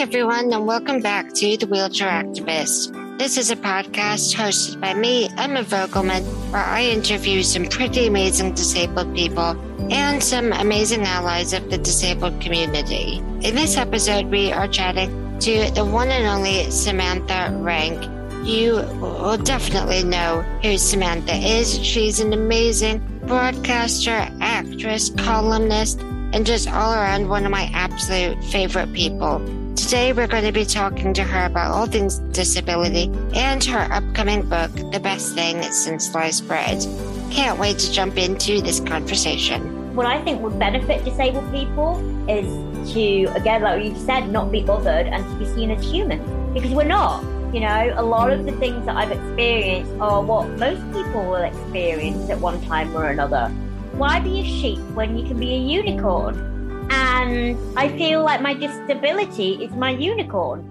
everyone, 0.00 0.50
and 0.50 0.66
welcome 0.66 1.02
back 1.02 1.30
to 1.34 1.58
The 1.58 1.66
Wheelchair 1.66 2.08
Activist. 2.08 3.18
This 3.18 3.36
is 3.36 3.50
a 3.50 3.56
podcast 3.56 4.34
hosted 4.34 4.80
by 4.80 4.94
me, 4.94 5.28
Emma 5.36 5.62
Vogelmann, 5.62 6.24
where 6.50 6.64
I 6.64 6.84
interview 6.84 7.42
some 7.42 7.66
pretty 7.66 8.06
amazing 8.06 8.54
disabled 8.54 9.14
people 9.14 9.60
and 9.92 10.22
some 10.24 10.54
amazing 10.54 11.02
allies 11.02 11.52
of 11.52 11.68
the 11.68 11.76
disabled 11.76 12.40
community. 12.40 13.18
In 13.42 13.54
this 13.54 13.76
episode, 13.76 14.30
we 14.30 14.50
are 14.50 14.66
chatting 14.66 15.38
to 15.40 15.70
the 15.72 15.84
one 15.84 16.08
and 16.08 16.26
only 16.26 16.70
Samantha 16.70 17.50
Renke. 17.60 18.46
You 18.46 18.76
will 19.02 19.36
definitely 19.36 20.02
know 20.02 20.40
who 20.62 20.78
Samantha 20.78 21.34
is. 21.34 21.78
She's 21.84 22.20
an 22.20 22.32
amazing 22.32 23.00
broadcaster, 23.26 24.26
actress, 24.40 25.10
columnist, 25.10 26.00
and 26.00 26.46
just 26.46 26.72
all 26.72 26.94
around 26.94 27.28
one 27.28 27.44
of 27.44 27.50
my 27.50 27.70
absolute 27.74 28.42
favorite 28.44 28.94
people. 28.94 29.59
Today, 29.80 30.12
we're 30.12 30.28
going 30.28 30.44
to 30.44 30.52
be 30.52 30.66
talking 30.66 31.14
to 31.14 31.24
her 31.24 31.46
about 31.46 31.72
all 31.72 31.86
things 31.86 32.18
disability 32.32 33.10
and 33.34 33.64
her 33.64 33.88
upcoming 33.90 34.46
book, 34.48 34.70
The 34.92 35.00
Best 35.00 35.34
Thing 35.34 35.62
Since 35.62 36.10
Sliced 36.10 36.46
Bread. 36.46 36.86
Can't 37.32 37.58
wait 37.58 37.78
to 37.78 37.90
jump 37.90 38.18
into 38.18 38.60
this 38.60 38.78
conversation. 38.78 39.96
What 39.96 40.04
I 40.04 40.22
think 40.22 40.42
would 40.42 40.58
benefit 40.58 41.02
disabled 41.04 41.50
people 41.50 41.96
is 42.28 42.46
to, 42.92 43.24
again, 43.34 43.62
like 43.62 43.82
you 43.82 43.96
said, 43.96 44.28
not 44.28 44.52
be 44.52 44.62
bothered 44.62 45.06
and 45.06 45.24
to 45.24 45.34
be 45.38 45.46
seen 45.54 45.70
as 45.70 45.82
human 45.82 46.52
because 46.52 46.72
we're 46.72 46.84
not. 46.84 47.24
You 47.52 47.60
know, 47.60 47.94
a 47.96 48.04
lot 48.04 48.30
of 48.30 48.44
the 48.44 48.52
things 48.52 48.84
that 48.84 48.96
I've 48.96 49.10
experienced 49.10 49.92
are 49.98 50.22
what 50.22 50.46
most 50.58 50.86
people 50.92 51.24
will 51.24 51.42
experience 51.42 52.28
at 52.28 52.38
one 52.38 52.60
time 52.66 52.94
or 52.94 53.06
another. 53.06 53.48
Why 53.94 54.20
be 54.20 54.40
a 54.40 54.44
sheep 54.44 54.78
when 54.94 55.16
you 55.18 55.26
can 55.26 55.40
be 55.40 55.54
a 55.54 55.58
unicorn? 55.58 56.49
And 56.90 57.56
I 57.78 57.88
feel 57.96 58.24
like 58.24 58.42
my 58.42 58.54
disability 58.54 59.64
is 59.64 59.72
my 59.72 59.90
unicorn. 59.90 60.66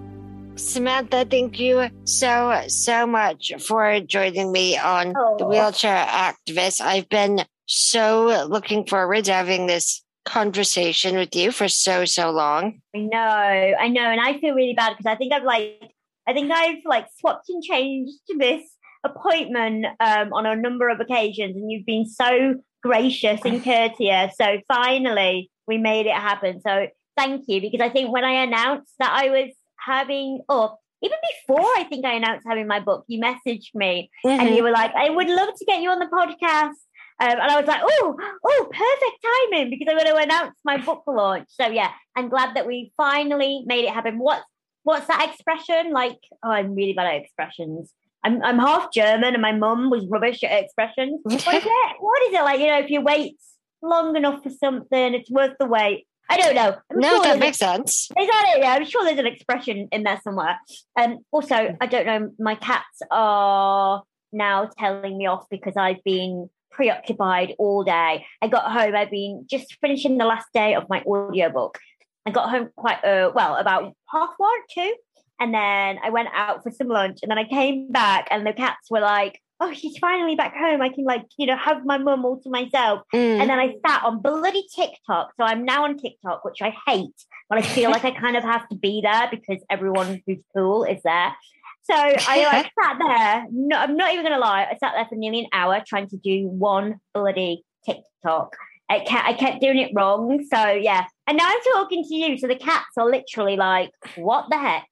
Samantha, 0.56 1.24
thank 1.24 1.58
you 1.58 1.88
so, 2.04 2.62
so 2.68 3.06
much 3.06 3.52
for 3.60 4.00
joining 4.00 4.52
me 4.52 4.76
on 4.76 5.14
oh. 5.16 5.36
the 5.38 5.46
Wheelchair 5.46 6.06
Activist. 6.06 6.80
I've 6.80 7.08
been 7.08 7.44
so 7.66 8.46
looking 8.48 8.86
forward 8.86 9.24
to 9.24 9.32
having 9.32 9.66
this 9.66 10.02
conversation 10.24 11.16
with 11.16 11.34
you 11.34 11.50
for 11.50 11.68
so, 11.68 12.04
so 12.04 12.30
long. 12.30 12.80
I 12.94 12.98
know, 12.98 13.18
I 13.18 13.88
know. 13.88 14.02
And 14.02 14.20
I 14.20 14.38
feel 14.38 14.54
really 14.54 14.74
bad 14.74 14.90
because 14.90 15.06
I 15.06 15.16
think 15.16 15.32
I've 15.32 15.44
like, 15.44 15.80
I 16.26 16.34
think 16.34 16.50
I've 16.50 16.84
like 16.84 17.06
swapped 17.18 17.48
and 17.48 17.62
changed 17.62 18.12
to 18.28 18.36
this 18.38 18.62
appointment 19.02 19.86
um, 19.98 20.32
on 20.32 20.44
a 20.44 20.56
number 20.56 20.90
of 20.90 21.00
occasions 21.00 21.56
and 21.56 21.70
you've 21.70 21.86
been 21.86 22.06
so 22.06 22.56
gracious 22.82 23.40
and 23.44 23.64
courteous. 23.64 24.34
So 24.36 24.58
finally, 24.68 25.50
we 25.70 25.78
made 25.78 26.06
it 26.06 26.14
happen. 26.14 26.60
So 26.60 26.88
thank 27.16 27.44
you 27.46 27.60
because 27.60 27.80
I 27.80 27.88
think 27.88 28.12
when 28.12 28.24
I 28.24 28.42
announced 28.42 28.92
that 28.98 29.12
I 29.12 29.30
was 29.30 29.52
having, 29.78 30.40
or 30.48 30.76
even 31.00 31.16
before 31.46 31.64
I 31.76 31.84
think 31.84 32.04
I 32.04 32.14
announced 32.14 32.44
having 32.46 32.66
my 32.66 32.80
book, 32.80 33.04
you 33.06 33.22
messaged 33.22 33.72
me 33.74 34.10
mm-hmm. 34.26 34.40
and 34.40 34.56
you 34.56 34.64
were 34.64 34.72
like, 34.72 34.92
I 34.94 35.10
would 35.10 35.28
love 35.28 35.50
to 35.56 35.64
get 35.64 35.80
you 35.80 35.90
on 35.90 36.00
the 36.00 36.06
podcast. 36.06 36.74
Um, 37.20 37.38
and 37.38 37.52
I 37.52 37.60
was 37.60 37.68
like, 37.68 37.82
oh, 37.84 38.16
oh, 38.44 38.68
perfect 38.68 39.26
timing 39.52 39.70
because 39.70 39.86
I'm 39.88 39.96
going 39.96 40.16
to 40.16 40.22
announce 40.22 40.58
my 40.64 40.78
book 40.78 41.04
launch. 41.06 41.48
So 41.50 41.68
yeah, 41.68 41.90
I'm 42.16 42.28
glad 42.28 42.56
that 42.56 42.66
we 42.66 42.92
finally 42.96 43.62
made 43.64 43.84
it 43.84 43.94
happen. 43.94 44.18
What's 44.18 44.44
what's 44.82 45.06
that 45.06 45.28
expression? 45.30 45.92
Like, 45.92 46.18
oh, 46.42 46.50
I'm 46.50 46.74
really 46.74 46.94
bad 46.94 47.06
at 47.06 47.22
expressions. 47.22 47.92
I'm 48.24 48.42
I'm 48.42 48.58
half 48.58 48.92
German 48.92 49.34
and 49.34 49.42
my 49.42 49.52
mum 49.52 49.90
was 49.90 50.06
rubbish 50.08 50.42
at 50.42 50.64
expressions. 50.64 51.20
What 51.22 51.54
is 51.54 51.64
it? 51.64 51.96
What 52.00 52.22
is 52.22 52.34
it 52.34 52.42
like? 52.42 52.60
You 52.60 52.66
know, 52.68 52.78
if 52.78 52.90
you 52.90 53.02
wait 53.02 53.36
long 53.82 54.16
enough 54.16 54.42
for 54.42 54.50
something, 54.50 55.14
it's 55.14 55.30
worth 55.30 55.56
the 55.58 55.66
wait. 55.66 56.06
I 56.28 56.36
don't 56.36 56.54
know. 56.54 56.76
I'm 56.90 56.98
no, 57.00 57.08
sure 57.08 57.22
that 57.24 57.38
makes 57.40 57.58
sense. 57.58 58.08
Is 58.16 58.26
that 58.26 58.54
it? 58.54 58.60
Yeah, 58.60 58.74
I'm 58.74 58.84
sure 58.84 59.04
there's 59.04 59.18
an 59.18 59.26
expression 59.26 59.88
in 59.90 60.04
there 60.04 60.20
somewhere. 60.22 60.58
And 60.96 61.14
um, 61.14 61.18
also, 61.32 61.76
I 61.80 61.86
don't 61.86 62.06
know. 62.06 62.30
My 62.38 62.54
cats 62.54 63.02
are 63.10 64.04
now 64.32 64.70
telling 64.78 65.18
me 65.18 65.26
off 65.26 65.46
because 65.50 65.76
I've 65.76 66.02
been 66.04 66.48
preoccupied 66.70 67.54
all 67.58 67.82
day. 67.82 68.24
I 68.40 68.48
got 68.48 68.70
home. 68.70 68.94
I've 68.94 69.10
been 69.10 69.44
just 69.50 69.76
finishing 69.80 70.18
the 70.18 70.24
last 70.24 70.46
day 70.54 70.74
of 70.74 70.88
my 70.88 71.02
audiobook. 71.02 71.78
I 72.26 72.30
got 72.30 72.50
home 72.50 72.68
quite 72.76 73.04
uh, 73.04 73.32
well, 73.34 73.56
about 73.56 73.92
half 74.12 74.30
one, 74.36 74.60
two, 74.72 74.94
and 75.40 75.52
then 75.52 75.98
I 76.04 76.10
went 76.10 76.28
out 76.32 76.62
for 76.62 76.70
some 76.70 76.86
lunch, 76.86 77.18
and 77.22 77.30
then 77.30 77.38
I 77.38 77.44
came 77.44 77.90
back, 77.90 78.28
and 78.30 78.46
the 78.46 78.52
cats 78.52 78.88
were 78.88 79.00
like, 79.00 79.40
oh, 79.60 79.72
she's 79.74 79.98
finally 79.98 80.34
back 80.34 80.56
home. 80.56 80.80
I 80.80 80.88
can 80.88 81.04
like, 81.04 81.26
you 81.36 81.46
know, 81.46 81.56
have 81.56 81.84
my 81.84 81.98
mum 81.98 82.24
all 82.24 82.40
to 82.40 82.50
myself. 82.50 83.02
Mm. 83.14 83.40
And 83.40 83.50
then 83.50 83.58
I 83.58 83.74
sat 83.86 84.02
on 84.04 84.20
bloody 84.20 84.64
TikTok. 84.74 85.32
So 85.36 85.44
I'm 85.44 85.64
now 85.64 85.84
on 85.84 85.98
TikTok, 85.98 86.44
which 86.44 86.62
I 86.62 86.74
hate, 86.86 87.14
but 87.48 87.58
I 87.58 87.62
feel 87.62 87.90
like 87.90 88.04
I 88.04 88.10
kind 88.10 88.36
of 88.36 88.42
have 88.42 88.68
to 88.70 88.76
be 88.76 89.02
there 89.02 89.28
because 89.30 89.62
everyone 89.68 90.22
who's 90.26 90.38
cool 90.56 90.84
is 90.84 91.02
there. 91.04 91.34
So 91.82 91.94
I 91.94 92.44
like 92.52 92.72
sat 92.82 92.96
there. 92.98 93.46
No, 93.52 93.76
I'm 93.76 93.96
not 93.96 94.12
even 94.12 94.24
gonna 94.24 94.38
lie. 94.38 94.66
I 94.70 94.76
sat 94.78 94.92
there 94.94 95.06
for 95.06 95.16
nearly 95.16 95.40
an 95.40 95.46
hour 95.52 95.82
trying 95.86 96.08
to 96.08 96.16
do 96.16 96.46
one 96.46 96.98
bloody 97.12 97.64
TikTok. 97.84 98.56
I 98.88 99.00
kept, 99.00 99.28
I 99.28 99.32
kept 99.34 99.60
doing 99.60 99.78
it 99.78 99.92
wrong. 99.94 100.44
So 100.52 100.68
yeah. 100.68 101.04
And 101.26 101.36
now 101.36 101.46
I'm 101.46 101.60
talking 101.72 102.02
to 102.04 102.14
you. 102.14 102.38
So 102.38 102.48
the 102.48 102.56
cats 102.56 102.96
are 102.96 103.08
literally 103.08 103.56
like, 103.56 103.92
what 104.16 104.46
the 104.50 104.58
heck? 104.58 104.86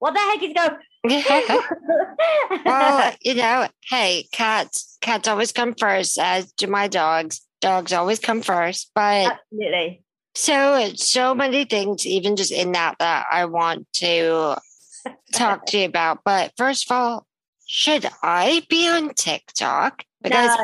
What 0.00 0.12
the 0.12 0.20
heck 0.20 0.42
is 0.42 0.52
going 0.52 0.78
well, 2.64 3.14
you 3.20 3.34
know, 3.34 3.66
hey, 3.90 4.28
cats, 4.32 4.98
cats 5.00 5.26
always 5.26 5.52
come 5.52 5.74
first, 5.74 6.18
as 6.18 6.52
do 6.52 6.66
my 6.68 6.88
dogs. 6.88 7.40
Dogs 7.60 7.92
always 7.92 8.20
come 8.20 8.42
first. 8.42 8.90
But 8.94 9.32
absolutely. 9.32 10.02
So, 10.34 10.92
so 10.94 11.34
many 11.34 11.64
things, 11.64 12.06
even 12.06 12.36
just 12.36 12.52
in 12.52 12.72
that, 12.72 12.96
that 12.98 13.26
I 13.30 13.46
want 13.46 13.92
to 13.94 14.56
talk 15.32 15.66
to 15.66 15.78
you 15.78 15.86
about. 15.86 16.20
But 16.24 16.52
first 16.56 16.90
of 16.90 16.94
all, 16.94 17.26
should 17.66 18.06
I 18.22 18.64
be 18.68 18.88
on 18.88 19.14
TikTok? 19.14 20.04
Because 20.22 20.56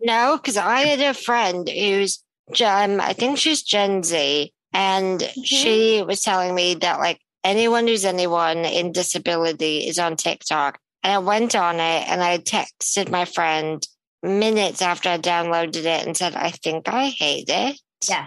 no, 0.00 0.36
because 0.36 0.56
no, 0.56 0.62
I 0.62 0.82
had 0.82 1.00
a 1.00 1.14
friend 1.14 1.68
who's, 1.68 2.22
um, 2.64 3.00
I 3.00 3.12
think 3.12 3.38
she's 3.38 3.62
Gen 3.62 4.02
Z, 4.02 4.52
and 4.72 5.20
mm-hmm. 5.20 5.42
she 5.42 6.02
was 6.02 6.22
telling 6.22 6.54
me 6.54 6.74
that 6.74 6.98
like 6.98 7.20
anyone 7.44 7.86
who's 7.86 8.04
anyone 8.04 8.58
in 8.58 8.92
disability 8.92 9.88
is 9.88 9.98
on 9.98 10.16
TikTok. 10.16 10.78
And 11.02 11.12
I 11.12 11.18
went 11.18 11.54
on 11.54 11.76
it 11.76 12.08
and 12.08 12.22
I 12.22 12.38
texted 12.38 13.10
my 13.10 13.24
friend 13.24 13.86
minutes 14.22 14.82
after 14.82 15.08
I 15.08 15.18
downloaded 15.18 15.76
it 15.76 16.06
and 16.06 16.16
said, 16.16 16.34
I 16.34 16.50
think 16.50 16.88
I 16.88 17.08
hate 17.08 17.48
it. 17.48 17.80
Yeah. 18.08 18.26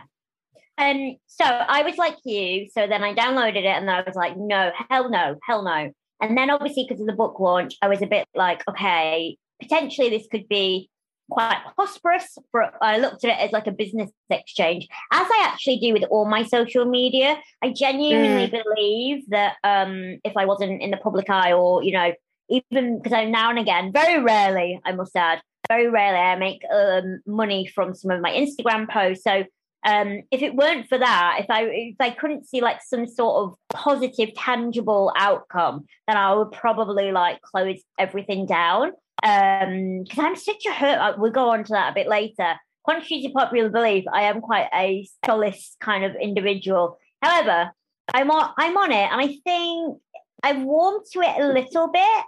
And 0.78 1.18
so 1.28 1.46
I 1.46 1.84
was 1.84 1.98
like 1.98 2.18
you. 2.26 2.68
So 2.74 2.88
then 2.88 3.04
I 3.04 3.14
downloaded 3.14 3.58
it 3.58 3.66
and 3.66 3.90
I 3.90 4.02
was 4.02 4.16
like, 4.16 4.38
no, 4.38 4.72
hell 4.90 5.10
no, 5.10 5.36
hell 5.44 5.64
no. 5.64 5.92
And 6.22 6.38
then 6.38 6.50
obviously 6.50 6.86
because 6.88 7.02
of 7.02 7.08
the 7.08 7.14
book 7.14 7.40
launch, 7.40 7.76
I 7.82 7.88
was 7.88 8.02
a 8.02 8.08
bit 8.08 8.28
like, 8.34 8.64
okay, 8.68 9.38
potentially 9.62 10.10
this 10.10 10.28
could 10.32 10.48
be 10.48 10.90
quite 11.34 11.62
prosperous. 11.76 12.38
For, 12.52 12.72
I 12.82 12.98
looked 12.98 13.24
at 13.26 13.32
it 13.32 13.44
as 13.44 13.52
like 13.52 13.68
a 13.68 13.72
business 13.72 14.12
exchange, 14.30 14.88
as 15.12 15.28
I 15.28 15.50
actually 15.52 15.78
do 15.78 15.94
with 15.94 16.04
all 16.10 16.26
my 16.26 16.44
social 16.44 16.86
media. 16.86 17.38
I 17.62 17.74
genuinely 17.74 18.48
mm. 18.48 18.64
believe 18.64 19.30
that 19.30 19.56
um, 19.64 20.20
if 20.24 20.38
I 20.38 20.46
wasn't 20.46 20.82
in 20.82 20.92
the 20.92 20.98
public 20.98 21.30
eye, 21.30 21.54
or 21.54 21.84
you 21.84 21.94
know, 21.94 22.14
even 22.50 22.98
because 22.98 23.14
I'm 23.14 23.32
now 23.32 23.50
and 23.50 23.60
again, 23.60 23.92
very 23.92 24.22
rarely, 24.22 24.80
I 24.86 24.92
must 24.94 25.16
add, 25.16 25.42
very 25.68 25.90
rarely, 25.90 26.20
I 26.20 26.36
make 26.36 26.62
um, 26.72 27.22
money 27.26 27.68
from 27.68 27.96
some 27.96 28.12
of 28.12 28.22
my 28.22 28.32
Instagram 28.32 28.90
posts. 28.90 29.24
So 29.24 29.44
um, 29.86 30.22
if 30.32 30.42
it 30.42 30.56
weren't 30.56 30.88
for 30.88 30.98
that, 30.98 31.38
if 31.40 31.50
I 31.50 31.64
if 31.64 31.96
I 32.00 32.12
couldn't 32.12 32.48
see 32.48 32.62
like 32.62 32.82
some 32.82 33.08
sort 33.08 33.44
of 33.44 33.56
positive, 33.70 34.34
tangible 34.36 35.12
outcome, 35.18 35.86
then 36.08 36.18
I 36.18 36.34
would 36.34 36.52
probably 36.52 37.12
like 37.12 37.42
close 37.42 37.82
everything 37.98 38.46
down 38.46 38.92
um 39.22 40.04
because 40.04 40.20
i'm 40.20 40.36
such 40.36 40.66
a 40.68 40.74
hurt 40.74 41.18
we'll 41.20 41.32
go 41.32 41.50
on 41.50 41.64
to 41.64 41.74
that 41.74 41.92
a 41.92 41.96
bit 41.96 42.08
later. 42.08 42.56
Contrary 42.86 43.22
to 43.22 43.30
popular 43.30 43.70
belief 43.70 44.04
i 44.12 44.24
am 44.24 44.42
quite 44.42 44.68
a 44.74 45.08
solace 45.26 45.76
kind 45.80 46.04
of 46.04 46.16
individual. 46.16 46.98
However 47.22 47.72
i'm 48.14 48.30
on 48.32 48.54
i'm 48.58 48.78
on 48.78 48.92
it 48.92 49.10
and 49.12 49.22
i 49.22 49.28
think 49.46 49.98
i've 50.44 50.62
warmed 50.62 51.06
to 51.12 51.22
it 51.22 51.42
a 51.42 51.48
little 51.48 51.90
bit 51.90 52.26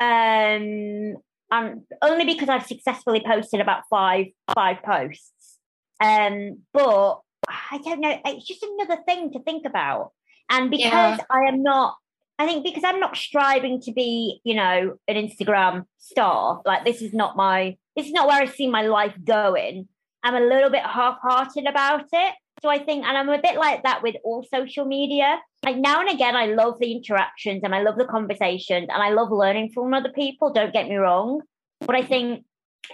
um 0.00 1.16
and 1.50 1.82
only 2.02 2.24
because 2.24 2.48
i've 2.48 2.66
successfully 2.66 3.22
posted 3.24 3.60
about 3.60 3.82
five 3.90 4.26
five 4.54 4.82
posts. 4.82 5.58
Um 6.00 6.62
but 6.72 7.20
i 7.48 7.78
don't 7.84 8.00
know 8.00 8.16
it's 8.24 8.46
just 8.46 8.62
another 8.62 9.02
thing 9.06 9.32
to 9.32 9.42
think 9.42 9.66
about. 9.66 10.12
And 10.50 10.70
because 10.70 11.18
yeah. 11.18 11.24
i 11.30 11.48
am 11.48 11.62
not 11.62 11.96
I 12.38 12.46
think 12.46 12.64
because 12.64 12.82
I'm 12.84 13.00
not 13.00 13.16
striving 13.16 13.80
to 13.82 13.92
be, 13.92 14.40
you 14.44 14.54
know, 14.54 14.98
an 15.06 15.16
Instagram 15.16 15.86
star, 15.98 16.62
like 16.64 16.84
this 16.84 17.00
is 17.00 17.12
not 17.12 17.36
my, 17.36 17.76
this 17.96 18.06
is 18.06 18.12
not 18.12 18.26
where 18.26 18.42
I 18.42 18.46
see 18.46 18.68
my 18.68 18.82
life 18.82 19.14
going. 19.24 19.88
I'm 20.22 20.34
a 20.34 20.40
little 20.40 20.70
bit 20.70 20.82
half 20.82 21.18
hearted 21.22 21.66
about 21.66 22.06
it. 22.12 22.34
So 22.62 22.68
I 22.68 22.78
think, 22.78 23.04
and 23.04 23.16
I'm 23.16 23.28
a 23.28 23.40
bit 23.40 23.56
like 23.56 23.82
that 23.82 24.02
with 24.02 24.16
all 24.24 24.44
social 24.52 24.84
media. 24.84 25.38
Like 25.64 25.76
now 25.76 26.00
and 26.00 26.10
again, 26.10 26.34
I 26.34 26.46
love 26.46 26.78
the 26.80 26.92
interactions 26.92 27.60
and 27.62 27.74
I 27.74 27.82
love 27.82 27.96
the 27.96 28.06
conversations 28.06 28.88
and 28.92 29.02
I 29.02 29.10
love 29.10 29.30
learning 29.30 29.70
from 29.72 29.92
other 29.94 30.10
people. 30.10 30.52
Don't 30.52 30.72
get 30.72 30.88
me 30.88 30.96
wrong. 30.96 31.42
But 31.80 31.94
I 31.94 32.02
think, 32.02 32.44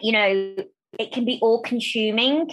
you 0.03 0.13
know, 0.13 0.57
it 0.99 1.13
can 1.13 1.25
be 1.25 1.39
all 1.41 1.63
consuming. 1.63 2.51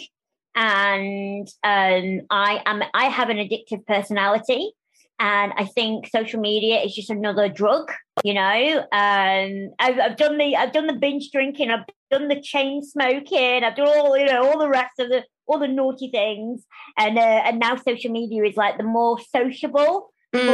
And 0.56 1.48
um, 1.64 2.22
I 2.30 2.62
am, 2.66 2.84
I 2.94 3.06
have 3.06 3.30
an 3.30 3.38
addictive 3.38 3.86
personality. 3.86 4.72
And 5.20 5.52
I 5.58 5.66
think 5.66 6.08
social 6.08 6.40
media 6.40 6.80
is 6.82 6.94
just 6.94 7.10
another 7.10 7.50
drug, 7.50 7.92
you 8.24 8.36
know. 8.36 8.86
Um, 8.92 9.72
I've, 9.80 10.00
I've 10.00 10.18
done 10.18 10.38
the 10.38 10.56
I've 10.56 10.74
done 10.74 10.88
the 10.88 10.94
binge 10.94 11.32
drinking, 11.32 11.72
I've 11.72 11.86
done 12.12 12.28
the 12.28 12.40
chain 12.40 12.84
smoking, 12.84 13.64
I've 13.64 13.76
done 13.76 13.88
all 13.88 14.16
you 14.16 14.26
know 14.26 14.48
all 14.48 14.60
the 14.60 14.70
rest 14.70 15.00
of 15.00 15.10
the 15.10 15.24
all 15.48 15.60
the 15.60 15.68
naughty 15.68 16.10
things, 16.10 16.66
and 16.98 17.18
uh, 17.18 17.22
and 17.46 17.60
now 17.60 17.78
social 17.78 18.12
media 18.12 18.44
is 18.44 18.56
like 18.56 18.78
the 18.78 18.84
more 18.84 19.20
sociable, 19.20 20.14
mm. 20.36 20.46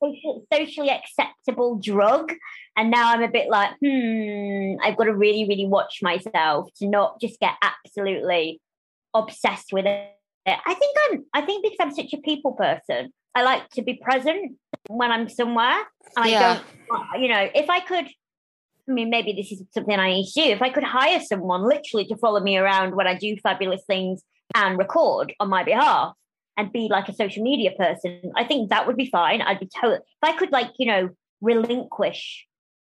more 0.00 0.42
socially 0.52 0.90
acceptable 0.90 1.76
drug. 1.76 2.32
And 2.76 2.90
now 2.90 3.12
I'm 3.12 3.22
a 3.22 3.28
bit 3.28 3.48
like, 3.48 3.70
hmm, 3.80 4.74
I've 4.82 4.96
got 4.96 5.04
to 5.04 5.14
really, 5.14 5.46
really 5.48 5.66
watch 5.66 6.00
myself 6.02 6.70
to 6.78 6.88
not 6.88 7.20
just 7.20 7.38
get 7.38 7.52
absolutely 7.62 8.60
obsessed 9.14 9.72
with 9.72 9.86
it. 9.86 10.10
I 10.46 10.74
think 10.74 10.96
I'm. 11.08 11.24
I 11.32 11.40
think 11.42 11.64
because 11.64 11.78
I'm 11.80 11.94
such 11.94 12.12
a 12.12 12.18
people 12.18 12.52
person, 12.52 13.12
I 13.34 13.42
like 13.42 13.68
to 13.70 13.82
be 13.82 13.94
present 13.94 14.56
when 14.88 15.10
I'm 15.10 15.28
somewhere. 15.28 15.78
And 16.16 16.30
yeah. 16.30 16.38
I 16.38 16.54
don't, 16.54 17.00
uh, 17.00 17.18
you 17.18 17.28
know, 17.28 17.48
if 17.54 17.68
I 17.68 17.80
could, 17.80 18.06
I 18.06 18.92
mean, 18.92 19.10
maybe 19.10 19.32
this 19.32 19.50
is 19.50 19.62
something 19.72 19.98
I 19.98 20.14
need 20.14 20.26
to 20.26 20.32
do. 20.32 20.50
If 20.50 20.62
I 20.62 20.70
could 20.70 20.84
hire 20.84 21.20
someone 21.20 21.66
literally 21.66 22.06
to 22.06 22.16
follow 22.16 22.40
me 22.40 22.56
around 22.56 22.94
when 22.94 23.06
I 23.06 23.16
do 23.16 23.36
fabulous 23.42 23.82
things 23.86 24.22
and 24.54 24.78
record 24.78 25.34
on 25.40 25.48
my 25.48 25.64
behalf 25.64 26.14
and 26.56 26.70
be 26.70 26.88
like 26.88 27.08
a 27.08 27.14
social 27.14 27.42
media 27.42 27.72
person, 27.76 28.32
I 28.36 28.44
think 28.44 28.70
that 28.70 28.86
would 28.86 28.96
be 28.96 29.10
fine. 29.10 29.42
I'd 29.42 29.60
be 29.60 29.68
totally, 29.80 29.96
if 29.96 30.22
I 30.22 30.36
could, 30.36 30.52
like, 30.52 30.70
you 30.78 30.86
know, 30.86 31.10
relinquish 31.40 32.46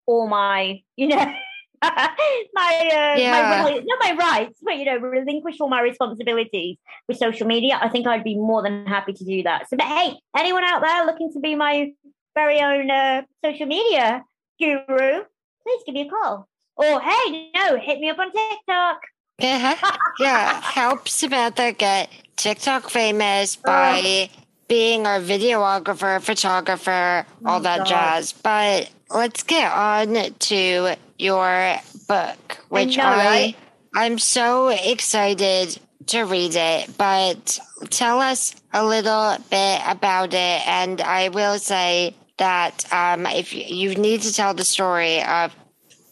all 0.05 0.27
my, 0.27 0.81
you 0.97 1.07
know, 1.07 1.33
my 2.53 2.89
uh, 2.93 3.19
yeah. 3.19 3.63
my 3.63 3.81
not 3.85 3.99
my 3.99 4.15
rights, 4.17 4.59
but 4.61 4.77
you 4.77 4.85
know, 4.85 4.97
relinquish 4.97 5.59
all 5.59 5.69
my 5.69 5.81
responsibilities 5.81 6.77
with 7.07 7.17
social 7.17 7.47
media. 7.47 7.77
I 7.81 7.89
think 7.89 8.07
I'd 8.07 8.23
be 8.23 8.35
more 8.35 8.63
than 8.63 8.85
happy 8.85 9.13
to 9.13 9.25
do 9.25 9.43
that. 9.43 9.69
So, 9.69 9.77
but 9.77 9.87
hey, 9.87 10.15
anyone 10.37 10.63
out 10.63 10.81
there 10.81 11.05
looking 11.05 11.31
to 11.33 11.39
be 11.39 11.55
my 11.55 11.91
very 12.35 12.59
own 12.61 12.89
uh, 12.89 13.23
social 13.43 13.65
media 13.65 14.23
guru, 14.59 15.23
please 15.63 15.81
give 15.85 15.95
me 15.95 16.07
a 16.07 16.09
call. 16.09 16.47
Or 16.75 17.01
hey, 17.01 17.51
no, 17.53 17.77
hit 17.77 17.99
me 17.99 18.09
up 18.09 18.19
on 18.19 18.31
TikTok. 18.31 19.01
Yeah, 19.39 19.75
yeah. 20.19 20.61
Help 20.61 21.07
Samantha 21.07 21.73
get 21.73 22.09
TikTok 22.37 22.89
famous 22.89 23.55
by 23.55 24.29
oh. 24.31 24.41
being 24.67 25.05
a 25.05 25.19
videographer, 25.19 26.21
photographer, 26.21 27.25
all 27.45 27.59
oh, 27.59 27.63
that 27.63 27.79
God. 27.79 27.87
jazz. 27.87 28.31
But 28.31 28.89
let's 29.09 29.43
get 29.43 29.71
on 29.71 30.33
to 30.33 30.95
your 31.23 31.77
book, 32.07 32.59
which 32.69 32.99
I, 32.99 33.01
know, 33.01 33.09
I 33.09 33.25
right? 33.25 33.55
I'm 33.95 34.19
so 34.19 34.67
excited 34.69 35.79
to 36.07 36.23
read 36.23 36.55
it. 36.55 36.97
But 36.97 37.59
tell 37.89 38.19
us 38.19 38.55
a 38.73 38.85
little 38.85 39.37
bit 39.49 39.81
about 39.87 40.33
it, 40.33 40.67
and 40.67 41.01
I 41.01 41.29
will 41.29 41.59
say 41.59 42.15
that 42.37 42.91
um, 42.91 43.25
if 43.25 43.53
you, 43.53 43.63
you 43.63 43.95
need 43.95 44.21
to 44.21 44.33
tell 44.33 44.53
the 44.53 44.65
story 44.65 45.23
of 45.23 45.55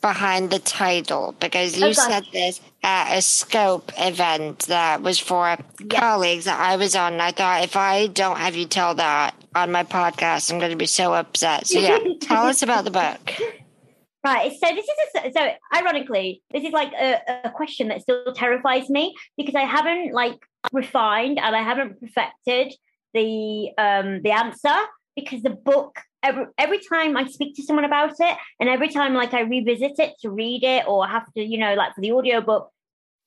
behind 0.02 0.50
the 0.50 0.60
title 0.60 1.36
because 1.40 1.80
you 1.80 1.94
said 1.94 2.26
this 2.34 2.60
at 2.84 3.16
a 3.16 3.22
scope 3.22 3.92
event 3.98 4.60
that 4.62 5.02
was 5.04 5.20
for 5.20 5.56
colleagues 5.90 6.46
that 6.46 6.60
I 6.60 6.76
was 6.76 6.96
on. 6.96 7.20
I 7.20 7.32
thought 7.32 7.64
if 7.64 7.76
I 7.76 8.08
don't 8.08 8.40
have 8.40 8.56
you 8.56 8.66
tell 8.66 8.96
that 8.96 9.36
on 9.54 9.72
my 9.72 9.84
podcast, 9.84 10.52
I'm 10.52 10.58
going 10.58 10.72
to 10.72 10.78
be 10.78 10.88
so 10.88 11.14
upset. 11.14 11.68
So 11.68 11.80
yeah, 11.80 12.00
tell 12.22 12.48
us 12.48 12.64
about 12.64 12.84
the 12.84 12.92
book. 12.92 13.32
Right. 14.24 14.52
So 14.52 14.76
this 14.76 14.86
is 14.86 15.24
a, 15.24 15.32
so 15.32 15.52
ironically, 15.76 16.44
this 16.52 16.64
is 16.64 16.72
like 16.72 16.94
a, 16.94 17.20
a 17.46 17.50
question 17.50 17.88
that 17.88 18.02
still 18.02 18.34
terrifies 18.34 18.88
me 18.90 19.16
because 19.36 19.56
I 19.56 19.64
haven't 19.64 20.14
like 20.14 20.38
refined 20.72 21.40
and 21.40 21.56
I 21.56 21.64
haven't 21.64 22.00
perfected 22.00 22.74
the 23.14 23.70
um 23.78 24.22
the 24.22 24.32
answer 24.32 24.76
because 25.16 25.42
the 25.42 25.50
book 25.50 25.98
every, 26.24 26.46
every 26.58 26.80
time 26.80 27.18
I 27.18 27.26
speak 27.28 27.56
to 27.56 27.64
someone 27.64 27.84
about 27.86 28.14
it 28.20 28.38
and 28.60 28.70
every 28.70 28.90
time 28.90 29.14
like 29.14 29.34
I 29.34 29.42
revisit 29.42 29.98
it 29.98 30.14
to 30.22 30.30
read 30.30 30.64
it 30.64 30.88
or 30.88 31.08
have 31.08 31.26
to, 31.34 31.44
you 31.44 31.58
know, 31.58 31.74
like 31.74 31.96
for 31.96 32.02
the 32.02 32.12
audio 32.12 32.42
book, 32.42 32.70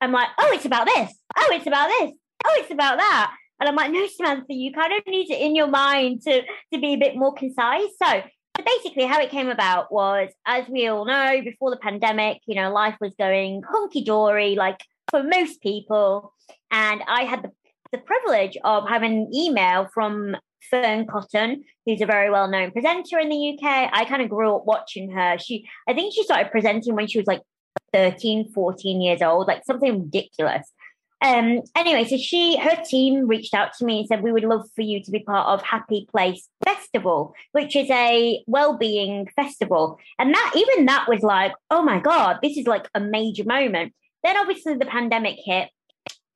I'm 0.01 0.13
like, 0.13 0.29
oh, 0.39 0.53
it's 0.53 0.65
about 0.65 0.87
this. 0.87 1.13
Oh, 1.37 1.49
it's 1.53 1.67
about 1.67 1.89
this. 1.89 2.13
Oh, 2.45 2.57
it's 2.61 2.71
about 2.71 2.99
that. 2.99 3.35
And 3.61 3.69
I'm 3.69 3.77
like, 3.77 3.91
no, 3.91 4.07
Samantha, 4.07 4.53
you 4.53 4.73
kind 4.73 4.93
of 4.93 5.03
need 5.07 5.31
it 5.31 5.41
in 5.41 5.57
your 5.57 5.69
mind 5.69 6.23
to 6.23 6.43
to 6.73 6.81
be 6.81 6.95
a 6.95 6.99
bit 6.99 7.17
more 7.17 7.35
concise. 7.35 7.91
So 8.03 8.23
so 8.57 8.65
basically, 8.65 9.05
how 9.07 9.21
it 9.21 9.31
came 9.31 9.49
about 9.49 9.93
was, 9.93 10.31
as 10.47 10.69
we 10.69 10.87
all 10.87 11.05
know, 11.05 11.41
before 11.43 11.71
the 11.71 11.77
pandemic, 11.77 12.41
you 12.47 12.55
know, 12.55 12.73
life 12.73 12.97
was 13.01 13.13
going 13.19 13.63
hunky 13.69 14.05
dory, 14.05 14.55
like 14.55 14.79
for 15.11 15.23
most 15.23 15.61
people. 15.61 16.33
And 16.71 17.03
I 17.09 17.23
had 17.23 17.43
the, 17.43 17.51
the 17.93 17.99
privilege 17.99 18.57
of 18.63 18.89
having 18.89 19.13
an 19.13 19.35
email 19.35 19.89
from 19.93 20.37
Fearne 20.71 21.07
Cotton, 21.07 21.65
who's 21.85 22.01
a 22.01 22.07
very 22.07 22.31
well 22.31 22.49
known 22.49 22.71
presenter 22.71 23.19
in 23.19 23.29
the 23.29 23.59
UK. 23.59 23.91
I 23.93 24.05
kind 24.05 24.23
of 24.23 24.29
grew 24.29 24.55
up 24.55 24.67
watching 24.67 25.11
her. 25.11 25.37
She, 25.39 25.69
I 25.89 25.95
think 25.95 26.15
she 26.15 26.23
started 26.23 26.53
presenting 26.53 26.95
when 26.95 27.09
she 27.09 27.19
was 27.19 27.27
like 27.27 27.43
13, 27.93 28.53
14 28.53 29.01
years 29.01 29.23
old, 29.23 29.49
like 29.49 29.65
something 29.65 30.03
ridiculous. 30.05 30.73
Um, 31.23 31.63
anyway, 31.75 32.05
so 32.05 32.19
she, 32.19 32.59
her 32.59 32.83
team 32.85 33.27
reached 33.27 33.55
out 33.55 33.73
to 33.79 33.85
me 33.85 34.01
and 34.01 34.09
said, 34.09 34.23
We 34.23 34.33
would 34.33 34.45
love 34.45 34.69
for 34.75 34.83
you 34.83 35.03
to 35.03 35.11
be 35.11 35.21
part 35.21 35.49
of 35.49 35.63
Happy 35.63 36.07
Place 36.11 36.49
Festival, 36.65 37.35
which 37.53 37.77
is 37.77 37.89
a 37.91 38.43
well-being 38.47 39.29
festival. 39.35 39.99
And 40.19 40.35
that, 40.35 40.53
even 40.55 40.87
that 40.87 41.09
was 41.09 41.23
like, 41.23 41.53
oh 41.71 41.83
my 41.83 42.01
God, 42.01 42.39
this 42.43 42.57
is 42.57 42.67
like 42.67 42.89
a 42.95 43.01
major 43.01 43.45
moment. 43.45 43.95
Then 44.23 44.37
obviously 44.37 44.75
the 44.75 44.87
pandemic 44.87 45.39
hit 45.43 45.71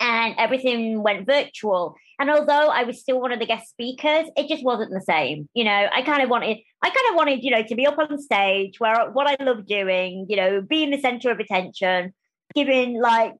and 0.01 0.35
everything 0.39 1.03
went 1.03 1.27
virtual. 1.27 1.97
And 2.19 2.31
although 2.31 2.69
I 2.69 2.85
was 2.85 3.01
still 3.01 3.21
one 3.21 3.33
of 3.33 3.39
the 3.39 3.47
guest 3.47 3.71
speakers, 3.71 4.27
it 4.37 4.49
just 4.49 4.65
wasn't 4.65 4.93
the 4.93 5.01
same. 5.01 5.49
You 5.55 5.65
know, 5.65 5.89
I 5.93 6.03
kind 6.03 6.23
of 6.23 6.29
wanted, 6.29 6.59
I 6.83 6.89
kind 6.89 7.11
of 7.11 7.15
wanted, 7.15 7.45
you 7.45 7.51
know, 7.51 7.63
to 7.63 7.75
be 7.75 7.87
up 7.87 7.99
on 7.99 8.21
stage 8.21 8.81
where 8.81 9.11
what 9.11 9.27
I 9.29 9.43
love 9.43 9.67
doing, 9.67 10.27
you 10.29 10.37
know, 10.37 10.61
being 10.61 10.91
the 10.91 11.01
center 11.01 11.31
of 11.31 11.39
attention, 11.39 12.13
giving 12.55 13.01
like 13.01 13.35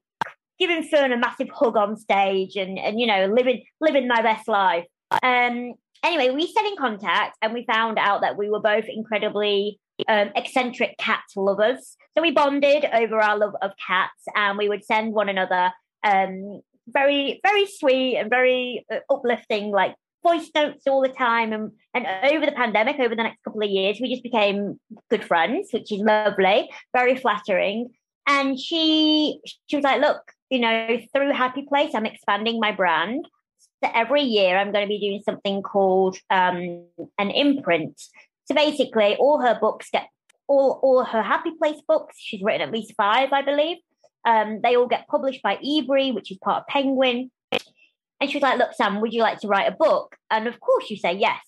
giving 0.59 0.83
Fearne 0.83 1.13
a 1.13 1.17
massive 1.17 1.49
hug 1.49 1.77
on 1.77 1.97
stage 1.97 2.55
and 2.55 2.77
and 2.77 2.99
you 2.99 3.07
know 3.07 3.27
living 3.27 3.63
living 3.79 4.07
my 4.07 4.21
best 4.21 4.47
life. 4.47 4.85
Um. 5.23 5.73
Anyway, 6.01 6.29
we 6.33 6.47
stayed 6.47 6.65
in 6.65 6.77
contact 6.77 7.37
and 7.41 7.53
we 7.53 7.65
found 7.65 7.99
out 7.99 8.21
that 8.21 8.37
we 8.37 8.49
were 8.49 8.61
both 8.61 8.85
incredibly 8.87 9.81
um, 10.07 10.31
eccentric 10.33 10.97
cat 10.97 11.23
lovers. 11.35 11.97
So 12.15 12.21
we 12.21 12.31
bonded 12.31 12.85
over 12.93 13.19
our 13.19 13.37
love 13.37 13.53
of 13.61 13.71
cats, 13.85 14.23
and 14.33 14.57
we 14.57 14.69
would 14.69 14.85
send 14.85 15.13
one 15.13 15.27
another 15.27 15.73
um, 16.03 16.61
very 16.87 17.39
very 17.43 17.65
sweet 17.65 18.17
and 18.17 18.29
very 18.29 18.85
uh, 18.91 18.99
uplifting 19.09 19.71
like 19.71 19.95
voice 20.23 20.49
notes 20.53 20.83
all 20.87 21.01
the 21.01 21.09
time 21.09 21.53
and 21.53 21.71
and 21.93 22.05
over 22.31 22.45
the 22.45 22.51
pandemic 22.51 22.99
over 22.99 23.15
the 23.15 23.23
next 23.23 23.41
couple 23.43 23.63
of 23.63 23.69
years 23.69 23.99
we 24.01 24.09
just 24.09 24.23
became 24.23 24.79
good 25.09 25.23
friends 25.23 25.69
which 25.71 25.91
is 25.91 26.01
lovely 26.01 26.69
very 26.93 27.15
flattering 27.15 27.89
and 28.27 28.59
she 28.59 29.39
she 29.67 29.77
was 29.77 29.83
like 29.83 30.01
look 30.01 30.33
you 30.49 30.59
know, 30.59 30.99
through 31.13 31.31
Happy 31.31 31.63
Place, 31.63 31.91
I'm 31.93 32.05
expanding 32.05 32.59
my 32.59 32.71
brand. 32.71 33.27
So 33.83 33.89
every 33.93 34.23
year 34.23 34.57
I'm 34.57 34.71
going 34.71 34.85
to 34.85 34.89
be 34.89 34.99
doing 34.99 35.21
something 35.23 35.61
called 35.61 36.17
um, 36.29 36.85
an 37.17 37.31
imprint. 37.31 38.01
So 38.45 38.55
basically, 38.55 39.15
all 39.15 39.39
her 39.41 39.57
books 39.59 39.89
get 39.91 40.07
all 40.47 40.79
all 40.81 41.03
her 41.03 41.21
Happy 41.21 41.51
Place 41.57 41.81
books. 41.87 42.15
She's 42.19 42.41
written 42.41 42.61
at 42.61 42.71
least 42.71 42.93
five, 42.97 43.31
I 43.31 43.41
believe. 43.41 43.77
Um, 44.25 44.59
they 44.61 44.75
all 44.75 44.87
get 44.87 45.07
published 45.07 45.41
by 45.41 45.57
Ebury, 45.63 46.11
which 46.11 46.31
is 46.31 46.37
part 46.39 46.61
of 46.63 46.67
Penguin. 46.67 47.31
And 48.19 48.29
she 48.29 48.37
was 48.37 48.43
like, 48.43 48.57
"Look, 48.57 48.73
Sam, 48.73 48.99
would 48.99 49.13
you 49.13 49.21
like 49.21 49.39
to 49.41 49.47
write 49.47 49.71
a 49.71 49.75
book?" 49.75 50.17
And 50.29 50.47
of 50.47 50.59
course, 50.59 50.89
you 50.89 50.97
say 50.97 51.13
yes. 51.13 51.39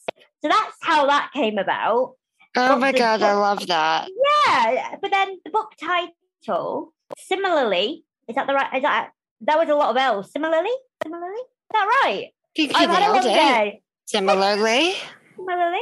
So 0.41 0.47
that's 0.47 0.77
how 0.81 1.07
that 1.07 1.31
came 1.33 1.57
about. 1.57 2.15
Oh 2.55 2.77
my 2.77 2.91
god, 2.91 3.19
book, 3.19 3.29
I 3.29 3.33
love 3.33 3.67
that. 3.67 4.09
Yeah, 4.45 4.95
but 5.01 5.11
then 5.11 5.37
the 5.43 5.51
book 5.51 5.71
title, 5.81 6.93
similarly, 7.17 8.05
is 8.31 8.35
that 8.35 8.47
the 8.47 8.53
right? 8.53 8.73
Is 8.75 8.81
that 8.81 9.09
that 9.41 9.59
was 9.59 9.69
a 9.69 9.75
lot 9.75 9.89
of 9.89 9.97
L's? 9.97 10.31
Similarly, 10.31 10.71
similarly, 11.03 11.35
is 11.35 11.73
that 11.73 11.99
right? 12.03 12.29
You, 12.55 12.69
I've 12.73 12.89
had 12.89 13.09
a 13.09 13.13
long 13.13 13.23
day. 13.23 13.81
Similarly. 14.05 14.93
Similarly. 15.35 15.81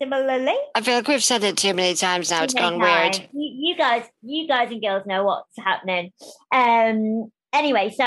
Similarly. 0.00 0.56
I 0.74 0.82
feel 0.82 0.96
like 0.96 1.08
we've 1.08 1.24
said 1.24 1.42
it 1.42 1.56
too 1.56 1.72
many 1.72 1.94
times 1.94 2.30
now. 2.30 2.42
It's 2.42 2.52
gone 2.52 2.78
weird. 2.78 3.16
You, 3.32 3.70
you, 3.70 3.76
guys, 3.76 4.04
you 4.22 4.46
guys 4.46 4.70
and 4.70 4.82
girls 4.82 5.06
know 5.06 5.24
what's 5.24 5.56
happening. 5.58 6.12
Um. 6.52 7.32
Anyway, 7.54 7.94
so 7.96 8.04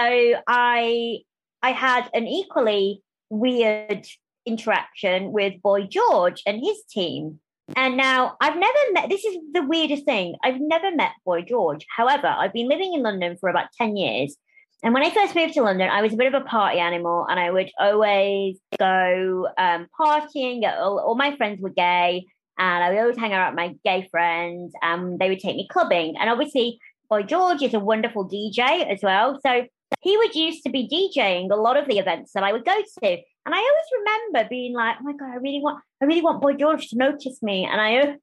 I 0.48 1.18
I 1.64 1.72
had 1.72 2.10
an 2.14 2.28
equally 2.28 3.02
weird 3.32 4.06
interaction 4.46 5.32
with 5.32 5.62
Boy 5.64 5.88
George 5.88 6.44
and 6.46 6.60
his 6.64 6.84
team. 6.90 7.40
And 7.76 7.98
now 7.98 8.36
I've 8.42 8.58
never 8.58 8.78
met, 8.94 9.10
this 9.10 9.24
is 9.24 9.38
the 9.54 9.64
weirdest 9.64 10.06
thing. 10.06 10.36
I've 10.44 10.60
never 10.60 10.96
met 10.96 11.12
Boy 11.26 11.42
George. 11.42 11.86
However, 11.96 12.28
I've 12.28 12.54
been 12.54 12.68
living 12.68 12.94
in 12.94 13.04
London 13.04 13.38
for 13.40 13.50
about 13.50 13.68
10 13.78 13.98
years. 13.98 14.36
And 14.82 14.94
when 14.94 15.04
I 15.04 15.10
first 15.10 15.36
moved 15.36 15.54
to 15.56 15.64
London, 15.64 15.90
I 15.90 16.02
was 16.02 16.14
a 16.14 16.18
bit 16.18 16.34
of 16.34 16.42
a 16.42 16.46
party 16.46 16.80
animal 16.80 17.26
and 17.30 17.40
I 17.40 17.52
would 17.52 17.70
always 17.78 18.58
go 18.78 19.48
um, 19.58 19.88
partying. 20.00 20.64
All, 20.64 21.00
all, 21.00 21.16
my 21.16 21.36
friends 21.36 21.62
were 21.62 21.70
gay 21.70 22.26
and 22.58 22.84
I 22.84 22.90
would 22.90 23.00
always 23.00 23.18
hang 23.18 23.34
out 23.34 23.52
with 23.52 23.58
my 23.58 23.76
gay 23.84 24.08
friends 24.10 24.74
and 24.82 25.20
they 25.20 25.30
would 25.30 25.40
take 25.40 25.58
me 25.58 25.68
clubbing. 25.70 26.16
And 26.18 26.30
obviously, 26.30 26.80
Boy 27.10 27.24
George 27.24 27.62
is 27.62 27.74
a 27.74 27.80
wonderful 27.80 28.30
DJ 28.30 28.88
as 28.90 29.00
well. 29.04 29.40
So 29.46 29.66
he 30.02 30.18
would 30.18 30.36
used 30.36 30.64
to 30.64 30.70
be 30.70 30.88
DJing 30.88 31.52
a 31.52 31.56
lot 31.56 31.78
of 31.78 31.88
the 31.88 31.98
events 31.98 32.32
that 32.34 32.44
I 32.44 32.52
would 32.52 32.66
go 32.66 32.76
to. 32.76 33.18
And 33.46 33.56
I 33.56 33.58
always 33.58 34.32
remember 34.32 34.50
being 34.50 34.74
like, 34.74 34.98
oh 35.00 35.04
my 35.04 35.14
God, 35.14 35.32
I 35.32 35.36
really 35.36 35.60
want, 35.62 35.84
I 36.02 36.06
really 36.06 36.22
want 36.22 36.42
Boy 36.42 36.54
George 36.54 36.90
to 36.90 36.98
notice 36.98 37.42
me. 37.42 37.66
And 37.66 37.82
I, 37.82 38.18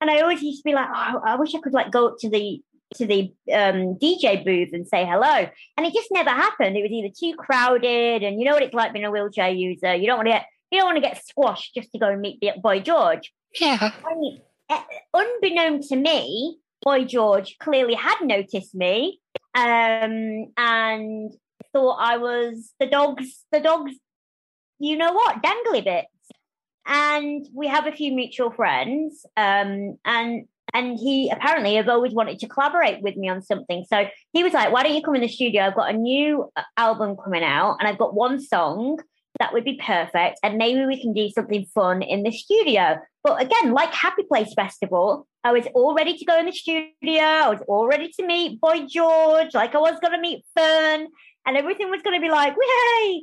and 0.00 0.10
I 0.10 0.20
always 0.20 0.42
used 0.42 0.62
to 0.62 0.64
be 0.64 0.74
like, 0.74 0.88
oh, 0.92 1.20
I 1.24 1.36
wish 1.36 1.54
I 1.54 1.60
could 1.60 1.72
like 1.72 1.90
go 1.90 2.08
up 2.08 2.16
to 2.20 2.28
the, 2.28 2.60
to 2.96 3.06
the 3.06 3.32
um, 3.52 3.96
DJ 3.98 4.44
booth 4.44 4.70
and 4.72 4.86
say 4.86 5.06
hello. 5.06 5.48
And 5.76 5.86
it 5.86 5.94
just 5.94 6.08
never 6.10 6.30
happened. 6.30 6.76
It 6.76 6.82
was 6.82 6.90
either 6.90 7.14
too 7.18 7.36
crowded 7.36 8.22
and 8.22 8.38
you 8.38 8.44
know 8.44 8.54
what 8.54 8.62
it's 8.62 8.74
like 8.74 8.92
being 8.92 9.04
a 9.04 9.10
wheelchair 9.10 9.50
user. 9.50 9.94
You 9.94 10.06
don't 10.06 10.18
want 10.18 10.26
to 10.26 10.32
get, 10.32 10.46
you 10.70 10.78
don't 10.78 10.86
want 10.86 10.96
to 10.96 11.08
get 11.08 11.24
squashed 11.24 11.74
just 11.74 11.92
to 11.92 11.98
go 11.98 12.08
and 12.08 12.20
meet 12.20 12.42
Boy 12.60 12.80
George. 12.80 13.32
Yeah. 13.60 13.92
I 14.04 14.14
mean, 14.14 14.40
uh, 14.68 14.82
unbeknown 15.14 15.82
to 15.82 15.96
me, 15.96 16.58
Boy 16.82 17.04
George 17.04 17.56
clearly 17.60 17.94
had 17.94 18.20
noticed 18.22 18.74
me 18.74 19.20
um, 19.54 20.46
and 20.56 21.32
thought 21.72 21.96
I 21.98 22.18
was 22.18 22.72
the 22.78 22.86
dog's 22.86 23.44
the 23.50 23.60
dog's 23.60 23.92
you 24.78 24.96
know 24.96 25.12
what 25.12 25.42
dangly 25.42 25.84
bits. 25.84 26.08
And 26.84 27.46
we 27.54 27.68
have 27.68 27.86
a 27.86 27.92
few 27.92 28.12
mutual 28.12 28.50
friends, 28.50 29.24
um, 29.36 29.98
and 30.04 30.46
and 30.74 30.98
he 30.98 31.30
apparently 31.30 31.76
has 31.76 31.86
always 31.86 32.12
wanted 32.12 32.40
to 32.40 32.48
collaborate 32.48 33.02
with 33.02 33.16
me 33.16 33.28
on 33.28 33.42
something. 33.42 33.84
So 33.88 34.06
he 34.32 34.42
was 34.42 34.52
like, 34.52 34.72
"Why 34.72 34.82
don't 34.82 34.94
you 34.94 35.02
come 35.02 35.14
in 35.14 35.20
the 35.20 35.28
studio? 35.28 35.62
I've 35.62 35.76
got 35.76 35.94
a 35.94 35.96
new 35.96 36.50
uh, 36.56 36.62
album 36.76 37.16
coming 37.16 37.44
out, 37.44 37.76
and 37.78 37.88
I've 37.88 37.98
got 37.98 38.14
one 38.14 38.40
song." 38.40 38.98
that 39.38 39.52
would 39.52 39.64
be 39.64 39.80
perfect. 39.84 40.38
And 40.42 40.58
maybe 40.58 40.84
we 40.86 41.00
can 41.00 41.12
do 41.12 41.28
something 41.30 41.64
fun 41.74 42.02
in 42.02 42.22
the 42.22 42.30
studio. 42.30 42.98
But 43.24 43.40
again, 43.40 43.72
like 43.72 43.92
Happy 43.92 44.24
Place 44.24 44.52
Festival, 44.54 45.28
I 45.44 45.52
was 45.52 45.66
all 45.74 45.94
ready 45.94 46.16
to 46.16 46.24
go 46.24 46.38
in 46.38 46.46
the 46.46 46.52
studio. 46.52 47.22
I 47.22 47.48
was 47.48 47.62
all 47.68 47.86
ready 47.86 48.10
to 48.18 48.26
meet 48.26 48.60
Boy 48.60 48.86
George, 48.88 49.54
like 49.54 49.74
I 49.74 49.78
was 49.78 49.98
going 50.00 50.12
to 50.12 50.20
meet 50.20 50.44
Fearne, 50.56 51.06
and 51.46 51.56
everything 51.56 51.90
was 51.90 52.02
going 52.02 52.20
to 52.20 52.20
be 52.20 52.30
like, 52.30 52.54
yay! 52.60 53.22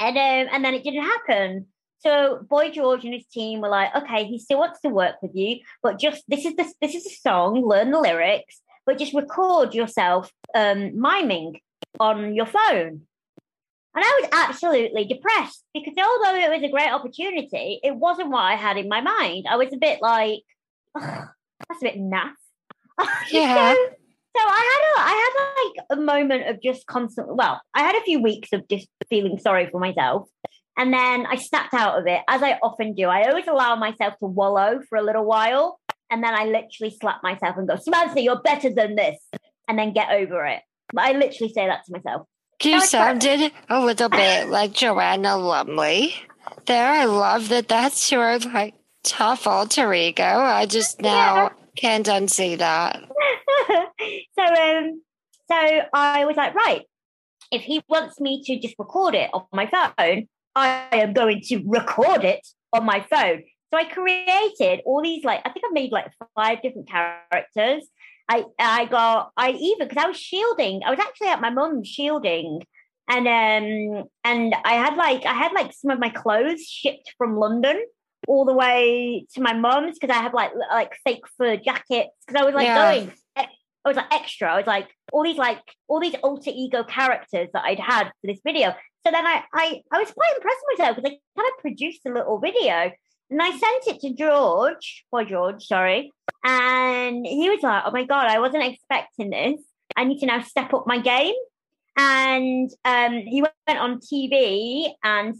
And, 0.00 0.16
um, 0.16 0.54
and 0.54 0.64
then 0.64 0.74
it 0.74 0.84
didn't 0.84 1.04
happen. 1.04 1.66
So 2.00 2.44
Boy 2.50 2.70
George 2.70 3.04
and 3.04 3.14
his 3.14 3.26
team 3.26 3.62
were 3.62 3.70
like, 3.70 3.94
okay, 3.94 4.24
he 4.24 4.38
still 4.38 4.58
wants 4.58 4.80
to 4.80 4.90
work 4.90 5.16
with 5.22 5.30
you, 5.34 5.60
but 5.82 5.98
just 5.98 6.22
this 6.28 6.44
is 6.44 6.54
the, 6.56 6.70
this 6.82 6.94
is 6.94 7.06
a 7.06 7.16
song, 7.16 7.64
learn 7.64 7.92
the 7.92 8.00
lyrics, 8.00 8.60
but 8.84 8.98
just 8.98 9.14
record 9.14 9.74
yourself 9.74 10.30
um, 10.54 11.00
miming 11.00 11.60
on 11.98 12.34
your 12.34 12.46
phone. 12.46 13.02
And 13.94 14.04
I 14.04 14.20
was 14.20 14.30
absolutely 14.32 15.04
depressed 15.04 15.62
because 15.72 15.94
although 15.96 16.36
it 16.36 16.50
was 16.50 16.62
a 16.64 16.70
great 16.70 16.90
opportunity, 16.90 17.80
it 17.82 17.94
wasn't 17.94 18.30
what 18.30 18.42
I 18.42 18.56
had 18.56 18.76
in 18.76 18.88
my 18.88 19.00
mind. 19.00 19.46
I 19.48 19.56
was 19.56 19.72
a 19.72 19.76
bit 19.76 20.00
like, 20.02 20.42
that's 20.94 21.82
a 21.82 21.84
bit 21.84 21.98
naff. 21.98 22.32
Yeah. 23.30 23.72
so, 23.72 23.76
so 24.36 24.42
I 24.42 24.94
had 24.96 25.02
a, 25.02 25.06
I 25.06 25.14
had 25.22 25.64
like 25.64 25.98
a 25.98 26.02
moment 26.02 26.48
of 26.48 26.62
just 26.62 26.86
constant. 26.86 27.34
Well, 27.34 27.60
I 27.74 27.82
had 27.82 27.94
a 27.96 28.02
few 28.02 28.20
weeks 28.20 28.52
of 28.52 28.66
just 28.68 28.88
feeling 29.08 29.38
sorry 29.38 29.68
for 29.70 29.80
myself, 29.80 30.28
and 30.76 30.92
then 30.92 31.26
I 31.26 31.36
snapped 31.36 31.74
out 31.74 31.98
of 31.98 32.06
it, 32.06 32.22
as 32.28 32.42
I 32.42 32.58
often 32.62 32.94
do. 32.94 33.08
I 33.08 33.28
always 33.28 33.46
allow 33.46 33.76
myself 33.76 34.14
to 34.20 34.26
wallow 34.26 34.80
for 34.88 34.96
a 34.98 35.02
little 35.02 35.24
while, 35.24 35.80
and 36.10 36.22
then 36.22 36.34
I 36.34 36.44
literally 36.44 36.96
slap 37.00 37.22
myself 37.22 37.56
and 37.56 37.68
go, 37.68 37.76
"Samantha, 37.76 38.20
you're 38.20 38.40
better 38.40 38.70
than 38.72 38.94
this," 38.96 39.18
and 39.68 39.78
then 39.78 39.92
get 39.92 40.10
over 40.10 40.44
it. 40.46 40.62
I 40.96 41.12
literally 41.12 41.52
say 41.52 41.66
that 41.66 41.84
to 41.86 41.92
myself. 41.92 42.26
You 42.64 42.80
sounded 42.80 43.52
a 43.68 43.84
little 43.84 44.08
bit 44.08 44.48
like 44.48 44.72
Joanna 44.72 45.36
Lumley. 45.36 46.14
There, 46.66 46.88
I 46.88 47.04
love 47.04 47.48
that 47.50 47.68
that's 47.68 48.10
your 48.10 48.38
like 48.38 48.74
tough 49.02 49.46
alter 49.46 49.92
ego. 49.92 50.22
I 50.22 50.66
just 50.66 51.00
now 51.00 51.34
yeah. 51.34 51.48
can't 51.76 52.06
unsee 52.06 52.58
that. 52.58 53.02
so, 54.38 54.44
um, 54.44 55.02
so 55.50 55.82
I 55.92 56.24
was 56.24 56.36
like, 56.36 56.54
right, 56.54 56.82
if 57.50 57.62
he 57.62 57.82
wants 57.88 58.18
me 58.20 58.42
to 58.44 58.58
just 58.58 58.74
record 58.78 59.14
it 59.14 59.30
on 59.32 59.44
my 59.52 59.66
phone, 59.66 60.28
I 60.54 60.86
am 60.92 61.12
going 61.12 61.42
to 61.48 61.62
record 61.66 62.24
it 62.24 62.46
on 62.72 62.84
my 62.86 63.04
phone. 63.10 63.42
So 63.72 63.78
I 63.78 63.84
created 63.84 64.82
all 64.86 65.02
these 65.02 65.24
like 65.24 65.40
I 65.44 65.50
think 65.50 65.64
I 65.68 65.72
made 65.72 65.92
like 65.92 66.10
five 66.36 66.62
different 66.62 66.88
characters 66.88 67.88
I 68.28 68.44
I 68.58 68.86
got 68.86 69.32
I 69.36 69.50
even 69.50 69.88
because 69.88 70.02
I 70.02 70.08
was 70.08 70.16
shielding. 70.16 70.82
I 70.84 70.90
was 70.90 70.98
actually 70.98 71.28
at 71.28 71.40
my 71.40 71.50
mum's 71.50 71.88
shielding, 71.88 72.62
and 73.08 73.26
um 73.26 74.08
and 74.24 74.54
I 74.64 74.72
had 74.72 74.96
like 74.96 75.26
I 75.26 75.34
had 75.34 75.52
like 75.52 75.72
some 75.72 75.90
of 75.90 75.98
my 75.98 76.08
clothes 76.08 76.62
shipped 76.62 77.14
from 77.18 77.36
London 77.36 77.82
all 78.26 78.44
the 78.44 78.54
way 78.54 79.26
to 79.34 79.42
my 79.42 79.52
mum's 79.52 79.98
because 79.98 80.14
I 80.14 80.22
had 80.22 80.32
like 80.32 80.52
like 80.70 80.92
fake 81.04 81.24
fur 81.36 81.56
jackets 81.56 82.10
because 82.26 82.40
I 82.40 82.44
was 82.44 82.54
like 82.54 82.66
yeah. 82.66 82.94
going. 82.94 83.12
I 83.36 83.90
was 83.90 83.96
like 83.98 84.14
extra. 84.14 84.50
I 84.50 84.56
was 84.56 84.66
like 84.66 84.88
all 85.12 85.22
these 85.22 85.36
like 85.36 85.60
all 85.88 86.00
these 86.00 86.14
alter 86.22 86.50
ego 86.54 86.84
characters 86.84 87.48
that 87.52 87.64
I'd 87.64 87.78
had 87.78 88.04
for 88.04 88.26
this 88.26 88.40
video. 88.42 88.74
So 89.06 89.12
then 89.12 89.26
I 89.26 89.42
I, 89.52 89.82
I 89.92 89.98
was 89.98 90.10
quite 90.10 90.32
impressed 90.36 90.60
with 90.68 90.78
myself 90.78 90.96
because 90.96 91.10
I 91.10 91.40
kind 91.40 91.52
of 91.52 91.60
produced 91.60 92.00
a 92.06 92.12
little 92.12 92.38
video 92.38 92.90
and 93.30 93.42
I 93.42 93.50
sent 93.50 93.86
it 93.86 94.00
to 94.00 94.14
George, 94.14 95.04
boy 95.10 95.24
George, 95.24 95.64
sorry. 95.64 96.12
And 96.44 97.26
he 97.26 97.48
was 97.48 97.62
like, 97.62 97.82
oh 97.86 97.90
my 97.90 98.04
God, 98.04 98.26
I 98.26 98.38
wasn't 98.38 98.64
expecting 98.64 99.30
this. 99.30 99.60
I 99.96 100.04
need 100.04 100.20
to 100.20 100.26
now 100.26 100.42
step 100.42 100.74
up 100.74 100.86
my 100.86 100.98
game. 100.98 101.34
And 101.96 102.70
um, 102.84 103.12
he 103.12 103.42
went 103.42 103.80
on 103.80 104.00
TV. 104.00 104.88
And 105.02 105.36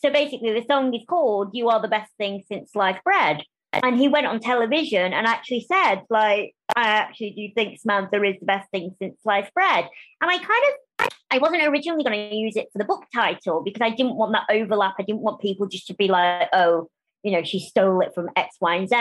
so 0.00 0.10
basically, 0.10 0.52
the 0.52 0.64
song 0.66 0.94
is 0.94 1.02
called 1.08 1.50
You 1.54 1.68
Are 1.70 1.80
the 1.80 1.88
Best 1.88 2.12
Thing 2.18 2.44
Since 2.48 2.72
Sliced 2.72 3.02
Bread. 3.04 3.42
And 3.72 3.98
he 3.98 4.08
went 4.08 4.26
on 4.26 4.40
television 4.40 5.12
and 5.12 5.26
actually 5.26 5.66
said, 5.70 6.02
like, 6.08 6.54
I 6.74 6.82
actually 6.82 7.30
do 7.30 7.48
think 7.54 7.78
Samantha 7.78 8.22
is 8.22 8.36
the 8.40 8.46
best 8.46 8.70
thing 8.70 8.94
since 8.98 9.20
sliced 9.22 9.52
bread. 9.52 9.86
And 10.20 10.30
I 10.30 10.38
kind 10.38 10.62
of 10.68 11.08
I 11.30 11.38
wasn't 11.38 11.66
originally 11.66 12.02
going 12.02 12.30
to 12.30 12.34
use 12.34 12.56
it 12.56 12.68
for 12.72 12.78
the 12.78 12.84
book 12.84 13.04
title 13.14 13.62
because 13.62 13.82
I 13.82 13.90
didn't 13.90 14.16
want 14.16 14.32
that 14.32 14.46
overlap. 14.50 14.94
I 14.98 15.02
didn't 15.02 15.20
want 15.20 15.40
people 15.40 15.66
just 15.66 15.86
to 15.88 15.94
be 15.94 16.08
like, 16.08 16.48
oh, 16.52 16.88
you 17.22 17.32
know, 17.32 17.42
she 17.42 17.60
stole 17.60 18.00
it 18.00 18.14
from 18.14 18.30
X, 18.36 18.56
Y, 18.60 18.74
and 18.74 18.88
Z. 18.88 18.96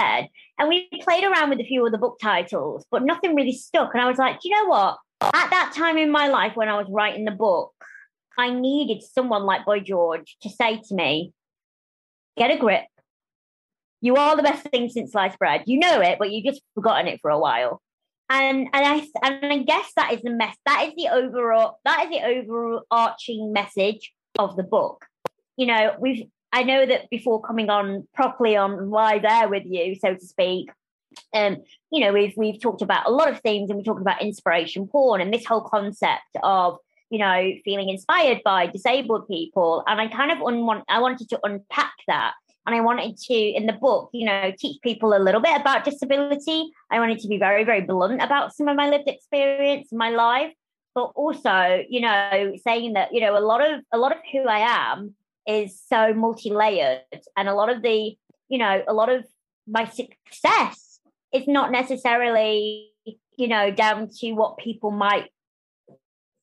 And 0.60 0.70
we 0.70 0.90
played 1.02 1.24
around 1.24 1.50
with 1.50 1.60
a 1.60 1.66
few 1.66 1.86
of 1.86 1.92
the 1.92 1.98
book 1.98 2.18
titles, 2.22 2.86
but 2.90 3.04
nothing 3.04 3.36
really 3.36 3.54
stuck. 3.54 3.94
And 3.94 4.02
I 4.02 4.08
was 4.08 4.18
like, 4.18 4.40
you 4.44 4.52
know 4.52 4.68
what? 4.68 4.98
At 5.22 5.50
that 5.50 5.74
time 5.76 5.98
in 5.98 6.12
my 6.12 6.28
life 6.28 6.56
when 6.56 6.70
I 6.70 6.78
was 6.78 6.88
writing 6.90 7.26
the 7.26 7.32
book, 7.32 7.74
I 8.38 8.52
needed 8.52 9.04
someone 9.04 9.44
like 9.44 9.66
Boy 9.66 9.80
George 9.80 10.38
to 10.42 10.50
say 10.50 10.82
to 10.88 10.96
me, 10.96 11.34
get 12.38 12.52
a 12.52 12.58
grip. 12.58 12.86
You 14.00 14.16
are 14.16 14.36
the 14.36 14.44
best 14.44 14.68
thing 14.70 14.90
since 14.90 15.12
sliced 15.12 15.40
bread. 15.40 15.64
You 15.66 15.80
know 15.80 16.02
it, 16.02 16.20
but 16.20 16.32
you've 16.32 16.46
just 16.46 16.62
forgotten 16.76 17.08
it 17.08 17.20
for 17.22 17.32
a 17.32 17.40
while. 17.40 17.82
And 18.30 18.68
and 18.74 18.86
I 18.86 19.08
and 19.24 19.46
I 19.54 19.58
guess 19.60 19.92
that 19.96 20.14
is 20.14 20.22
the 20.22 20.32
mess. 20.32 20.56
That 20.66 20.88
is 20.88 20.94
the 20.96 21.10
overall. 21.10 21.80
That 21.86 22.06
is 22.06 22.10
the 22.12 22.26
overarching 22.26 23.54
message 23.54 24.12
of 24.38 24.56
the 24.56 24.64
book. 24.64 25.06
You 25.56 25.66
know, 25.68 25.96
we've 26.00 26.28
I 26.52 26.64
know 26.64 26.86
that 26.86 27.10
before 27.10 27.42
coming 27.42 27.70
on 27.70 28.08
properly 28.14 28.56
on 28.56 28.90
live 28.90 29.26
air 29.26 29.50
with 29.50 29.64
you, 29.66 29.96
so 29.96 30.16
to 30.16 30.26
speak, 30.26 30.70
um, 31.34 31.58
you 31.92 32.02
know, 32.02 32.14
we've 32.14 32.34
we've 32.38 32.62
talked 32.62 32.82
about 32.82 33.08
a 33.08 33.12
lot 33.12 33.30
of 33.30 33.40
themes 33.42 33.70
and 33.70 33.78
we 33.78 33.84
talked 33.84 34.02
about 34.02 34.22
inspiration 34.22 34.88
porn 34.88 35.22
and 35.22 35.34
this 35.34 35.46
whole 35.46 35.62
concept 35.62 36.22
of 36.44 36.78
you 37.10 37.20
know 37.20 37.52
feeling 37.64 37.90
inspired 37.90 38.42
by 38.44 38.68
disabled 38.68 39.28
people. 39.28 39.84
And 39.88 40.00
I 40.00 40.08
kind 40.08 40.32
of 40.32 40.42
un- 40.42 40.84
I 40.88 41.00
wanted 41.00 41.30
to 41.30 41.40
unpack 41.44 41.94
that. 42.08 42.34
And 42.66 42.76
I 42.76 42.82
wanted 42.82 43.16
to, 43.18 43.34
in 43.34 43.66
the 43.66 43.72
book, 43.72 44.10
you 44.12 44.26
know, 44.26 44.52
teach 44.60 44.82
people 44.82 45.16
a 45.16 45.24
little 45.24 45.40
bit 45.40 45.56
about 45.56 45.86
disability. 45.86 46.70
I 46.92 47.00
wanted 47.00 47.20
to 47.20 47.30
be 47.30 47.38
very, 47.38 47.64
very 47.64 47.80
blunt 47.80 48.22
about 48.22 48.54
some 48.54 48.68
of 48.68 48.76
my 48.76 48.90
lived 48.90 49.08
experience 49.08 49.88
my 49.94 50.10
life, 50.10 50.52
but 50.94 51.14
also, 51.16 51.86
you 51.88 52.02
know, 52.02 52.56
saying 52.66 52.92
that, 52.94 53.14
you 53.14 53.22
know, 53.22 53.38
a 53.38 53.40
lot 53.40 53.66
of 53.66 53.82
a 53.94 53.98
lot 53.98 54.12
of 54.12 54.18
who 54.34 54.50
I 54.50 54.60
am 54.60 55.16
is 55.48 55.82
so 55.88 56.14
multi-layered 56.14 57.02
and 57.36 57.48
a 57.48 57.54
lot 57.54 57.70
of 57.70 57.82
the 57.82 58.16
you 58.50 58.58
know 58.58 58.84
a 58.88 58.94
lot 58.94 59.10
of 59.10 59.26
my 59.68 59.86
success 59.86 61.00
is 61.34 61.48
not 61.48 61.72
necessarily 61.72 62.92
you 63.38 63.48
know 63.48 63.72
down 63.72 64.10
to 64.20 64.34
what 64.34 64.58
people 64.58 64.92
might 64.92 65.30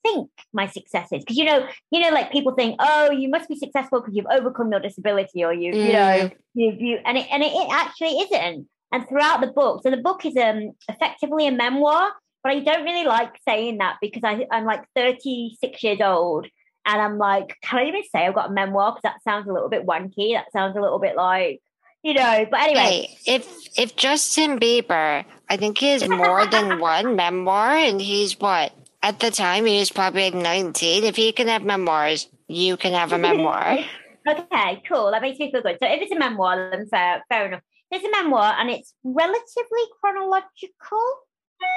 think 0.02 0.30
my 0.52 0.66
success 0.66 1.08
is 1.12 1.20
because 1.20 1.37
you 1.37 1.44
know 1.44 1.66
you 1.90 2.00
know 2.00 2.11
like 2.11 2.30
people 2.30 2.52
think 2.54 2.76
oh 2.78 3.11
you 3.11 3.28
must 3.28 3.49
be 3.49 3.56
successful 3.56 4.00
because 4.00 4.14
you've 4.14 4.26
overcome 4.30 4.70
your 4.70 4.80
disability 4.80 5.44
or 5.44 5.52
you 5.52 5.73
mm. 5.73 5.87
you 5.87 5.92
know 5.92 6.30
you 6.54 6.76
you 6.78 6.99
and 7.04 7.16
it 7.18 7.26
and 7.30 7.42
it, 7.42 7.52
it 7.52 7.68
actually 7.70 8.18
isn't 8.18 8.68
and 8.92 9.08
throughout 9.08 9.40
the 9.40 9.46
book 9.49 9.82
so 9.82 9.90
the 9.90 9.96
book 9.96 10.25
is 10.26 10.37
um 10.37 10.73
effectively 10.88 11.46
a 11.46 11.52
memoir 11.52 12.11
but 12.42 12.52
I 12.52 12.61
don't 12.61 12.84
really 12.84 13.06
like 13.06 13.32
saying 13.49 13.78
that 13.78 13.96
because 14.02 14.23
I, 14.23 14.46
I'm 14.52 14.66
like 14.66 14.84
36 14.94 15.82
years 15.82 16.00
old 16.02 16.46
and 16.86 17.00
I'm 17.00 17.18
like, 17.18 17.56
can 17.62 17.80
I 17.80 17.88
even 17.88 18.02
say 18.12 18.26
I've 18.26 18.34
got 18.34 18.50
a 18.50 18.52
memoir? 18.52 18.92
Because 18.92 19.02
that 19.02 19.22
sounds 19.22 19.48
a 19.48 19.52
little 19.52 19.68
bit 19.68 19.86
wanky. 19.86 20.34
That 20.34 20.52
sounds 20.52 20.76
a 20.76 20.80
little 20.80 20.98
bit 20.98 21.16
like, 21.16 21.62
you 22.02 22.14
know. 22.14 22.46
But 22.50 22.60
anyway, 22.60 22.80
hey, 22.80 23.18
if 23.26 23.78
if 23.78 23.96
Justin 23.96 24.58
Bieber, 24.58 25.24
I 25.48 25.56
think 25.56 25.78
he 25.78 25.88
has 25.88 26.08
more 26.08 26.46
than 26.46 26.78
one 26.80 27.16
memoir, 27.16 27.70
and 27.70 28.00
he's 28.00 28.38
what 28.38 28.72
at 29.02 29.20
the 29.20 29.30
time 29.30 29.66
he 29.66 29.78
was 29.78 29.90
probably 29.90 30.30
19. 30.30 31.04
If 31.04 31.16
he 31.16 31.32
can 31.32 31.48
have 31.48 31.62
memoirs, 31.62 32.28
you 32.48 32.76
can 32.76 32.92
have 32.92 33.12
a 33.12 33.18
memoir. 33.18 33.78
okay, 34.28 34.82
cool. 34.88 35.10
That 35.10 35.22
makes 35.22 35.38
me 35.38 35.50
feel 35.50 35.62
good. 35.62 35.78
So 35.82 35.88
if 35.88 36.02
it's 36.02 36.12
a 36.12 36.18
memoir, 36.18 36.70
then 36.70 36.86
fair, 36.88 37.22
fair 37.28 37.46
enough. 37.46 37.60
It's 37.90 38.04
a 38.04 38.10
memoir, 38.10 38.54
and 38.58 38.70
it's 38.70 38.94
relatively 39.04 39.84
chronological. 40.00 41.04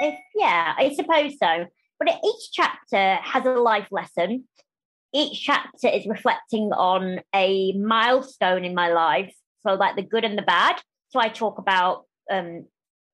If 0.00 0.18
yeah, 0.34 0.74
I 0.76 0.92
suppose 0.94 1.38
so. 1.42 1.66
but 1.98 2.08
each 2.08 2.50
chapter 2.52 3.16
has 3.22 3.46
a 3.46 3.52
life 3.52 3.88
lesson. 3.90 4.44
Each 5.14 5.40
chapter 5.40 5.88
is 5.88 6.06
reflecting 6.06 6.72
on 6.72 7.20
a 7.34 7.72
milestone 7.72 8.64
in 8.64 8.74
my 8.74 8.92
life. 8.92 9.34
So, 9.66 9.74
like 9.74 9.96
the 9.96 10.02
good 10.02 10.24
and 10.24 10.36
the 10.36 10.42
bad. 10.42 10.76
So, 11.10 11.20
I 11.20 11.28
talk 11.28 11.58
about 11.58 12.04
um, 12.30 12.66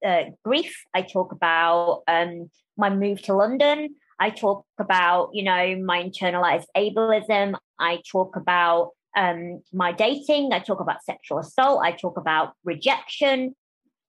uh, 0.04 0.24
grief. 0.44 0.76
I 0.92 1.02
talk 1.02 1.32
about 1.32 2.02
um, 2.08 2.50
my 2.76 2.90
move 2.90 3.22
to 3.22 3.34
London. 3.34 3.96
I 4.18 4.30
talk 4.30 4.64
about, 4.78 5.30
you 5.32 5.42
know, 5.42 5.76
my 5.84 6.02
internalized 6.02 6.66
ableism. 6.76 7.54
I 7.78 8.00
talk 8.10 8.36
about 8.36 8.90
um, 9.16 9.62
my 9.72 9.92
dating. 9.92 10.52
I 10.52 10.58
talk 10.58 10.80
about 10.80 11.04
sexual 11.04 11.38
assault. 11.38 11.80
I 11.84 11.92
talk 11.92 12.16
about 12.16 12.52
rejection. 12.64 13.54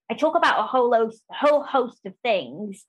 I 0.10 0.13
talk 0.13 0.36
about 0.36 0.60
a 0.60 0.63
whole 0.63 1.12
whole 1.32 1.63
host 1.63 2.06
of 2.06 2.13
things, 2.24 2.86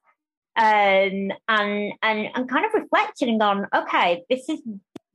um, 0.56 1.32
and 1.48 1.92
and 2.02 2.28
and 2.34 2.48
kind 2.48 2.64
of 2.64 2.74
reflecting 2.74 3.40
on, 3.42 3.66
okay, 3.74 4.24
this 4.30 4.48
is 4.48 4.60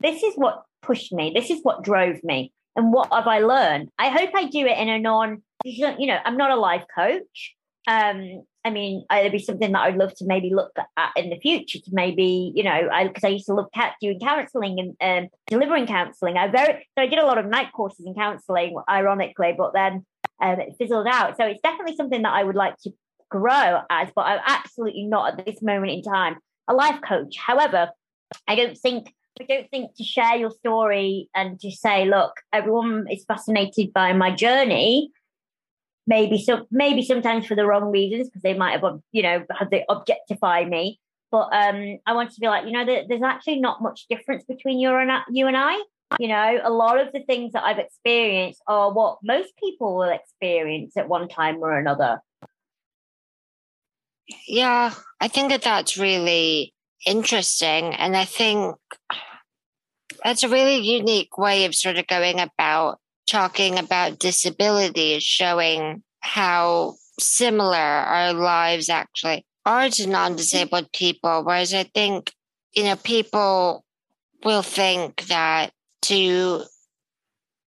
this 0.00 0.22
is 0.22 0.34
what 0.36 0.62
pushed 0.82 1.12
me. 1.12 1.32
This 1.34 1.50
is 1.50 1.60
what 1.62 1.82
drove 1.82 2.22
me, 2.22 2.52
and 2.76 2.92
what 2.92 3.12
have 3.12 3.26
I 3.26 3.40
learned? 3.40 3.90
I 3.98 4.08
hope 4.08 4.30
I 4.34 4.48
do 4.48 4.66
it 4.66 4.78
in 4.78 4.88
a 4.88 4.98
non, 4.98 5.42
you 5.64 6.06
know, 6.06 6.18
I'm 6.24 6.36
not 6.36 6.50
a 6.50 6.56
life 6.56 6.84
coach. 6.94 7.54
Um, 7.88 8.44
I 8.64 8.70
mean, 8.70 9.04
it'd 9.12 9.32
be 9.32 9.40
something 9.40 9.72
that 9.72 9.80
I'd 9.80 9.96
love 9.96 10.14
to 10.16 10.24
maybe 10.24 10.54
look 10.54 10.70
at 10.96 11.10
in 11.16 11.30
the 11.30 11.38
future 11.40 11.80
to 11.80 11.90
maybe, 11.90 12.52
you 12.54 12.62
know, 12.62 12.88
i 12.92 13.08
because 13.08 13.24
I, 13.24 13.28
used 13.28 13.46
to 13.46 13.54
love 13.54 13.66
doing 14.00 14.20
counselling 14.20 14.94
and 15.00 15.24
um, 15.24 15.30
delivering 15.48 15.86
counselling. 15.86 16.36
I 16.36 16.46
very 16.46 16.86
so 16.96 17.02
I 17.02 17.06
did 17.06 17.18
a 17.18 17.26
lot 17.26 17.38
of 17.38 17.46
night 17.46 17.72
courses 17.72 18.06
in 18.06 18.14
counselling, 18.14 18.76
ironically, 18.88 19.54
but 19.58 19.72
then 19.74 20.06
um, 20.40 20.60
it 20.60 20.76
fizzled 20.78 21.08
out. 21.08 21.36
So 21.36 21.44
it's 21.44 21.60
definitely 21.60 21.96
something 21.96 22.22
that 22.22 22.32
I 22.32 22.44
would 22.44 22.54
like 22.54 22.76
to 22.84 22.92
grow 23.32 23.80
as, 23.90 24.08
but 24.14 24.22
I'm 24.22 24.40
absolutely 24.46 25.04
not 25.04 25.40
at 25.40 25.46
this 25.46 25.62
moment 25.62 25.92
in 25.92 26.02
time 26.02 26.36
a 26.68 26.74
life 26.74 27.00
coach. 27.06 27.36
However, 27.36 27.90
I 28.46 28.54
don't 28.54 28.78
think 28.78 29.14
I 29.40 29.44
don't 29.44 29.70
think 29.70 29.96
to 29.96 30.04
share 30.04 30.36
your 30.36 30.50
story 30.50 31.30
and 31.34 31.58
to 31.60 31.70
say, 31.70 32.04
look, 32.04 32.32
everyone 32.52 33.06
is 33.10 33.24
fascinated 33.24 33.92
by 33.92 34.12
my 34.12 34.30
journey. 34.30 35.10
Maybe 36.06 36.42
some, 36.42 36.66
maybe 36.70 37.02
sometimes 37.02 37.46
for 37.46 37.54
the 37.54 37.66
wrong 37.66 37.90
reasons 37.90 38.28
because 38.28 38.42
they 38.42 38.54
might 38.54 38.78
have 38.78 39.00
you 39.12 39.22
know 39.22 39.44
have 39.58 39.70
they 39.70 39.84
objectify 39.88 40.64
me. 40.64 41.00
But 41.30 41.48
um 41.52 41.98
i 42.06 42.12
want 42.12 42.30
to 42.32 42.40
be 42.40 42.46
like 42.46 42.66
you 42.66 42.72
know 42.72 42.84
there's 42.84 43.22
actually 43.22 43.60
not 43.60 43.82
much 43.82 44.06
difference 44.10 44.44
between 44.44 44.78
you 44.78 44.94
and 44.94 45.10
you 45.30 45.46
and 45.46 45.56
i. 45.56 45.76
You 46.18 46.28
know 46.28 46.60
a 46.62 46.70
lot 46.70 47.00
of 47.00 47.10
the 47.14 47.20
things 47.20 47.54
that 47.54 47.64
i've 47.64 47.78
experienced 47.78 48.60
are 48.66 48.92
what 48.92 49.16
most 49.22 49.56
people 49.56 49.96
will 49.96 50.10
experience 50.10 50.94
at 50.98 51.08
one 51.08 51.26
time 51.26 51.56
or 51.62 51.72
another 51.78 52.20
yeah 54.46 54.92
i 55.20 55.28
think 55.28 55.50
that 55.50 55.62
that's 55.62 55.96
really 55.96 56.72
interesting 57.06 57.94
and 57.94 58.16
i 58.16 58.24
think 58.24 58.76
that's 60.24 60.42
a 60.42 60.48
really 60.48 60.76
unique 60.76 61.36
way 61.36 61.64
of 61.64 61.74
sort 61.74 61.96
of 61.96 62.06
going 62.06 62.38
about 62.38 62.98
talking 63.26 63.78
about 63.78 64.18
disability 64.18 65.14
is 65.14 65.22
showing 65.22 66.02
how 66.20 66.94
similar 67.18 67.76
our 67.76 68.32
lives 68.32 68.88
actually 68.88 69.44
are 69.64 69.88
to 69.88 70.08
non-disabled 70.08 70.92
people. 70.92 71.42
Whereas 71.44 71.72
I 71.74 71.84
think, 71.84 72.32
you 72.74 72.84
know, 72.84 72.96
people 72.96 73.84
will 74.44 74.62
think 74.62 75.26
that 75.26 75.72
to 76.02 76.62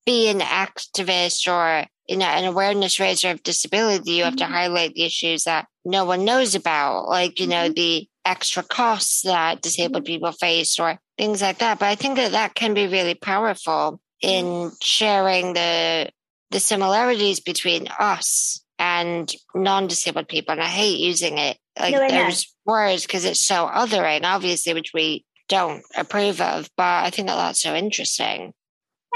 be 0.06 0.30
an 0.30 0.40
activist 0.40 1.48
or 1.52 1.88
you 2.08 2.18
know, 2.18 2.28
an 2.28 2.46
awareness 2.46 3.00
raiser 3.00 3.32
of 3.32 3.42
disability, 3.42 4.12
you 4.12 4.24
have 4.26 4.36
mm-hmm. 4.36 4.46
to 4.46 4.54
highlight 4.54 4.94
the 4.94 5.06
issues 5.06 5.46
that 5.46 5.68
no 5.86 6.06
one 6.06 6.26
knows 6.26 6.56
about, 6.56 7.08
like, 7.08 7.40
you 7.40 7.48
know, 7.48 7.66
mm-hmm. 7.66 7.74
the 7.74 8.08
extra 8.26 8.64
costs 8.64 9.22
that 9.22 9.62
disabled 9.62 10.04
mm-hmm. 10.04 10.14
people 10.14 10.32
face 10.32 10.80
or 10.80 11.00
things 11.18 11.42
like 11.42 11.60
that. 11.60 11.80
But 11.80 11.88
I 11.88 11.96
think 11.96 12.18
that 12.18 12.32
that 12.32 12.56
can 12.56 12.74
be 12.74 12.88
really 12.88 13.16
powerful 13.16 14.00
in 14.22 14.72
sharing 14.82 15.54
the 15.54 16.10
the 16.52 16.60
similarities 16.60 17.40
between 17.40 17.88
us 18.00 18.64
and 18.80 19.32
non-disabled 19.54 20.28
people 20.28 20.52
and 20.52 20.62
i 20.62 20.68
hate 20.68 21.00
using 21.00 21.38
it 21.38 21.58
like 21.80 21.94
no, 21.94 22.08
those 22.10 22.54
words 22.66 23.04
because 23.04 23.26
it's 23.26 23.46
so 23.46 23.68
othering 23.68 24.24
obviously 24.24 24.74
which 24.74 24.92
we 24.94 25.26
don't 25.48 25.84
approve 25.96 26.42
of 26.42 26.70
but 26.76 27.04
i 27.04 27.10
think 27.10 27.28
that 27.28 27.36
that's 27.36 27.62
so 27.62 27.74
interesting 27.74 28.54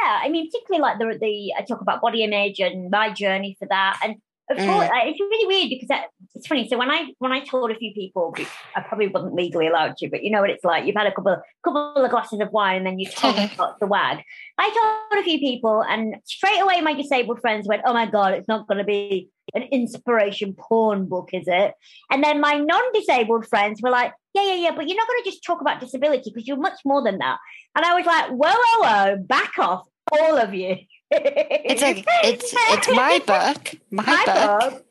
yeah 0.02 0.20
i 0.24 0.30
mean 0.30 0.50
particularly 0.50 0.82
like 0.82 0.98
the 1.00 1.18
the 1.20 1.54
i 1.58 1.62
talk 1.62 1.82
about 1.82 2.02
body 2.02 2.24
image 2.24 2.60
and 2.60 2.90
my 2.90 3.12
journey 3.12 3.56
for 3.60 3.68
that 3.68 4.00
and 4.04 4.16
of 4.50 4.58
mm. 4.58 4.66
course, 4.66 4.90
it's 4.92 5.20
really 5.20 5.48
weird 5.48 5.70
because 5.70 5.88
that, 5.90 6.06
it's 6.34 6.48
funny. 6.48 6.68
So 6.68 6.78
when 6.78 6.90
I 6.90 7.14
when 7.20 7.32
I 7.32 7.42
told 7.42 7.70
a 7.70 7.76
few 7.76 7.94
people, 7.94 8.34
I 8.76 8.82
probably 8.82 9.08
wasn't 9.08 9.36
legally 9.36 9.68
allowed 9.68 9.96
to, 9.98 10.10
but 10.10 10.24
you 10.24 10.32
know 10.32 10.42
what 10.42 10.50
it's 10.50 10.64
like. 10.64 10.86
You've 10.86 10.96
had 10.96 11.06
a 11.06 11.14
couple 11.14 11.38
couple 11.64 11.94
of 11.96 12.10
glasses 12.10 12.40
of 12.40 12.52
wine, 12.52 12.78
and 12.78 12.86
then 12.86 12.98
you 12.98 13.08
told 13.08 13.36
the 13.80 13.86
wag. 13.86 14.24
I 14.58 15.06
told 15.12 15.22
a 15.22 15.24
few 15.24 15.38
people, 15.38 15.84
and 15.88 16.16
straight 16.26 16.60
away 16.60 16.82
my 16.82 16.96
disabled 16.96 17.42
friends 17.42 17.68
went, 17.68 17.84
"Oh 17.86 17.94
my 17.94 18.08
god, 18.08 18.34
it's 18.34 18.48
not 18.48 18.68
going 18.68 18.80
to 18.80 18.84
be 18.84 19.30
an 19.54 19.64
inspiration 19.64 20.56
porn 20.58 21.06
book, 21.06 21.30
is 21.32 21.48
it?" 21.48 21.76
And 22.12 22.24
then 22.24 22.42
my 22.42 22.56
non-disabled 22.56 23.46
friends 23.46 23.84
were 23.84 23.92
like, 23.92 24.14
"Yeah, 24.34 24.46
yeah, 24.46 24.56
yeah, 24.56 24.72
but 24.76 24.88
you're 24.88 24.98
not 24.98 25.08
going 25.08 25.24
to 25.24 25.30
just 25.30 25.44
talk 25.44 25.62
about 25.62 25.80
disability 25.80 26.32
because 26.34 26.48
you're 26.48 26.58
much 26.58 26.80
more 26.86 27.04
than 27.04 27.20
that." 27.20 27.38
And 27.76 27.86
I 27.86 27.94
was 27.94 28.06
like, 28.08 28.30
"Whoa, 28.30 28.52
whoa, 28.52 28.82
whoa, 28.82 29.18
back 29.18 29.60
off, 29.60 29.88
all 30.12 30.38
of 30.38 30.56
you." 30.56 30.78
It's 31.12 31.82
like 31.82 32.06
it's 32.24 32.54
it's 32.54 32.90
my 32.92 33.20
book, 33.26 33.76
my, 33.92 34.04
my 34.04 34.26
book. 34.26 34.72
book. 34.72 34.86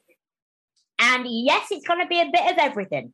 And 1.01 1.27
yes, 1.29 1.69
it's 1.71 1.87
going 1.87 2.01
to 2.01 2.07
be 2.07 2.21
a 2.21 2.31
bit 2.33 2.53
of 2.53 2.59
everything 2.59 3.13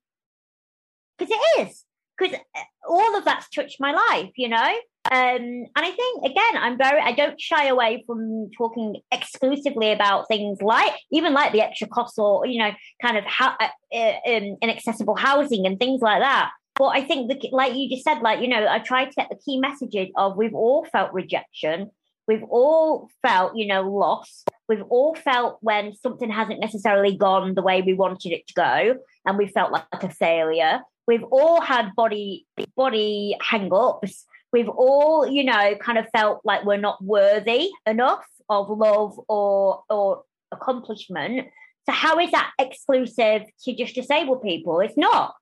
because 1.19 1.35
it 1.35 1.69
is 1.69 1.85
because 2.17 2.35
uh, 2.35 2.61
all 2.89 3.17
of 3.17 3.25
that's 3.25 3.49
touched 3.51 3.81
my 3.81 3.93
life, 3.93 4.31
you 4.37 4.49
know. 4.49 4.75
Um, 5.11 5.21
and 5.43 5.71
I 5.77 5.91
think 5.91 6.25
again, 6.25 6.57
I'm 6.57 6.79
very 6.79 7.01
I 7.01 7.13
don't 7.13 7.39
shy 7.39 7.67
away 7.67 8.05
from 8.07 8.51
talking 8.57 8.97
exclusively 9.13 9.93
about 9.93 10.29
things 10.29 10.63
like 10.63 10.95
even 11.13 11.35
like 11.35 11.53
the 11.53 11.61
extra 11.61 11.89
costs 11.89 12.19
or 12.19 12.47
you 12.47 12.59
know 12.59 12.71
kind 13.03 13.19
of 13.19 13.25
how 13.25 13.55
uh, 13.61 13.69
uh, 13.95 14.15
um, 14.27 14.57
inaccessible 14.63 15.17
housing 15.17 15.67
and 15.67 15.79
things 15.79 16.01
like 16.01 16.21
that. 16.21 16.51
But 16.77 16.89
I 16.89 17.03
think 17.03 17.31
that, 17.31 17.53
like 17.53 17.77
you 17.77 17.89
just 17.89 18.03
said, 18.03 18.21
like 18.21 18.41
you 18.41 18.49
know, 18.49 18.67
I 18.67 18.79
tried 18.79 19.11
to 19.11 19.15
get 19.15 19.29
the 19.29 19.37
key 19.37 19.61
messages 19.61 20.09
of 20.17 20.39
we've 20.39 20.55
all 20.55 20.87
felt 20.87 21.13
rejection 21.13 21.91
We've 22.27 22.45
all 22.45 23.11
felt, 23.23 23.57
you 23.57 23.67
know, 23.67 23.83
loss. 23.83 24.45
We've 24.69 24.85
all 24.89 25.15
felt 25.15 25.59
when 25.61 25.95
something 25.95 26.31
hasn't 26.31 26.61
necessarily 26.61 27.17
gone 27.17 27.55
the 27.55 27.63
way 27.63 27.83
we 27.83 27.93
wanted 27.93 28.33
it 28.33 28.47
to 28.49 28.55
go, 28.55 28.97
and 29.27 29.37
we 29.37 29.47
felt 29.49 29.73
like 29.73 29.85
a 29.93 30.09
failure. 30.09 30.81
We've 31.07 31.25
all 31.25 31.61
had 31.61 31.95
body 31.95 32.47
body 32.77 33.37
hang-ups. 33.43 34.25
We've 34.53 34.69
all, 34.69 35.27
you 35.27 35.45
know, 35.45 35.75
kind 35.77 35.99
of 35.99 36.07
felt 36.17 36.41
like 36.45 36.65
we're 36.65 36.79
not 36.79 37.03
worthy 37.05 37.71
enough 37.87 38.25
of 38.49 38.71
love 38.71 39.19
or 39.29 39.83
or 39.91 40.23
accomplishment. 40.51 41.49
So 41.87 41.93
how 41.93 42.19
is 42.19 42.31
that 42.31 42.53
exclusive 42.59 43.43
to 43.65 43.75
just 43.75 43.95
disabled 43.95 44.43
people? 44.43 44.81
It's 44.81 44.97
not. 44.97 45.35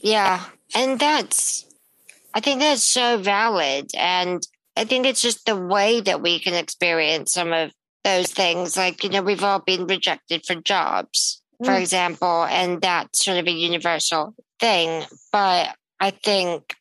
Yeah, 0.00 0.44
and 0.74 0.98
that's 0.98 1.66
I 2.34 2.40
think 2.40 2.60
that's 2.60 2.84
so 2.84 3.18
valid. 3.18 3.90
And 3.96 4.42
I 4.76 4.84
think 4.84 5.06
it's 5.06 5.22
just 5.22 5.46
the 5.46 5.56
way 5.56 6.00
that 6.00 6.22
we 6.22 6.38
can 6.38 6.54
experience 6.54 7.32
some 7.32 7.52
of 7.52 7.70
those 8.04 8.32
things. 8.32 8.76
Like, 8.76 9.04
you 9.04 9.10
know, 9.10 9.22
we've 9.22 9.44
all 9.44 9.60
been 9.60 9.86
rejected 9.86 10.44
for 10.46 10.54
jobs, 10.54 11.42
for 11.58 11.72
mm. 11.72 11.80
example, 11.80 12.44
and 12.44 12.80
that's 12.80 13.24
sort 13.24 13.38
of 13.38 13.46
a 13.46 13.52
universal 13.52 14.34
thing. 14.58 15.04
But 15.32 15.74
I 15.98 16.10
think 16.10 16.74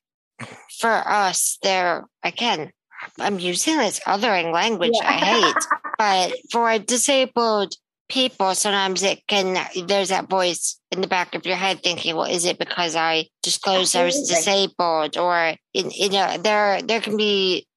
for 0.79 0.91
us, 0.91 1.57
there, 1.62 2.05
again, 2.23 2.71
I'm 3.19 3.39
using 3.39 3.77
this 3.77 3.99
othering 4.01 4.53
language 4.53 4.93
yeah. 4.93 5.09
I 5.09 5.13
hate, 5.13 5.65
but 5.97 6.33
for 6.51 6.69
a 6.69 6.79
disabled 6.79 7.73
people, 8.10 8.54
sometimes 8.56 9.04
it 9.04 9.26
can, 9.28 9.58
there's 9.86 10.10
that 10.10 10.30
voice 10.30 10.80
in 10.91 11.02
the 11.02 11.08
back 11.08 11.36
of 11.36 11.45
your 11.45 11.56
head 11.56 11.82
thinking, 11.82 12.15
well, 12.15 12.26
is 12.26 12.45
it 12.45 12.60
because 12.60 12.95
I 12.95 13.28
disclosed 13.43 13.95
Absolutely. 13.95 14.02
I 14.02 14.06
was 14.06 14.30
disabled? 14.30 15.17
Or, 15.17 15.54
you 15.74 16.10
know, 16.10 16.38
there, 16.38 16.82
there 16.82 17.02
can 17.02 17.15
be 17.15 17.67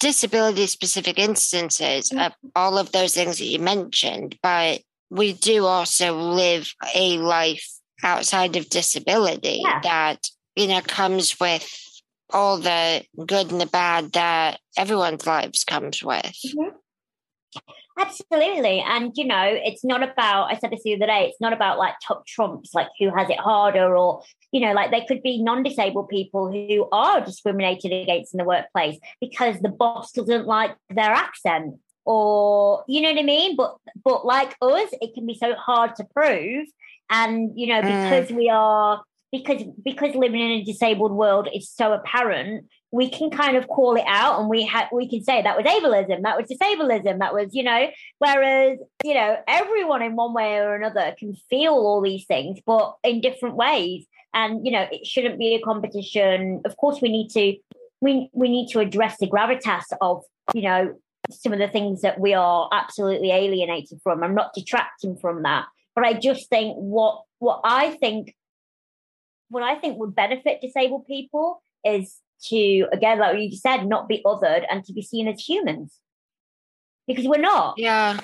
disability 0.00 0.66
specific 0.66 1.18
instances 1.18 2.10
mm-hmm. 2.10 2.20
of 2.20 2.32
all 2.56 2.78
of 2.78 2.92
those 2.92 3.14
things 3.14 3.38
that 3.38 3.44
you 3.44 3.58
mentioned, 3.58 4.38
but 4.42 4.80
we 5.10 5.32
do 5.32 5.66
also 5.66 6.16
live 6.16 6.72
a 6.94 7.18
life 7.18 7.68
outside 8.02 8.56
of 8.56 8.68
disability 8.68 9.60
yeah. 9.62 9.80
that, 9.82 10.26
you 10.56 10.68
know, 10.68 10.80
comes 10.80 11.38
with 11.38 11.68
all 12.30 12.58
the 12.58 13.04
good 13.26 13.52
and 13.52 13.60
the 13.60 13.66
bad 13.66 14.12
that 14.12 14.58
everyone's 14.76 15.26
lives 15.26 15.64
comes 15.64 16.02
with. 16.02 16.36
Mm-hmm. 16.46 16.76
Absolutely. 17.98 18.80
And, 18.80 19.12
you 19.16 19.24
know, 19.24 19.42
it's 19.44 19.84
not 19.84 20.02
about, 20.02 20.50
I 20.52 20.58
said 20.58 20.70
this 20.70 20.82
the 20.82 20.94
other 20.94 21.06
day, 21.06 21.26
it's 21.28 21.40
not 21.40 21.52
about 21.52 21.78
like 21.78 21.94
top 22.06 22.26
trumps, 22.26 22.74
like 22.74 22.88
who 22.98 23.10
has 23.14 23.28
it 23.28 23.38
harder, 23.38 23.96
or, 23.96 24.22
you 24.50 24.60
know, 24.60 24.72
like 24.72 24.90
they 24.90 25.04
could 25.04 25.22
be 25.22 25.42
non 25.42 25.62
disabled 25.62 26.08
people 26.08 26.50
who 26.50 26.88
are 26.90 27.20
discriminated 27.20 27.92
against 27.92 28.34
in 28.34 28.38
the 28.38 28.44
workplace 28.44 28.98
because 29.20 29.60
the 29.60 29.68
boss 29.68 30.12
doesn't 30.12 30.46
like 30.46 30.74
their 30.90 31.12
accent 31.12 31.76
or 32.04 32.82
you 32.88 33.00
know 33.00 33.10
what 33.10 33.18
I 33.18 33.22
mean? 33.22 33.56
But 33.56 33.76
but 34.04 34.26
like 34.26 34.56
us, 34.60 34.88
it 35.00 35.14
can 35.14 35.26
be 35.26 35.34
so 35.34 35.54
hard 35.54 35.94
to 35.96 36.04
prove. 36.12 36.66
And 37.10 37.52
you 37.54 37.68
know, 37.68 37.80
Mm. 37.80 38.10
because 38.10 38.32
we 38.32 38.48
are 38.48 39.02
because 39.30 39.62
because 39.84 40.14
living 40.14 40.40
in 40.40 40.50
a 40.50 40.64
disabled 40.64 41.12
world 41.12 41.48
is 41.54 41.70
so 41.70 41.92
apparent, 41.92 42.66
we 42.92 43.08
can 43.08 43.30
kind 43.30 43.56
of 43.56 43.66
call 43.66 43.96
it 43.96 44.04
out 44.06 44.38
and 44.38 44.50
we 44.50 44.66
have 44.66 44.86
we 44.92 45.08
can 45.08 45.24
say 45.24 45.40
that 45.40 45.56
was 45.56 45.64
ableism, 45.64 46.22
that 46.22 46.36
was 46.36 46.46
disableism, 46.46 47.18
that 47.18 47.32
was, 47.32 47.48
you 47.52 47.62
know, 47.62 47.88
whereas, 48.18 48.78
you 49.02 49.14
know, 49.14 49.36
everyone 49.48 50.02
in 50.02 50.14
one 50.14 50.34
way 50.34 50.58
or 50.58 50.74
another 50.74 51.14
can 51.18 51.34
feel 51.48 51.72
all 51.72 52.02
these 52.02 52.26
things, 52.26 52.60
but 52.66 52.94
in 53.02 53.22
different 53.22 53.56
ways. 53.56 54.06
And, 54.34 54.64
you 54.66 54.72
know, 54.72 54.86
it 54.92 55.06
shouldn't 55.06 55.38
be 55.38 55.54
a 55.54 55.60
competition. 55.62 56.60
Of 56.66 56.76
course 56.76 57.00
we 57.00 57.08
need 57.08 57.30
to 57.30 57.56
we 58.02 58.28
we 58.34 58.50
need 58.50 58.68
to 58.72 58.80
address 58.80 59.16
the 59.18 59.26
gravitas 59.26 59.84
of, 60.02 60.22
you 60.52 60.62
know, 60.62 60.94
some 61.30 61.54
of 61.54 61.58
the 61.58 61.68
things 61.68 62.02
that 62.02 62.20
we 62.20 62.34
are 62.34 62.68
absolutely 62.72 63.30
alienated 63.30 64.00
from. 64.02 64.22
I'm 64.22 64.34
not 64.34 64.52
detracting 64.54 65.16
from 65.16 65.44
that. 65.44 65.64
But 65.94 66.04
I 66.04 66.12
just 66.12 66.50
think 66.50 66.76
what 66.76 67.22
what 67.38 67.62
I 67.64 67.90
think 67.90 68.34
what 69.48 69.62
I 69.62 69.76
think 69.76 69.98
would 69.98 70.14
benefit 70.14 70.60
disabled 70.60 71.06
people 71.06 71.62
is 71.84 72.18
to, 72.48 72.86
again, 72.92 73.18
like 73.18 73.38
you 73.38 73.50
just 73.50 73.62
said, 73.62 73.86
not 73.86 74.08
be 74.08 74.22
othered 74.24 74.64
and 74.70 74.84
to 74.84 74.92
be 74.92 75.02
seen 75.02 75.28
as 75.28 75.40
humans. 75.40 75.94
Because 77.06 77.26
we're 77.26 77.40
not. 77.40 77.74
Yeah. 77.78 78.20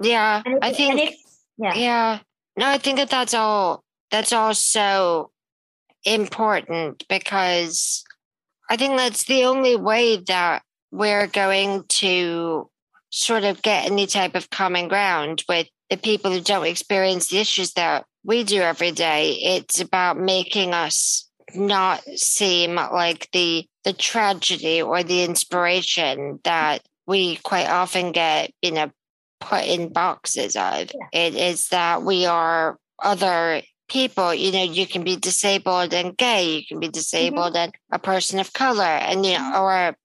Yeah. 0.00 0.42
If- 0.46 0.58
I 0.62 0.72
think 0.72 1.00
if- 1.00 1.16
yeah. 1.56 1.74
Yeah. 1.74 2.18
No, 2.56 2.66
I 2.68 2.78
think 2.78 2.98
that 2.98 3.10
that's 3.10 3.34
all 3.34 3.84
that's 4.10 4.32
all 4.32 4.54
so 4.54 5.30
important 6.04 7.04
because 7.08 8.04
I 8.70 8.76
think 8.76 8.96
that's 8.96 9.24
the 9.24 9.44
only 9.44 9.76
way 9.76 10.16
that 10.16 10.62
we're 10.90 11.26
going 11.26 11.84
to 11.88 12.70
sort 13.10 13.44
of 13.44 13.62
get 13.62 13.86
any 13.90 14.06
type 14.06 14.34
of 14.34 14.50
common 14.50 14.88
ground 14.88 15.42
with 15.48 15.68
the 15.90 15.96
people 15.96 16.30
who 16.30 16.40
don't 16.40 16.66
experience 16.66 17.28
the 17.28 17.38
issues 17.38 17.72
that 17.74 18.04
we 18.24 18.44
do 18.44 18.60
every 18.60 18.92
day. 18.92 19.32
It's 19.40 19.80
about 19.80 20.18
making 20.18 20.74
us 20.74 21.27
not 21.54 22.02
seem 22.16 22.74
like 22.76 23.28
the 23.32 23.66
the 23.84 23.92
tragedy 23.92 24.82
or 24.82 25.02
the 25.02 25.22
inspiration 25.24 26.40
that 26.44 26.82
we 27.06 27.36
quite 27.36 27.68
often 27.68 28.12
get, 28.12 28.52
you 28.60 28.70
know, 28.70 28.90
put 29.40 29.64
in 29.64 29.92
boxes 29.92 30.56
of. 30.56 30.90
It 31.12 31.34
is 31.34 31.68
that 31.68 32.02
we 32.02 32.26
are 32.26 32.76
other 33.02 33.62
people. 33.88 34.34
You 34.34 34.52
know, 34.52 34.62
you 34.62 34.86
can 34.86 35.04
be 35.04 35.16
disabled 35.16 35.94
and 35.94 36.16
gay, 36.16 36.56
you 36.56 36.66
can 36.66 36.80
be 36.80 36.88
disabled 36.88 37.56
and 37.56 37.74
a 37.90 37.98
person 37.98 38.38
of 38.38 38.52
color, 38.52 38.82
and 38.82 39.24
you 39.24 39.38
know, 39.38 39.62
or 39.62 39.72
a, 39.72 39.96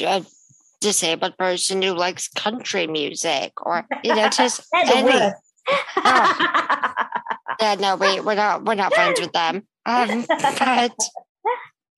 a 0.00 0.26
disabled 0.80 1.36
person 1.38 1.80
who 1.82 1.92
likes 1.92 2.28
country 2.28 2.86
music, 2.86 3.52
or 3.64 3.86
you 4.04 4.14
know, 4.14 4.28
just 4.32 4.66
any. 4.74 5.32
Worst. 5.68 6.40
Yeah, 7.60 7.74
no, 7.74 7.96
we 7.96 8.20
we're 8.20 8.36
not 8.36 8.64
we're 8.64 8.74
not 8.74 8.94
friends 8.94 9.20
with 9.20 9.32
them. 9.32 9.64
Um, 9.84 10.24
but 10.28 10.94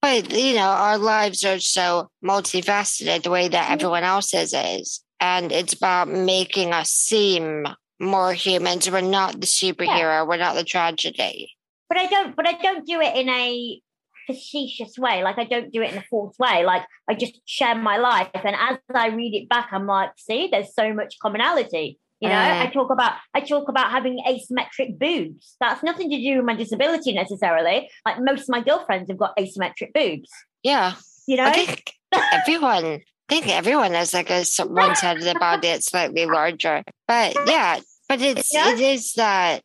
but 0.01 0.33
you 0.33 0.55
know, 0.55 0.62
our 0.70 0.98
lives 0.98 1.44
are 1.44 1.61
so 1.61 2.11
multifaceted 2.25 3.22
the 3.22 3.31
way 3.31 3.46
that 3.48 3.68
Mhm. 3.68 3.72
everyone 3.75 4.03
else's 4.03 4.53
is, 4.55 5.05
and 5.20 5.53
it's 5.53 5.72
about 5.72 6.09
making 6.09 6.72
us 6.72 6.90
seem 6.90 7.64
more 8.01 8.33
humans. 8.33 8.90
We're 8.90 9.03
not 9.03 9.40
the 9.40 9.46
superhero. 9.46 10.27
We're 10.27 10.37
not 10.38 10.57
the 10.57 10.64
tragedy. 10.64 11.53
but 11.88 11.98
I 11.98 12.07
don't 12.07 12.35
but 12.35 12.48
I 12.48 12.55
don't 12.55 12.85
do 12.85 13.01
it 13.01 13.14
in 13.16 13.29
a 13.29 13.81
facetious 14.27 14.98
way. 14.98 15.22
Like 15.22 15.38
I 15.38 15.44
don't 15.44 15.70
do 15.72 15.83
it 15.83 15.92
in 15.92 15.98
a 15.98 16.05
false 16.11 16.37
way. 16.40 16.64
Like 16.64 16.83
I 17.09 17.14
just 17.14 17.35
share 17.44 17.77
my 17.77 17.98
life. 17.98 18.31
And 18.35 18.57
as 18.59 18.79
I 18.92 19.09
read 19.09 19.35
it 19.35 19.48
back, 19.48 19.68
I'm 19.72 19.87
like, 19.87 20.11
see, 20.16 20.48
there's 20.51 20.75
so 20.75 20.92
much 20.92 21.18
commonality. 21.20 22.01
You 22.22 22.28
know, 22.28 22.35
Mm. 22.37 22.62
I 22.62 22.66
talk 22.70 22.90
about 22.90 23.14
I 23.35 23.40
talk 23.40 23.68
about 23.68 23.90
having 23.90 24.22
asymmetric 24.26 24.96
boobs. 24.98 25.56
That's 25.61 25.82
nothing 25.82 26.08
to 26.11 26.16
do 26.16 26.37
with 26.37 26.44
my 26.46 26.54
disability 26.54 27.12
necessarily. 27.12 27.90
Like 28.06 28.20
most 28.20 28.42
of 28.42 28.48
my 28.50 28.61
girlfriends 28.62 29.11
have 29.11 29.18
got 29.18 29.37
asymmetric 29.37 29.92
boobs. 29.92 30.30
Yeah, 30.62 30.94
You 31.26 31.37
know? 31.38 31.46
I 31.46 31.52
think 31.52 31.92
everyone. 32.32 32.85
I 33.28 33.35
think 33.35 33.48
everyone 33.48 33.92
has 33.94 34.14
like 34.14 34.30
a 34.30 34.44
one 34.66 34.94
side 34.94 35.16
of 35.16 35.24
the 35.24 35.35
body 35.35 35.68
that's 35.68 35.87
slightly 35.87 36.26
larger. 36.26 36.85
But 37.08 37.35
yeah, 37.46 37.80
but 38.08 38.20
it's 38.20 38.54
Yeah. 38.54 38.72
it 38.72 38.78
is 38.80 39.14
that 39.14 39.62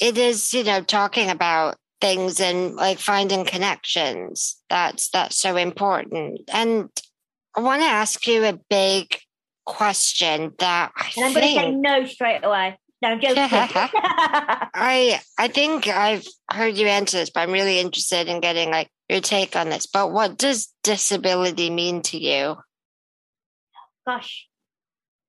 it 0.00 0.18
is 0.18 0.52
you 0.52 0.64
know 0.64 0.82
talking 0.82 1.30
about 1.30 1.76
things 2.00 2.40
and 2.40 2.74
like 2.74 2.98
finding 2.98 3.44
connections. 3.44 4.56
That's 4.68 5.10
that's 5.10 5.36
so 5.36 5.56
important. 5.56 6.40
And 6.52 6.88
I 7.56 7.60
want 7.60 7.82
to 7.82 7.86
ask 7.88 8.26
you 8.26 8.44
a 8.44 8.58
big 8.68 9.16
question 9.70 10.52
that 10.58 10.92
I 10.96 11.10
and 11.16 11.26
I'm 11.26 11.34
gonna 11.34 11.46
say 11.46 11.70
no 11.70 12.04
straight 12.06 12.44
away. 12.44 12.78
No, 13.02 13.08
I'm 13.08 13.20
joking. 13.20 13.36
I 13.42 15.20
I 15.38 15.48
think 15.48 15.88
I've 15.88 16.26
heard 16.50 16.76
you 16.76 16.86
answer 16.86 17.18
this, 17.18 17.30
but 17.30 17.40
I'm 17.40 17.52
really 17.52 17.78
interested 17.78 18.28
in 18.28 18.40
getting 18.40 18.70
like 18.70 18.90
your 19.08 19.20
take 19.20 19.56
on 19.56 19.70
this. 19.70 19.86
But 19.86 20.12
what 20.12 20.36
does 20.36 20.72
disability 20.82 21.70
mean 21.70 22.02
to 22.02 22.18
you? 22.18 22.56
gosh, 24.10 24.48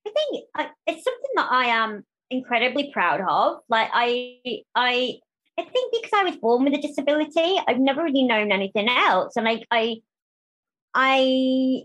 I 0.06 0.12
think 0.12 0.45
I, 0.56 0.69
it's 0.88 1.04
something 1.04 1.32
that 1.36 1.47
I 1.51 1.65
am 1.65 2.04
incredibly 2.30 2.91
proud 2.91 3.21
of. 3.21 3.60
Like 3.69 3.89
I, 3.93 4.39
I, 4.75 5.19
I 5.58 5.63
think 5.63 5.93
because 5.93 6.12
I 6.13 6.23
was 6.23 6.38
born 6.38 6.63
with 6.63 6.73
a 6.73 6.82
disability, 6.82 7.60
I've 7.67 7.80
never 7.80 8.04
really 8.04 8.23
known 8.23 8.51
anything 8.51 8.89
else, 8.89 9.36
and 9.36 9.47
I, 9.47 9.62
I, 9.69 9.97
I, 10.93 11.84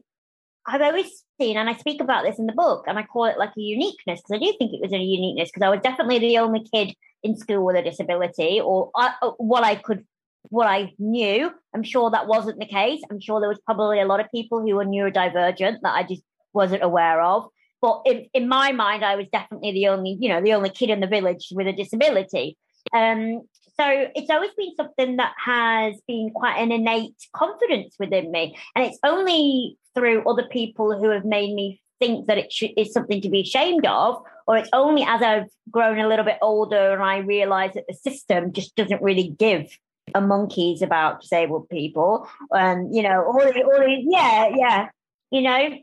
I've 0.66 0.82
always 0.82 1.24
seen, 1.40 1.56
and 1.56 1.68
I 1.68 1.76
speak 1.76 2.00
about 2.00 2.24
this 2.24 2.38
in 2.38 2.46
the 2.46 2.52
book, 2.52 2.84
and 2.86 2.98
I 2.98 3.02
call 3.04 3.26
it 3.26 3.38
like 3.38 3.50
a 3.56 3.60
uniqueness 3.60 4.20
because 4.20 4.40
I 4.40 4.44
do 4.44 4.52
think 4.58 4.72
it 4.72 4.82
was 4.82 4.92
a 4.92 4.98
uniqueness 4.98 5.50
because 5.50 5.66
I 5.66 5.70
was 5.70 5.80
definitely 5.82 6.18
the 6.18 6.38
only 6.38 6.64
kid 6.72 6.94
in 7.22 7.36
school 7.36 7.64
with 7.64 7.76
a 7.76 7.82
disability, 7.82 8.60
or 8.60 8.90
uh, 8.94 9.10
what 9.38 9.64
I 9.64 9.76
could. 9.76 10.04
What 10.50 10.68
I 10.68 10.92
knew, 11.00 11.50
I'm 11.74 11.82
sure 11.82 12.08
that 12.12 12.28
wasn't 12.28 12.60
the 12.60 12.66
case. 12.66 13.00
I'm 13.10 13.18
sure 13.18 13.40
there 13.40 13.48
was 13.48 13.58
probably 13.66 14.00
a 14.00 14.04
lot 14.04 14.20
of 14.20 14.30
people 14.32 14.60
who 14.60 14.76
were 14.76 14.84
neurodivergent 14.84 15.78
that 15.82 15.92
I 15.92 16.04
just 16.04 16.22
wasn't 16.52 16.84
aware 16.84 17.20
of. 17.20 17.48
But 17.82 18.02
in, 18.06 18.26
in 18.32 18.48
my 18.48 18.70
mind, 18.70 19.04
I 19.04 19.16
was 19.16 19.26
definitely 19.32 19.72
the 19.72 19.88
only, 19.88 20.16
you 20.20 20.28
know, 20.28 20.40
the 20.40 20.54
only 20.54 20.70
kid 20.70 20.90
in 20.90 21.00
the 21.00 21.08
village 21.08 21.48
with 21.50 21.66
a 21.66 21.72
disability. 21.72 22.56
Um, 22.94 23.42
so 23.78 23.84
it's 24.14 24.30
always 24.30 24.52
been 24.56 24.76
something 24.76 25.16
that 25.16 25.32
has 25.44 25.94
been 26.06 26.30
quite 26.30 26.58
an 26.58 26.70
innate 26.70 27.16
confidence 27.34 27.96
within 27.98 28.30
me. 28.30 28.56
And 28.76 28.86
it's 28.86 29.00
only 29.04 29.76
through 29.96 30.28
other 30.28 30.44
people 30.44 30.98
who 30.98 31.10
have 31.10 31.24
made 31.24 31.54
me 31.54 31.80
think 31.98 32.26
that 32.26 32.38
it 32.38 32.52
should, 32.52 32.70
is 32.76 32.92
something 32.92 33.20
to 33.22 33.30
be 33.30 33.40
ashamed 33.40 33.86
of, 33.86 34.22
or 34.46 34.58
it's 34.58 34.68
only 34.72 35.02
as 35.02 35.22
I've 35.22 35.48
grown 35.70 35.98
a 35.98 36.06
little 36.06 36.24
bit 36.24 36.38
older 36.42 36.92
and 36.92 37.02
I 37.02 37.18
realize 37.18 37.72
that 37.74 37.86
the 37.88 37.94
system 37.94 38.52
just 38.52 38.76
doesn't 38.76 39.02
really 39.02 39.34
give 39.38 39.76
a 40.14 40.20
monkeys 40.20 40.82
about 40.82 41.22
disabled 41.22 41.68
people. 41.70 42.28
And, 42.50 42.94
you 42.94 43.02
know, 43.02 43.24
all 43.24 43.40
these, 43.40 43.64
all 43.64 43.80
the, 43.80 44.04
yeah, 44.08 44.50
yeah, 44.54 44.88
you 45.30 45.40
know, 45.42 45.78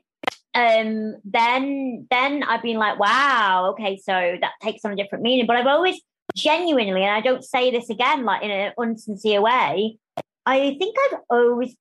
um, 0.56 1.16
then 1.26 2.08
then 2.12 2.44
I've 2.44 2.62
been 2.62 2.78
like, 2.78 3.00
wow, 3.00 3.72
okay, 3.72 3.98
so 3.98 4.38
that 4.40 4.52
takes 4.62 4.86
on 4.86 4.94
a 4.94 4.96
different 4.96 5.24
meaning. 5.24 5.48
But 5.48 5.56
I've 5.56 5.68
always 5.68 6.00
genuinely, 6.36 7.02
and 7.02 7.12
I 7.12 7.22
don't 7.22 7.44
say 7.44 7.72
this 7.72 7.90
again 7.90 8.24
like 8.24 8.44
in 8.44 8.52
an 8.52 8.74
unsincere 8.78 9.42
way, 9.42 9.98
I 10.46 10.76
think 10.80 10.96
I've 11.06 11.20
always 11.30 11.76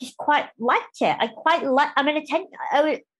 just 0.00 0.16
quite 0.16 0.48
liked 0.58 1.00
it. 1.00 1.16
I 1.18 1.28
quite 1.28 1.64
like. 1.64 1.90
I'm 1.96 2.08
an 2.08 2.16
attention. 2.16 2.50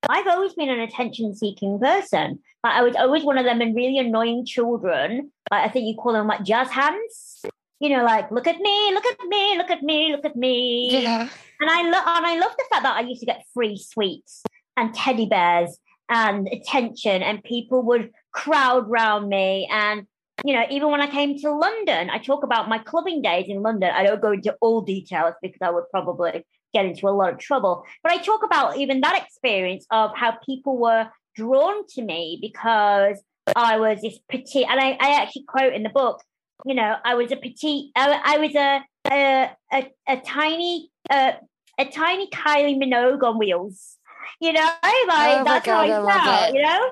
I've 0.08 0.26
always 0.26 0.54
been 0.54 0.68
an 0.68 0.80
attention-seeking 0.80 1.80
person. 1.80 2.38
Like 2.64 2.74
I 2.74 2.82
was 2.82 2.96
always 2.96 3.24
one 3.24 3.38
of 3.38 3.44
them 3.44 3.60
and 3.60 3.74
really 3.74 3.98
annoying 3.98 4.44
children. 4.46 5.32
Like 5.50 5.68
I 5.68 5.68
think 5.68 5.86
you 5.86 5.96
call 5.96 6.12
them 6.12 6.26
like 6.26 6.44
jazz 6.44 6.70
hands. 6.70 7.42
You 7.80 7.90
know, 7.90 8.04
like 8.04 8.30
look 8.30 8.46
at 8.46 8.58
me, 8.58 8.90
look 8.92 9.06
at 9.06 9.24
me, 9.28 9.56
look 9.56 9.70
at 9.70 9.82
me, 9.82 10.12
look 10.12 10.24
at 10.24 10.36
me. 10.36 11.02
Yeah. 11.02 11.28
And 11.60 11.70
I 11.70 11.82
love 11.82 12.04
and 12.06 12.26
I 12.26 12.38
love 12.38 12.52
the 12.56 12.64
fact 12.70 12.82
that 12.82 12.96
I 12.96 13.00
used 13.00 13.20
to 13.20 13.26
get 13.26 13.44
free 13.54 13.76
sweets 13.76 14.42
and 14.76 14.94
teddy 14.94 15.26
bears 15.26 15.78
and 16.08 16.48
attention, 16.48 17.22
and 17.22 17.42
people 17.44 17.82
would 17.82 18.10
crowd 18.32 18.88
round 18.88 19.28
me. 19.28 19.68
And 19.70 20.06
you 20.44 20.54
know, 20.54 20.64
even 20.70 20.90
when 20.90 21.00
I 21.00 21.08
came 21.08 21.36
to 21.38 21.52
London, 21.52 22.10
I 22.10 22.18
talk 22.18 22.44
about 22.44 22.68
my 22.68 22.78
clubbing 22.78 23.22
days 23.22 23.46
in 23.48 23.62
London. 23.62 23.90
I 23.92 24.04
don't 24.04 24.22
go 24.22 24.32
into 24.32 24.56
all 24.60 24.80
details 24.80 25.34
because 25.42 25.58
I 25.60 25.70
would 25.70 25.84
probably 25.90 26.46
get 26.72 26.86
into 26.86 27.08
a 27.08 27.10
lot 27.10 27.32
of 27.32 27.38
trouble. 27.38 27.84
But 28.02 28.12
I 28.12 28.18
talk 28.18 28.42
about 28.44 28.76
even 28.76 29.00
that 29.00 29.22
experience 29.22 29.86
of 29.90 30.10
how 30.14 30.38
people 30.44 30.78
were 30.78 31.08
drawn 31.34 31.86
to 31.90 32.02
me 32.02 32.38
because 32.40 33.22
I 33.56 33.78
was 33.78 34.00
this 34.00 34.18
petite, 34.28 34.66
and 34.68 34.80
I, 34.80 34.96
I 35.00 35.20
actually 35.20 35.44
quote 35.44 35.72
in 35.72 35.82
the 35.82 35.88
book, 35.88 36.22
you 36.64 36.74
know, 36.74 36.96
I 37.04 37.14
was 37.14 37.32
a 37.32 37.36
petite, 37.36 37.92
I, 37.96 38.20
I 38.24 38.38
was 38.38 38.54
a 38.54 38.84
a, 39.10 39.50
a, 39.72 39.92
a 40.08 40.20
tiny 40.20 40.90
uh, 41.10 41.32
a 41.78 41.84
tiny 41.86 42.28
Kylie 42.28 42.76
Minogue 42.76 43.22
on 43.22 43.38
wheels. 43.38 43.96
You 44.40 44.52
know, 44.52 44.60
like 44.60 45.40
Oh 45.40 45.44
that's 45.44 45.66
God, 45.66 45.88
how 45.88 46.06
I 46.06 46.24
felt. 46.24 46.54
You 46.54 46.62
know, 46.62 46.90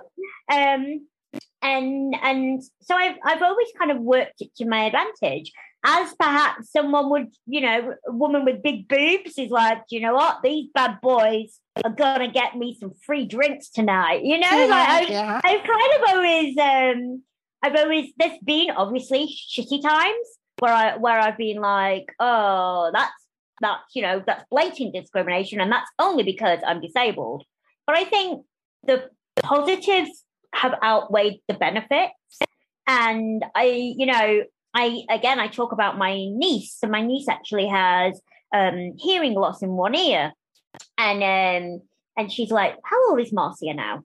um, 0.53 1.07
and 1.63 2.15
and 2.23 2.63
so 2.83 2.95
I've 2.95 3.17
I've 3.25 3.43
always 3.43 3.69
kind 3.79 3.91
of 3.91 3.99
worked 3.99 4.41
it 4.41 4.55
to 4.57 4.67
my 4.67 4.85
advantage. 4.85 5.53
As 5.87 6.13
perhaps 6.19 6.73
someone 6.73 7.09
would, 7.11 7.29
you 7.47 7.61
know, 7.61 7.95
a 8.07 8.13
woman 8.13 8.45
with 8.45 8.63
big 8.63 8.89
boobs 8.89 9.39
is 9.39 9.51
like, 9.51 9.83
you 9.89 10.01
know 10.01 10.15
what, 10.15 10.43
these 10.43 10.69
bad 10.75 11.01
boys 11.01 11.61
are 11.85 11.91
gonna 11.91 12.31
get 12.31 12.57
me 12.57 12.77
some 12.79 12.93
free 13.05 13.25
drinks 13.25 13.71
tonight. 13.71 14.25
You 14.25 14.41
know, 14.41 14.51
yeah, 14.51 14.67
like 14.67 14.89
I've, 14.89 15.09
yeah. 15.09 15.41
I've 15.45 15.63
kind 15.63 15.93
of 15.95 16.09
always, 16.09 16.59
um, 16.59 17.23
I've 17.63 17.77
always 17.77 18.11
there's 18.19 18.39
been 18.45 18.71
obviously 18.71 19.29
shitty 19.29 19.81
times 19.81 20.27
where 20.59 20.73
I 20.73 20.97
where 20.97 21.19
I've 21.21 21.39
been 21.39 21.61
like, 21.61 22.07
oh, 22.19 22.91
that's 22.93 23.13
that's 23.61 23.95
you 23.95 24.03
know 24.03 24.23
that's 24.27 24.45
blatant 24.51 24.93
discrimination, 24.93 25.61
and 25.61 25.71
that's 25.71 25.91
only 26.01 26.25
because 26.25 26.59
I'm 26.67 26.81
disabled. 26.81 27.45
But 27.87 27.97
I 27.97 28.05
think 28.05 28.45
the 28.85 29.09
positives 29.37 30.25
have 30.53 30.75
outweighed 30.83 31.41
the 31.47 31.55
benefits, 31.55 32.13
and 32.89 33.45
I, 33.55 33.95
you 33.97 34.07
know, 34.07 34.43
I 34.77 35.05
again 35.09 35.41
I 35.41 35.49
talk 35.49 35.73
about 35.73 35.97
my 35.97 36.13
niece. 36.15 36.77
So 36.79 36.87
my 36.87 37.01
niece 37.01 37.29
actually 37.29 37.67
has 37.67 38.21
um, 38.55 38.93
hearing 38.99 39.33
loss 39.33 39.63
in 39.63 39.71
one 39.71 39.95
ear, 39.95 40.33
and 40.99 41.23
um, 41.23 41.81
and 42.17 42.31
she's 42.31 42.51
like, 42.51 42.77
how 42.85 43.11
old 43.11 43.21
is 43.21 43.33
Marcia 43.33 43.73
now? 43.73 44.03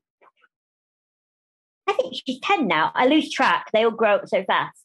I 1.90 1.94
think 1.94 2.16
she's 2.26 2.40
ten 2.40 2.68
now. 2.68 2.94
I 2.96 3.08
lose 3.08 3.30
track; 3.30 3.66
they 3.74 3.84
all 3.84 3.92
grow 3.92 4.16
up 4.16 4.30
so 4.30 4.46
fast. 4.46 4.80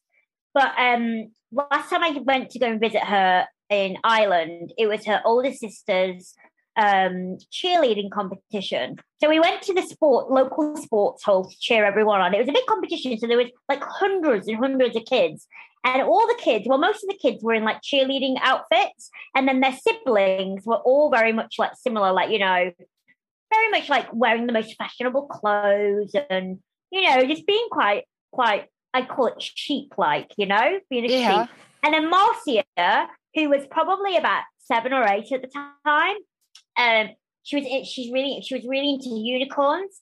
But 0.52 0.72
um, 0.76 1.30
last 1.52 1.88
time 1.88 2.02
I 2.02 2.10
went 2.24 2.50
to 2.50 2.58
go 2.58 2.66
and 2.66 2.80
visit 2.80 3.04
her 3.04 3.46
in 3.70 3.96
Ireland, 4.02 4.72
it 4.76 4.88
was 4.88 5.06
her 5.06 5.20
older 5.24 5.52
sister's 5.52 6.34
um, 6.76 7.38
cheerleading 7.52 8.10
competition. 8.10 8.96
So 9.20 9.28
we 9.28 9.38
went 9.38 9.62
to 9.62 9.74
the 9.74 9.82
sport 9.82 10.30
local 10.30 10.76
sports 10.76 11.22
hall 11.22 11.48
to 11.48 11.56
cheer 11.60 11.84
everyone 11.84 12.20
on. 12.20 12.34
It 12.34 12.38
was 12.38 12.48
a 12.48 12.52
big 12.52 12.66
competition, 12.66 13.18
so 13.18 13.28
there 13.28 13.38
was 13.38 13.50
like 13.68 13.84
hundreds 13.84 14.48
and 14.48 14.56
hundreds 14.56 14.96
of 14.96 15.04
kids, 15.04 15.46
and 15.86 16.02
all 16.02 16.26
the 16.26 16.38
kids, 16.42 16.66
well, 16.68 16.78
most 16.78 17.04
of 17.04 17.08
the 17.08 17.16
kids 17.16 17.42
were 17.42 17.54
in 17.54 17.64
like 17.64 17.80
cheerleading 17.80 18.36
outfits, 18.42 19.10
and 19.34 19.46
then 19.46 19.60
their 19.60 19.72
siblings 19.72 20.66
were 20.66 20.76
all 20.76 21.10
very 21.10 21.32
much 21.32 21.54
like 21.58 21.72
similar, 21.76 22.12
like 22.12 22.30
you 22.30 22.40
know, 22.40 22.72
very 23.54 23.70
much 23.70 23.88
like 23.88 24.08
wearing 24.12 24.46
the 24.46 24.52
most 24.52 24.74
fashionable 24.76 25.28
clothes 25.28 26.14
and 26.28 26.58
you 26.90 27.08
know, 27.08 27.24
just 27.26 27.46
being 27.46 27.68
quite 27.70 28.04
quite. 28.32 28.66
I 28.92 29.02
call 29.04 29.26
it 29.26 29.42
sheep 29.42 29.92
like, 29.98 30.32
you 30.38 30.46
know, 30.46 30.80
being 30.88 31.04
a 31.04 31.08
Yeah. 31.08 31.42
sheep. 31.44 31.50
And 31.84 31.92
then 31.94 32.08
Marcia, 32.08 33.08
who 33.34 33.50
was 33.50 33.66
probably 33.70 34.16
about 34.16 34.42
seven 34.58 34.92
or 34.94 35.06
eight 35.06 35.30
at 35.32 35.42
the 35.42 35.50
time, 35.84 36.16
um, 36.78 37.10
she 37.42 37.56
was 37.56 37.88
she's 37.88 38.10
really 38.12 38.40
she 38.40 38.54
was 38.54 38.66
really 38.66 38.94
into 38.94 39.10
unicorns. 39.10 40.00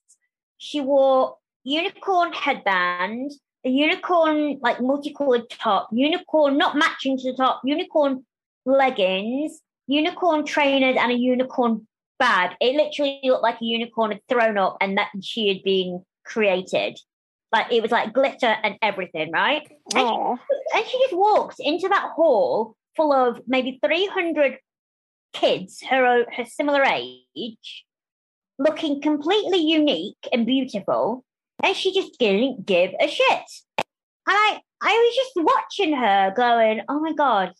She 0.59 0.81
wore 0.81 1.37
unicorn 1.65 2.33
headband, 2.33 3.33
a 3.65 3.71
unicorn 3.71 4.59
like 4.61 4.81
multicolored 4.81 5.49
top, 5.51 5.89
unicorn 5.93 6.59
not 6.59 6.77
matching 6.77 7.17
to 7.19 7.33
the 7.33 7.37
top, 7.37 7.61
unicorn 7.65 8.25
leggings, 8.67 9.61
unicorn 9.87 10.45
trainers, 10.45 10.97
and 10.99 11.13
a 11.13 11.17
unicorn 11.17 11.87
bag. 12.19 12.57
It 12.61 12.77
literally 12.77 13.21
looked 13.25 13.43
like 13.43 13.61
a 13.61 13.65
unicorn 13.65 14.13
had 14.13 14.21
thrown 14.29 14.59
up 14.59 14.77
and 14.81 14.99
that 14.99 15.09
she 15.23 15.49
had 15.49 15.63
been 15.63 16.05
created. 16.25 16.99
Like 17.53 17.73
it 17.73 17.83
was 17.83 17.91
like 17.91 18.13
glitter 18.13 18.55
and 18.63 18.77
everything, 18.83 19.31
right? 19.31 19.67
And 19.95 20.39
she 20.39 20.77
and 20.77 20.87
she 20.87 20.99
just 20.99 21.17
walks 21.17 21.57
into 21.59 21.89
that 21.89 22.11
hall 22.15 22.77
full 22.97 23.13
of 23.13 23.41
maybe 23.47 23.79
300 23.85 24.59
kids 25.33 25.83
her 25.83 26.25
her 26.31 26.45
similar 26.45 26.85
age 26.85 27.85
looking 28.59 29.01
completely 29.01 29.59
unique 29.59 30.29
and 30.33 30.47
beautiful 30.47 31.25
and 31.63 31.77
she 31.77 31.93
just 31.95 32.19
didn't 32.19 32.67
give 32.67 32.91
a 33.01 33.09
shit 33.09 33.47
and 33.79 33.87
i 34.27 34.61
i 34.81 34.93
was 34.93 35.17
just 35.17 35.47
watching 35.47 35.97
her 35.97 36.33
going 36.37 36.81
oh 36.89 37.01
my 37.01 37.13
god 37.13 37.53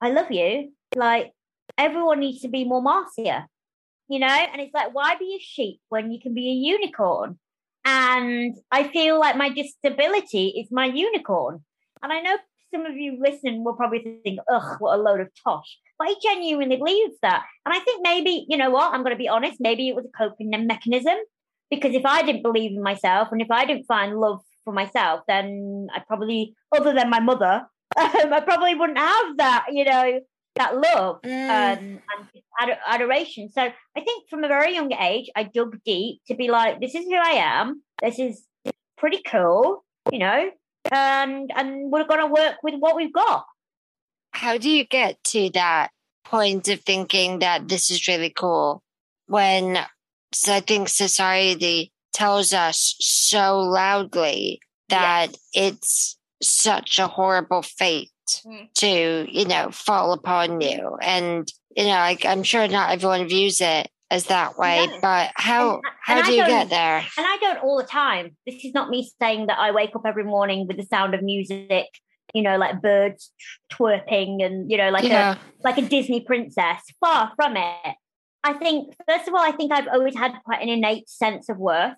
i 0.00 0.10
love 0.10 0.30
you 0.30 0.72
like 0.94 1.32
everyone 1.78 2.20
needs 2.20 2.40
to 2.40 2.48
be 2.48 2.64
more 2.64 2.82
marcia 2.82 3.46
you 4.08 4.18
know 4.18 4.26
and 4.26 4.60
it's 4.60 4.74
like 4.74 4.94
why 4.94 5.14
be 5.16 5.36
a 5.38 5.42
sheep 5.42 5.80
when 5.88 6.10
you 6.10 6.20
can 6.20 6.34
be 6.34 6.48
a 6.48 6.52
unicorn 6.52 7.38
and 7.84 8.56
i 8.70 8.86
feel 8.88 9.18
like 9.18 9.36
my 9.36 9.48
disability 9.48 10.48
is 10.48 10.68
my 10.70 10.86
unicorn 10.86 11.62
and 12.04 12.12
I 12.12 12.20
know 12.20 12.36
some 12.72 12.84
of 12.84 12.96
you 12.96 13.18
listening 13.18 13.64
will 13.64 13.72
probably 13.72 14.20
think, 14.22 14.38
ugh, 14.52 14.76
what 14.78 14.98
a 14.98 15.02
load 15.02 15.20
of 15.20 15.28
tosh. 15.42 15.78
But 15.98 16.08
I 16.08 16.14
genuinely 16.22 16.76
believe 16.76 17.10
that. 17.22 17.44
And 17.64 17.74
I 17.74 17.78
think 17.78 18.02
maybe, 18.02 18.44
you 18.48 18.58
know 18.58 18.70
what, 18.70 18.92
I'm 18.92 19.02
going 19.02 19.14
to 19.14 19.18
be 19.18 19.28
honest, 19.28 19.56
maybe 19.58 19.88
it 19.88 19.96
was 19.96 20.04
a 20.04 20.16
coping 20.16 20.50
mechanism. 20.66 21.16
Because 21.70 21.94
if 21.94 22.04
I 22.06 22.22
didn't 22.22 22.42
believe 22.42 22.72
in 22.72 22.82
myself 22.82 23.28
and 23.32 23.40
if 23.42 23.50
I 23.50 23.64
didn't 23.64 23.84
find 23.86 24.16
love 24.16 24.40
for 24.64 24.72
myself, 24.72 25.20
then 25.26 25.88
I 25.94 26.00
probably, 26.06 26.54
other 26.76 26.92
than 26.94 27.10
my 27.10 27.20
mother, 27.20 27.66
um, 27.96 28.32
I 28.32 28.40
probably 28.40 28.74
wouldn't 28.74 28.98
have 28.98 29.36
that, 29.38 29.66
you 29.72 29.84
know, 29.84 30.20
that 30.56 30.76
love 30.76 31.20
Mm. 31.22 31.48
um, 31.50 32.00
and 32.16 32.28
ad- 32.60 32.78
adoration. 32.86 33.50
So 33.50 33.62
I 33.62 34.00
think 34.00 34.28
from 34.30 34.44
a 34.44 34.48
very 34.48 34.74
young 34.74 34.92
age, 34.92 35.28
I 35.34 35.44
dug 35.44 35.76
deep 35.84 36.20
to 36.28 36.34
be 36.34 36.48
like, 36.48 36.80
this 36.80 36.94
is 36.94 37.04
who 37.04 37.16
I 37.16 37.32
am. 37.58 37.82
This 38.00 38.18
is 38.18 38.44
pretty 38.96 39.20
cool, 39.26 39.84
you 40.12 40.18
know, 40.20 40.50
and 40.92 41.50
and 41.56 41.90
we're 41.90 42.06
going 42.06 42.20
to 42.20 42.26
work 42.26 42.56
with 42.62 42.74
what 42.78 42.94
we've 42.96 43.12
got. 43.12 43.44
how 44.32 44.58
do 44.58 44.68
you 44.70 44.84
get 44.84 45.22
to 45.24 45.50
that 45.54 45.90
point 46.24 46.68
of 46.68 46.80
thinking 46.80 47.38
that 47.40 47.68
this 47.68 47.90
is 47.90 48.08
really 48.08 48.30
cool 48.30 48.82
when 49.26 49.78
so 50.34 50.54
I 50.54 50.60
think 50.60 50.88
society 50.88 51.92
tells 52.12 52.52
us 52.52 52.96
so 53.00 53.58
loudly 53.60 54.60
that 54.88 55.28
it's 55.52 56.18
such 56.42 56.98
a 56.98 57.06
horrible 57.06 57.62
fate 57.62 58.10
Mm. 58.46 58.72
to, 58.76 59.26
you 59.30 59.44
know, 59.44 59.70
fall 59.70 60.12
upon 60.12 60.62
you. 60.62 60.96
And, 61.02 61.46
you 61.76 61.84
know, 61.84 61.90
like 61.90 62.24
I'm 62.24 62.42
sure 62.42 62.66
not 62.66 62.90
everyone 62.90 63.28
views 63.28 63.60
it 63.60 63.90
as 64.10 64.24
that 64.26 64.56
way, 64.56 64.86
No. 64.86 64.98
but 65.02 65.32
how 65.34 65.74
And- 65.74 65.82
how 66.02 66.16
and 66.18 66.26
do 66.26 66.32
you 66.32 66.46
get 66.46 66.70
there? 66.70 66.98
And 67.18 67.26
I 67.26 67.36
don't 67.40 67.58
all 67.58 67.76
the 67.76 67.84
time. 67.84 68.34
This 68.46 68.64
is 68.64 68.72
not 68.72 68.88
me 68.88 69.10
saying 69.20 69.48
that 69.48 69.58
I 69.58 69.72
wake 69.72 69.94
up 69.94 70.02
every 70.06 70.24
morning 70.24 70.66
with 70.66 70.78
the 70.78 70.84
sound 70.84 71.14
of 71.14 71.22
music, 71.22 71.88
you 72.32 72.40
know, 72.42 72.56
like 72.56 72.80
birds 72.80 73.30
twerping 73.70 74.42
and 74.44 74.70
you 74.70 74.78
know, 74.78 74.88
like 74.90 75.04
yeah. 75.04 75.34
a 75.34 75.38
like 75.62 75.76
a 75.78 75.82
Disney 75.82 76.20
princess. 76.20 76.80
Far 77.00 77.32
from 77.36 77.56
it. 77.58 77.96
I 78.44 78.52
think 78.52 78.94
first 79.08 79.26
of 79.26 79.34
all, 79.34 79.40
I 79.40 79.52
think 79.52 79.72
I've 79.72 79.88
always 79.88 80.14
had 80.14 80.32
quite 80.44 80.62
an 80.62 80.68
innate 80.68 81.08
sense 81.08 81.48
of 81.48 81.58
worth. 81.58 81.96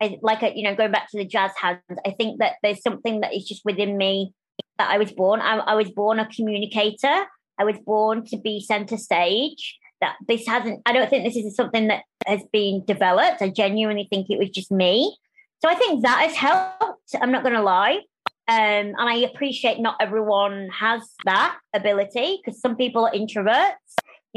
I, 0.00 0.16
like 0.22 0.42
a, 0.44 0.56
you 0.56 0.62
know, 0.62 0.76
going 0.76 0.92
back 0.92 1.10
to 1.10 1.18
the 1.18 1.24
jazz 1.24 1.50
hands, 1.60 1.82
I 2.06 2.12
think 2.12 2.38
that 2.38 2.54
there's 2.62 2.80
something 2.80 3.20
that 3.20 3.34
is 3.34 3.44
just 3.44 3.64
within 3.64 3.96
me 3.96 4.32
that 4.78 4.88
I 4.88 4.98
was 4.98 5.10
born. 5.10 5.40
I, 5.40 5.56
I 5.56 5.74
was 5.74 5.90
born 5.90 6.20
a 6.20 6.26
communicator. 6.26 7.26
I 7.58 7.64
was 7.64 7.76
born 7.84 8.24
to 8.26 8.36
be 8.36 8.60
center 8.60 8.96
stage. 8.96 9.78
That 10.00 10.14
this 10.28 10.46
hasn't. 10.46 10.80
I 10.86 10.92
don't 10.92 11.10
think 11.10 11.24
this 11.24 11.34
is 11.34 11.56
something 11.56 11.88
that 11.88 12.04
has 12.24 12.40
been 12.52 12.84
developed. 12.84 13.42
I 13.42 13.48
genuinely 13.48 14.06
think 14.08 14.30
it 14.30 14.38
was 14.38 14.50
just 14.50 14.70
me. 14.70 15.16
So 15.60 15.68
I 15.68 15.74
think 15.74 16.02
that 16.02 16.22
has 16.22 16.36
helped. 16.36 17.16
I'm 17.20 17.32
not 17.32 17.42
going 17.42 17.56
to 17.56 17.62
lie. 17.62 18.02
Um, 18.46 18.94
and 18.96 18.96
I 18.96 19.16
appreciate 19.16 19.80
not 19.80 19.96
everyone 20.00 20.70
has 20.70 21.02
that 21.24 21.58
ability 21.74 22.40
because 22.40 22.60
some 22.60 22.76
people 22.76 23.06
are 23.06 23.12
introverts, 23.12 23.74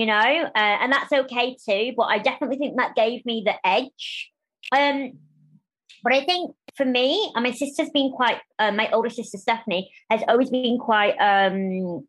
you 0.02 0.08
know, 0.08 0.14
uh, 0.14 0.50
and 0.56 0.92
that's 0.92 1.14
okay 1.14 1.56
too. 1.64 1.94
But 1.96 2.06
I 2.06 2.18
definitely 2.18 2.58
think 2.58 2.76
that 2.78 2.96
gave 2.96 3.24
me 3.24 3.44
the 3.46 3.54
edge. 3.64 4.32
Um, 4.76 5.12
but 6.04 6.12
I 6.12 6.26
think 6.26 6.56
for 6.76 6.88
me, 6.88 7.32
and 7.36 7.44
my 7.44 7.52
sister's 7.52 7.92
been 7.92 8.12
quite, 8.12 8.40
uh, 8.58 8.72
my 8.72 8.90
older 8.90 9.12
sister 9.12 9.38
Stephanie 9.38 9.92
has 10.10 10.22
always 10.28 10.50
been 10.50 10.80
quite 10.80 11.16
um, 11.20 12.08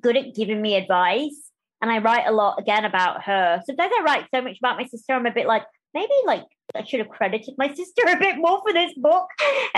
good 0.00 0.16
at 0.16 0.34
giving 0.34 0.62
me 0.62 0.76
advice. 0.76 1.50
And 1.82 1.90
I 1.90 1.98
write 1.98 2.26
a 2.26 2.32
lot 2.32 2.58
again 2.58 2.86
about 2.86 3.24
her. 3.24 3.60
Sometimes 3.66 3.92
I 3.98 4.02
write 4.02 4.24
so 4.34 4.40
much 4.40 4.56
about 4.58 4.78
my 4.78 4.86
sister, 4.86 5.12
I'm 5.12 5.26
a 5.26 5.30
bit 5.30 5.46
like, 5.46 5.64
maybe 5.92 6.14
like 6.24 6.44
I 6.74 6.84
should 6.84 7.00
have 7.00 7.10
credited 7.10 7.54
my 7.58 7.68
sister 7.74 8.02
a 8.08 8.18
bit 8.18 8.36
more 8.38 8.62
for 8.62 8.72
this 8.72 8.94
book. 8.96 9.28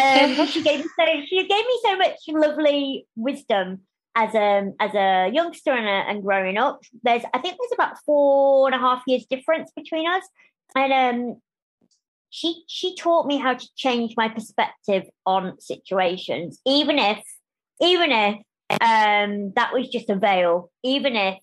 Um, 0.01 0.47
she 0.47 0.63
gave 0.63 0.79
me 0.79 0.87
so 0.97 1.07
she 1.27 1.49
gave 1.49 1.67
me 1.67 1.81
so 1.83 1.97
much 1.97 2.19
lovely 2.29 3.09
wisdom 3.17 3.81
as 4.15 4.35
a 4.35 4.73
as 4.81 4.95
a 4.95 5.31
youngster 5.33 5.73
and, 5.73 5.87
a, 5.87 6.11
and 6.11 6.23
growing 6.23 6.59
up. 6.59 6.81
There's 7.03 7.23
I 7.33 7.39
think 7.39 7.57
there's 7.59 7.73
about 7.73 7.97
four 8.05 8.67
and 8.67 8.75
a 8.75 8.79
half 8.79 9.03
years 9.07 9.27
difference 9.27 9.71
between 9.75 10.09
us, 10.09 10.25
and 10.75 10.93
um, 10.93 11.41
she 12.31 12.65
she 12.69 12.95
taught 12.97 13.27
me 13.27 13.39
how 13.39 13.55
to 13.55 13.69
change 13.77 14.15
my 14.17 14.29
perspective 14.29 15.05
on 15.25 15.61
situations, 15.61 16.61
even 16.67 16.99
if 16.99 17.23
even 17.81 18.11
if 18.13 18.35
um, 18.81 19.53
that 19.57 19.73
was 19.73 19.89
just 19.89 20.11
a 20.11 20.17
veil, 20.17 20.71
even 20.83 21.17
if 21.17 21.39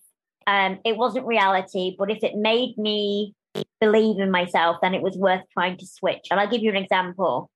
um, 0.46 0.78
it 0.84 0.96
wasn't 0.96 1.26
reality, 1.26 1.96
but 1.98 2.10
if 2.10 2.22
it 2.22 2.36
made 2.36 2.78
me 2.78 3.34
believe 3.80 4.20
in 4.20 4.30
myself, 4.30 4.76
then 4.80 4.94
it 4.94 5.02
was 5.02 5.16
worth 5.16 5.42
trying 5.52 5.76
to 5.78 5.86
switch. 5.86 6.28
And 6.30 6.38
I'll 6.38 6.50
give 6.50 6.62
you 6.62 6.70
an 6.70 6.76
example. 6.76 7.50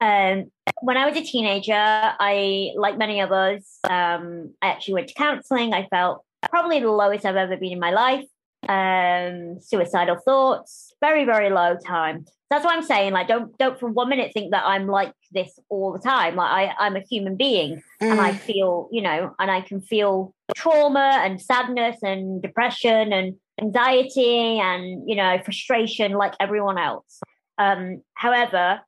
Um, 0.00 0.50
when 0.82 0.96
I 0.96 1.08
was 1.08 1.16
a 1.16 1.22
teenager, 1.22 1.72
I, 1.76 2.72
like 2.76 2.98
many 2.98 3.20
of 3.20 3.30
us, 3.30 3.78
um, 3.84 4.52
I 4.60 4.68
actually 4.68 4.94
went 4.94 5.08
to 5.08 5.14
counseling. 5.14 5.72
I 5.72 5.86
felt 5.86 6.24
probably 6.50 6.80
the 6.80 6.90
lowest 6.90 7.24
I've 7.24 7.36
ever 7.36 7.56
been 7.56 7.72
in 7.72 7.80
my 7.80 7.92
life. 7.92 8.26
um, 8.68 9.60
suicidal 9.60 10.16
thoughts, 10.24 10.94
very, 11.00 11.24
very 11.24 11.50
low 11.50 11.76
time. 11.76 12.24
That's 12.50 12.64
what 12.64 12.74
I'm 12.74 12.82
saying. 12.82 13.12
Like, 13.12 13.28
don't 13.28 13.56
don't 13.58 13.78
for 13.78 13.88
one 13.88 14.08
minute 14.08 14.32
think 14.34 14.52
that 14.52 14.64
I'm 14.64 14.86
like 14.86 15.12
this 15.32 15.58
all 15.68 15.92
the 15.92 15.98
time. 15.98 16.36
Like, 16.36 16.50
I 16.50 16.74
I'm 16.78 16.96
a 16.96 17.00
human 17.00 17.36
being, 17.36 17.82
mm. 18.00 18.10
and 18.10 18.20
I 18.20 18.32
mm. 18.32 18.38
feel, 18.38 18.88
you 18.92 19.02
know, 19.02 19.34
and 19.38 19.50
I 19.50 19.62
can 19.62 19.80
feel 19.80 20.34
trauma 20.54 21.22
and 21.24 21.40
sadness 21.40 21.96
and 22.02 22.42
depression 22.42 23.12
and 23.12 23.36
anxiety 23.60 24.58
and 24.58 25.08
you 25.08 25.16
know 25.16 25.38
frustration 25.44 26.12
like 26.12 26.34
everyone 26.40 26.78
else. 26.78 27.20
Um, 27.58 28.02
however, 28.14 28.80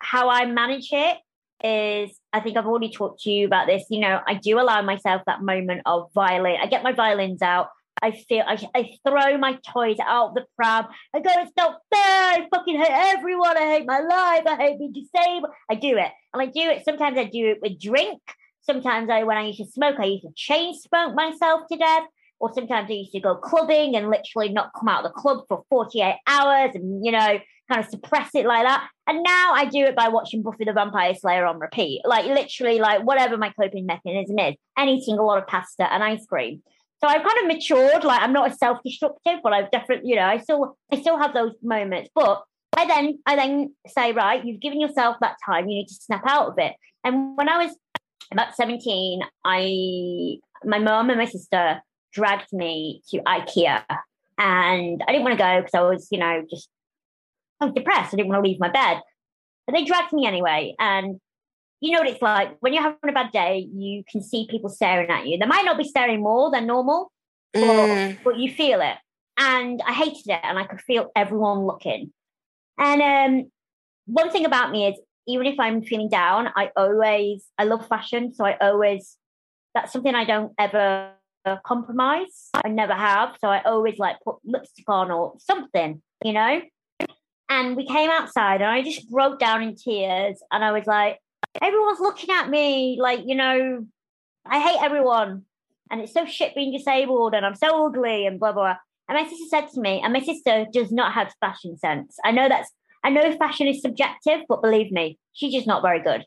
how 0.00 0.28
I 0.28 0.46
manage 0.46 0.88
it 0.92 1.16
is 1.62 2.18
I 2.32 2.40
think 2.40 2.56
I've 2.56 2.66
already 2.66 2.90
talked 2.90 3.20
to 3.22 3.30
you 3.30 3.46
about 3.46 3.66
this. 3.66 3.84
You 3.90 4.00
know, 4.00 4.20
I 4.26 4.34
do 4.34 4.58
allow 4.60 4.82
myself 4.82 5.22
that 5.26 5.42
moment 5.42 5.82
of 5.86 6.10
violin. 6.14 6.56
I 6.62 6.66
get 6.66 6.82
my 6.82 6.92
violins 6.92 7.42
out. 7.42 7.68
I 8.02 8.10
feel 8.10 8.44
I, 8.46 8.58
I 8.74 8.90
throw 9.06 9.38
my 9.38 9.58
toys 9.66 9.96
out 10.04 10.34
the 10.34 10.44
pram. 10.54 10.86
I 11.14 11.20
go, 11.20 11.30
it's 11.36 11.52
not 11.56 11.78
fair. 11.92 12.00
I 12.00 12.46
fucking 12.52 12.78
hate 12.78 13.16
everyone. 13.16 13.56
I 13.56 13.62
hate 13.62 13.86
my 13.86 14.00
life. 14.00 14.42
I 14.46 14.56
hate 14.56 14.78
being 14.78 14.92
disabled. 14.92 15.52
I 15.70 15.76
do 15.76 15.96
it, 15.96 16.12
and 16.32 16.42
I 16.42 16.46
do 16.46 16.60
it. 16.60 16.84
Sometimes 16.84 17.18
I 17.18 17.24
do 17.24 17.52
it 17.52 17.58
with 17.62 17.80
drink. 17.80 18.20
Sometimes 18.60 19.08
I, 19.08 19.22
when 19.22 19.36
I 19.36 19.46
used 19.46 19.58
to 19.58 19.66
smoke, 19.66 19.96
I 19.98 20.06
used 20.06 20.24
to 20.24 20.32
chain 20.34 20.74
smoke 20.74 21.14
myself 21.14 21.62
to 21.70 21.76
death. 21.76 22.04
Or 22.38 22.52
sometimes 22.52 22.90
I 22.90 22.94
used 22.94 23.12
to 23.12 23.20
go 23.20 23.36
clubbing 23.36 23.96
and 23.96 24.10
literally 24.10 24.50
not 24.50 24.72
come 24.78 24.88
out 24.88 25.04
of 25.06 25.10
the 25.10 25.18
club 25.18 25.44
for 25.48 25.64
48 25.70 26.16
hours 26.26 26.72
and, 26.74 27.02
you 27.02 27.10
know, 27.10 27.38
kind 27.68 27.84
of 27.84 27.90
suppress 27.90 28.34
it 28.34 28.46
like 28.46 28.64
that. 28.64 28.88
And 29.06 29.22
now 29.22 29.52
I 29.54 29.64
do 29.64 29.84
it 29.84 29.96
by 29.96 30.08
watching 30.08 30.42
Buffy 30.42 30.64
the 30.64 30.72
Vampire 30.72 31.14
Slayer 31.14 31.46
on 31.46 31.58
repeat. 31.58 32.02
Like 32.04 32.26
literally, 32.26 32.78
like 32.78 33.02
whatever 33.02 33.36
my 33.36 33.50
coping 33.50 33.86
mechanism 33.86 34.38
is, 34.38 34.54
and 34.76 34.90
eating 34.90 35.18
a 35.18 35.22
lot 35.22 35.38
of 35.38 35.46
pasta 35.46 35.92
and 35.92 36.02
ice 36.02 36.26
cream. 36.26 36.62
So 37.02 37.08
I've 37.08 37.22
kind 37.22 37.38
of 37.40 37.46
matured. 37.46 38.04
Like 38.04 38.22
I'm 38.22 38.32
not 38.32 38.50
as 38.50 38.58
self-destructive, 38.58 39.40
but 39.42 39.52
I've 39.52 39.70
definitely, 39.70 40.10
you 40.10 40.16
know, 40.16 40.26
I 40.26 40.38
still 40.38 40.76
I 40.92 41.00
still 41.00 41.18
have 41.18 41.34
those 41.34 41.52
moments. 41.62 42.10
But 42.14 42.42
I 42.76 42.86
then 42.86 43.18
I 43.26 43.36
then 43.36 43.74
say, 43.86 44.12
right, 44.12 44.44
you've 44.44 44.60
given 44.60 44.80
yourself 44.80 45.16
that 45.20 45.36
time, 45.44 45.68
you 45.68 45.76
need 45.76 45.88
to 45.88 45.94
snap 45.94 46.24
out 46.26 46.48
of 46.48 46.58
it. 46.58 46.74
And 47.04 47.36
when 47.36 47.48
I 47.48 47.64
was 47.64 47.76
about 48.32 48.56
17, 48.56 49.20
I 49.44 50.38
my 50.64 50.78
mom 50.78 51.10
and 51.10 51.18
my 51.18 51.26
sister 51.26 51.80
dragged 52.12 52.52
me 52.52 53.02
to 53.10 53.18
IKEA. 53.18 53.84
And 54.38 55.02
I 55.06 55.12
didn't 55.12 55.24
want 55.24 55.38
to 55.38 55.42
go 55.42 55.60
because 55.60 55.74
I 55.74 55.82
was, 55.82 56.08
you 56.10 56.18
know, 56.18 56.44
just 56.50 56.68
I 57.60 57.66
was 57.66 57.74
depressed. 57.74 58.12
I 58.12 58.16
didn't 58.16 58.28
want 58.28 58.44
to 58.44 58.48
leave 58.48 58.60
my 58.60 58.70
bed. 58.70 59.00
But 59.66 59.74
they 59.74 59.84
dragged 59.84 60.12
me 60.12 60.26
anyway. 60.26 60.74
And 60.78 61.20
you 61.80 61.92
know 61.92 62.00
what 62.00 62.08
it's 62.08 62.22
like 62.22 62.56
when 62.60 62.72
you're 62.72 62.82
having 62.82 62.98
a 63.08 63.12
bad 63.12 63.32
day, 63.32 63.68
you 63.72 64.04
can 64.10 64.22
see 64.22 64.46
people 64.50 64.70
staring 64.70 65.10
at 65.10 65.26
you. 65.26 65.38
They 65.38 65.46
might 65.46 65.64
not 65.64 65.78
be 65.78 65.84
staring 65.84 66.22
more 66.22 66.50
than 66.50 66.66
normal, 66.66 67.12
mm. 67.54 68.16
but, 68.16 68.24
but, 68.24 68.38
you 68.38 68.50
feel 68.50 68.80
it. 68.80 68.96
And 69.38 69.82
I 69.86 69.92
hated 69.92 70.28
it, 70.28 70.40
and 70.42 70.58
I 70.58 70.64
could 70.64 70.80
feel 70.80 71.10
everyone 71.14 71.66
looking. 71.66 72.12
And 72.78 73.02
um, 73.02 73.50
one 74.06 74.30
thing 74.30 74.46
about 74.46 74.70
me 74.70 74.86
is, 74.86 74.98
even 75.26 75.46
if 75.46 75.58
I'm 75.58 75.82
feeling 75.82 76.08
down, 76.08 76.48
I 76.56 76.70
always 76.76 77.44
I 77.58 77.64
love 77.64 77.86
fashion, 77.86 78.32
so 78.32 78.44
I 78.44 78.56
always 78.60 79.16
that's 79.74 79.92
something 79.92 80.14
I 80.14 80.24
don't 80.24 80.52
ever 80.58 81.12
compromise. 81.64 82.50
I 82.54 82.68
never 82.68 82.94
have, 82.94 83.36
so 83.40 83.48
I 83.48 83.62
always 83.62 83.98
like 83.98 84.16
put 84.24 84.36
lipstick 84.44 84.88
on 84.88 85.10
or 85.10 85.34
something, 85.38 86.02
you 86.24 86.32
know. 86.32 86.62
And 87.48 87.76
we 87.76 87.86
came 87.86 88.10
outside, 88.10 88.60
and 88.60 88.70
I 88.70 88.82
just 88.82 89.08
broke 89.08 89.38
down 89.38 89.62
in 89.62 89.76
tears, 89.76 90.42
and 90.50 90.64
I 90.64 90.72
was 90.72 90.86
like, 90.86 91.20
everyone's 91.62 92.00
looking 92.00 92.34
at 92.34 92.48
me 92.48 92.98
like, 93.00 93.20
you 93.26 93.34
know, 93.34 93.86
I 94.44 94.60
hate 94.60 94.82
everyone. 94.82 95.44
And 95.90 96.00
it's 96.00 96.12
so 96.12 96.26
shit 96.26 96.54
being 96.54 96.72
disabled 96.72 97.34
and 97.34 97.46
I'm 97.46 97.54
so 97.54 97.86
ugly 97.86 98.26
and 98.26 98.40
blah, 98.40 98.52
blah, 98.52 98.62
blah. 98.62 98.76
And 99.08 99.16
my 99.16 99.28
sister 99.28 99.46
said 99.48 99.68
to 99.72 99.80
me, 99.80 100.00
and 100.02 100.12
my 100.12 100.20
sister 100.20 100.66
does 100.72 100.90
not 100.90 101.12
have 101.12 101.32
fashion 101.40 101.78
sense. 101.78 102.16
I 102.24 102.32
know 102.32 102.48
that's, 102.48 102.70
I 103.04 103.10
know 103.10 103.36
fashion 103.36 103.68
is 103.68 103.82
subjective, 103.82 104.40
but 104.48 104.62
believe 104.62 104.90
me, 104.90 105.18
she's 105.32 105.52
just 105.52 105.66
not 105.66 105.82
very 105.82 106.02
good. 106.02 106.24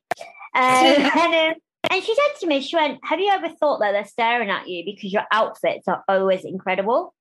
Um, 0.55 0.55
and, 0.55 1.53
um, 1.53 1.53
and 1.91 2.03
she 2.03 2.15
said 2.15 2.39
to 2.39 2.47
me, 2.47 2.61
she 2.61 2.77
went, 2.77 2.99
Have 3.03 3.19
you 3.19 3.29
ever 3.31 3.49
thought 3.49 3.79
that 3.79 3.91
they're 3.91 4.05
staring 4.05 4.49
at 4.49 4.69
you 4.69 4.85
because 4.85 5.11
your 5.11 5.25
outfits 5.29 5.87
are 5.89 6.03
always 6.07 6.45
incredible? 6.45 7.13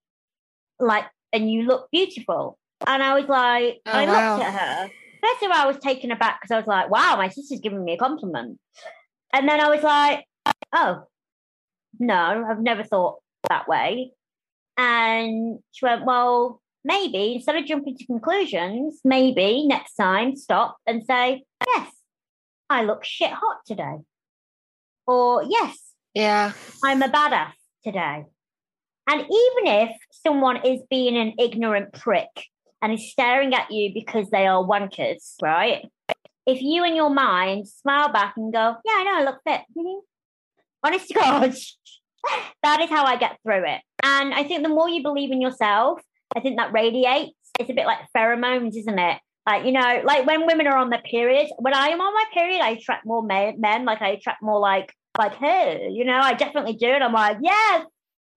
Like, 0.78 1.06
and 1.32 1.50
you 1.50 1.62
look 1.62 1.88
beautiful. 1.90 2.56
And 2.86 3.02
I 3.02 3.14
was 3.14 3.28
like, 3.28 3.80
oh, 3.86 3.90
I 3.90 4.06
wow. 4.06 4.36
looked 4.36 4.44
at 4.44 4.54
her 4.54 4.90
First 5.22 5.42
of 5.42 5.50
all, 5.50 5.56
I 5.56 5.66
was 5.66 5.78
taken 5.78 6.10
aback 6.10 6.40
because 6.40 6.52
I 6.54 6.58
was 6.58 6.66
like, 6.66 6.90
wow, 6.90 7.16
my 7.16 7.28
sister's 7.28 7.60
giving 7.60 7.84
me 7.84 7.94
a 7.94 7.98
compliment. 7.98 8.58
And 9.32 9.48
then 9.48 9.60
I 9.60 9.68
was 9.68 9.82
like, 9.82 10.24
oh, 10.72 11.04
no, 11.98 12.46
I've 12.48 12.60
never 12.60 12.84
thought 12.84 13.16
that 13.48 13.68
way. 13.68 14.12
And 14.76 15.58
she 15.72 15.84
went, 15.84 16.04
well, 16.04 16.60
maybe 16.84 17.34
instead 17.34 17.56
of 17.56 17.66
jumping 17.66 17.96
to 17.96 18.06
conclusions, 18.06 19.00
maybe 19.04 19.66
next 19.66 19.94
time 19.94 20.36
stop 20.36 20.76
and 20.86 21.02
say, 21.04 21.44
yes, 21.66 21.90
I 22.70 22.84
look 22.84 23.04
shit 23.04 23.32
hot 23.32 23.58
today. 23.66 23.96
Or 25.06 25.42
yes, 25.42 25.76
yeah, 26.14 26.52
I'm 26.84 27.02
a 27.02 27.08
badass 27.08 27.52
today. 27.82 28.24
And 29.10 29.20
even 29.20 29.66
if 29.66 29.96
someone 30.10 30.64
is 30.64 30.80
being 30.88 31.16
an 31.16 31.34
ignorant 31.38 31.92
prick 31.94 32.28
and 32.82 32.92
is 32.92 33.10
staring 33.10 33.54
at 33.54 33.70
you 33.70 33.92
because 33.92 34.30
they 34.30 34.46
are 34.46 34.62
wankers, 34.62 35.34
right? 35.42 35.86
If 36.46 36.62
you 36.62 36.84
in 36.84 36.96
your 36.96 37.10
mind 37.10 37.68
smile 37.68 38.10
back 38.10 38.34
and 38.36 38.52
go, 38.52 38.76
Yeah, 38.84 38.92
I 38.92 39.04
know, 39.04 39.18
I 39.20 39.24
look 39.24 39.40
fit. 39.46 39.60
Honest 40.82 41.08
to 41.08 41.14
God, 41.14 41.54
that 42.62 42.80
is 42.80 42.90
how 42.90 43.04
I 43.04 43.16
get 43.16 43.38
through 43.42 43.64
it. 43.66 43.80
And 44.02 44.32
I 44.32 44.44
think 44.44 44.62
the 44.62 44.68
more 44.68 44.88
you 44.88 45.02
believe 45.02 45.32
in 45.32 45.40
yourself, 45.40 46.00
I 46.34 46.40
think 46.40 46.58
that 46.58 46.72
radiates. 46.72 47.32
It's 47.58 47.70
a 47.70 47.74
bit 47.74 47.86
like 47.86 47.98
pheromones, 48.16 48.76
isn't 48.76 48.98
it? 48.98 49.18
Like, 49.46 49.64
you 49.64 49.72
know, 49.72 50.02
like 50.04 50.26
when 50.26 50.46
women 50.46 50.66
are 50.66 50.76
on 50.76 50.90
their 50.90 51.00
period, 51.00 51.48
when 51.58 51.74
I 51.74 51.88
am 51.88 52.00
on 52.00 52.12
my 52.12 52.24
period, 52.34 52.60
I 52.60 52.70
attract 52.70 53.06
more 53.06 53.22
men, 53.22 53.60
men 53.60 53.84
like 53.84 54.02
I 54.02 54.10
attract 54.10 54.42
more 54.42 54.60
like, 54.60 54.94
like 55.16 55.34
her, 55.36 55.88
you 55.88 56.04
know, 56.04 56.18
I 56.18 56.34
definitely 56.34 56.74
do. 56.74 56.86
And 56.86 57.02
I'm 57.02 57.14
like, 57.14 57.38
yes, 57.42 57.86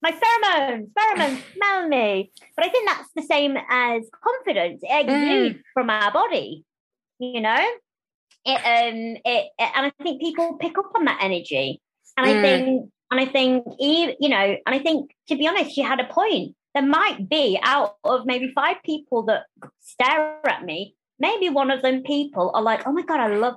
my 0.01 0.11
pheromones, 0.11 0.87
pheromones 0.97 1.41
smell 1.55 1.87
me. 1.87 2.31
But 2.55 2.65
I 2.65 2.69
think 2.69 2.89
that's 2.89 3.09
the 3.15 3.21
same 3.21 3.57
as 3.69 4.03
confidence. 4.23 4.81
It 4.83 5.05
exudes 5.05 5.55
mm. 5.55 5.61
from 5.73 5.89
our 5.89 6.11
body, 6.11 6.63
you 7.19 7.41
know? 7.41 7.67
It, 8.45 8.55
um, 8.55 9.17
it, 9.23 9.51
and 9.59 9.85
I 9.85 9.91
think 10.01 10.21
people 10.21 10.57
pick 10.57 10.77
up 10.77 10.91
on 10.95 11.05
that 11.05 11.19
energy. 11.21 11.81
And 12.17 12.27
mm. 12.27 12.37
I 12.37 12.41
think, 12.41 12.91
and 13.11 13.19
I 13.19 13.25
think, 13.25 13.65
you 13.79 14.29
know, 14.29 14.57
and 14.65 14.75
I 14.75 14.79
think, 14.79 15.11
to 15.27 15.35
be 15.35 15.47
honest, 15.47 15.77
you 15.77 15.85
had 15.85 15.99
a 15.99 16.05
point. 16.05 16.55
There 16.73 16.85
might 16.85 17.29
be 17.29 17.59
out 17.61 17.97
of 18.03 18.25
maybe 18.25 18.51
five 18.55 18.77
people 18.85 19.23
that 19.23 19.43
stare 19.81 20.39
at 20.47 20.63
me, 20.63 20.95
maybe 21.19 21.49
one 21.49 21.69
of 21.69 21.81
them 21.81 22.01
people 22.03 22.51
are 22.53 22.61
like, 22.61 22.87
oh 22.87 22.91
my 22.91 23.03
God, 23.03 23.19
I 23.19 23.27
love 23.27 23.55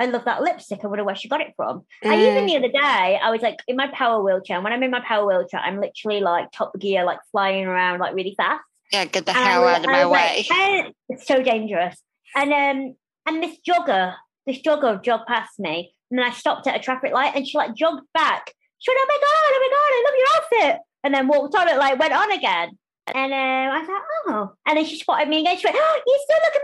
I 0.00 0.06
love 0.06 0.24
that 0.24 0.42
lipstick. 0.42 0.80
I 0.82 0.86
wonder 0.86 1.04
where 1.04 1.14
she 1.14 1.28
got 1.28 1.42
it 1.42 1.52
from. 1.56 1.82
Mm. 2.02 2.10
I 2.10 2.26
even 2.26 2.46
the 2.46 2.56
other 2.56 2.68
day, 2.68 3.20
I 3.22 3.30
was 3.30 3.42
like 3.42 3.58
in 3.68 3.76
my 3.76 3.88
power 3.88 4.22
wheelchair. 4.22 4.56
And 4.56 4.64
when 4.64 4.72
I'm 4.72 4.82
in 4.82 4.90
my 4.90 5.00
power 5.06 5.26
wheelchair, 5.26 5.60
I'm 5.60 5.78
literally 5.78 6.20
like 6.20 6.50
top 6.52 6.72
gear, 6.78 7.04
like 7.04 7.18
flying 7.30 7.66
around 7.66 8.00
like 8.00 8.14
really 8.14 8.34
fast. 8.34 8.62
Yeah, 8.90 9.04
get 9.04 9.26
the 9.26 9.32
hell 9.32 9.68
out 9.68 9.84
of 9.84 9.86
my 9.86 10.06
way. 10.06 10.46
Like, 10.50 10.94
it's 11.10 11.26
so 11.26 11.42
dangerous. 11.42 11.96
And 12.34 12.52
um, 12.52 12.96
and 13.26 13.42
this 13.42 13.58
jogger, 13.66 14.14
this 14.46 14.62
jogger 14.62 15.02
jogged 15.02 15.26
past 15.26 15.60
me, 15.60 15.92
and 16.10 16.18
then 16.18 16.26
I 16.26 16.30
stopped 16.30 16.66
at 16.66 16.76
a 16.76 16.80
traffic 16.80 17.12
light, 17.12 17.36
and 17.36 17.46
she 17.46 17.58
like 17.58 17.74
jogged 17.74 18.06
back. 18.14 18.54
She 18.78 18.90
went, 18.90 19.00
"Oh 19.02 19.06
my 19.06 19.18
god, 19.20 19.50
oh 19.52 19.60
my 19.60 19.70
god, 19.76 19.90
I 19.92 20.04
love 20.06 20.18
your 20.18 20.68
outfit," 20.70 20.82
and 21.04 21.14
then 21.14 21.28
walked 21.28 21.54
on 21.54 21.68
it, 21.68 21.76
like 21.76 21.98
went 21.98 22.14
on 22.14 22.32
again. 22.32 22.78
And 23.14 23.32
uh, 23.32 23.36
I 23.36 23.84
thought, 23.84 24.02
oh. 24.28 24.52
And 24.66 24.78
then 24.78 24.84
she 24.84 24.96
spotted 24.96 25.28
me 25.28 25.40
again. 25.40 25.58
She 25.58 25.66
went, 25.66 25.76
oh, 25.78 26.00
you 26.06 26.24
still 26.24 26.38
look 26.44 26.62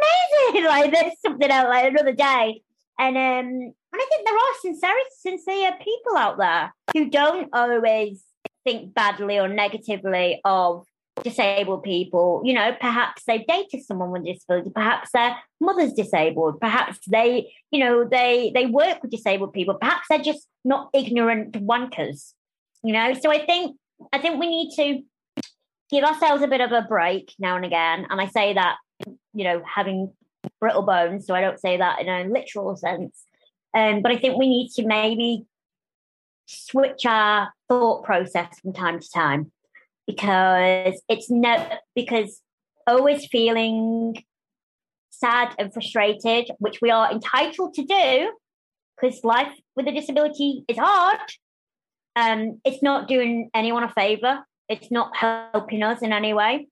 amazing. 0.55 0.65
like 0.69 0.93
there's 0.93 1.21
something 1.25 1.51
else, 1.51 1.69
like 1.69 1.91
another 1.91 2.13
day. 2.13 2.63
And 2.99 3.17
um, 3.17 3.75
and 3.97 4.03
I 4.03 4.07
think 4.11 4.27
there 4.27 4.35
are 4.35 4.61
sincere, 4.61 4.91
sincere 5.21 5.73
people 5.83 6.17
out 6.17 6.39
there 6.39 6.75
who 6.93 7.11
don't 7.11 7.49
always 7.53 8.23
think 8.65 8.95
badly 8.95 9.39
or 9.39 9.49
negatively 9.49 10.41
of 10.45 10.85
disabled 11.23 11.83
people. 11.83 12.43
You 12.45 12.55
know, 12.55 12.73
perhaps 12.81 13.23
they've 13.27 13.47
dated 13.47 13.85
someone 13.85 14.11
with 14.11 14.25
disability, 14.25 14.71
perhaps 14.75 15.11
their 15.13 15.37
mother's 15.61 15.93
disabled, 15.93 16.61
perhaps 16.61 16.99
they, 17.09 17.53
you 17.71 17.81
know, 17.81 18.07
they 18.09 18.53
they 18.55 18.67
work 18.67 19.03
with 19.03 19.11
disabled 19.11 19.53
people, 19.53 19.75
perhaps 19.75 20.07
they're 20.09 20.19
just 20.19 20.47
not 20.65 20.91
ignorant 20.93 21.53
wankers. 21.53 22.33
You 22.83 22.93
know, 22.93 23.15
so 23.15 23.31
I 23.31 23.45
think 23.45 23.77
I 24.13 24.19
think 24.19 24.39
we 24.39 24.47
need 24.47 24.75
to 24.77 25.03
give 25.91 26.05
ourselves 26.05 26.43
a 26.43 26.49
bit 26.49 26.61
of 26.61 26.73
a 26.73 26.83
break 26.83 27.33
now 27.39 27.57
and 27.57 27.65
again. 27.65 28.07
And 28.11 28.21
I 28.21 28.27
say 28.27 28.55
that, 28.55 28.77
you 29.07 29.45
know, 29.45 29.63
having 29.65 30.13
brittle 30.61 30.83
bones, 30.83 31.27
so 31.27 31.35
I 31.35 31.41
don't 31.41 31.61
say 31.61 31.77
that 31.77 32.01
in 32.01 32.09
a 32.09 32.25
literal 32.25 32.77
sense. 32.77 33.25
Um, 33.75 34.03
but 34.03 34.13
I 34.13 34.17
think 34.17 34.39
we 34.39 34.49
need 34.49 34.71
to 34.77 34.87
maybe 34.87 35.45
switch 36.47 37.05
our 37.05 37.53
thought 37.69 38.05
process 38.05 38.59
from 38.61 38.73
time 38.73 39.01
to 39.01 39.11
time 39.11 39.53
because 40.07 41.03
it's 41.09 41.29
no 41.29 41.69
because 41.95 42.41
always 42.87 43.27
feeling 43.27 44.15
sad 45.11 45.55
and 45.59 45.73
frustrated, 45.73 46.51
which 46.59 46.81
we 46.81 46.91
are 46.91 47.11
entitled 47.11 47.75
to 47.75 47.85
do, 47.85 48.33
because 49.01 49.25
life 49.25 49.53
with 49.75 49.89
a 49.89 49.93
disability 49.93 50.65
is 50.69 50.79
hard. 50.79 51.19
Um, 52.15 52.61
it's 52.65 52.83
not 52.83 53.09
doing 53.09 53.51
anyone 53.55 53.83
a 53.83 53.91
favor. 53.91 54.45
it's 54.69 54.91
not 54.91 55.17
helping 55.17 55.83
us 55.83 56.03
in 56.03 56.13
any 56.13 56.35
way. 56.35 56.67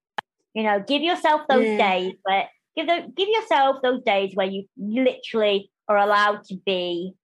You 0.55 0.63
know, 0.63 0.83
give 0.87 1.03
yourself 1.03 1.43
those 1.49 1.65
mm. 1.65 1.79
days 1.79 2.15
where 2.23 2.49
give 2.77 2.87
the, 2.87 3.13
give 3.17 3.29
yourself 3.29 3.83
those 3.83 4.03
days 4.03 4.35
where 4.35 4.47
you 4.47 4.65
literally 4.77 5.71
are 5.89 5.99
allowed 5.99 6.45
to 6.45 6.57
be 6.67 7.15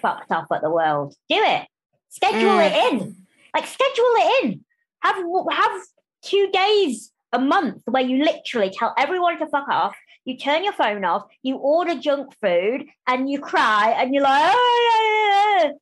fucked 0.00 0.30
off 0.30 0.46
at 0.52 0.62
the 0.62 0.70
world. 0.70 1.14
Do 1.28 1.36
it. 1.36 1.66
Schedule 2.08 2.58
mm. 2.58 2.70
it 2.70 2.92
in. 2.92 3.16
Like 3.54 3.66
schedule 3.66 4.04
it 4.16 4.44
in. 4.44 4.64
Have 5.02 5.16
have 5.50 5.82
two 6.22 6.50
days 6.52 7.10
a 7.32 7.38
month 7.38 7.82
where 7.86 8.02
you 8.02 8.24
literally 8.24 8.70
tell 8.70 8.94
everyone 8.96 9.38
to 9.38 9.46
fuck 9.46 9.68
off. 9.68 9.96
You 10.24 10.38
turn 10.38 10.64
your 10.64 10.72
phone 10.72 11.04
off. 11.04 11.24
You 11.42 11.56
order 11.56 11.94
junk 11.96 12.32
food 12.40 12.86
and 13.06 13.28
you 13.28 13.40
cry 13.40 13.94
and 13.98 14.14
you're 14.14 14.22
like, 14.22 14.52
oh, 14.54 15.60
yeah 15.62 15.72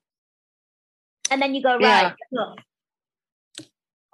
and 1.33 1.41
then 1.41 1.55
you 1.55 1.63
go 1.63 1.79
right. 1.79 2.15
Yeah. 2.31 2.55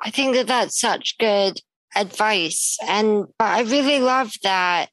I 0.01 0.11
think 0.11 0.37
that 0.37 0.47
that's 0.47 0.79
such 0.79 1.19
good 1.19 1.61
advice, 1.97 2.79
and 2.87 3.27
but 3.39 3.45
I 3.47 3.63
really 3.63 3.99
love 3.99 4.33
that 4.43 4.91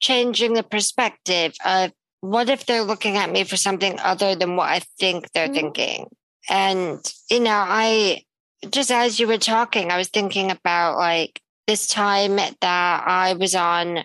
changing 0.00 0.54
the 0.54 0.62
perspective 0.62 1.54
of 1.64 1.92
what 2.20 2.48
if 2.48 2.66
they're 2.66 2.82
looking 2.82 3.16
at 3.16 3.30
me 3.30 3.44
for 3.44 3.56
something 3.56 3.98
other 4.00 4.34
than 4.34 4.56
what 4.56 4.68
I 4.68 4.80
think 4.98 5.30
they're 5.32 5.46
mm-hmm. 5.46 5.54
thinking? 5.54 6.06
And, 6.48 7.00
you 7.30 7.40
know, 7.40 7.50
I 7.50 8.22
just 8.70 8.90
as 8.90 9.20
you 9.20 9.28
were 9.28 9.38
talking, 9.38 9.90
I 9.90 9.96
was 9.96 10.08
thinking 10.08 10.50
about 10.50 10.96
like 10.96 11.40
this 11.66 11.86
time 11.86 12.36
that 12.36 12.56
I 12.62 13.34
was 13.38 13.54
on 13.54 14.00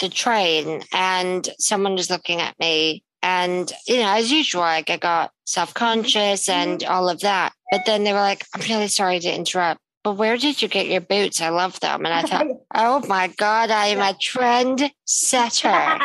the 0.00 0.08
train 0.08 0.82
and 0.92 1.48
someone 1.58 1.94
was 1.94 2.10
looking 2.10 2.40
at 2.40 2.58
me. 2.58 3.02
And, 3.22 3.72
you 3.88 3.96
know, 3.96 4.08
as 4.08 4.30
usual, 4.30 4.60
like 4.60 4.90
I 4.90 4.98
got 4.98 5.32
self 5.44 5.74
conscious 5.74 6.46
mm-hmm. 6.46 6.70
and 6.70 6.84
all 6.84 7.08
of 7.08 7.20
that. 7.20 7.52
But 7.72 7.82
then 7.86 8.04
they 8.04 8.12
were 8.12 8.20
like, 8.20 8.44
I'm 8.54 8.60
really 8.68 8.88
sorry 8.88 9.18
to 9.18 9.34
interrupt, 9.34 9.80
but 10.06 10.12
where 10.12 10.36
did 10.36 10.62
you 10.62 10.68
get 10.68 10.86
your 10.86 11.00
boots? 11.00 11.40
I 11.40 11.48
love 11.48 11.80
them. 11.80 12.06
And 12.06 12.14
I 12.14 12.22
thought, 12.22 12.46
oh 12.76 13.04
my 13.08 13.26
God, 13.26 13.72
I 13.72 13.86
am 13.86 13.98
a 13.98 14.16
trend 14.16 14.88
setter. 15.04 15.68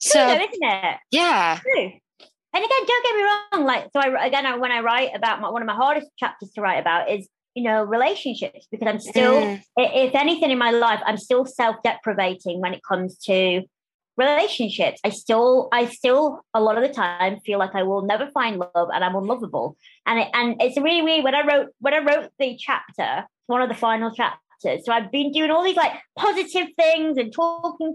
so, 0.00 0.18
though, 0.18 0.32
isn't 0.32 0.48
it? 0.50 0.96
Yeah. 1.10 1.58
True. 1.60 1.92
And 2.54 2.64
again, 2.64 2.86
don't 2.86 3.04
get 3.04 3.16
me 3.16 3.22
wrong. 3.22 3.66
Like, 3.66 3.88
so 3.92 4.00
I, 4.00 4.26
again, 4.26 4.46
I, 4.46 4.56
when 4.56 4.72
I 4.72 4.80
write 4.80 5.10
about 5.14 5.42
my, 5.42 5.50
one 5.50 5.60
of 5.60 5.66
my 5.66 5.74
hardest 5.74 6.08
chapters 6.18 6.52
to 6.54 6.62
write 6.62 6.78
about 6.78 7.10
is, 7.10 7.28
you 7.54 7.64
know, 7.64 7.84
relationships, 7.84 8.66
because 8.70 8.88
I'm 8.88 8.98
still, 8.98 9.34
mm. 9.34 9.62
if 9.76 10.14
anything 10.14 10.50
in 10.50 10.56
my 10.56 10.70
life, 10.70 11.00
I'm 11.04 11.18
still 11.18 11.44
self 11.44 11.76
deprivating 11.84 12.62
when 12.62 12.72
it 12.72 12.80
comes 12.82 13.18
to 13.24 13.60
relationships. 14.16 15.00
I 15.04 15.10
still, 15.10 15.68
I 15.72 15.86
still, 15.86 16.40
a 16.54 16.60
lot 16.60 16.76
of 16.76 16.82
the 16.82 16.92
time 16.92 17.40
feel 17.40 17.58
like 17.58 17.74
I 17.74 17.82
will 17.82 18.02
never 18.02 18.30
find 18.30 18.58
love 18.58 18.88
and 18.92 19.04
I'm 19.04 19.16
unlovable. 19.16 19.76
And 20.06 20.20
it, 20.20 20.28
and 20.34 20.60
it's 20.60 20.76
really 20.76 21.02
weird 21.02 21.24
when 21.24 21.34
I 21.34 21.46
wrote, 21.46 21.68
when 21.80 21.94
I 21.94 21.98
wrote 21.98 22.30
the 22.38 22.56
chapter, 22.58 23.26
one 23.46 23.62
of 23.62 23.68
the 23.68 23.74
final 23.74 24.12
chapters. 24.12 24.84
So 24.84 24.92
I've 24.92 25.10
been 25.10 25.32
doing 25.32 25.50
all 25.50 25.64
these 25.64 25.76
like 25.76 25.92
positive 26.16 26.68
things 26.78 27.18
and 27.18 27.32
talking 27.32 27.94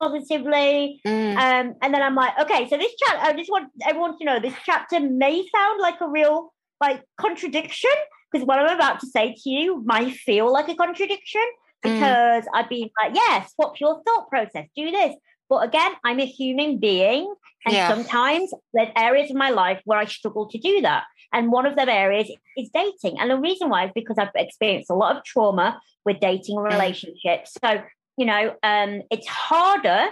positively. 0.00 1.00
Mm. 1.06 1.36
Um, 1.36 1.74
and 1.82 1.94
then 1.94 2.02
I'm 2.02 2.14
like, 2.14 2.38
okay, 2.40 2.68
so 2.68 2.76
this 2.76 2.94
chat, 2.96 3.18
I 3.20 3.32
just 3.32 3.50
want 3.50 3.70
everyone 3.86 4.18
to 4.18 4.24
know 4.24 4.40
this 4.40 4.54
chapter 4.64 5.00
may 5.00 5.44
sound 5.54 5.80
like 5.80 6.00
a 6.00 6.08
real 6.08 6.52
like 6.80 7.02
contradiction 7.18 7.90
because 8.30 8.46
what 8.46 8.58
I'm 8.58 8.74
about 8.74 9.00
to 9.00 9.06
say 9.06 9.34
to 9.42 9.50
you 9.50 9.82
might 9.84 10.14
feel 10.14 10.52
like 10.52 10.68
a 10.68 10.74
contradiction 10.74 11.44
mm. 11.84 11.94
because 11.94 12.44
mm. 12.44 12.48
I've 12.54 12.68
been 12.68 12.90
like, 13.02 13.14
yes, 13.14 13.52
what's 13.56 13.80
your 13.80 14.02
thought 14.04 14.28
process? 14.28 14.66
Do 14.76 14.90
this. 14.90 15.14
But 15.54 15.68
again, 15.68 15.92
I'm 16.04 16.20
a 16.20 16.26
human 16.26 16.78
being. 16.78 17.32
And 17.66 17.74
yeah. 17.74 17.88
sometimes 17.88 18.52
there's 18.74 18.90
areas 18.96 19.30
of 19.30 19.36
my 19.36 19.50
life 19.50 19.80
where 19.84 19.98
I 19.98 20.04
struggle 20.04 20.48
to 20.48 20.58
do 20.58 20.82
that. 20.82 21.04
And 21.32 21.50
one 21.50 21.66
of 21.66 21.76
them 21.76 21.88
areas 21.88 22.30
is 22.56 22.70
dating. 22.74 23.18
And 23.18 23.30
the 23.30 23.38
reason 23.38 23.68
why 23.70 23.86
is 23.86 23.92
because 23.94 24.18
I've 24.18 24.28
experienced 24.34 24.90
a 24.90 24.94
lot 24.94 25.16
of 25.16 25.24
trauma 25.24 25.80
with 26.04 26.20
dating 26.20 26.56
mm. 26.56 26.70
relationships. 26.70 27.56
So 27.64 27.82
you 28.16 28.26
know, 28.26 28.54
um, 28.62 29.02
it's 29.10 29.26
harder 29.26 30.06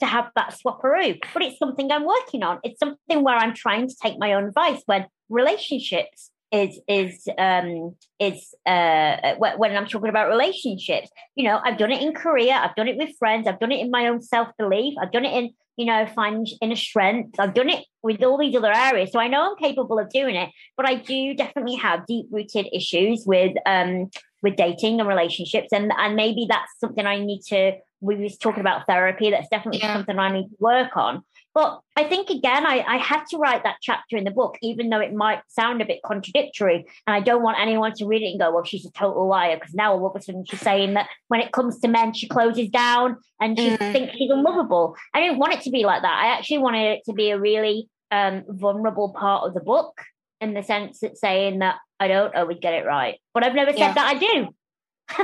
to 0.00 0.06
have 0.06 0.30
that 0.36 0.54
swapperoo, 0.54 1.18
but 1.34 1.42
it's 1.42 1.58
something 1.58 1.90
I'm 1.90 2.06
working 2.06 2.42
on. 2.42 2.60
It's 2.62 2.78
something 2.78 3.24
where 3.24 3.36
I'm 3.36 3.54
trying 3.54 3.88
to 3.88 3.96
take 4.00 4.18
my 4.18 4.34
own 4.34 4.44
advice 4.44 4.82
when 4.86 5.06
relationships 5.28 6.30
is 6.50 6.80
is 6.88 7.28
um 7.38 7.94
is 8.18 8.54
uh 8.66 9.34
when 9.38 9.76
I'm 9.76 9.86
talking 9.86 10.08
about 10.08 10.28
relationships. 10.28 11.10
You 11.34 11.44
know, 11.44 11.60
I've 11.64 11.78
done 11.78 11.92
it 11.92 12.02
in 12.02 12.12
career, 12.14 12.54
I've 12.54 12.74
done 12.74 12.88
it 12.88 12.96
with 12.96 13.16
friends, 13.18 13.46
I've 13.46 13.60
done 13.60 13.72
it 13.72 13.80
in 13.80 13.90
my 13.90 14.08
own 14.08 14.22
self 14.22 14.48
belief, 14.58 14.94
I've 15.00 15.12
done 15.12 15.24
it 15.24 15.36
in 15.36 15.50
you 15.76 15.86
know 15.86 16.06
find 16.14 16.46
inner 16.60 16.76
strength. 16.76 17.38
I've 17.38 17.54
done 17.54 17.68
it 17.68 17.84
with 18.02 18.22
all 18.22 18.38
these 18.38 18.56
other 18.56 18.72
areas, 18.72 19.12
so 19.12 19.20
I 19.20 19.28
know 19.28 19.50
I'm 19.50 19.56
capable 19.56 19.98
of 19.98 20.10
doing 20.10 20.36
it. 20.36 20.50
But 20.76 20.86
I 20.86 20.96
do 20.96 21.34
definitely 21.34 21.76
have 21.76 22.06
deep 22.06 22.26
rooted 22.30 22.68
issues 22.72 23.24
with 23.26 23.54
um 23.66 24.10
with 24.42 24.56
dating 24.56 25.00
and 25.00 25.08
relationships 25.08 25.68
and 25.72 25.92
and 25.96 26.14
maybe 26.14 26.46
that's 26.48 26.70
something 26.78 27.06
i 27.06 27.18
need 27.18 27.40
to 27.40 27.72
we 28.00 28.16
was 28.16 28.36
talking 28.38 28.60
about 28.60 28.86
therapy 28.86 29.30
that's 29.30 29.48
definitely 29.48 29.80
yeah. 29.80 29.94
something 29.94 30.18
i 30.18 30.30
need 30.30 30.48
to 30.48 30.56
work 30.60 30.96
on 30.96 31.22
but 31.54 31.80
i 31.96 32.04
think 32.04 32.30
again 32.30 32.66
I, 32.66 32.84
I 32.86 32.96
had 32.98 33.24
to 33.30 33.38
write 33.38 33.64
that 33.64 33.76
chapter 33.82 34.16
in 34.16 34.24
the 34.24 34.30
book 34.30 34.56
even 34.62 34.90
though 34.90 35.00
it 35.00 35.12
might 35.12 35.40
sound 35.48 35.82
a 35.82 35.86
bit 35.86 36.00
contradictory 36.04 36.86
and 37.06 37.14
i 37.14 37.20
don't 37.20 37.42
want 37.42 37.58
anyone 37.60 37.92
to 37.94 38.06
read 38.06 38.22
it 38.22 38.30
and 38.30 38.40
go 38.40 38.52
well 38.52 38.64
she's 38.64 38.86
a 38.86 38.90
total 38.90 39.28
liar 39.28 39.56
because 39.56 39.74
now 39.74 39.92
all 39.92 40.06
of 40.06 40.16
a 40.16 40.22
sudden 40.22 40.44
she's 40.44 40.60
saying 40.60 40.94
that 40.94 41.08
when 41.28 41.40
it 41.40 41.52
comes 41.52 41.78
to 41.80 41.88
men 41.88 42.12
she 42.12 42.28
closes 42.28 42.68
down 42.68 43.16
and 43.40 43.58
she 43.58 43.70
mm. 43.70 43.92
thinks 43.92 44.14
she's 44.16 44.30
unlovable 44.30 44.96
i 45.14 45.20
didn't 45.20 45.38
want 45.38 45.52
it 45.54 45.62
to 45.62 45.70
be 45.70 45.84
like 45.84 46.02
that 46.02 46.22
i 46.22 46.36
actually 46.36 46.58
wanted 46.58 46.92
it 46.92 47.04
to 47.04 47.12
be 47.12 47.30
a 47.30 47.38
really 47.38 47.88
um, 48.10 48.44
vulnerable 48.48 49.10
part 49.12 49.46
of 49.46 49.54
the 49.54 49.60
book 49.60 50.00
in 50.40 50.54
the 50.54 50.62
sense 50.62 51.00
that 51.00 51.18
saying 51.18 51.58
that 51.60 51.76
I 52.00 52.08
don't 52.08 52.34
always 52.34 52.58
get 52.60 52.74
it 52.74 52.86
right, 52.86 53.18
but 53.34 53.44
I've 53.44 53.54
never 53.54 53.72
said 53.72 53.78
yeah. 53.78 53.94
that 53.94 54.16
I 54.16 54.18
do. 54.18 54.48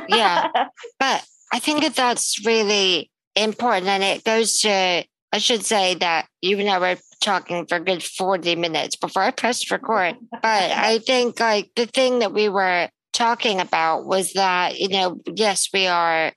yeah, 0.08 0.48
but 0.98 1.24
I 1.52 1.58
think 1.58 1.82
that 1.82 1.94
that's 1.94 2.44
really 2.44 3.10
important, 3.36 3.88
and 3.88 4.02
it 4.02 4.24
goes 4.24 4.58
to 4.60 5.04
I 5.34 5.38
should 5.38 5.64
say 5.64 5.96
that 5.96 6.28
you 6.42 6.60
and 6.60 6.70
I 6.70 6.78
were 6.78 6.96
talking 7.20 7.66
for 7.66 7.74
a 7.74 7.80
good 7.80 8.04
forty 8.04 8.54
minutes 8.54 8.94
before 8.94 9.22
I 9.22 9.32
pressed 9.32 9.68
record, 9.68 10.14
but 10.30 10.44
I 10.44 11.00
think 11.00 11.40
like 11.40 11.72
the 11.74 11.86
thing 11.86 12.20
that 12.20 12.32
we 12.32 12.48
were 12.48 12.88
talking 13.12 13.58
about 13.58 14.06
was 14.06 14.34
that 14.34 14.78
you 14.78 14.88
know 14.88 15.20
yes 15.26 15.70
we 15.74 15.88
are 15.88 16.32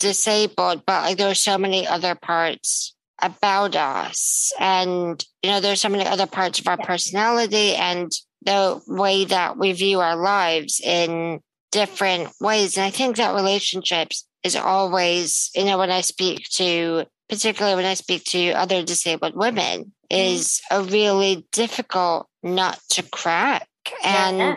disabled, 0.00 0.86
but 0.86 1.02
like 1.02 1.18
there 1.18 1.30
are 1.30 1.34
so 1.34 1.58
many 1.58 1.86
other 1.86 2.14
parts 2.14 2.94
about 3.20 3.76
us. 3.76 4.50
And 4.58 5.22
you 5.42 5.50
know 5.50 5.60
there's 5.60 5.82
so 5.82 5.90
many 5.90 6.06
other 6.06 6.26
parts 6.26 6.58
of 6.58 6.68
our 6.68 6.78
personality 6.78 7.74
and 7.74 8.10
the 8.46 8.80
way 8.86 9.26
that 9.26 9.58
we 9.58 9.72
view 9.72 10.00
our 10.00 10.16
lives 10.16 10.80
in 10.82 11.40
different 11.70 12.30
ways. 12.40 12.78
And 12.78 12.86
I 12.86 12.90
think 12.90 13.16
that 13.16 13.34
relationships 13.34 14.24
is 14.42 14.56
always, 14.56 15.50
you 15.54 15.66
know, 15.66 15.76
when 15.76 15.90
I 15.90 16.00
speak 16.00 16.48
to, 16.52 17.04
particularly 17.28 17.76
when 17.76 17.84
I 17.84 17.94
speak 17.94 18.24
to 18.26 18.52
other 18.52 18.82
disabled 18.82 19.36
women, 19.36 19.92
mm-hmm. 20.10 20.16
is 20.16 20.60
a 20.70 20.82
really 20.82 21.46
difficult 21.52 22.28
nut 22.42 22.78
to 22.90 23.02
crack. 23.02 23.68
And, 24.04 24.38
yeah. 24.38 24.56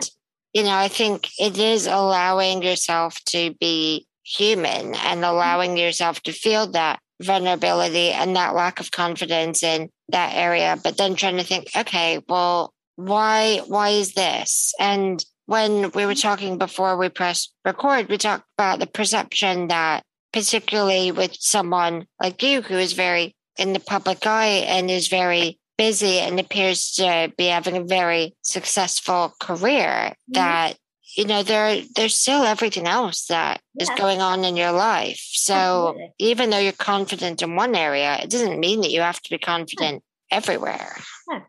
you 0.52 0.62
know, 0.64 0.74
I 0.74 0.88
think 0.88 1.28
it 1.38 1.58
is 1.58 1.86
allowing 1.86 2.62
yourself 2.62 3.18
to 3.26 3.54
be 3.60 4.06
human 4.24 4.94
and 4.94 4.94
mm-hmm. 4.94 5.24
allowing 5.24 5.76
yourself 5.76 6.20
to 6.22 6.32
feel 6.32 6.66
that 6.72 7.00
vulnerability 7.22 8.10
and 8.10 8.34
that 8.36 8.54
lack 8.54 8.80
of 8.80 8.90
confidence 8.90 9.62
in 9.62 9.88
that 10.08 10.34
area, 10.34 10.76
but 10.82 10.96
then 10.96 11.14
trying 11.14 11.36
to 11.36 11.44
think, 11.44 11.68
okay, 11.76 12.20
well, 12.28 12.72
why 12.96 13.60
why 13.66 13.90
is 13.90 14.14
this 14.14 14.74
and 14.78 15.24
when 15.46 15.90
we 15.92 16.06
were 16.06 16.14
talking 16.14 16.58
before 16.58 16.96
we 16.96 17.08
press 17.08 17.48
record 17.64 18.08
we 18.08 18.18
talked 18.18 18.44
about 18.58 18.78
the 18.78 18.86
perception 18.86 19.68
that 19.68 20.02
particularly 20.32 21.12
with 21.12 21.36
someone 21.38 22.06
like 22.20 22.42
you 22.42 22.62
who 22.62 22.74
is 22.74 22.92
very 22.92 23.34
in 23.56 23.72
the 23.72 23.80
public 23.80 24.26
eye 24.26 24.64
and 24.66 24.90
is 24.90 25.08
very 25.08 25.58
busy 25.76 26.18
and 26.18 26.38
appears 26.38 26.92
to 26.92 27.32
be 27.36 27.46
having 27.46 27.76
a 27.76 27.84
very 27.84 28.34
successful 28.42 29.34
career 29.40 29.86
mm-hmm. 29.86 30.32
that 30.32 30.76
you 31.16 31.26
know 31.26 31.42
there 31.42 31.82
there's 31.96 32.14
still 32.14 32.42
everything 32.42 32.86
else 32.86 33.26
that 33.26 33.60
yeah. 33.74 33.82
is 33.82 33.90
going 33.98 34.20
on 34.20 34.44
in 34.44 34.56
your 34.56 34.72
life 34.72 35.20
so 35.32 35.88
Absolutely. 35.88 36.14
even 36.18 36.50
though 36.50 36.58
you're 36.58 36.72
confident 36.72 37.42
in 37.42 37.56
one 37.56 37.74
area 37.74 38.18
it 38.22 38.30
doesn't 38.30 38.60
mean 38.60 38.80
that 38.80 38.90
you 38.90 39.00
have 39.00 39.20
to 39.20 39.30
be 39.30 39.38
confident 39.38 40.02
yeah. 40.30 40.36
everywhere 40.38 40.96
no, 41.28 41.40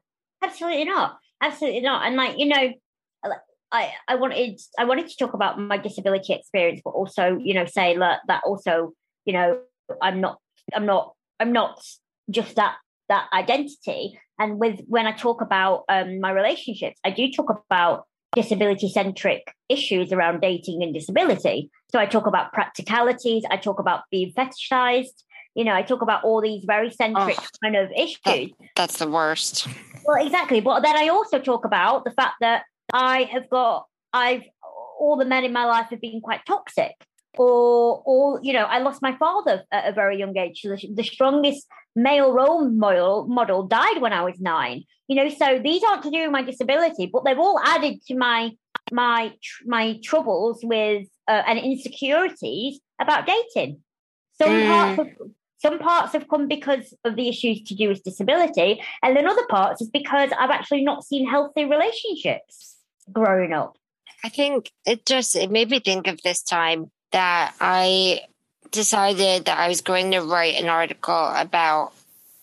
absolutely 0.42 0.86
not 0.86 1.18
absolutely 1.44 1.82
not. 1.82 2.06
And 2.06 2.16
like 2.16 2.38
you 2.38 2.48
know, 2.48 2.74
I 3.74 3.92
I 4.08 4.16
wanted 4.16 4.62
I 4.78 4.86
wanted 4.86 5.08
to 5.08 5.18
talk 5.18 5.34
about 5.34 5.60
my 5.60 5.78
disability 5.78 6.34
experience, 6.34 6.82
but 6.84 6.92
also 6.92 7.38
you 7.44 7.54
know 7.54 7.66
say 7.66 7.98
that 7.98 8.20
that 8.28 8.44
also 8.46 8.94
you 9.26 9.34
know 9.34 9.60
I'm 10.02 10.22
not 10.22 10.38
I'm 10.74 10.86
not 10.86 11.14
I'm 11.40 11.52
not 11.52 11.84
just 12.30 12.56
that 12.56 12.76
that 13.10 13.28
identity. 13.34 14.20
And 14.40 14.60
with 14.60 14.80
when 14.88 15.08
I 15.08 15.12
talk 15.12 15.42
about 15.42 15.84
um, 15.90 16.20
my 16.20 16.32
relationships, 16.32 17.00
I 17.04 17.12
do 17.12 17.32
talk 17.32 17.50
about 17.50 18.06
disability 18.36 18.90
centric 18.90 19.54
issues 19.70 20.12
around 20.12 20.42
dating 20.42 20.82
and 20.82 20.94
disability. 20.94 21.70
So 21.92 22.00
I 22.00 22.06
talk 22.06 22.26
about 22.26 22.52
practicalities. 22.52 23.44
I 23.50 23.58
talk 23.58 23.80
about 23.80 24.02
being 24.10 24.34
fetishized. 24.34 25.24
You 25.56 25.64
know, 25.66 25.74
I 25.74 25.84
talk 25.84 26.02
about 26.02 26.24
all 26.24 26.42
these 26.42 26.64
very 26.66 26.90
centric 26.90 27.38
oh, 27.40 27.48
kind 27.64 27.76
of 27.76 27.92
issues. 27.92 28.18
That, 28.26 28.50
that's 28.76 28.98
the 28.98 29.08
worst. 29.08 29.68
Well, 30.06 30.26
exactly. 30.26 30.62
But 30.62 30.82
then 30.82 30.98
I 30.98 31.10
also 31.10 31.40
talk 31.40 31.64
about 31.64 32.06
the 32.06 32.12
fact 32.12 32.36
that 32.42 32.64
I 32.92 33.24
have 33.24 33.50
got, 33.50 33.86
I've 34.12 34.44
all 35.00 35.18
the 35.18 35.26
men 35.26 35.44
in 35.44 35.54
my 35.54 35.66
life 35.66 35.88
have 35.90 36.02
been 36.02 36.22
quite 36.22 36.46
toxic 36.46 36.94
or 37.38 38.02
or 38.06 38.40
you 38.44 38.54
know 38.54 38.64
i 38.66 38.80
lost 38.80 39.02
my 39.02 39.16
father 39.18 39.64
at 39.72 39.90
a 39.90 39.92
very 39.92 40.18
young 40.18 40.38
age 40.38 40.62
the, 40.62 40.80
the 40.94 41.04
strongest 41.04 41.68
male 41.96 42.32
role 42.32 42.70
model 42.70 43.26
model 43.28 43.64
died 43.64 44.02
when 44.02 44.14
i 44.14 44.22
was 44.22 44.40
nine 44.40 44.84
you 45.08 45.16
know 45.16 45.30
so 45.30 45.60
these 45.64 45.84
aren't 45.84 46.04
to 46.04 46.12
do 46.12 46.22
with 46.22 46.32
my 46.32 46.44
disability 46.44 47.10
but 47.12 47.24
they've 47.26 47.40
all 47.40 47.60
added 47.64 48.02
to 48.06 48.16
my 48.16 48.52
my 48.92 49.34
my 49.66 50.00
troubles 50.04 50.60
with 50.64 51.08
uh, 51.28 51.42
and 51.48 51.60
insecurities 51.60 52.80
about 53.02 53.26
dating 53.26 53.80
some 54.40 54.50
mm. 54.50 54.68
parts 54.68 55.00
of 55.00 55.08
some 55.64 55.80
parts 55.80 56.14
have 56.14 56.28
come 56.28 56.48
because 56.48 56.94
of 57.04 57.16
the 57.16 57.28
issues 57.30 57.62
to 57.64 57.74
do 57.74 57.88
with 57.90 58.04
disability 58.04 58.82
and 59.02 59.18
then 59.18 59.28
other 59.28 59.46
parts 59.50 59.82
is 59.82 59.90
because 59.90 60.30
i've 60.40 60.52
actually 60.52 60.84
not 60.84 61.04
seen 61.04 61.28
healthy 61.28 61.66
relationships 61.66 62.76
growing 63.12 63.54
up 63.54 63.78
i 64.24 64.30
think 64.30 64.72
it 64.86 65.06
just 65.06 65.36
it 65.36 65.50
made 65.50 65.70
me 65.70 65.80
think 65.80 66.08
of 66.08 66.22
this 66.22 66.44
time 66.44 66.92
that 67.14 67.54
I 67.62 68.22
decided 68.72 69.46
that 69.46 69.58
I 69.58 69.70
was 69.70 69.82
going 69.82 70.12
to 70.12 70.20
write 70.20 70.62
an 70.62 70.68
article 70.68 71.32
about 71.34 71.94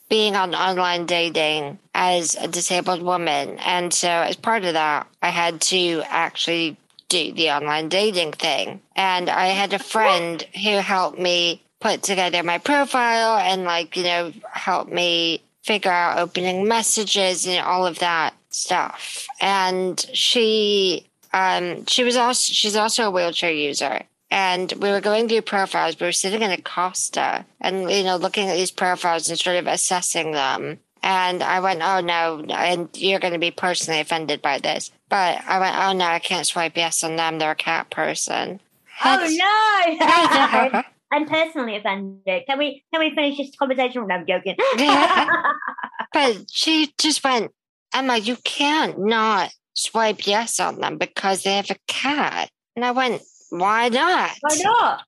being 0.09 0.35
on 0.35 0.55
online 0.55 1.07
dating 1.07 1.79
as 1.95 2.35
a 2.37 2.49
disabled 2.49 3.03
woman. 3.03 3.59
And 3.59 3.93
so, 3.93 4.09
as 4.09 4.37
part 4.37 4.65
of 4.65 4.73
that, 4.73 5.07
I 5.23 5.29
had 5.29 5.61
to 5.63 6.03
actually 6.07 6.77
do 7.09 7.33
the 7.33 7.51
online 7.51 7.89
dating 7.89 8.33
thing. 8.33 8.81
And 8.97 9.29
I 9.29 9.47
had 9.47 9.73
a 9.73 9.79
friend 9.79 10.43
who 10.65 10.77
helped 10.77 11.19
me 11.19 11.63
put 11.81 12.03
together 12.03 12.43
my 12.43 12.59
profile 12.59 13.39
and, 13.39 13.65
like, 13.65 13.97
you 13.97 14.05
know, 14.05 14.33
help 14.53 14.89
me 14.89 15.43
figure 15.63 15.91
out 15.91 16.19
opening 16.19 16.67
messages 16.67 17.47
and 17.47 17.65
all 17.65 17.87
of 17.87 17.99
that 17.99 18.35
stuff. 18.51 19.27
And 19.41 19.99
she, 20.13 21.07
um, 21.33 21.87
she 21.87 22.05
was 22.05 22.17
also, 22.17 22.53
she's 22.53 22.77
also 22.77 23.05
a 23.05 23.11
wheelchair 23.11 23.53
user 23.53 24.03
and 24.31 24.73
we 24.79 24.91
were 24.91 25.01
going 25.01 25.29
through 25.29 25.43
profiles. 25.43 25.99
We 25.99 26.07
were 26.07 26.13
sitting 26.13 26.43
in 26.43 26.51
a 26.51 26.61
Costa 26.61 27.45
and, 27.61 27.91
you 27.91 28.05
know, 28.05 28.17
looking 28.17 28.49
at 28.49 28.55
these 28.55 28.71
profiles 28.71 29.29
and 29.29 29.39
sort 29.39 29.57
of 29.57 29.67
assessing 29.67 30.33
them. 30.33 30.79
And 31.03 31.43
I 31.43 31.61
went, 31.61 31.81
oh 31.83 32.01
no, 32.01 32.45
and 32.51 32.89
you're 32.95 33.21
going 33.21 33.33
to 33.33 33.39
be 33.39 33.51
personally 33.51 34.01
offended 34.01 34.43
by 34.43 34.59
this. 34.59 34.93
But 35.09 35.43
I 35.47 35.59
went, 35.59 35.77
oh 35.77 35.93
no, 35.93 36.05
I 36.05 36.19
can't 36.19 36.47
swipe 36.47 36.77
yes 36.77 37.03
on 37.03 37.17
them. 37.17 37.39
They're 37.39 37.53
a 37.53 37.57
cat 37.57 37.91
person. 37.91 38.61
That's- 39.03 39.33
oh 39.33 40.69
no! 40.73 40.83
I'm 41.13 41.27
personally 41.27 41.77
offended. 41.77 42.45
Can 42.47 42.59
we 42.59 42.85
can 42.93 43.01
we 43.01 43.15
finish 43.15 43.39
this 43.39 43.57
conversation? 43.57 44.07
No, 44.07 44.15
I'm 44.15 44.27
joking. 44.27 44.57
but 46.13 46.45
she 46.51 46.93
just 46.99 47.25
went, 47.25 47.51
Emma, 47.95 48.19
you 48.19 48.37
can't 48.45 48.99
not 48.99 49.51
swipe 49.75 50.27
yes 50.27 50.61
on 50.61 50.81
them 50.81 50.99
because 50.99 51.43
they 51.43 51.57
have 51.57 51.71
a 51.71 51.77
cat. 51.89 52.51
And 52.77 52.85
I 52.85 52.93
went, 52.93 53.23
why 53.51 53.89
not? 53.89 54.31
Why 54.41 54.57
not? 54.63 55.05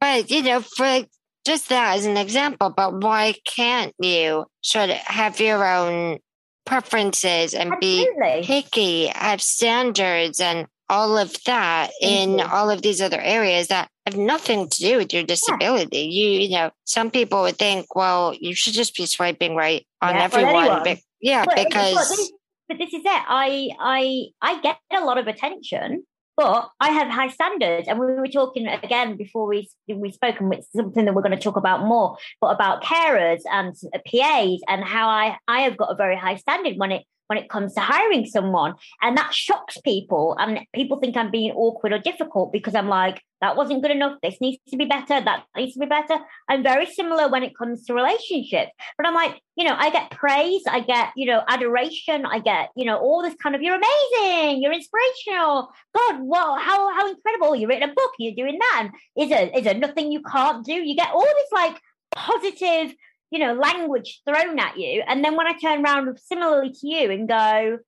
But, 0.00 0.30
you 0.30 0.42
know, 0.42 0.60
for 0.60 1.04
just 1.46 1.68
that 1.68 1.96
as 1.96 2.06
an 2.06 2.16
example, 2.16 2.70
but 2.70 3.00
why 3.02 3.34
can't 3.44 3.94
you 3.98 4.46
sort 4.62 4.90
of 4.90 4.96
have 4.96 5.40
your 5.40 5.66
own 5.66 6.18
preferences 6.64 7.54
and 7.54 7.72
Absolutely. 7.72 8.40
be 8.40 8.46
picky, 8.46 9.06
have 9.06 9.42
standards 9.42 10.40
and 10.40 10.66
all 10.92 11.16
of 11.16 11.34
that 11.44 11.90
in 12.02 12.38
all 12.38 12.68
of 12.70 12.82
these 12.82 13.00
other 13.00 13.20
areas 13.20 13.68
that 13.68 13.88
have 14.04 14.16
nothing 14.16 14.68
to 14.68 14.78
do 14.78 14.98
with 14.98 15.14
your 15.14 15.22
disability. 15.22 16.00
Yeah. 16.00 16.24
You, 16.24 16.40
you 16.40 16.50
know, 16.50 16.70
some 16.84 17.10
people 17.10 17.40
would 17.42 17.56
think, 17.56 17.94
well, 17.94 18.34
you 18.38 18.54
should 18.54 18.74
just 18.74 18.94
be 18.94 19.06
swiping 19.06 19.56
right 19.56 19.86
on 20.02 20.14
yeah, 20.14 20.22
everyone. 20.24 20.84
But, 20.84 20.98
yeah, 21.20 21.46
but, 21.46 21.56
because. 21.56 21.94
But 21.94 22.08
this, 22.08 22.32
but 22.68 22.78
this 22.78 22.92
is 22.92 23.00
it. 23.00 23.06
I, 23.06 23.70
I, 23.80 24.24
I 24.42 24.60
get 24.60 24.76
a 24.92 25.00
lot 25.00 25.16
of 25.16 25.28
attention 25.28 26.04
but 26.34 26.70
I 26.80 26.90
have 26.90 27.08
high 27.08 27.28
standards, 27.28 27.88
and 27.88 27.98
we 27.98 28.06
were 28.06 28.26
talking 28.26 28.66
again 28.66 29.16
before 29.18 29.46
we 29.46 29.68
we 29.86 30.12
spoke, 30.12 30.40
and 30.40 30.52
it's 30.54 30.66
something 30.74 31.04
that 31.04 31.14
we're 31.14 31.22
going 31.22 31.36
to 31.36 31.42
talk 31.42 31.56
about 31.56 31.84
more. 31.84 32.16
But 32.40 32.54
about 32.54 32.82
carers 32.82 33.42
and 33.50 33.74
uh, 33.94 33.98
PAs, 34.10 34.60
and 34.66 34.82
how 34.82 35.08
I 35.08 35.36
I 35.46 35.60
have 35.60 35.76
got 35.76 35.92
a 35.92 35.94
very 35.94 36.16
high 36.16 36.36
standard 36.36 36.78
when 36.78 36.90
it 36.90 37.04
when 37.32 37.42
it 37.42 37.48
comes 37.48 37.72
to 37.72 37.80
hiring 37.80 38.26
someone. 38.26 38.74
And 39.00 39.16
that 39.16 39.32
shocks 39.32 39.78
people. 39.78 40.36
And 40.38 40.60
people 40.74 40.98
think 40.98 41.16
I'm 41.16 41.30
being 41.30 41.52
awkward 41.52 41.94
or 41.94 41.98
difficult 41.98 42.52
because 42.52 42.74
I'm 42.74 42.88
like, 42.88 43.22
that 43.40 43.56
wasn't 43.56 43.80
good 43.80 43.90
enough. 43.90 44.18
This 44.22 44.38
needs 44.38 44.58
to 44.68 44.76
be 44.76 44.84
better. 44.84 45.18
That 45.18 45.44
needs 45.56 45.72
to 45.72 45.80
be 45.80 45.86
better. 45.86 46.18
I'm 46.50 46.62
very 46.62 46.84
similar 46.84 47.28
when 47.28 47.42
it 47.42 47.56
comes 47.56 47.86
to 47.86 47.94
relationships. 47.94 48.70
But 48.98 49.06
I'm 49.06 49.14
like, 49.14 49.40
you 49.56 49.64
know, 49.64 49.74
I 49.74 49.88
get 49.88 50.10
praise, 50.10 50.62
I 50.68 50.80
get, 50.80 51.08
you 51.16 51.24
know, 51.24 51.42
adoration, 51.48 52.26
I 52.26 52.38
get, 52.38 52.68
you 52.76 52.84
know, 52.84 52.98
all 52.98 53.22
this 53.22 53.34
kind 53.42 53.54
of, 53.54 53.62
you're 53.62 53.80
amazing, 53.80 54.62
you're 54.62 54.74
inspirational. 54.74 55.72
God, 55.96 56.20
well, 56.20 56.56
how 56.56 56.92
how 56.94 57.08
incredible. 57.08 57.56
You're 57.56 57.70
written 57.70 57.88
a 57.88 57.94
book, 57.94 58.12
you're 58.18 58.34
doing 58.34 58.58
that. 58.58 58.76
And 58.80 58.90
is 59.16 59.30
there 59.30 59.50
is 59.56 59.64
there 59.64 59.74
nothing 59.74 60.12
you 60.12 60.22
can't 60.22 60.64
do? 60.64 60.74
You 60.74 60.94
get 60.94 61.12
all 61.12 61.22
this 61.22 61.52
like 61.52 61.80
positive 62.14 62.94
you 63.32 63.38
know, 63.38 63.54
language 63.54 64.20
thrown 64.26 64.58
at 64.58 64.78
you. 64.78 65.02
And 65.06 65.24
then 65.24 65.36
when 65.36 65.46
I 65.46 65.54
turn 65.54 65.82
around 65.82 66.18
similarly 66.20 66.70
to 66.70 66.86
you 66.86 67.10
and 67.10 67.26
go, 67.26 67.78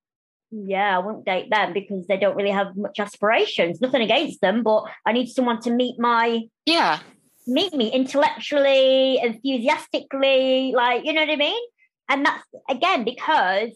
yeah, 0.51 0.97
I 0.97 0.99
won't 1.01 1.27
date 1.27 1.51
them 1.51 1.75
because 1.75 2.07
they 2.07 2.17
don't 2.17 2.35
really 2.35 2.51
have 2.51 2.77
much 2.77 2.99
aspirations. 2.99 3.81
Nothing 3.81 4.01
against 4.01 4.41
them, 4.41 4.63
but 4.63 4.85
I 5.05 5.13
need 5.13 5.27
someone 5.27 5.61
to 5.63 5.71
meet 5.71 6.01
my 6.01 6.43
yeah 6.65 7.01
meet 7.47 7.75
me 7.75 7.91
intellectually, 7.91 9.19
enthusiastically, 9.19 10.73
like 10.75 11.05
you 11.05 11.13
know 11.13 11.21
what 11.21 11.31
I 11.31 11.37
mean. 11.37 11.63
And 12.09 12.25
that's 12.25 12.45
again 12.71 13.05
because 13.05 13.71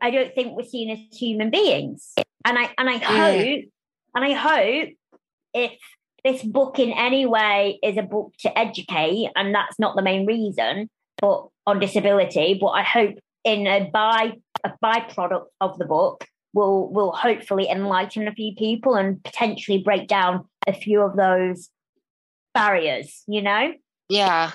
I 0.00 0.10
don't 0.10 0.34
think 0.34 0.56
we're 0.56 0.64
seen 0.64 0.90
as 0.90 1.18
human 1.18 1.50
beings. 1.50 2.14
And 2.44 2.58
I 2.58 2.72
and 2.78 2.88
I 2.88 2.96
hope 2.96 3.64
and 4.14 4.24
I 4.24 4.32
hope 4.32 4.88
if 5.52 5.78
this 6.26 6.42
book 6.42 6.78
in 6.78 6.92
any 6.92 7.24
way 7.24 7.78
is 7.82 7.96
a 7.96 8.02
book 8.02 8.32
to 8.40 8.58
educate, 8.58 9.30
and 9.36 9.54
that's 9.54 9.78
not 9.78 9.94
the 9.94 10.02
main 10.02 10.26
reason, 10.26 10.90
but 11.20 11.46
on 11.66 11.78
disability. 11.78 12.58
But 12.60 12.68
I 12.68 12.82
hope 12.82 13.14
in 13.44 13.66
a 13.66 13.88
by 13.92 14.32
a 14.64 14.72
byproduct 14.82 15.46
of 15.60 15.78
the 15.78 15.84
book 15.84 16.26
will 16.52 16.92
will 16.92 17.12
hopefully 17.12 17.68
enlighten 17.68 18.26
a 18.26 18.32
few 18.32 18.54
people 18.56 18.96
and 18.96 19.22
potentially 19.22 19.78
break 19.78 20.08
down 20.08 20.46
a 20.66 20.72
few 20.72 21.02
of 21.02 21.14
those 21.14 21.70
barriers, 22.54 23.22
you 23.28 23.42
know? 23.42 23.72
Yeah. 24.08 24.50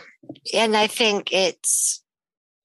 And 0.53 0.76
I 0.76 0.88
think 0.88 1.32
it's 1.32 2.03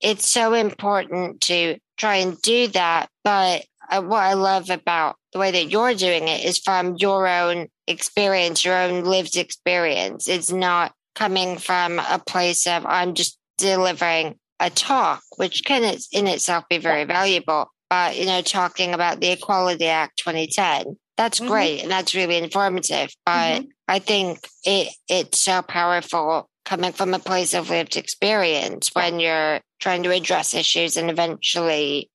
it's 0.01 0.29
so 0.29 0.53
important 0.53 1.43
to 1.43 1.79
try 1.97 2.17
and 2.17 2.41
do 2.43 2.69
that. 2.69 3.09
But 3.23 3.67
uh, 3.91 4.03
what 4.03 4.23
I 4.23 4.35
love 4.35 4.71
about 4.71 5.17
the 5.33 5.39
way 5.39 5.51
that 5.51 5.71
you're 5.71 5.95
doing 5.95 6.29
it 6.29 6.45
is 6.45 6.59
from 6.59 6.97
your 6.99 7.27
own 7.27 7.69
experience, 7.87 8.65
your 8.65 8.77
own 8.77 9.05
lived 9.05 9.37
experience. 9.37 10.29
It's 10.29 10.51
not 10.51 10.93
coming 11.15 11.59
from 11.59 11.99
a 11.99 12.21
place 12.25 12.67
of 12.67 12.85
I'm 12.87 13.15
just 13.15 13.39
delivering 13.59 14.39
a 14.61 14.71
talk, 14.71 15.23
which 15.37 15.65
can 15.65 15.83
in 16.13 16.27
itself 16.27 16.65
be 16.69 16.79
very 16.79 17.05
valuable. 17.05 17.71
But, 17.89 18.17
you 18.17 18.27
know, 18.27 18.43
talking 18.43 18.95
about 18.95 19.21
the 19.21 19.31
Equality 19.31 19.87
Act 19.87 20.19
2010, 20.19 20.97
that's 21.17 21.39
mm-hmm. 21.39 21.49
great 21.49 21.83
and 21.83 21.91
that's 21.91 22.15
really 22.15 22.37
informative. 22.37 23.11
But 23.25 23.61
mm-hmm. 23.61 23.67
I 23.89 23.99
think 23.99 24.49
it 24.65 24.89
it's 25.09 25.41
so 25.41 25.63
powerful 25.63 26.49
coming 26.65 26.93
from 26.93 27.15
a 27.15 27.19
place 27.19 27.55
of 27.55 27.71
lived 27.71 27.97
experience 27.97 28.91
when 28.93 29.21
you're 29.21 29.61
trying 29.79 30.03
to 30.03 30.11
address 30.11 30.53
issues 30.53 30.97
and 30.97 31.11
eventually 31.11 32.11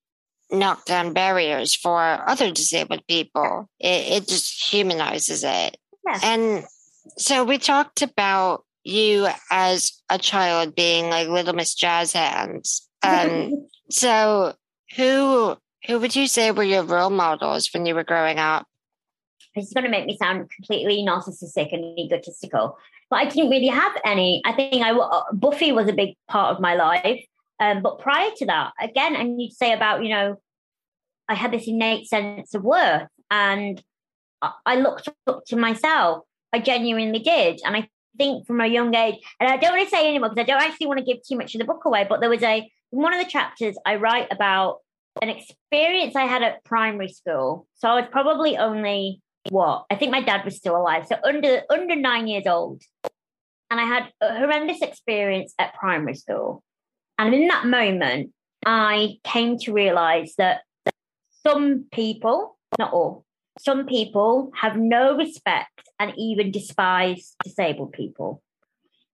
knock 0.52 0.86
down 0.86 1.14
barriers 1.14 1.76
for 1.76 1.99
other 1.99 2.52
disabled 2.52 3.06
people. 3.08 3.70
It, 3.80 4.24
it 4.24 4.28
just 4.28 4.72
humanizes 4.72 5.43
it. 5.43 5.78
Yeah. 6.06 6.20
And 6.24 6.66
so 7.18 7.43
we 7.43 7.58
talked 7.58 8.02
about 8.02 8.66
you 8.84 9.28
as 9.49 10.02
a 10.10 10.18
child 10.18 10.76
being 10.76 11.10
like 11.10 11.28
Little 11.28 11.54
Miss 11.54 11.76
Jazz 11.76 12.14
Hands. 12.14 12.88
Um, 13.04 13.68
so 13.89 14.54
who 14.95 15.58
who 15.88 15.99
would 15.99 16.16
you 16.16 16.28
say 16.28 16.52
were 16.52 16.62
your 16.62 16.84
role 16.84 17.10
models 17.10 17.68
when 17.74 17.88
you 17.88 17.95
were 17.95 18.04
growing 18.04 18.38
up? 18.38 18.68
This 19.56 19.66
is 19.66 19.74
going 19.74 19.86
to 19.86 19.89
make 19.89 20.06
me 20.06 20.18
sound 20.18 20.47
completely 20.56 21.04
narcissistic 21.04 21.74
and 21.74 21.97
egotistical, 21.97 22.78
but 23.10 23.16
I 23.16 23.26
didn't 23.26 23.49
really 23.49 23.70
have 23.70 23.93
any. 24.06 24.43
I 24.45 24.54
think 24.54 24.86
I 24.86 24.91
uh, 24.91 25.24
Buffy 25.34 25.72
was 25.72 25.88
a 25.88 25.93
big 25.93 26.16
part 26.28 26.56
of 26.56 26.62
my 26.62 26.76
life. 26.76 27.26
Um, 27.62 27.84
but 27.84 27.99
prior 27.99 28.32
to 28.38 28.45
that, 28.47 28.72
again, 28.82 29.16
and 29.16 29.39
you'd 29.39 29.53
say 29.53 29.72
about, 29.72 30.03
you 30.03 30.09
know, 30.09 30.36
I 31.30 31.36
had 31.36 31.51
this 31.51 31.68
innate 31.68 32.07
sense 32.07 32.55
of 32.55 32.64
worth 32.64 33.07
and 33.30 33.82
I 34.66 34.76
looked 34.76 35.07
up 35.28 35.45
to 35.45 35.55
myself. 35.55 36.24
I 36.51 36.59
genuinely 36.59 37.20
did. 37.20 37.62
And 37.64 37.78
I 37.78 37.88
think 38.18 38.47
from 38.47 38.59
a 38.59 38.68
young 38.68 38.93
age, 38.95 39.16
and 39.39 39.47
I 39.47 39.57
don't 39.57 39.78
want 39.78 39.88
to 39.88 39.95
say 39.95 40.07
anymore 40.09 40.30
because 40.30 40.43
I 40.43 40.51
don't 40.51 40.62
actually 40.62 40.88
want 40.88 40.99
to 40.99 41.05
give 41.05 41.24
too 41.24 41.38
much 41.38 41.53
of 41.53 41.59
the 41.59 41.66
book 41.66 41.86
away, 41.86 42.05
but 42.09 42.20
there 42.20 42.30
was 42.30 42.43
a, 42.43 42.70
one 42.89 43.14
of 43.14 43.24
the 43.24 43.30
chapters 43.30 43.78
I 43.86 43.95
write 43.95 44.28
about 44.32 44.80
an 45.22 45.30
experience 45.30 46.16
I 46.16 46.26
had 46.26 46.41
at 46.41 46.64
primary 46.64 47.09
school. 47.09 47.68
So 47.76 47.88
I 47.88 48.01
was 48.01 48.09
probably 48.12 48.57
only 48.57 49.22
what? 49.49 49.86
I 49.91 49.95
think 49.95 50.12
my 50.12 50.22
dad 50.22 50.43
was 50.43 50.57
still 50.57 50.76
alive. 50.76 51.05
So 51.07 51.16
under 51.24 51.62
under 51.70 51.95
nine 51.95 52.28
years 52.28 52.47
old. 52.47 52.82
And 53.70 53.80
I 53.80 53.86
had 53.86 54.12
a 54.20 54.38
horrendous 54.38 54.82
experience 54.82 55.53
at 55.59 55.76
primary 55.76 56.16
school. 56.16 56.64
And 57.22 57.36
in 57.36 57.50
that 57.50 57.68
moment, 57.68 58.32
I 58.66 59.20
came 59.24 59.60
to 59.60 59.72
realize 59.72 60.34
that 60.40 60.62
some 61.46 61.86
people, 61.94 62.58
not 62.80 62.94
all, 62.94 63.26
some 63.60 63.86
people 63.86 64.52
have 64.60 64.76
no 64.76 65.16
respect 65.16 65.88
and 66.00 66.14
even 66.18 66.52
despise 66.52 67.36
disabled 67.44 67.94
people. 67.94 68.42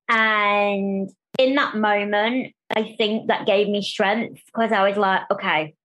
And 0.07 1.09
in 1.37 1.55
that 1.55 1.75
moment, 1.75 2.53
I 2.73 2.95
think 2.97 3.27
that 3.27 3.45
gave 3.45 3.67
me 3.67 3.81
strength 3.81 4.41
because 4.45 4.71
I 4.71 4.87
was 4.87 4.95
like, 4.95 5.23
okay, 5.29 5.75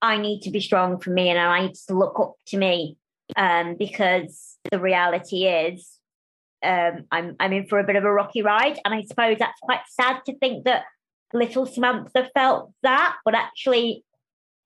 I 0.00 0.16
need 0.16 0.40
to 0.44 0.50
be 0.50 0.60
strong 0.60 1.00
for 1.00 1.10
me 1.10 1.28
and 1.28 1.38
I 1.38 1.66
need 1.66 1.74
to 1.88 1.98
look 1.98 2.18
up 2.18 2.36
to 2.46 2.56
me 2.56 2.96
um, 3.36 3.76
because 3.78 4.56
the 4.70 4.78
reality 4.78 5.44
is 5.44 5.98
um, 6.64 7.04
I'm 7.12 7.36
I'm 7.38 7.52
in 7.52 7.66
for 7.66 7.78
a 7.78 7.84
bit 7.84 7.96
of 7.96 8.04
a 8.04 8.12
rocky 8.12 8.40
ride, 8.42 8.78
and 8.84 8.94
I 8.94 9.02
suppose 9.02 9.36
that's 9.38 9.60
quite 9.60 9.80
sad 9.86 10.20
to 10.26 10.38
think 10.38 10.64
that 10.64 10.84
little 11.34 11.66
Samantha 11.66 12.30
felt 12.32 12.72
that, 12.82 13.16
but 13.24 13.34
actually, 13.34 14.04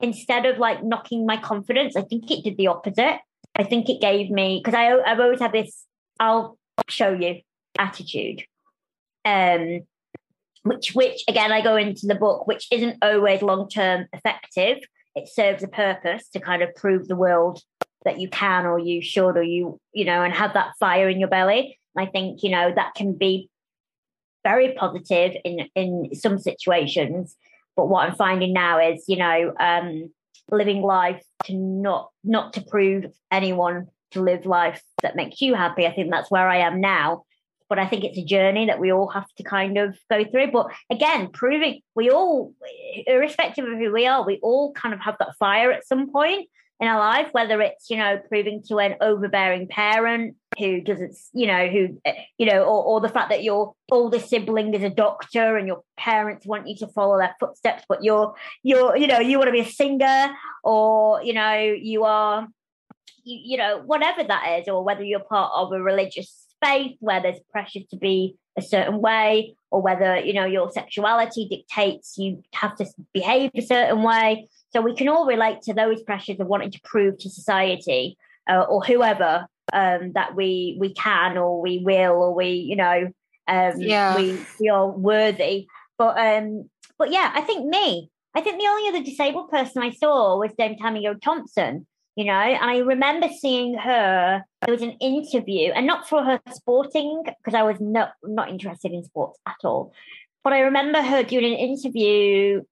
instead 0.00 0.46
of 0.46 0.58
like 0.58 0.84
knocking 0.84 1.26
my 1.26 1.36
confidence, 1.36 1.96
I 1.96 2.02
think 2.02 2.30
it 2.30 2.44
did 2.44 2.56
the 2.56 2.68
opposite. 2.68 3.18
I 3.56 3.64
think 3.64 3.88
it 3.88 4.00
gave 4.00 4.30
me 4.30 4.60
because 4.62 4.78
I 4.78 4.92
I've 5.00 5.20
always 5.20 5.40
had 5.40 5.52
this 5.52 5.84
I'll 6.20 6.58
show 6.88 7.12
you 7.12 7.40
attitude, 7.78 8.44
um, 9.24 9.80
which 10.62 10.94
which 10.94 11.24
again 11.28 11.50
I 11.50 11.62
go 11.62 11.76
into 11.76 12.06
the 12.06 12.14
book, 12.14 12.46
which 12.46 12.68
isn't 12.70 12.98
always 13.02 13.42
long 13.42 13.68
term 13.68 14.06
effective. 14.12 14.78
It 15.16 15.28
serves 15.28 15.64
a 15.64 15.68
purpose 15.68 16.28
to 16.28 16.40
kind 16.40 16.62
of 16.62 16.74
prove 16.76 17.08
the 17.08 17.16
world 17.16 17.60
that 18.04 18.20
you 18.20 18.28
can 18.28 18.64
or 18.64 18.78
you 18.78 19.02
should 19.02 19.36
or 19.36 19.42
you 19.42 19.80
you 19.92 20.04
know 20.04 20.22
and 20.22 20.32
have 20.32 20.54
that 20.54 20.72
fire 20.78 21.08
in 21.08 21.18
your 21.18 21.28
belly 21.28 21.78
i 21.96 22.06
think 22.06 22.42
you 22.42 22.50
know 22.50 22.72
that 22.74 22.94
can 22.94 23.12
be 23.12 23.50
very 24.48 24.72
positive 24.74 25.32
in 25.44 25.56
in 25.74 26.14
some 26.14 26.38
situations 26.38 27.36
but 27.76 27.88
what 27.88 28.08
i'm 28.08 28.16
finding 28.16 28.52
now 28.52 28.74
is 28.90 29.04
you 29.12 29.18
know 29.24 29.52
um 29.60 29.88
living 30.50 30.82
life 30.82 31.22
to 31.44 31.52
not 31.54 32.10
not 32.24 32.52
to 32.54 32.60
prove 32.62 33.04
anyone 33.30 33.86
to 34.10 34.22
live 34.22 34.46
life 34.46 34.82
that 35.02 35.16
makes 35.16 35.40
you 35.42 35.54
happy 35.54 35.86
i 35.86 35.92
think 35.94 36.10
that's 36.10 36.30
where 36.30 36.48
i 36.48 36.58
am 36.68 36.80
now. 36.80 37.24
But 37.70 37.78
i 37.78 37.86
think 37.86 38.02
it's 38.04 38.22
a 38.24 38.24
journey 38.36 38.64
that 38.66 38.80
we 38.80 38.90
all 38.92 39.10
have 39.18 39.30
to 39.36 39.42
kind 39.42 39.76
of 39.76 39.88
go 40.12 40.24
through. 40.24 40.50
But 40.58 40.66
again 40.96 41.22
proving 41.40 41.74
we 41.94 42.10
all 42.10 42.54
irrespective 43.06 43.66
of 43.66 43.78
who 43.80 43.92
we 43.92 44.06
are 44.06 44.24
we 44.30 44.38
all 44.42 44.72
kind 44.72 44.94
of 44.94 45.00
have 45.00 45.16
that 45.18 45.36
fire 45.38 45.70
at 45.70 45.86
some 45.86 46.10
point 46.10 46.48
in 46.80 46.86
our 46.86 46.98
life, 46.98 47.28
whether 47.32 47.60
it's, 47.60 47.90
you 47.90 47.96
know, 47.96 48.20
proving 48.28 48.62
to 48.68 48.78
an 48.78 48.96
overbearing 49.00 49.66
parent 49.66 50.36
who 50.58 50.80
doesn't, 50.80 51.16
you 51.32 51.46
know, 51.46 51.66
who, 51.66 52.00
eh, 52.04 52.14
you 52.38 52.46
know, 52.46 52.62
or, 52.62 52.84
or 52.84 53.00
the 53.00 53.08
fact 53.08 53.30
that 53.30 53.42
your 53.42 53.74
older 53.90 54.20
sibling 54.20 54.72
is 54.74 54.84
a 54.84 54.90
doctor 54.90 55.56
and 55.56 55.66
your 55.66 55.82
parents 55.96 56.46
want 56.46 56.68
you 56.68 56.76
to 56.76 56.86
follow 56.88 57.18
their 57.18 57.34
footsteps, 57.40 57.84
but 57.88 58.04
you're, 58.04 58.34
you're, 58.62 58.96
you 58.96 59.08
know, 59.08 59.18
you 59.18 59.38
want 59.38 59.48
to 59.48 59.52
be 59.52 59.60
a 59.60 59.64
singer 59.64 60.30
or, 60.62 61.22
you 61.22 61.32
know, 61.32 61.58
you 61.58 62.04
are, 62.04 62.46
you, 63.24 63.38
you 63.42 63.56
know, 63.56 63.82
whatever 63.84 64.22
that 64.22 64.60
is, 64.60 64.68
or 64.68 64.84
whether 64.84 65.02
you're 65.02 65.20
part 65.20 65.50
of 65.56 65.72
a 65.72 65.82
religious 65.82 66.46
faith 66.62 66.96
where 67.00 67.20
there's 67.20 67.40
pressure 67.50 67.80
to 67.90 67.96
be 67.96 68.36
a 68.56 68.62
certain 68.62 69.00
way 69.00 69.54
or 69.70 69.80
whether 69.80 70.18
you 70.18 70.32
know 70.32 70.44
your 70.44 70.70
sexuality 70.70 71.46
dictates 71.48 72.18
you 72.18 72.42
have 72.52 72.74
to 72.76 72.84
behave 73.14 73.50
a 73.54 73.62
certain 73.62 74.02
way 74.02 74.48
so 74.72 74.80
we 74.80 74.94
can 74.94 75.08
all 75.08 75.26
relate 75.26 75.62
to 75.62 75.74
those 75.74 76.02
pressures 76.02 76.40
of 76.40 76.46
wanting 76.46 76.70
to 76.72 76.80
prove 76.82 77.18
to 77.18 77.30
society 77.30 78.16
uh, 78.48 78.62
or 78.62 78.82
whoever 78.82 79.46
um, 79.72 80.12
that 80.12 80.34
we 80.34 80.76
we 80.78 80.94
can 80.94 81.36
or 81.36 81.60
we 81.60 81.78
will 81.78 82.12
or 82.12 82.34
we 82.34 82.48
you 82.48 82.76
know 82.76 83.10
um, 83.48 83.80
yeah. 83.80 84.14
we 84.14 84.34
feel 84.34 84.92
worthy. 84.92 85.66
But 85.96 86.18
um, 86.18 86.68
but 86.98 87.10
yeah, 87.10 87.32
I 87.34 87.40
think 87.40 87.66
me. 87.66 88.10
I 88.34 88.40
think 88.40 88.60
the 88.60 88.68
only 88.68 88.88
other 88.88 89.04
disabled 89.04 89.50
person 89.50 89.82
I 89.82 89.90
saw 89.90 90.38
was 90.38 90.52
Dame 90.56 90.76
Tanni 90.76 91.02
Grey-Thompson. 91.02 91.86
You 92.14 92.24
know, 92.24 92.32
and 92.32 92.70
I 92.70 92.78
remember 92.78 93.28
seeing 93.40 93.74
her. 93.78 94.44
There 94.62 94.74
was 94.74 94.82
an 94.82 94.96
interview, 95.00 95.70
and 95.72 95.86
not 95.86 96.08
for 96.08 96.22
her 96.22 96.40
sporting 96.52 97.22
because 97.24 97.54
I 97.54 97.62
was 97.62 97.78
not 97.80 98.12
not 98.22 98.50
interested 98.50 98.92
in 98.92 99.04
sports 99.04 99.38
at 99.46 99.56
all. 99.64 99.92
But 100.44 100.52
I 100.52 100.60
remember 100.60 101.00
her 101.00 101.22
doing 101.22 101.44
an 101.44 101.58
interview 101.58 102.62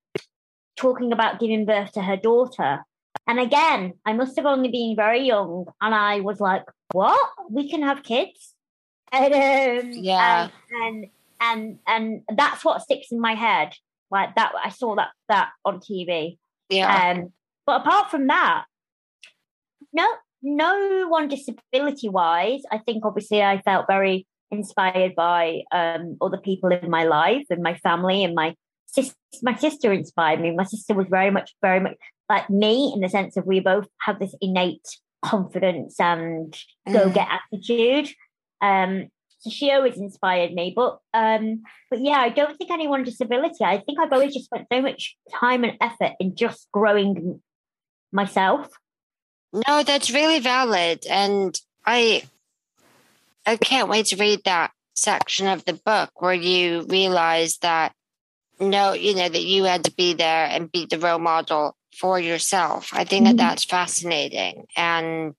talking 0.76 1.12
about 1.12 1.40
giving 1.40 1.64
birth 1.64 1.92
to 1.92 2.02
her 2.02 2.16
daughter. 2.16 2.84
And 3.26 3.40
again, 3.40 3.94
I 4.04 4.12
must 4.12 4.36
have 4.36 4.46
only 4.46 4.70
been 4.70 4.94
very 4.94 5.26
young, 5.26 5.66
and 5.80 5.94
I 5.94 6.20
was 6.20 6.40
like, 6.40 6.64
"What? 6.92 7.28
We 7.50 7.68
can 7.68 7.82
have 7.82 8.02
kids?" 8.02 8.54
And 9.12 9.34
um, 9.34 9.92
yeah, 9.92 10.48
and, 10.70 11.06
and 11.40 11.78
and 11.86 12.20
and 12.28 12.38
that's 12.38 12.64
what 12.64 12.82
sticks 12.82 13.12
in 13.12 13.20
my 13.20 13.34
head. 13.34 13.72
Like 14.10 14.34
that, 14.34 14.52
I 14.62 14.70
saw 14.70 14.96
that 14.96 15.10
that 15.28 15.50
on 15.64 15.80
TV. 15.80 16.38
Yeah. 16.68 17.12
Um, 17.12 17.32
but 17.66 17.82
apart 17.82 18.10
from 18.10 18.26
that, 18.26 18.64
no, 19.92 20.06
no 20.42 21.06
one 21.08 21.28
disability 21.28 22.08
wise. 22.08 22.62
I 22.70 22.78
think 22.78 23.04
obviously 23.04 23.42
I 23.42 23.60
felt 23.62 23.86
very 23.88 24.26
inspired 24.50 25.14
by 25.14 25.62
um, 25.72 26.16
other 26.20 26.38
people 26.38 26.70
in 26.70 26.90
my 26.90 27.04
life 27.04 27.46
and 27.50 27.62
my 27.62 27.74
family 27.78 28.22
and 28.22 28.34
my 28.34 28.54
my 29.42 29.54
sister 29.56 29.92
inspired 29.92 30.40
me. 30.40 30.52
My 30.52 30.64
sister 30.64 30.94
was 30.94 31.06
very 31.08 31.30
much, 31.30 31.54
very 31.62 31.80
much 31.80 31.96
like 32.28 32.48
me 32.50 32.92
in 32.94 33.00
the 33.00 33.08
sense 33.08 33.36
of 33.36 33.46
we 33.46 33.60
both 33.60 33.88
have 34.00 34.18
this 34.18 34.34
innate 34.40 34.86
confidence 35.24 35.98
and 36.00 36.56
go 36.90 37.10
get 37.10 37.28
mm. 37.28 37.38
attitude. 37.52 38.14
Um, 38.60 39.08
so 39.38 39.50
she 39.50 39.70
always 39.70 39.96
inspired 39.98 40.52
me. 40.52 40.72
But 40.74 40.98
um, 41.14 41.62
but 41.90 42.00
yeah, 42.00 42.18
I 42.18 42.30
don't 42.30 42.56
think 42.56 42.70
anyone 42.70 43.00
with 43.00 43.10
disability. 43.10 43.64
I 43.64 43.78
think 43.78 44.00
I've 44.00 44.12
always 44.12 44.34
just 44.34 44.46
spent 44.46 44.66
so 44.72 44.82
much 44.82 45.16
time 45.32 45.64
and 45.64 45.76
effort 45.80 46.12
in 46.20 46.34
just 46.34 46.68
growing 46.72 47.40
myself. 48.12 48.68
No, 49.52 49.82
that's 49.82 50.10
really 50.10 50.40
valid, 50.40 51.06
and 51.08 51.58
I 51.84 52.24
I 53.46 53.56
can't 53.56 53.88
wait 53.88 54.06
to 54.06 54.16
read 54.16 54.42
that 54.44 54.72
section 54.94 55.46
of 55.46 55.64
the 55.64 55.74
book 55.74 56.10
where 56.20 56.34
you 56.34 56.86
realize 56.88 57.58
that 57.58 57.92
know, 58.60 58.92
you 58.92 59.14
know, 59.14 59.28
that 59.28 59.42
you 59.42 59.64
had 59.64 59.84
to 59.84 59.92
be 59.92 60.14
there 60.14 60.46
and 60.46 60.70
be 60.70 60.86
the 60.86 60.98
role 60.98 61.18
model 61.18 61.76
for 61.98 62.18
yourself. 62.18 62.90
I 62.92 63.04
think 63.04 63.26
mm-hmm. 63.26 63.36
that 63.36 63.42
that's 63.42 63.64
fascinating. 63.64 64.66
And 64.76 65.34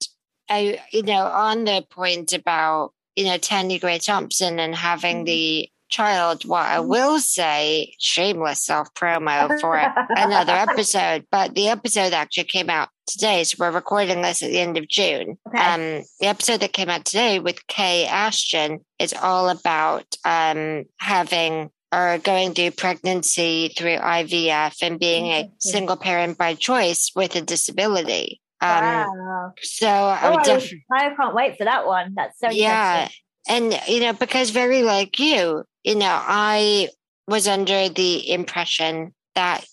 I, 0.49 0.79
you 0.91 1.03
know, 1.03 1.25
on 1.25 1.65
the 1.65 1.85
point 1.89 2.33
about, 2.33 2.93
you 3.15 3.25
know, 3.25 3.37
Tanni 3.37 3.79
Grey-Thompson 3.79 4.59
and 4.59 4.75
having 4.75 5.17
mm-hmm. 5.17 5.25
the 5.25 5.69
child, 5.89 6.45
what 6.45 6.65
I 6.65 6.77
mm-hmm. 6.77 6.89
will 6.89 7.19
say, 7.19 7.93
shameless 7.99 8.65
self 8.65 8.93
promo 8.93 9.59
for 9.59 9.77
another 10.09 10.53
episode, 10.69 11.25
but 11.31 11.55
the 11.55 11.69
episode 11.69 12.13
actually 12.13 12.45
came 12.45 12.69
out 12.69 12.89
today. 13.07 13.43
So 13.43 13.57
we're 13.59 13.71
recording 13.71 14.21
this 14.21 14.43
at 14.43 14.49
the 14.49 14.59
end 14.59 14.77
of 14.77 14.87
June. 14.87 15.37
Okay. 15.47 15.57
Um, 15.57 16.03
the 16.19 16.27
episode 16.27 16.59
that 16.59 16.73
came 16.73 16.89
out 16.89 17.05
today 17.05 17.39
with 17.39 17.65
Kay 17.67 18.05
Ashton 18.05 18.79
is 18.99 19.13
all 19.13 19.49
about 19.49 20.05
um, 20.25 20.85
having 20.99 21.71
are 21.91 22.17
going 22.17 22.53
through 22.53 22.71
pregnancy 22.71 23.73
through 23.77 23.97
IVF 23.97 24.81
and 24.81 24.99
being 24.99 25.27
a 25.27 25.49
single 25.59 25.95
parent 25.95 26.37
by 26.37 26.53
choice 26.53 27.11
with 27.15 27.35
a 27.35 27.41
disability. 27.41 28.41
Um, 28.59 28.83
wow. 28.83 29.53
So 29.61 29.87
I, 29.87 30.19
oh, 30.23 30.43
def- 30.43 30.73
I 30.91 31.13
can't 31.15 31.35
wait 31.35 31.57
for 31.57 31.63
that 31.63 31.85
one. 31.85 32.13
That's 32.15 32.39
so 32.39 32.49
yeah. 32.49 33.07
And, 33.47 33.79
you 33.87 34.01
know, 34.01 34.13
because 34.13 34.49
very 34.49 34.83
like 34.83 35.19
you, 35.19 35.63
you 35.83 35.95
know, 35.95 36.19
I 36.21 36.89
was 37.27 37.47
under 37.47 37.87
the 37.87 38.31
impression 38.31 39.13
that, 39.35 39.63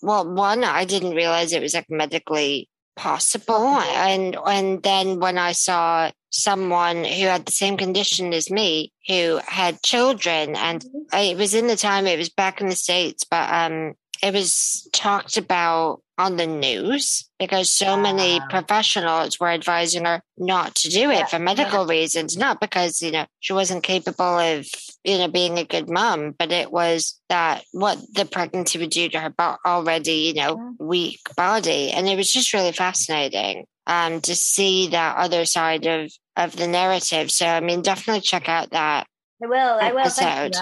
well, 0.00 0.32
one, 0.32 0.64
I 0.64 0.86
didn't 0.86 1.14
realize 1.14 1.52
it 1.52 1.60
was 1.60 1.74
like 1.74 1.90
medically 1.90 2.70
possible. 2.96 3.66
And, 3.66 4.36
and 4.46 4.82
then 4.82 5.20
when 5.20 5.38
I 5.38 5.52
saw 5.52 6.10
someone 6.30 7.04
who 7.04 7.26
had 7.26 7.46
the 7.46 7.52
same 7.52 7.76
condition 7.76 8.32
as 8.32 8.50
me 8.50 8.92
who 9.08 9.40
had 9.46 9.82
children 9.82 10.54
and 10.56 10.80
mm-hmm. 10.80 10.96
It 11.12 11.36
was 11.36 11.54
in 11.54 11.66
the 11.66 11.74
time 11.74 12.06
it 12.06 12.18
was 12.18 12.28
back 12.28 12.60
in 12.60 12.68
the 12.68 12.76
states 12.76 13.24
but 13.28 13.52
um 13.52 13.94
it 14.22 14.32
was 14.34 14.88
talked 14.92 15.36
about 15.36 16.02
on 16.18 16.36
the 16.36 16.46
news 16.46 17.28
because 17.38 17.70
so 17.70 17.96
many 17.96 18.40
professionals 18.50 19.40
were 19.40 19.48
advising 19.48 20.04
her 20.04 20.22
not 20.36 20.74
to 20.74 20.90
do 20.90 21.10
it 21.10 21.30
for 21.30 21.38
medical 21.38 21.86
reasons, 21.86 22.36
not 22.36 22.60
because, 22.60 23.00
you 23.00 23.10
know, 23.10 23.24
she 23.40 23.54
wasn't 23.54 23.82
capable 23.82 24.38
of, 24.38 24.66
you 25.04 25.18
know, 25.18 25.28
being 25.28 25.58
a 25.58 25.64
good 25.64 25.88
mom, 25.88 26.34
but 26.38 26.52
it 26.52 26.70
was 26.70 27.20
that 27.28 27.64
what 27.72 27.98
the 28.14 28.24
pregnancy 28.24 28.78
would 28.78 28.90
do 28.90 29.08
to 29.08 29.20
her 29.20 29.34
already, 29.66 30.12
you 30.12 30.34
know, 30.34 30.74
weak 30.78 31.20
body. 31.36 31.90
And 31.90 32.08
it 32.08 32.16
was 32.16 32.32
just 32.32 32.52
really 32.52 32.72
fascinating 32.72 33.64
um, 33.86 34.20
to 34.22 34.34
see 34.34 34.88
that 34.88 35.16
other 35.16 35.44
side 35.44 35.86
of, 35.86 36.12
of 36.36 36.56
the 36.56 36.66
narrative. 36.66 37.30
So, 37.30 37.46
I 37.46 37.60
mean, 37.60 37.82
definitely 37.82 38.20
check 38.20 38.48
out 38.48 38.70
that. 38.70 39.06
I 39.42 39.46
will. 39.46 39.78
I 39.80 39.92
will. 39.92 40.00
Episode. 40.00 40.54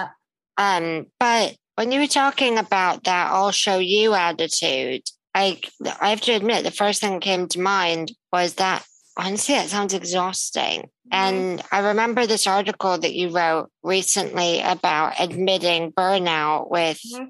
Um, 0.57 1.07
but 1.19 1.55
when 1.75 1.91
you 1.91 2.01
were 2.01 2.07
talking 2.07 2.57
about 2.57 3.05
that 3.05 3.31
I'll 3.31 3.51
show 3.51 3.77
you 3.77 4.13
attitude, 4.13 5.03
I 5.33 5.61
I 6.01 6.09
have 6.09 6.21
to 6.21 6.33
admit 6.33 6.63
the 6.63 6.71
first 6.71 6.99
thing 6.99 7.13
that 7.13 7.21
came 7.21 7.47
to 7.47 7.61
mind 7.61 8.11
was 8.33 8.55
that 8.55 8.85
honestly 9.19 9.55
it 9.55 9.69
sounds 9.69 9.93
exhausting. 9.93 10.81
Mm-hmm. 10.81 11.11
And 11.11 11.63
I 11.71 11.79
remember 11.89 12.25
this 12.25 12.47
article 12.47 12.97
that 12.97 13.13
you 13.13 13.29
wrote 13.29 13.69
recently 13.83 14.61
about 14.61 15.19
admitting 15.19 15.91
burnout 15.91 16.69
with 16.69 17.01
mm-hmm. 17.13 17.25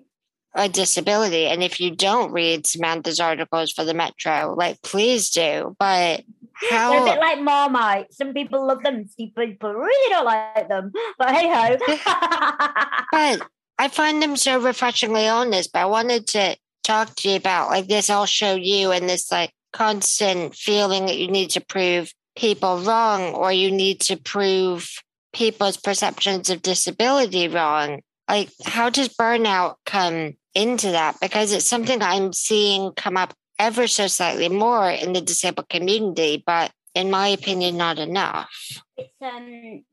a 0.55 0.69
disability. 0.69 1.47
And 1.47 1.63
if 1.63 1.79
you 1.79 1.95
don't 1.95 2.31
read 2.31 2.67
Samantha's 2.67 3.19
articles 3.19 3.71
for 3.71 3.83
the 3.83 3.93
Metro, 3.93 4.53
like 4.57 4.81
please 4.81 5.31
do. 5.31 5.75
But 5.79 6.23
How... 6.69 6.91
They're 6.91 7.01
a 7.01 7.15
bit 7.15 7.19
like 7.19 7.41
Marmite. 7.41 8.13
Some 8.13 8.33
people 8.33 8.67
love 8.67 8.83
them, 8.83 9.07
some 9.07 9.31
people 9.47 9.73
really 9.73 10.13
don't 10.13 10.25
like 10.25 10.69
them. 10.69 10.91
But 11.17 11.35
hey 11.35 11.49
ho. 11.49 11.77
but 13.11 13.47
I 13.79 13.87
find 13.87 14.21
them 14.21 14.35
so 14.35 14.59
refreshingly 14.59 15.27
honest. 15.27 15.73
But 15.73 15.79
I 15.79 15.85
wanted 15.85 16.27
to 16.27 16.55
talk 16.83 17.15
to 17.15 17.29
you 17.29 17.35
about 17.35 17.69
like 17.69 17.87
this 17.87 18.09
I'll 18.09 18.25
show 18.25 18.55
you 18.55 18.91
and 18.91 19.07
this 19.07 19.31
like 19.31 19.51
constant 19.71 20.55
feeling 20.55 21.05
that 21.05 21.17
you 21.17 21.27
need 21.27 21.51
to 21.51 21.61
prove 21.61 22.13
people 22.35 22.79
wrong 22.79 23.33
or 23.33 23.51
you 23.51 23.71
need 23.71 24.01
to 24.01 24.17
prove 24.17 24.89
people's 25.33 25.77
perceptions 25.77 26.49
of 26.49 26.61
disability 26.61 27.47
wrong. 27.47 28.01
Like, 28.27 28.49
how 28.63 28.89
does 28.89 29.09
burnout 29.09 29.75
come 29.85 30.33
into 30.55 30.91
that? 30.91 31.19
Because 31.19 31.51
it's 31.51 31.67
something 31.67 32.01
I'm 32.01 32.33
seeing 32.33 32.91
come 32.93 33.17
up 33.17 33.33
ever 33.57 33.87
so 33.87 34.07
slightly 34.07 34.49
more 34.49 34.89
in 34.89 35.13
the 35.13 35.21
disabled 35.21 35.69
community, 35.69 36.41
but 36.45 36.71
in 36.95 37.11
my 37.11 37.27
opinion, 37.27 37.77
not 37.77 37.99
enough. 37.99 38.81
It's 38.97 39.13
um 39.21 39.83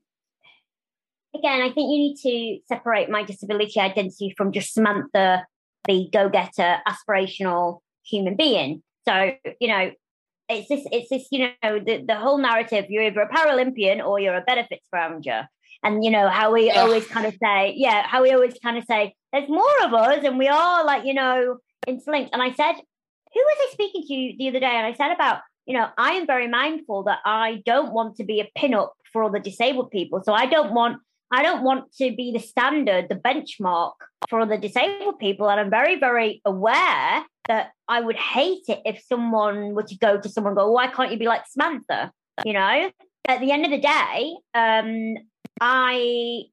again, 1.35 1.61
I 1.61 1.71
think 1.71 1.91
you 1.91 1.97
need 1.97 2.17
to 2.23 2.59
separate 2.67 3.09
my 3.09 3.23
disability 3.23 3.79
identity 3.79 4.33
from 4.35 4.51
just 4.51 4.73
Samantha, 4.73 5.45
the 5.85 6.09
go-getter, 6.11 6.77
aspirational 6.87 7.79
human 8.03 8.35
being. 8.35 8.81
So, 9.07 9.31
you 9.59 9.67
know, 9.67 9.91
it's 10.49 10.69
this, 10.69 10.85
it's 10.91 11.09
this, 11.09 11.27
you 11.31 11.49
know, 11.63 11.79
the, 11.79 12.03
the 12.07 12.15
whole 12.15 12.37
narrative, 12.37 12.85
you're 12.89 13.03
either 13.03 13.21
a 13.21 13.29
Paralympian 13.29 14.05
or 14.05 14.19
you're 14.19 14.35
a 14.35 14.41
benefits 14.41 14.87
founder. 14.91 15.47
And 15.83 16.03
you 16.03 16.11
know, 16.11 16.27
how 16.27 16.53
we 16.53 16.67
yeah. 16.67 16.81
always 16.81 17.05
kind 17.07 17.25
of 17.25 17.35
say, 17.41 17.73
yeah, 17.75 18.05
how 18.07 18.23
we 18.23 18.31
always 18.31 18.57
kind 18.63 18.77
of 18.77 18.83
say, 18.85 19.13
there's 19.31 19.49
more 19.49 19.83
of 19.83 19.93
us 19.93 20.23
and 20.23 20.37
we 20.37 20.47
are 20.47 20.83
like, 20.83 21.05
you 21.05 21.13
know, 21.13 21.57
interlinked. 21.85 22.31
And 22.33 22.41
I 22.41 22.51
said, 22.51 22.73
who 22.73 23.39
was 23.39 23.57
I 23.61 23.69
speaking 23.73 24.01
to 24.01 24.37
the 24.37 24.49
other 24.49 24.59
day? 24.59 24.65
And 24.65 24.87
I 24.87 24.93
said 24.93 25.11
about, 25.11 25.41
you 25.65 25.73
know, 25.73 25.87
I 25.97 26.13
am 26.13 26.25
very 26.25 26.47
mindful 26.47 27.03
that 27.03 27.19
I 27.25 27.61
don't 27.65 27.93
want 27.93 28.15
to 28.17 28.23
be 28.23 28.39
a 28.39 28.49
pin-up 28.55 28.93
for 29.11 29.23
all 29.23 29.31
the 29.31 29.39
disabled 29.39 29.91
people. 29.91 30.23
So 30.23 30.33
I 30.33 30.45
don't 30.45 30.73
want 30.73 30.97
I 31.29 31.43
don't 31.43 31.61
want 31.61 31.93
to 31.97 32.15
be 32.15 32.31
the 32.31 32.39
standard, 32.39 33.09
the 33.09 33.15
benchmark 33.15 33.93
for 34.29 34.39
all 34.39 34.45
the 34.47 34.57
disabled 34.57 35.19
people. 35.19 35.49
And 35.49 35.59
I'm 35.59 35.69
very, 35.69 35.99
very 35.99 36.41
aware 36.45 37.25
that 37.47 37.71
I 37.87 38.01
would 38.01 38.15
hate 38.15 38.63
it 38.67 38.81
if 38.85 39.03
someone 39.07 39.73
were 39.73 39.83
to 39.83 39.97
go 39.97 40.19
to 40.19 40.29
someone 40.29 40.55
go, 40.55 40.71
why 40.71 40.87
can't 40.87 41.11
you 41.11 41.17
be 41.17 41.25
like 41.25 41.43
Samantha? 41.47 42.11
You 42.45 42.53
know, 42.53 42.91
at 43.27 43.39
the 43.39 43.51
end 43.51 43.65
of 43.65 43.71
the 43.71 43.79
day, 43.79 44.35
um, 44.53 45.15
I 45.59 46.43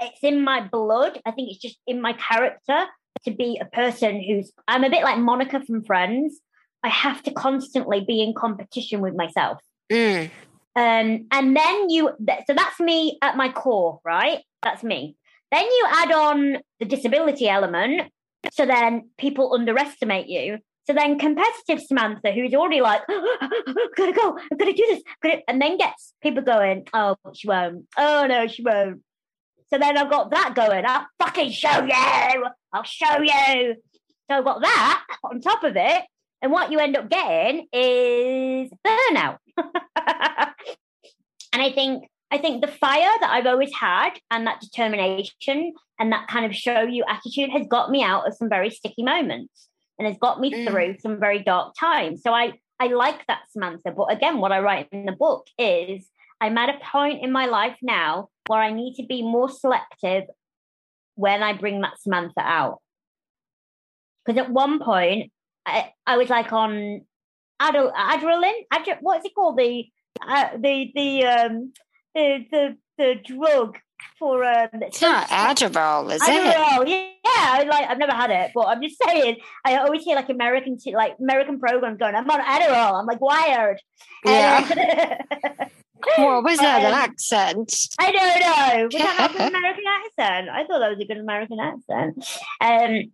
it's 0.00 0.22
in 0.22 0.42
my 0.42 0.66
blood. 0.66 1.20
I 1.26 1.30
think 1.30 1.50
it's 1.50 1.60
just 1.60 1.78
in 1.86 2.00
my 2.00 2.14
character 2.14 2.86
to 3.24 3.30
be 3.30 3.60
a 3.60 3.66
person 3.66 4.22
who's 4.22 4.52
I'm 4.66 4.84
a 4.84 4.90
bit 4.90 5.02
like 5.02 5.18
Monica 5.18 5.60
from 5.64 5.84
Friends. 5.84 6.40
I 6.82 6.88
have 6.88 7.22
to 7.24 7.30
constantly 7.32 8.00
be 8.00 8.22
in 8.22 8.34
competition 8.34 9.00
with 9.00 9.14
myself. 9.14 9.60
Mm. 9.92 10.30
Um, 10.76 11.26
and 11.30 11.56
then 11.56 11.90
you, 11.90 12.10
so 12.46 12.54
that's 12.54 12.80
me 12.80 13.18
at 13.20 13.36
my 13.36 13.50
core, 13.50 14.00
right? 14.04 14.38
That's 14.62 14.82
me. 14.82 15.16
Then 15.52 15.64
you 15.64 15.86
add 15.90 16.12
on 16.12 16.56
the 16.78 16.86
disability 16.86 17.48
element. 17.48 18.10
So 18.52 18.66
then 18.66 19.10
people 19.18 19.54
underestimate 19.54 20.28
you. 20.28 20.58
So 20.84 20.94
then 20.94 21.18
competitive 21.18 21.84
Samantha, 21.86 22.32
who's 22.32 22.54
already 22.54 22.80
like, 22.80 23.02
oh, 23.08 23.36
I'm 23.66 23.74
gonna 23.96 24.12
go, 24.12 24.36
I'm 24.38 24.58
gonna 24.58 24.72
do 24.72 24.84
this, 24.88 25.02
gonna, 25.22 25.36
and 25.46 25.60
then 25.60 25.76
gets 25.76 26.14
people 26.22 26.42
going, 26.42 26.86
oh, 26.94 27.16
she 27.34 27.48
won't. 27.48 27.86
Oh 27.96 28.26
no, 28.26 28.46
she 28.48 28.62
won't. 28.62 29.02
So 29.72 29.78
then 29.78 29.96
I've 29.96 30.10
got 30.10 30.30
that 30.32 30.54
going. 30.54 30.84
I'll 30.84 31.06
fucking 31.18 31.52
show 31.52 31.84
you. 31.84 32.46
I'll 32.72 32.82
show 32.82 33.22
you. 33.22 33.76
So 34.28 34.36
I've 34.36 34.44
got 34.44 34.62
that 34.62 35.04
on 35.22 35.40
top 35.40 35.62
of 35.62 35.76
it. 35.76 36.02
And 36.42 36.50
what 36.50 36.72
you 36.72 36.78
end 36.78 36.96
up 36.96 37.08
getting 37.08 37.66
is 37.72 38.70
burnout. 38.84 39.38
and 41.52 41.62
I 41.62 41.70
think 41.72 42.04
I 42.32 42.38
think 42.38 42.62
the 42.62 42.72
fire 42.72 43.10
that 43.20 43.30
I've 43.30 43.46
always 43.46 43.72
had 43.74 44.10
and 44.30 44.46
that 44.46 44.60
determination 44.60 45.74
and 46.00 46.12
that 46.12 46.26
kind 46.28 46.46
of 46.46 46.56
show 46.56 46.80
you 46.80 47.04
attitude 47.06 47.50
has 47.50 47.66
got 47.68 47.90
me 47.90 48.02
out 48.02 48.26
of 48.26 48.34
some 48.34 48.48
very 48.48 48.70
sticky 48.70 49.04
moments 49.04 49.68
and 49.98 50.08
has 50.08 50.16
got 50.18 50.40
me 50.40 50.50
mm. 50.50 50.66
through 50.66 50.96
some 50.98 51.20
very 51.20 51.40
dark 51.40 51.74
times. 51.78 52.22
So 52.22 52.32
I 52.32 52.54
I 52.80 52.86
like 52.86 53.26
that 53.26 53.42
Samantha. 53.50 53.92
But 53.92 54.10
again, 54.10 54.38
what 54.38 54.50
I 54.50 54.60
write 54.60 54.88
in 54.90 55.04
the 55.04 55.12
book 55.12 55.46
is 55.58 56.08
I'm 56.40 56.56
at 56.56 56.70
a 56.70 56.84
point 56.90 57.22
in 57.22 57.30
my 57.30 57.44
life 57.44 57.76
now 57.82 58.30
where 58.46 58.60
I 58.60 58.72
need 58.72 58.94
to 58.94 59.06
be 59.06 59.22
more 59.22 59.50
selective 59.50 60.24
when 61.14 61.42
I 61.42 61.52
bring 61.52 61.82
that 61.82 62.00
Samantha 62.00 62.40
out. 62.40 62.78
Because 64.24 64.42
at 64.42 64.50
one 64.50 64.80
point, 64.80 65.30
I, 65.66 65.92
I 66.06 66.16
was 66.16 66.30
like 66.30 66.50
on 66.52 67.02
Adre- 67.60 67.92
adrenaline. 67.94 68.62
Adre- 68.72 69.02
what's 69.02 69.26
it 69.26 69.34
called? 69.34 69.58
The 69.58 69.84
uh, 70.26 70.48
the 70.56 70.90
the 70.94 71.24
um 71.26 71.72
the 72.14 72.46
the 72.50 72.76
the 72.96 73.14
drug 73.22 73.76
for 74.18 74.44
um. 74.44 74.68
It's 74.74 75.00
not 75.00 75.28
Adderall, 75.28 76.12
is 76.12 76.22
Adderall, 76.22 76.82
it? 76.82 77.16
Yeah, 77.24 77.30
I 77.36 77.62
like 77.68 77.88
I've 77.88 77.98
never 77.98 78.12
had 78.12 78.30
it, 78.30 78.52
but 78.54 78.66
I'm 78.66 78.82
just 78.82 78.96
saying. 79.04 79.36
I 79.64 79.76
always 79.76 80.02
hear 80.02 80.16
like 80.16 80.28
American 80.28 80.78
t- 80.78 80.94
like 80.94 81.16
American 81.20 81.58
programs 81.58 81.98
going. 81.98 82.14
I'm 82.14 82.28
on 82.30 82.40
Adderall. 82.40 83.00
I'm 83.00 83.06
like 83.06 83.20
wired. 83.20 83.80
Yeah. 84.24 85.18
what 86.16 86.44
was 86.44 86.58
that 86.60 86.84
um, 86.84 86.94
accent? 86.94 87.72
I 87.98 88.12
don't 88.12 88.40
know. 88.40 88.84
Was 88.84 88.94
that 88.94 89.34
an 89.38 89.48
American 89.54 89.84
accent? 89.88 90.48
I 90.50 90.64
thought 90.66 90.80
that 90.80 90.90
was 90.90 91.00
a 91.00 91.06
good 91.06 91.18
American 91.18 91.58
accent. 91.60 92.26
Um, 92.60 93.12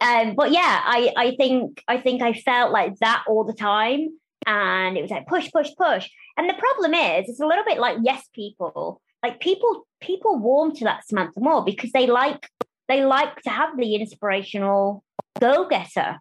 um, 0.00 0.34
but 0.36 0.52
yeah, 0.52 0.80
I, 0.84 1.12
I 1.16 1.36
think 1.36 1.82
I 1.88 1.98
think 1.98 2.22
I 2.22 2.32
felt 2.32 2.72
like 2.72 2.98
that 3.00 3.24
all 3.28 3.44
the 3.44 3.54
time. 3.54 4.08
And 4.46 4.96
it 4.96 5.02
was 5.02 5.10
like 5.10 5.26
push, 5.26 5.50
push, 5.52 5.70
push. 5.76 6.08
And 6.36 6.48
the 6.48 6.54
problem 6.54 6.94
is 6.94 7.28
it's 7.28 7.40
a 7.40 7.46
little 7.46 7.64
bit 7.64 7.78
like 7.78 7.98
yes 8.02 8.26
people. 8.34 9.02
Like 9.22 9.40
people 9.40 9.86
people 10.00 10.38
warm 10.38 10.74
to 10.76 10.84
that 10.84 11.06
Samantha 11.06 11.40
more 11.40 11.64
because 11.64 11.92
they 11.92 12.06
like 12.06 12.48
they 12.88 13.04
like 13.04 13.40
to 13.42 13.50
have 13.50 13.76
the 13.76 13.94
inspirational 13.96 15.04
go-getter. 15.40 16.18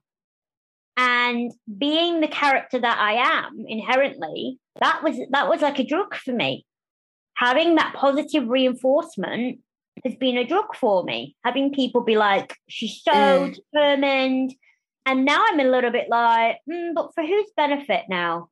And 0.99 1.51
being 1.77 2.21
the 2.21 2.27
character 2.27 2.79
that 2.79 2.97
I 2.97 3.43
am 3.43 3.63
inherently, 3.67 4.59
that 4.79 5.03
was 5.03 5.17
that 5.29 5.47
was 5.47 5.61
like 5.61 5.79
a 5.79 5.85
drug 5.85 6.15
for 6.15 6.33
me. 6.33 6.65
Having 7.35 7.75
that 7.75 7.93
positive 7.95 8.47
reinforcement 8.47 9.59
has 10.03 10.15
been 10.15 10.37
a 10.37 10.47
drug 10.47 10.75
for 10.75 11.03
me. 11.03 11.35
Having 11.43 11.73
people 11.73 12.01
be 12.01 12.17
like, 12.17 12.55
she's 12.67 13.01
so 13.03 13.11
mm. 13.11 13.55
determined. 13.55 14.55
And 15.05 15.23
now 15.23 15.45
I'm 15.47 15.59
a 15.59 15.65
little 15.65 15.91
bit 15.91 16.09
like, 16.09 16.57
mm, 16.69 16.93
but 16.95 17.13
for 17.13 17.23
whose 17.23 17.51
benefit 17.55 18.05
now? 18.09 18.49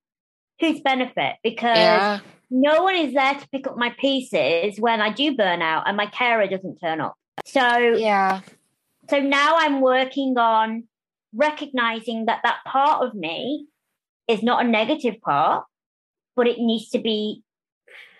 Whose 0.60 0.80
benefit? 0.82 1.36
Because 1.44 1.78
yeah. 1.78 2.20
no 2.50 2.84
one 2.84 2.96
is 2.96 3.14
there 3.14 3.36
to 3.36 3.50
pick 3.50 3.68
up 3.68 3.78
my 3.78 3.94
pieces 4.00 4.80
when 4.80 5.02
I 5.02 5.12
do 5.12 5.36
burn 5.36 5.62
out 5.62 5.84
and 5.88 5.98
my 5.98 6.06
carer 6.08 6.48
doesn't 6.48 6.80
turn 6.80 7.02
up. 7.02 7.16
So, 7.46 7.78
yeah. 7.78 8.42
So 9.10 9.20
now 9.20 9.56
I'm 9.58 9.82
working 9.82 10.38
on 10.38 10.86
recognizing 11.34 12.26
that 12.26 12.40
that 12.44 12.60
part 12.66 13.06
of 13.06 13.14
me 13.14 13.68
is 14.28 14.42
not 14.42 14.66
a 14.66 14.68
negative 14.68 15.22
part, 15.22 15.66
but 16.36 16.48
it 16.48 16.58
needs 16.58 16.90
to 16.92 17.00
be 17.00 17.44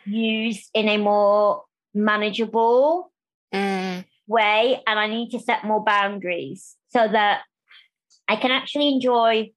used 0.06 0.70
in 0.74 0.88
a 0.88 0.98
more 0.98 1.64
manageable 1.94 3.12
mm. 3.54 4.06
way 4.28 4.84
and 4.86 5.00
I 5.00 5.08
need 5.08 5.32
to 5.32 5.40
set 5.40 5.64
more 5.64 5.84
boundaries 5.84 6.76
so 6.90 7.08
that 7.08 7.42
I 8.28 8.36
can 8.36 8.52
actually 8.52 8.90
enjoy 8.90 9.52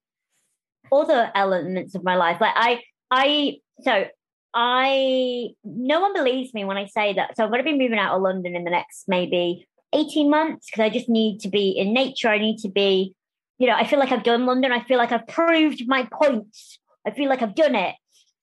other 0.91 1.31
elements 1.35 1.95
of 1.95 2.03
my 2.03 2.15
life. 2.15 2.39
Like 2.41 2.53
I 2.55 2.81
I 3.11 3.57
so 3.81 4.05
I 4.53 5.49
no 5.63 5.99
one 5.99 6.13
believes 6.13 6.53
me 6.53 6.65
when 6.65 6.77
I 6.77 6.85
say 6.85 7.13
that. 7.13 7.35
So 7.35 7.43
I'm 7.43 7.51
going 7.51 7.63
to 7.63 7.71
be 7.71 7.77
moving 7.77 7.99
out 7.99 8.15
of 8.15 8.21
London 8.21 8.55
in 8.55 8.63
the 8.63 8.71
next 8.71 9.05
maybe 9.07 9.67
18 9.93 10.29
months 10.29 10.67
because 10.67 10.83
I 10.83 10.89
just 10.89 11.09
need 11.09 11.39
to 11.41 11.49
be 11.49 11.69
in 11.69 11.93
nature. 11.93 12.29
I 12.29 12.39
need 12.39 12.57
to 12.59 12.69
be, 12.69 13.13
you 13.57 13.67
know, 13.67 13.75
I 13.75 13.85
feel 13.85 13.99
like 13.99 14.11
I've 14.11 14.23
done 14.23 14.45
London. 14.45 14.71
I 14.71 14.83
feel 14.83 14.97
like 14.97 15.11
I've 15.11 15.27
proved 15.27 15.87
my 15.87 16.07
points. 16.11 16.79
I 17.05 17.11
feel 17.11 17.29
like 17.29 17.41
I've 17.41 17.55
done 17.55 17.75
it. 17.75 17.95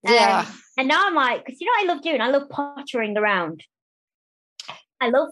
Yeah. 0.04 0.44
Um, 0.46 0.62
and 0.78 0.88
now 0.88 1.06
I'm 1.06 1.14
like, 1.14 1.44
because 1.44 1.60
you 1.60 1.66
know, 1.66 1.72
I 1.90 1.94
love 1.94 2.02
doing. 2.02 2.20
I 2.20 2.28
love 2.28 2.48
pottering 2.50 3.16
around. 3.16 3.64
I 5.00 5.08
love 5.08 5.28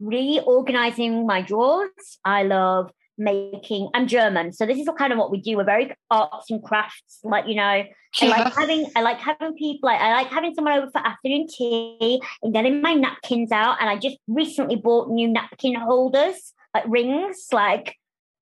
reorganizing 0.00 1.26
my 1.26 1.42
drawers. 1.42 2.18
I 2.24 2.44
love 2.44 2.90
making 3.16 3.88
i'm 3.94 4.06
german 4.06 4.52
so 4.52 4.66
this 4.66 4.78
is 4.78 4.88
kind 4.98 5.12
of 5.12 5.18
what 5.18 5.30
we 5.30 5.40
do. 5.40 5.56
We're 5.56 5.64
very 5.64 5.94
arts 6.10 6.50
and 6.50 6.62
crafts 6.62 7.20
like 7.22 7.46
you 7.46 7.54
know 7.54 7.62
i 7.62 7.94
like 8.22 8.54
having 8.54 8.90
i 8.96 9.02
like 9.02 9.18
having 9.18 9.54
people 9.54 9.88
like, 9.88 10.00
i 10.00 10.12
like 10.12 10.28
having 10.28 10.54
someone 10.54 10.74
over 10.74 10.90
for 10.90 10.98
afternoon 10.98 11.46
tea 11.48 12.20
and 12.42 12.52
getting 12.52 12.82
my 12.82 12.94
napkins 12.94 13.52
out 13.52 13.76
and 13.80 13.88
i 13.88 13.96
just 13.96 14.16
recently 14.26 14.76
bought 14.76 15.10
new 15.10 15.28
napkin 15.28 15.74
holders 15.74 16.52
like 16.74 16.84
rings 16.88 17.46
like 17.52 17.96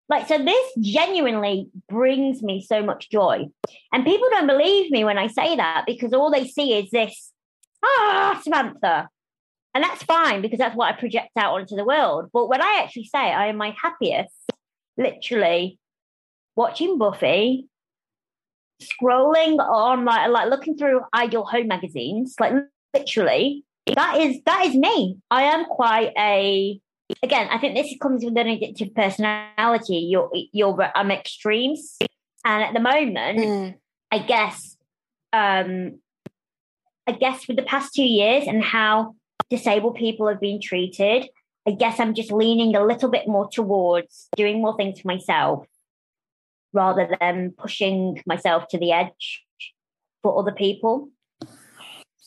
like 0.09 0.29
so 0.29 0.37
this 0.37 0.73
genuinely 0.81 1.69
brings 1.89 2.43
me 2.43 2.61
so 2.61 2.83
much 2.83 3.09
joy. 3.09 3.47
And 3.93 4.05
people 4.05 4.29
don't 4.31 4.47
believe 4.47 4.91
me 4.91 5.05
when 5.05 5.17
i 5.17 5.27
say 5.27 5.57
that 5.57 5.85
because 5.87 6.13
all 6.13 6.31
they 6.31 6.47
see 6.47 6.75
is 6.75 6.91
this 6.91 7.33
ah 7.83 8.39
samantha. 8.43 9.09
And 9.75 9.83
that's 9.83 10.03
fine 10.03 10.43
because 10.43 10.59
that's 10.59 10.77
what 10.77 10.93
I 10.93 10.99
project 10.99 11.31
out 11.35 11.55
onto 11.55 11.77
the 11.77 11.85
world. 11.85 12.29
But 12.31 12.47
when 12.49 12.61
I 12.61 12.83
actually 12.85 13.05
say 13.05 13.33
I 13.33 13.47
am 13.47 13.57
my 13.57 13.75
happiest, 13.83 14.35
literally 14.97 15.79
watching 16.57 16.99
Buffy, 16.99 17.69
scrolling 18.83 19.59
on 19.59 20.05
like 20.05 20.31
like 20.31 20.51
looking 20.51 20.77
through 20.77 21.03
ideal 21.15 21.45
home 21.45 21.69
magazines, 21.69 22.35
like 22.41 22.53
literally, 22.95 23.65
that 23.95 24.21
is 24.21 24.41
that 24.47 24.67
is 24.67 24.75
me. 24.75 25.17
I 25.31 25.45
am 25.45 25.65
quite 25.65 26.13
a 26.19 26.81
again, 27.23 27.49
I 27.51 27.59
think 27.59 27.77
this 27.77 27.95
comes 28.01 28.25
with 28.25 28.37
an 28.37 28.47
addictive 28.47 28.95
personality. 28.95 29.97
You're 29.97 30.31
you're 30.53 30.91
I'm 30.95 31.11
extremes. 31.11 31.99
And 32.45 32.63
at 32.63 32.75
the 32.75 32.81
moment, 32.81 33.39
mm. 33.39 33.75
I 34.11 34.19
guess 34.19 34.77
um 35.33 35.99
I 37.07 37.13
guess 37.13 37.49
with 37.49 37.57
the 37.57 37.63
past 37.63 37.95
two 37.95 38.05
years 38.05 38.45
and 38.47 38.63
how 38.63 39.15
disabled 39.51 39.97
people 39.97 40.29
have 40.29 40.41
been 40.41 40.61
treated, 40.61 41.29
I 41.67 41.73
guess 41.73 42.01
I'm 42.01 42.15
just 42.15 42.33
leaning 42.33 42.75
a 42.75 42.85
little 42.85 43.09
bit 43.09 43.29
more 43.29 43.49
towards 43.49 44.29
doing 44.37 44.61
more 44.61 44.77
things 44.77 45.01
for 45.01 45.09
myself 45.09 45.67
rather 46.73 47.09
than 47.21 47.53
pushing 47.57 48.21
myself 48.27 48.67
to 48.69 48.79
the 48.79 48.93
edge 48.93 49.45
for 50.23 50.39
other 50.39 50.53
people. 50.53 51.11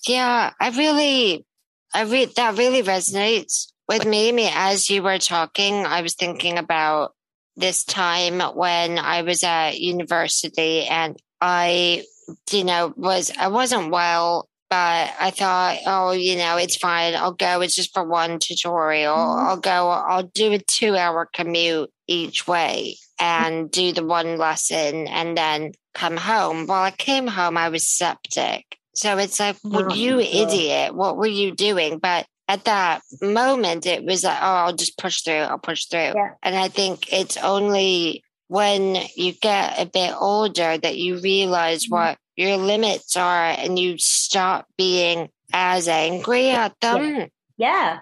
Yeah, 0.07 0.53
I 0.59 0.69
really, 0.69 1.45
I 1.93 2.03
read 2.03 2.36
that 2.36 2.57
really 2.57 2.83
resonates 2.83 3.71
with 3.88 4.05
me. 4.05 4.49
As 4.53 4.89
you 4.89 5.03
were 5.03 5.17
talking, 5.17 5.86
I 5.86 6.01
was 6.01 6.13
thinking 6.13 6.57
about 6.57 7.13
this 7.55 7.83
time 7.83 8.39
when 8.55 8.99
I 8.99 9.23
was 9.23 9.43
at 9.43 9.79
university 9.79 10.86
and 10.86 11.17
I, 11.41 12.03
you 12.51 12.63
know, 12.63 12.93
was 12.95 13.31
I 13.38 13.47
wasn't 13.47 13.91
well 13.91 14.47
but 14.70 15.13
I 15.20 15.32
thought, 15.32 15.78
oh, 15.86 16.11
you 16.11 16.38
know, 16.38 16.57
it's 16.57 16.76
fine. 16.76 17.16
I'll 17.16 17.34
go. 17.34 17.61
It's 17.61 17.76
just 17.76 17.93
for 17.93 18.03
one 18.03 18.39
tutorial. 18.39 19.16
Mm-hmm. 19.16 19.47
I'll 19.47 19.57
go. 19.57 19.89
I'll 19.89 20.24
do 20.24 20.53
a 20.53 20.59
two 20.59 20.95
hour 20.95 21.30
commute 21.32 21.91
each 22.07 22.47
way 22.47 22.97
and 23.20 23.72
do 23.72 23.93
the 23.93 24.05
one 24.05 24.38
lesson 24.38 25.07
and 25.07 25.38
then 25.38 25.74
come 25.93 26.18
home. 26.18 26.68
While 26.68 26.84
I 26.84 26.91
came 26.91 27.28
home, 27.28 27.57
I 27.57 27.70
was 27.70 27.88
septic. 27.88 28.78
So 28.93 29.18
it's 29.18 29.39
like, 29.39 29.57
well, 29.63 29.91
oh, 29.91 29.93
you 29.93 30.20
idiot, 30.20 30.95
what 30.95 31.18
were 31.18 31.28
you 31.28 31.53
doing? 31.53 31.99
But 31.99 32.26
at 32.47 32.66
that 32.66 33.01
moment, 33.22 33.86
it 33.86 34.03
was 34.03 34.24
like, 34.24 34.38
oh, 34.41 34.45
I'll 34.45 34.76
just 34.76 34.97
push 34.97 35.22
through. 35.22 35.36
I'll 35.36 35.57
push 35.57 35.86
through. 35.86 36.13
Yeah. 36.16 36.32
And 36.43 36.55
I 36.55 36.70
think 36.70 37.11
it's 37.11 37.38
only 37.38 38.24
when 38.47 38.97
you 39.16 39.34
get 39.34 39.80
a 39.80 39.86
bit 39.86 40.13
older 40.18 40.78
that 40.78 40.97
you 40.97 41.20
realize 41.20 41.86
mm-hmm. 41.86 41.95
what 41.95 42.18
your 42.36 42.57
limits 42.57 43.15
are 43.17 43.45
and 43.57 43.77
you 43.79 43.97
stop 43.97 44.67
being 44.77 45.29
as 45.53 45.88
angry 45.88 46.49
at 46.49 46.79
them. 46.81 47.03
Yeah. 47.03 47.27
yeah. 47.57 47.99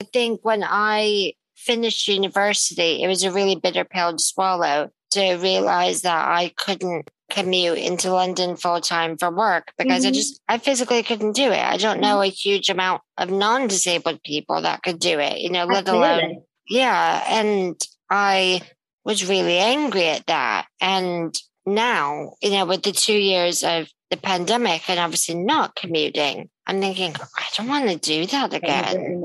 I 0.00 0.04
think 0.12 0.40
when 0.42 0.64
I 0.64 1.34
finished 1.54 2.08
university, 2.08 3.02
it 3.02 3.08
was 3.08 3.22
a 3.22 3.30
really 3.30 3.54
bitter 3.54 3.84
pill 3.84 4.12
to 4.12 4.22
swallow 4.22 4.90
to 5.12 5.36
realize 5.36 6.02
that 6.02 6.28
I 6.28 6.52
couldn't 6.56 7.08
commute 7.30 7.78
into 7.78 8.12
London 8.12 8.56
full 8.56 8.80
time 8.80 9.16
for 9.16 9.30
work 9.30 9.72
because 9.78 10.02
mm-hmm. 10.02 10.08
I 10.08 10.12
just, 10.12 10.40
I 10.48 10.58
physically 10.58 11.02
couldn't 11.02 11.36
do 11.36 11.50
it. 11.50 11.62
I 11.62 11.76
don't 11.76 12.00
know 12.00 12.16
mm-hmm. 12.16 12.30
a 12.30 12.34
huge 12.34 12.68
amount 12.68 13.02
of 13.16 13.30
non 13.30 13.68
disabled 13.68 14.22
people 14.24 14.62
that 14.62 14.82
could 14.82 14.98
do 14.98 15.18
it, 15.18 15.38
you 15.38 15.50
know, 15.50 15.64
let 15.64 15.88
alone, 15.88 16.42
yeah. 16.68 17.24
And 17.28 17.80
I 18.10 18.62
was 19.04 19.28
really 19.28 19.58
angry 19.58 20.08
at 20.08 20.26
that. 20.26 20.66
And 20.80 21.34
now, 21.66 22.34
you 22.42 22.50
know, 22.50 22.66
with 22.66 22.82
the 22.82 22.92
two 22.92 23.16
years 23.16 23.62
of 23.62 23.88
the 24.10 24.16
pandemic 24.16 24.88
and 24.88 24.98
obviously 24.98 25.34
not 25.34 25.74
commuting, 25.74 26.50
I'm 26.66 26.80
thinking, 26.80 27.14
I 27.36 27.44
don't 27.56 27.68
want 27.68 27.88
to 27.88 27.96
do 27.96 28.26
that 28.26 28.52
again. 28.52 29.22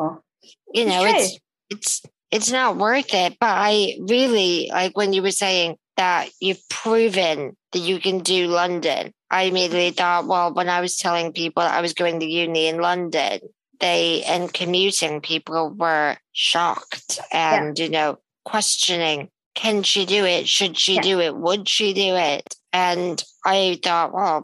You 0.73 0.85
know, 0.85 1.05
it's, 1.05 1.39
it's, 1.69 2.01
it's 2.31 2.51
not 2.51 2.77
worth 2.77 3.13
it. 3.13 3.37
But 3.39 3.49
I 3.49 3.97
really 4.01 4.69
like 4.71 4.97
when 4.97 5.13
you 5.13 5.21
were 5.21 5.31
saying 5.31 5.77
that 5.97 6.29
you've 6.39 6.61
proven 6.69 7.55
that 7.71 7.79
you 7.79 7.99
can 7.99 8.19
do 8.19 8.47
London. 8.47 9.11
I 9.29 9.43
immediately 9.43 9.91
thought, 9.91 10.27
well, 10.27 10.53
when 10.53 10.69
I 10.69 10.79
was 10.79 10.97
telling 10.97 11.33
people 11.33 11.63
I 11.63 11.81
was 11.81 11.93
going 11.93 12.19
to 12.19 12.25
uni 12.25 12.67
in 12.67 12.79
London, 12.79 13.39
they 13.79 14.23
and 14.23 14.53
commuting, 14.53 15.21
people 15.21 15.69
were 15.69 16.17
shocked 16.31 17.19
and, 17.31 17.77
yeah. 17.77 17.85
you 17.85 17.91
know, 17.91 18.19
questioning 18.45 19.29
can 19.57 19.81
she 19.81 20.05
do 20.05 20.23
it? 20.23 20.47
Should 20.47 20.77
she 20.77 20.95
yeah. 20.95 21.01
do 21.01 21.19
it? 21.19 21.35
Would 21.35 21.67
she 21.67 21.93
do 21.93 22.15
it? 22.15 22.53
And 22.71 23.21
I 23.43 23.79
thought, 23.83 24.13
well, 24.13 24.43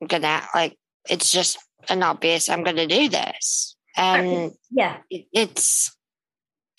I'm 0.00 0.06
gonna 0.06 0.40
like 0.54 0.78
it's 1.10 1.32
just 1.32 1.58
an 1.88 2.02
obvious 2.04 2.48
I'm 2.48 2.62
gonna 2.62 2.86
do 2.86 3.08
this. 3.08 3.76
And 3.96 4.52
yeah, 4.70 4.98
it's 5.10 5.94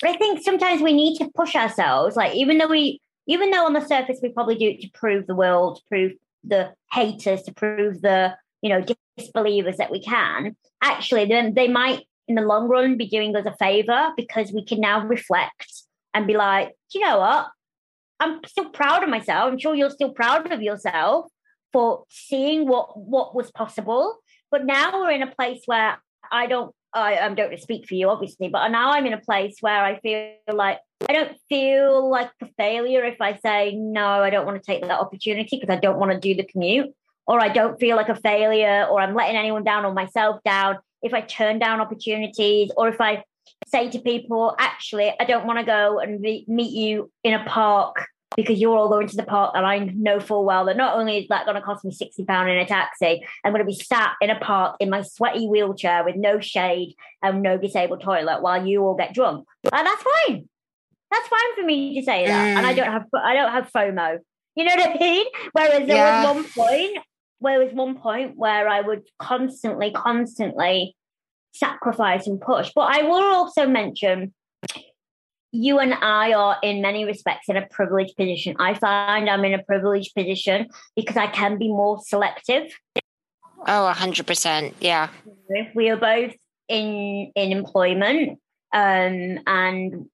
I 0.02 0.16
think 0.16 0.42
sometimes 0.42 0.82
we 0.82 0.94
need 0.94 1.18
to 1.18 1.30
push 1.36 1.56
ourselves, 1.56 2.16
like 2.16 2.34
even 2.36 2.58
though 2.58 2.70
we 2.70 3.02
even 3.28 3.52
though 3.52 3.66
on 3.66 3.74
the 3.74 3.86
surface 3.86 4.20
we 4.24 4.30
probably 4.30 4.56
do 4.56 4.70
it 4.70 4.82
to 4.82 4.90
prove 4.94 5.28
the 5.28 5.36
world, 5.36 5.78
to 5.78 5.84
prove 5.90 6.12
the 6.46 6.74
haters, 6.92 7.44
to 7.44 7.54
prove 7.54 8.02
the, 8.02 8.34
you 8.62 8.70
know, 8.70 8.84
disbelievers 9.18 9.78
that 9.78 9.92
we 9.92 10.02
can, 10.02 10.56
actually 10.82 11.26
then 11.26 11.54
they 11.54 11.68
might 11.68 12.08
in 12.30 12.36
the 12.36 12.42
long 12.42 12.70
run 12.70 12.96
be 12.96 13.08
doing 13.08 13.36
us 13.36 13.46
a 13.46 13.56
favor 13.58 14.12
because 14.16 14.54
we 14.54 14.64
can 14.64 14.80
now 14.80 15.06
reflect 15.06 15.84
and 16.14 16.28
be 16.28 16.38
like, 16.38 16.70
do 16.90 17.00
you 17.00 17.06
know 17.06 17.20
what? 17.20 17.48
I'm 18.24 18.40
still 18.48 18.70
proud 18.70 19.04
of 19.04 19.10
myself. 19.10 19.52
I'm 19.52 19.60
sure 19.60 19.76
you're 19.76 19.90
still 19.90 20.12
proud 20.12 20.52
of 20.52 20.62
yourself 20.62 21.26
for 21.74 22.06
seeing 22.10 22.68
what 22.68 22.98
what 22.98 23.36
was 23.36 23.52
possible. 23.52 24.18
But 24.50 24.66
now 24.66 25.02
we're 25.02 25.12
in 25.12 25.24
a 25.24 25.36
place 25.36 25.64
where 25.66 25.98
I 26.32 26.48
don't 26.48 26.74
I 26.94 27.18
um, 27.18 27.36
don't 27.36 27.60
speak 27.60 27.88
for 27.88 27.96
you 27.96 28.10
obviously, 28.10 28.48
but 28.48 28.68
now 28.70 28.92
I'm 28.92 29.06
in 29.06 29.14
a 29.14 29.20
place 29.20 29.58
where 29.62 29.84
I 29.84 30.00
feel 30.00 30.36
like 30.54 30.80
I 31.10 31.14
don't 31.14 31.36
feel 31.50 32.10
like 32.10 32.32
a 32.42 32.48
failure 32.58 33.04
if 33.04 33.20
I 33.20 33.36
say 33.38 33.76
no, 33.76 34.06
I 34.06 34.30
don't 34.30 34.46
want 34.46 34.62
to 34.62 34.66
take 34.66 34.84
that 34.84 35.00
opportunity 35.00 35.58
because 35.60 35.76
I 35.76 35.80
don't 35.80 36.00
want 36.00 36.12
to 36.12 36.20
do 36.20 36.36
the 36.36 36.48
commute, 36.48 36.92
or 37.28 37.42
I 37.42 37.50
don't 37.50 37.80
feel 37.80 37.98
like 37.98 38.10
a 38.10 38.16
failure, 38.16 38.86
or 38.90 39.02
I'm 39.02 39.16
letting 39.16 39.36
anyone 39.36 39.64
down 39.64 39.86
or 39.86 39.94
myself 39.94 40.42
down 40.46 40.78
if 41.02 41.14
I 41.14 41.22
turn 41.22 41.60
down 41.60 41.82
opportunities, 41.82 42.72
or 42.78 42.88
if 42.88 43.02
I 43.02 43.24
say 43.68 43.90
to 43.90 44.00
people, 44.00 44.56
actually, 44.60 45.14
I 45.20 45.26
don't 45.26 45.46
want 45.46 45.60
to 45.60 45.66
go 45.66 46.00
and 46.00 46.22
meet 46.22 46.72
you 46.72 47.12
in 47.24 47.34
a 47.34 47.44
park 47.46 48.08
because 48.36 48.60
you're 48.60 48.78
all 48.78 48.90
going 48.90 49.08
to 49.08 49.16
the 49.16 49.24
park 49.24 49.54
and 49.56 49.66
I 49.66 49.80
know 49.80 50.20
full 50.20 50.46
well 50.46 50.66
that 50.66 50.78
not 50.78 50.98
only 50.98 51.18
is 51.18 51.28
that 51.30 51.46
going 51.46 51.56
to 51.56 51.62
cost 51.62 51.86
me 51.86 51.92
£60 51.92 52.20
in 52.20 52.58
a 52.58 52.66
taxi, 52.66 53.26
I'm 53.44 53.52
going 53.52 53.66
to 53.66 53.70
be 53.70 53.76
sat 53.76 54.14
in 54.22 54.30
a 54.30 54.40
park 54.40 54.78
in 54.80 54.90
my 54.90 55.02
sweaty 55.02 55.48
wheelchair 55.48 56.04
with 56.04 56.16
no 56.16 56.40
shade 56.40 56.96
and 57.22 57.42
no 57.42 57.58
disabled 57.58 58.02
toilet 58.02 58.42
while 58.42 58.66
you 58.66 58.84
all 58.84 58.96
get 58.96 59.14
drunk. 59.14 59.48
And 59.72 59.88
that's 59.88 60.04
fine. 60.04 60.50
That's 61.12 61.28
fine 61.28 61.56
for 61.56 61.64
me 61.64 62.00
to 62.00 62.06
say 62.06 62.26
that. 62.28 62.48
Mm. 62.48 62.58
And 62.58 62.66
I 62.66 62.74
mm. 62.74 62.78
don't 62.78 62.92
have 62.92 63.06
I 63.14 63.34
don't 63.34 63.52
have 63.52 63.72
FOMO. 63.72 64.20
You 64.56 64.66
know 64.66 64.76
what 64.76 64.90
I 64.90 65.00
mean? 65.00 65.26
Whereas 65.52 65.88
there 65.88 65.96
yeah. 65.96 66.24
was 66.24 66.36
one 66.36 66.44
point 66.52 66.98
where 67.40 67.60
was 67.60 67.74
one 67.74 67.98
point 67.98 68.38
where 68.38 68.68
I 68.70 68.82
would 68.82 69.04
constantly, 69.20 69.92
constantly 69.92 70.96
sacrifice 71.54 72.26
and 72.26 72.40
push. 72.40 72.72
But 72.74 72.96
I 72.96 73.04
will 73.04 73.36
also 73.36 73.68
mention 73.68 74.34
you 75.54 75.78
and 75.78 75.94
I 75.94 76.34
are 76.34 76.58
in 76.64 76.82
many 76.82 77.06
respects 77.06 77.48
in 77.48 77.56
a 77.56 77.66
privileged 77.68 78.18
position. 78.18 78.56
I 78.60 78.74
find 78.74 79.30
I'm 79.30 79.46
in 79.46 79.54
a 79.54 79.64
privileged 79.64 80.16
position 80.16 80.68
because 80.96 81.16
I 81.16 81.28
can 81.28 81.60
be 81.60 81.68
more 81.68 82.00
selective. 82.04 82.72
Oh, 83.68 83.94
100%. 83.96 84.74
Yeah. 84.80 85.10
We 85.76 85.90
are 85.90 85.98
both 85.98 86.34
in 86.68 87.32
in 87.36 87.52
employment 87.52 88.40
um, 88.74 89.40
and 89.46 90.06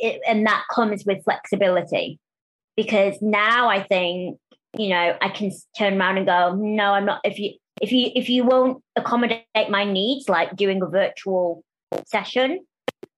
it, 0.00 0.20
and 0.26 0.46
that 0.46 0.64
comes 0.74 1.04
with 1.06 1.22
flexibility 1.22 2.18
because 2.76 3.14
now 3.20 3.68
I 3.68 3.82
think 3.84 4.38
you 4.76 4.88
know 4.88 5.16
I 5.20 5.28
can 5.28 5.52
turn 5.78 6.00
around 6.00 6.16
and 6.16 6.26
go 6.26 6.54
no 6.54 6.94
I'm 6.94 7.04
not 7.04 7.20
if 7.24 7.38
you 7.38 7.52
if 7.80 7.92
you 7.92 8.10
if 8.14 8.30
you 8.30 8.44
won't 8.44 8.82
accommodate 8.96 9.44
my 9.68 9.84
needs 9.84 10.28
like 10.30 10.56
doing 10.56 10.82
a 10.82 10.86
virtual 10.86 11.62
session 12.06 12.60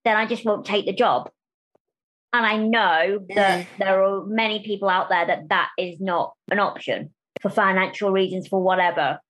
then 0.04 0.16
I 0.16 0.26
just 0.26 0.44
won't 0.44 0.66
take 0.66 0.84
the 0.86 0.92
job 0.92 1.30
and 2.34 2.44
I 2.44 2.56
know 2.56 3.24
that 3.36 3.66
there 3.78 4.02
are 4.02 4.24
many 4.26 4.64
people 4.64 4.88
out 4.88 5.08
there 5.08 5.24
that 5.24 5.48
that 5.50 5.68
is 5.78 6.00
not 6.00 6.34
an 6.50 6.58
option 6.58 7.10
for 7.40 7.48
financial 7.48 8.10
reasons, 8.10 8.48
for 8.48 8.60
whatever. 8.60 9.20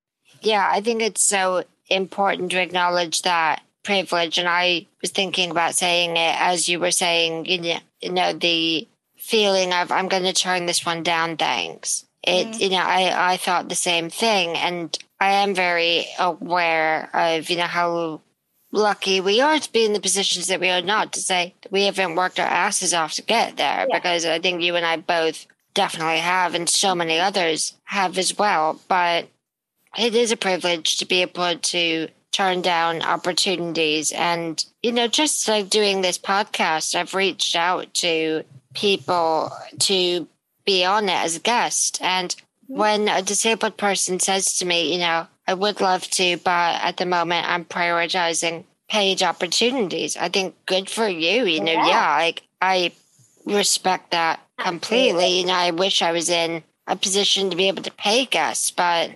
Yeah, 0.41 0.67
I 0.69 0.81
think 0.81 1.03
it's 1.03 1.27
so 1.27 1.65
important 1.87 2.51
to 2.51 2.61
acknowledge 2.61 3.21
that 3.21 3.61
privilege. 3.83 4.39
And 4.39 4.49
I 4.49 4.87
was 5.01 5.11
thinking 5.11 5.51
about 5.51 5.75
saying 5.75 6.17
it 6.17 6.35
as 6.39 6.67
you 6.67 6.79
were 6.79 6.89
saying, 6.89 7.45
you 7.45 7.61
know, 7.61 7.77
you 8.01 8.11
know 8.11 8.33
the 8.33 8.87
feeling 9.17 9.71
of 9.71 9.91
I'm 9.91 10.07
going 10.07 10.23
to 10.23 10.33
turn 10.33 10.65
this 10.65 10.83
one 10.83 11.03
down. 11.03 11.37
Thanks. 11.37 12.05
It, 12.23 12.47
mm. 12.47 12.59
you 12.59 12.69
know, 12.71 12.77
I, 12.77 13.33
I 13.33 13.37
thought 13.37 13.69
the 13.69 13.75
same 13.75 14.09
thing. 14.09 14.57
And 14.57 14.97
I 15.19 15.33
am 15.43 15.53
very 15.53 16.07
aware 16.17 17.09
of, 17.13 17.51
you 17.51 17.57
know, 17.57 17.63
how 17.63 18.21
lucky 18.75 19.21
we 19.21 19.39
are 19.39 19.57
to 19.57 19.71
be 19.71 19.85
in 19.85 19.93
the 19.93 19.99
positions 19.99 20.47
that 20.47 20.59
we 20.59 20.69
are 20.69 20.81
not 20.81 21.13
to 21.13 21.21
say 21.21 21.53
we 21.71 21.85
haven't 21.85 22.15
worked 22.15 22.39
our 22.39 22.45
asses 22.45 22.93
off 22.93 23.13
to 23.13 23.21
get 23.21 23.57
there 23.57 23.85
yeah. 23.87 23.99
because 23.99 24.25
I 24.25 24.39
think 24.39 24.61
you 24.61 24.75
and 24.75 24.85
I 24.85 24.97
both 24.97 25.47
definitely 25.75 26.17
have 26.17 26.55
and 26.55 26.67
so 26.67 26.95
many 26.95 27.19
others 27.19 27.75
have 27.83 28.17
as 28.17 28.35
well. 28.35 28.81
But 28.87 29.27
it 29.95 30.15
is 30.15 30.31
a 30.31 30.37
privilege 30.37 30.97
to 30.97 31.05
be 31.05 31.21
able 31.21 31.57
to 31.57 32.07
turn 32.31 32.61
down 32.61 33.03
opportunities. 33.03 34.11
And, 34.11 34.63
you 34.81 34.91
know, 34.91 35.07
just 35.07 35.47
like 35.47 35.69
doing 35.69 36.01
this 36.01 36.17
podcast, 36.17 36.95
I've 36.95 37.13
reached 37.13 37.55
out 37.55 37.93
to 37.95 38.43
people 38.73 39.51
to 39.81 40.27
be 40.65 40.83
on 40.83 41.07
it 41.07 41.13
as 41.13 41.37
a 41.37 41.41
guest. 41.41 41.99
And 42.01 42.29
mm-hmm. 42.29 42.77
when 42.77 43.07
a 43.07 43.21
disabled 43.21 43.77
person 43.77 44.19
says 44.19 44.57
to 44.57 44.65
me, 44.65 44.91
you 44.91 44.99
know, 44.99 45.27
I 45.47 45.53
would 45.53 45.81
love 45.81 46.09
to, 46.11 46.37
but 46.37 46.81
at 46.81 46.97
the 46.97 47.05
moment 47.05 47.47
I'm 47.47 47.65
prioritizing 47.65 48.65
paid 48.89 49.23
opportunities. 49.23 50.17
I 50.17 50.29
think 50.29 50.55
good 50.65 50.89
for 50.89 51.07
you. 51.07 51.45
You 51.45 51.61
know, 51.61 51.71
yeah, 51.71 51.87
yeah 51.87 52.15
like 52.17 52.43
I 52.61 52.91
respect 53.45 54.11
that 54.11 54.39
completely. 54.57 55.39
You 55.39 55.45
know, 55.47 55.53
I 55.53 55.71
wish 55.71 56.01
I 56.01 56.11
was 56.11 56.29
in 56.29 56.63
a 56.87 56.95
position 56.95 57.49
to 57.49 57.55
be 57.55 57.67
able 57.67 57.83
to 57.83 57.91
pay 57.91 58.25
guests, 58.25 58.71
but 58.71 59.11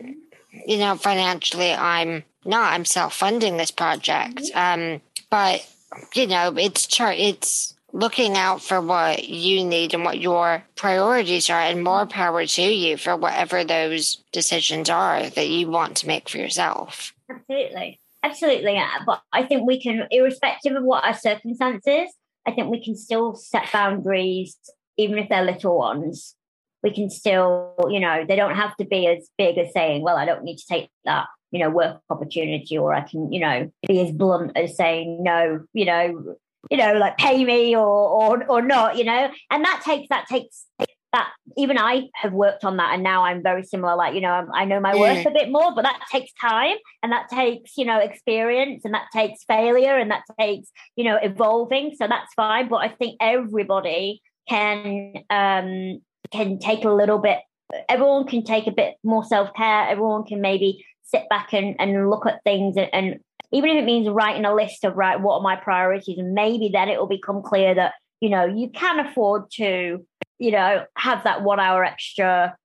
you 0.65 0.77
know, 0.77 0.95
financially 0.95 1.71
I'm 1.71 2.23
not. 2.45 2.73
I'm 2.73 2.86
self 2.86 3.15
funding 3.15 3.57
this 3.57 3.71
project. 3.71 4.38
Mm-hmm. 4.38 4.93
Um, 4.93 5.01
but 5.30 5.67
you 6.13 6.27
know, 6.27 6.55
it's 6.57 6.88
char- 6.88 7.13
it's 7.13 7.75
looking 7.91 8.37
out 8.37 8.61
for 8.61 8.79
what 8.81 9.27
you 9.27 9.63
need 9.63 9.93
and 9.93 10.03
what 10.03 10.19
your 10.19 10.63
priorities 10.75 11.49
are 11.49 11.59
and 11.59 11.83
more 11.83 12.01
mm-hmm. 12.01 12.11
power 12.11 12.45
to 12.45 12.61
you 12.61 12.97
for 12.97 13.15
whatever 13.15 13.63
those 13.63 14.23
decisions 14.31 14.89
are 14.89 15.29
that 15.29 15.47
you 15.47 15.69
want 15.69 15.97
to 15.97 16.07
make 16.07 16.29
for 16.29 16.37
yourself. 16.37 17.13
Absolutely. 17.29 17.99
Absolutely. 18.21 18.77
Uh, 18.77 18.85
but 19.05 19.21
I 19.31 19.43
think 19.43 19.65
we 19.65 19.81
can, 19.81 20.07
irrespective 20.11 20.75
of 20.75 20.83
what 20.83 21.05
our 21.05 21.13
circumstances, 21.13 22.09
I 22.45 22.51
think 22.51 22.69
we 22.69 22.83
can 22.83 22.95
still 22.95 23.35
set 23.35 23.71
boundaries, 23.71 24.57
even 24.97 25.17
if 25.17 25.29
they're 25.29 25.45
little 25.45 25.77
ones. 25.77 26.35
We 26.83 26.91
can 26.91 27.09
still, 27.09 27.75
you 27.89 27.99
know, 27.99 28.25
they 28.27 28.35
don't 28.35 28.55
have 28.55 28.75
to 28.77 28.85
be 28.85 29.07
as 29.07 29.29
big 29.37 29.57
as 29.57 29.73
saying, 29.73 30.01
well, 30.01 30.17
I 30.17 30.25
don't 30.25 30.43
need 30.43 30.57
to 30.57 30.65
take 30.65 30.89
that, 31.05 31.27
you 31.51 31.59
know, 31.59 31.69
work 31.69 32.01
opportunity, 32.09 32.77
or 32.77 32.93
I 32.93 33.01
can, 33.01 33.31
you 33.31 33.39
know, 33.41 33.71
be 33.87 34.01
as 34.01 34.11
blunt 34.11 34.51
as 34.55 34.77
saying, 34.77 35.21
no, 35.23 35.65
you 35.73 35.85
know, 35.85 36.35
you 36.70 36.78
know, 36.78 36.93
like 36.93 37.18
pay 37.18 37.43
me 37.43 37.76
or 37.76 37.86
or 37.86 38.45
or 38.49 38.62
not, 38.62 38.97
you 38.97 39.03
know. 39.03 39.30
And 39.51 39.66
that 39.66 39.82
takes 39.86 40.07
that 40.10 40.28
takes 40.28 40.66
that 41.12 41.32
even 41.57 41.78
I 41.78 42.07
have 42.14 42.34
worked 42.34 42.64
on 42.64 42.78
that 42.78 42.93
and 42.93 43.01
now 43.01 43.24
I'm 43.24 43.41
very 43.41 43.64
similar. 43.64 43.95
Like, 43.95 44.14
you 44.14 44.22
know, 44.22 44.30
I'm, 44.30 44.47
i 44.53 44.66
know 44.66 44.80
my 44.80 44.95
worth 44.95 45.26
a 45.26 45.32
bit 45.32 45.51
more, 45.51 45.74
but 45.74 45.82
that 45.82 45.99
takes 46.12 46.32
time 46.39 46.78
and 47.01 47.12
that 47.12 47.30
takes, 47.30 47.78
you 47.78 47.86
know, 47.86 47.97
experience 47.97 48.86
and 48.86 48.93
that 48.93 49.07
takes 49.12 49.43
failure 49.45 49.97
and 49.97 50.12
that 50.12 50.22
takes, 50.39 50.70
you 50.95 51.03
know, 51.03 51.18
evolving. 51.22 51.95
So 51.95 52.07
that's 52.07 52.32
fine. 52.36 52.70
But 52.70 52.78
I 52.78 52.89
think 52.89 53.18
everybody 53.20 54.22
can 54.47 55.14
um 55.30 56.01
can 56.32 56.60
take 56.60 56.86
a 56.86 56.91
little 56.91 57.18
bit 57.18 57.39
everyone 57.88 58.26
can 58.26 58.43
take 58.43 58.68
a 58.68 58.72
bit 58.72 58.95
more 59.03 59.24
self-care. 59.24 59.89
Everyone 59.89 60.26
can 60.26 60.41
maybe 60.41 60.86
sit 61.03 61.28
back 61.30 61.53
and, 61.53 61.76
and 61.80 62.10
look 62.10 62.26
at 62.26 62.43
things 62.43 62.78
and, 62.78 62.89
and 62.93 63.20
even 63.51 63.69
if 63.71 63.77
it 63.77 63.85
means 63.85 64.07
writing 64.09 64.45
a 64.45 64.53
list 64.53 64.83
of 64.83 64.95
right, 64.95 65.19
what 65.19 65.35
are 65.35 65.41
my 65.41 65.55
priorities? 65.55 66.17
And 66.17 66.33
maybe 66.33 66.69
then 66.71 66.89
it 66.89 66.99
will 66.99 67.07
become 67.07 67.41
clear 67.41 67.73
that, 67.75 67.93
you 68.21 68.29
know, 68.29 68.45
you 68.45 68.69
can 68.69 68.99
afford 68.99 69.49
to 69.53 70.05
you 70.39 70.51
know, 70.51 70.85
have 70.95 71.25
that 71.25 71.43
one 71.43 71.59
hour 71.59 71.83
extra 71.83 72.55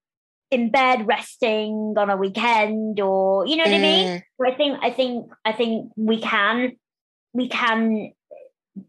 in 0.50 0.70
bed 0.70 1.06
resting 1.06 1.94
on 1.98 2.08
a 2.08 2.16
weekend 2.16 3.00
or 3.00 3.46
you 3.46 3.56
know 3.56 3.64
what 3.64 3.72
mm. 3.72 3.78
I 3.78 3.80
mean? 3.80 4.08
Mm. 4.08 4.22
So 4.40 4.52
I 4.52 4.56
think 4.56 4.78
I 4.82 4.90
think 4.90 5.32
I 5.44 5.52
think 5.52 5.92
we 5.96 6.20
can 6.20 6.72
we 7.32 7.48
can 7.48 8.12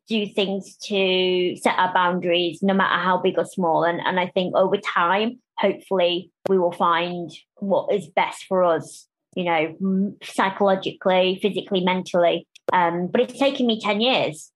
do 0.08 0.28
things 0.28 0.78
to 0.84 1.56
set 1.58 1.78
our 1.78 1.94
boundaries 1.94 2.60
no 2.62 2.74
matter 2.74 3.02
how 3.02 3.18
big 3.18 3.38
or 3.38 3.46
small 3.46 3.84
and 3.84 4.00
and 4.00 4.20
I 4.20 4.28
think 4.28 4.56
over 4.56 4.78
time 4.78 5.40
hopefully 5.58 6.32
we 6.48 6.60
will 6.60 6.72
find 6.72 7.32
what 7.56 7.94
is 7.94 8.08
best 8.08 8.46
for 8.46 8.64
us 8.64 9.08
you 9.36 9.44
know 9.44 10.16
psychologically 10.24 11.40
physically 11.42 11.82
mentally 11.82 12.48
um 12.74 13.08
but 13.08 13.22
it's 13.22 13.38
taken 13.38 13.68
me 13.68 13.80
10 13.80 14.02
years 14.02 14.52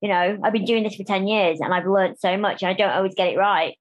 you 0.00 0.08
know, 0.08 0.38
I've 0.42 0.52
been 0.52 0.64
doing 0.64 0.84
this 0.84 0.94
for 0.94 1.04
10 1.04 1.26
years 1.26 1.60
and 1.60 1.74
I've 1.74 1.86
learned 1.86 2.18
so 2.18 2.36
much 2.36 2.62
and 2.62 2.70
I 2.70 2.74
don't 2.74 2.90
always 2.90 3.14
get 3.14 3.32
it 3.32 3.36
right. 3.36 3.76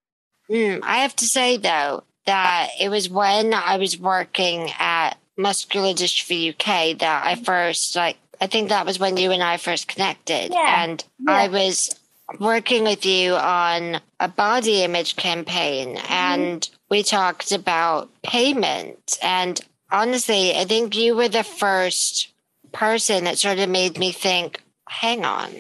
Mm, 0.50 0.80
I 0.84 0.98
have 0.98 1.16
to 1.18 1.26
say, 1.26 1.58
though, 1.58 2.04
that 2.26 2.70
it 2.80 2.90
was 2.90 3.10
when 3.10 3.54
I 3.54 3.78
was 3.78 4.00
working 4.00 4.72
at 4.80 5.18
Muscular 5.38 5.94
Dystrophy 5.94 6.50
UK 6.50 6.98
that 7.00 7.26
I 7.26 7.36
first, 7.36 7.96
like, 7.96 8.18
I 8.42 8.48
think 8.48 8.70
that 8.70 8.86
was 8.86 9.00
when 9.00 9.18
you 9.18 9.32
and 9.32 9.44
I 9.44 9.58
first 9.58 9.88
connected. 9.88 10.52
Yeah. 10.52 10.84
And 10.84 11.04
yeah. 11.20 11.34
I 11.34 11.48
was 11.50 11.94
working 12.40 12.84
with 12.84 13.06
you 13.06 13.36
on 13.36 14.02
a 14.20 14.28
body 14.28 14.84
image 14.84 15.16
campaign 15.16 15.96
mm-hmm. 15.96 16.14
and 16.14 16.70
we 16.90 17.04
talked 17.04 17.52
about 17.52 18.10
payment. 18.24 19.20
And 19.22 19.60
honestly, 19.92 20.56
I 20.56 20.66
think 20.66 20.96
you 20.96 21.16
were 21.16 21.30
the 21.30 21.44
first 21.44 22.34
person 22.72 23.24
that 23.26 23.38
sort 23.38 23.60
of 23.60 23.70
made 23.70 23.98
me 23.98 24.12
think, 24.12 24.62
hang 24.88 25.26
on, 25.26 25.52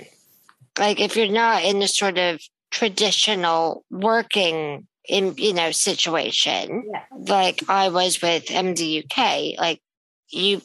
like 0.78 1.00
if 1.00 1.16
you're 1.16 1.32
not 1.32 1.64
in 1.64 1.80
the 1.80 1.88
sort 1.88 2.18
of 2.18 2.42
traditional 2.72 3.84
working 3.90 4.88
in 5.08 5.34
you 5.38 5.54
know 5.54 5.72
situation 5.72 6.84
yeah. 6.92 7.02
like 7.12 7.64
i 7.70 7.88
was 7.88 8.22
with 8.22 8.46
mduk 8.48 9.58
like 9.58 9.82
you 10.30 10.62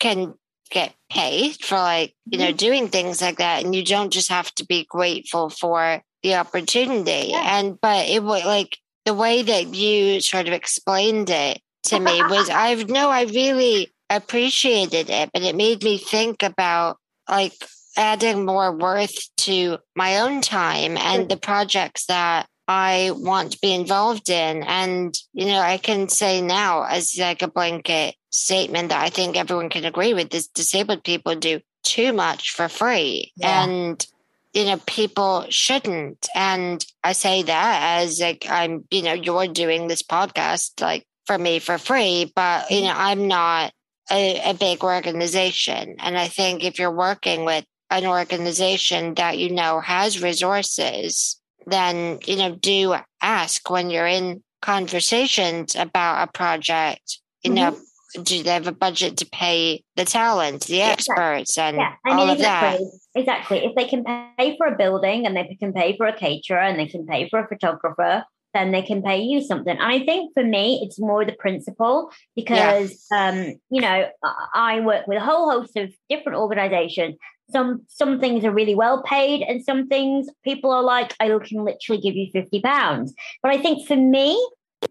can 0.00 0.34
get 0.70 0.92
paid 1.10 1.54
for 1.62 1.76
like 1.76 2.12
you 2.26 2.38
know 2.38 2.48
mm-hmm. 2.48 2.56
doing 2.56 2.88
things 2.88 3.22
like 3.22 3.38
that 3.38 3.62
and 3.62 3.74
you 3.74 3.84
don't 3.84 4.12
just 4.12 4.30
have 4.30 4.52
to 4.54 4.66
be 4.66 4.84
grateful 4.84 5.48
for 5.48 6.02
the 6.22 6.34
opportunity 6.34 7.28
yeah. 7.30 7.58
and 7.58 7.80
but 7.80 8.08
it 8.08 8.22
was 8.22 8.44
like 8.44 8.78
the 9.04 9.14
way 9.14 9.42
that 9.42 9.74
you 9.74 10.20
sort 10.20 10.48
of 10.48 10.52
explained 10.52 11.30
it 11.30 11.60
to 11.84 12.00
me 12.00 12.22
was 12.24 12.48
i've 12.50 12.88
no 12.88 13.10
i 13.10 13.22
really 13.22 13.92
appreciated 14.10 15.08
it 15.08 15.30
but 15.32 15.42
it 15.42 15.56
made 15.56 15.82
me 15.82 15.98
think 15.98 16.42
about 16.42 16.98
like 17.28 17.54
adding 17.96 18.44
more 18.44 18.76
worth 18.76 19.34
to 19.36 19.78
my 19.94 20.18
own 20.20 20.40
time 20.40 20.96
and 20.96 21.28
the 21.28 21.36
projects 21.36 22.06
that 22.06 22.46
I 22.66 23.10
want 23.14 23.52
to 23.52 23.58
be 23.60 23.74
involved 23.74 24.30
in. 24.30 24.62
And, 24.62 25.14
you 25.32 25.46
know, 25.46 25.60
I 25.60 25.76
can 25.76 26.08
say 26.08 26.40
now 26.40 26.84
as 26.84 27.16
like 27.18 27.42
a 27.42 27.48
blanket 27.48 28.14
statement 28.30 28.88
that 28.88 29.02
I 29.02 29.10
think 29.10 29.36
everyone 29.36 29.68
can 29.68 29.84
agree 29.84 30.14
with 30.14 30.34
is 30.34 30.48
disabled 30.48 31.04
people 31.04 31.36
do 31.36 31.60
too 31.82 32.12
much 32.12 32.52
for 32.52 32.68
free. 32.68 33.32
Yeah. 33.36 33.64
And, 33.64 34.06
you 34.54 34.64
know, 34.64 34.78
people 34.86 35.46
shouldn't. 35.50 36.28
And 36.34 36.84
I 37.02 37.12
say 37.12 37.42
that 37.42 38.00
as 38.00 38.18
like 38.20 38.46
I'm, 38.48 38.84
you 38.90 39.02
know, 39.02 39.12
you're 39.12 39.48
doing 39.48 39.86
this 39.86 40.02
podcast 40.02 40.80
like 40.80 41.06
for 41.26 41.38
me 41.38 41.58
for 41.58 41.78
free, 41.78 42.32
but, 42.34 42.70
you 42.70 42.82
know, 42.82 42.94
I'm 42.94 43.28
not 43.28 43.72
a, 44.10 44.50
a 44.50 44.54
big 44.54 44.84
organization. 44.84 45.96
And 45.98 46.18
I 46.18 46.28
think 46.28 46.62
if 46.62 46.78
you're 46.78 46.90
working 46.90 47.44
with 47.44 47.64
an 47.90 48.06
organization 48.06 49.14
that 49.14 49.38
you 49.38 49.50
know 49.50 49.80
has 49.80 50.22
resources, 50.22 51.40
then, 51.66 52.18
you 52.26 52.36
know, 52.36 52.54
do 52.54 52.96
ask 53.22 53.70
when 53.70 53.90
you're 53.90 54.06
in 54.06 54.42
conversations 54.60 55.76
about 55.76 56.28
a 56.28 56.32
project, 56.32 57.20
you 57.42 57.50
mm-hmm. 57.50 57.74
know, 57.74 58.22
do 58.22 58.42
they 58.42 58.50
have 58.50 58.66
a 58.66 58.72
budget 58.72 59.16
to 59.18 59.26
pay 59.26 59.82
the 59.96 60.04
talent, 60.04 60.66
the 60.66 60.82
experts, 60.82 61.58
and 61.58 61.76
yeah. 61.78 61.94
I 62.06 62.10
mean, 62.10 62.18
all 62.18 62.30
of 62.30 62.38
exactly. 62.38 62.84
that? 62.84 63.20
Exactly. 63.20 63.64
If 63.64 63.74
they 63.74 63.86
can 63.86 64.04
pay 64.38 64.56
for 64.56 64.66
a 64.66 64.76
building 64.76 65.26
and 65.26 65.36
they 65.36 65.56
can 65.58 65.72
pay 65.72 65.96
for 65.96 66.06
a 66.06 66.16
caterer 66.16 66.60
and 66.60 66.78
they 66.78 66.86
can 66.86 67.06
pay 67.06 67.28
for 67.28 67.40
a 67.40 67.48
photographer, 67.48 68.24
then 68.54 68.72
they 68.72 68.82
can 68.82 69.02
pay 69.02 69.20
you 69.20 69.42
something. 69.42 69.76
And 69.76 69.82
I 69.82 70.04
think 70.04 70.32
for 70.34 70.44
me, 70.44 70.80
it's 70.82 70.98
more 70.98 71.24
the 71.24 71.32
principle 71.32 72.10
because, 72.34 73.06
yeah. 73.10 73.28
um, 73.28 73.54
you 73.70 73.80
know, 73.80 74.08
I 74.54 74.80
work 74.80 75.06
with 75.06 75.18
a 75.18 75.24
whole 75.24 75.50
host 75.50 75.76
of 75.76 75.92
different 76.08 76.38
organizations 76.38 77.16
some 77.50 77.82
some 77.88 78.20
things 78.20 78.44
are 78.44 78.52
really 78.52 78.74
well 78.74 79.02
paid 79.02 79.42
and 79.42 79.64
some 79.64 79.86
things 79.86 80.28
people 80.44 80.70
are 80.70 80.82
like 80.82 81.14
i 81.20 81.26
can 81.26 81.64
literally 81.64 82.00
give 82.00 82.14
you 82.14 82.28
50 82.32 82.60
pounds 82.60 83.14
but 83.42 83.52
i 83.52 83.58
think 83.60 83.86
for 83.86 83.96
me 83.96 84.42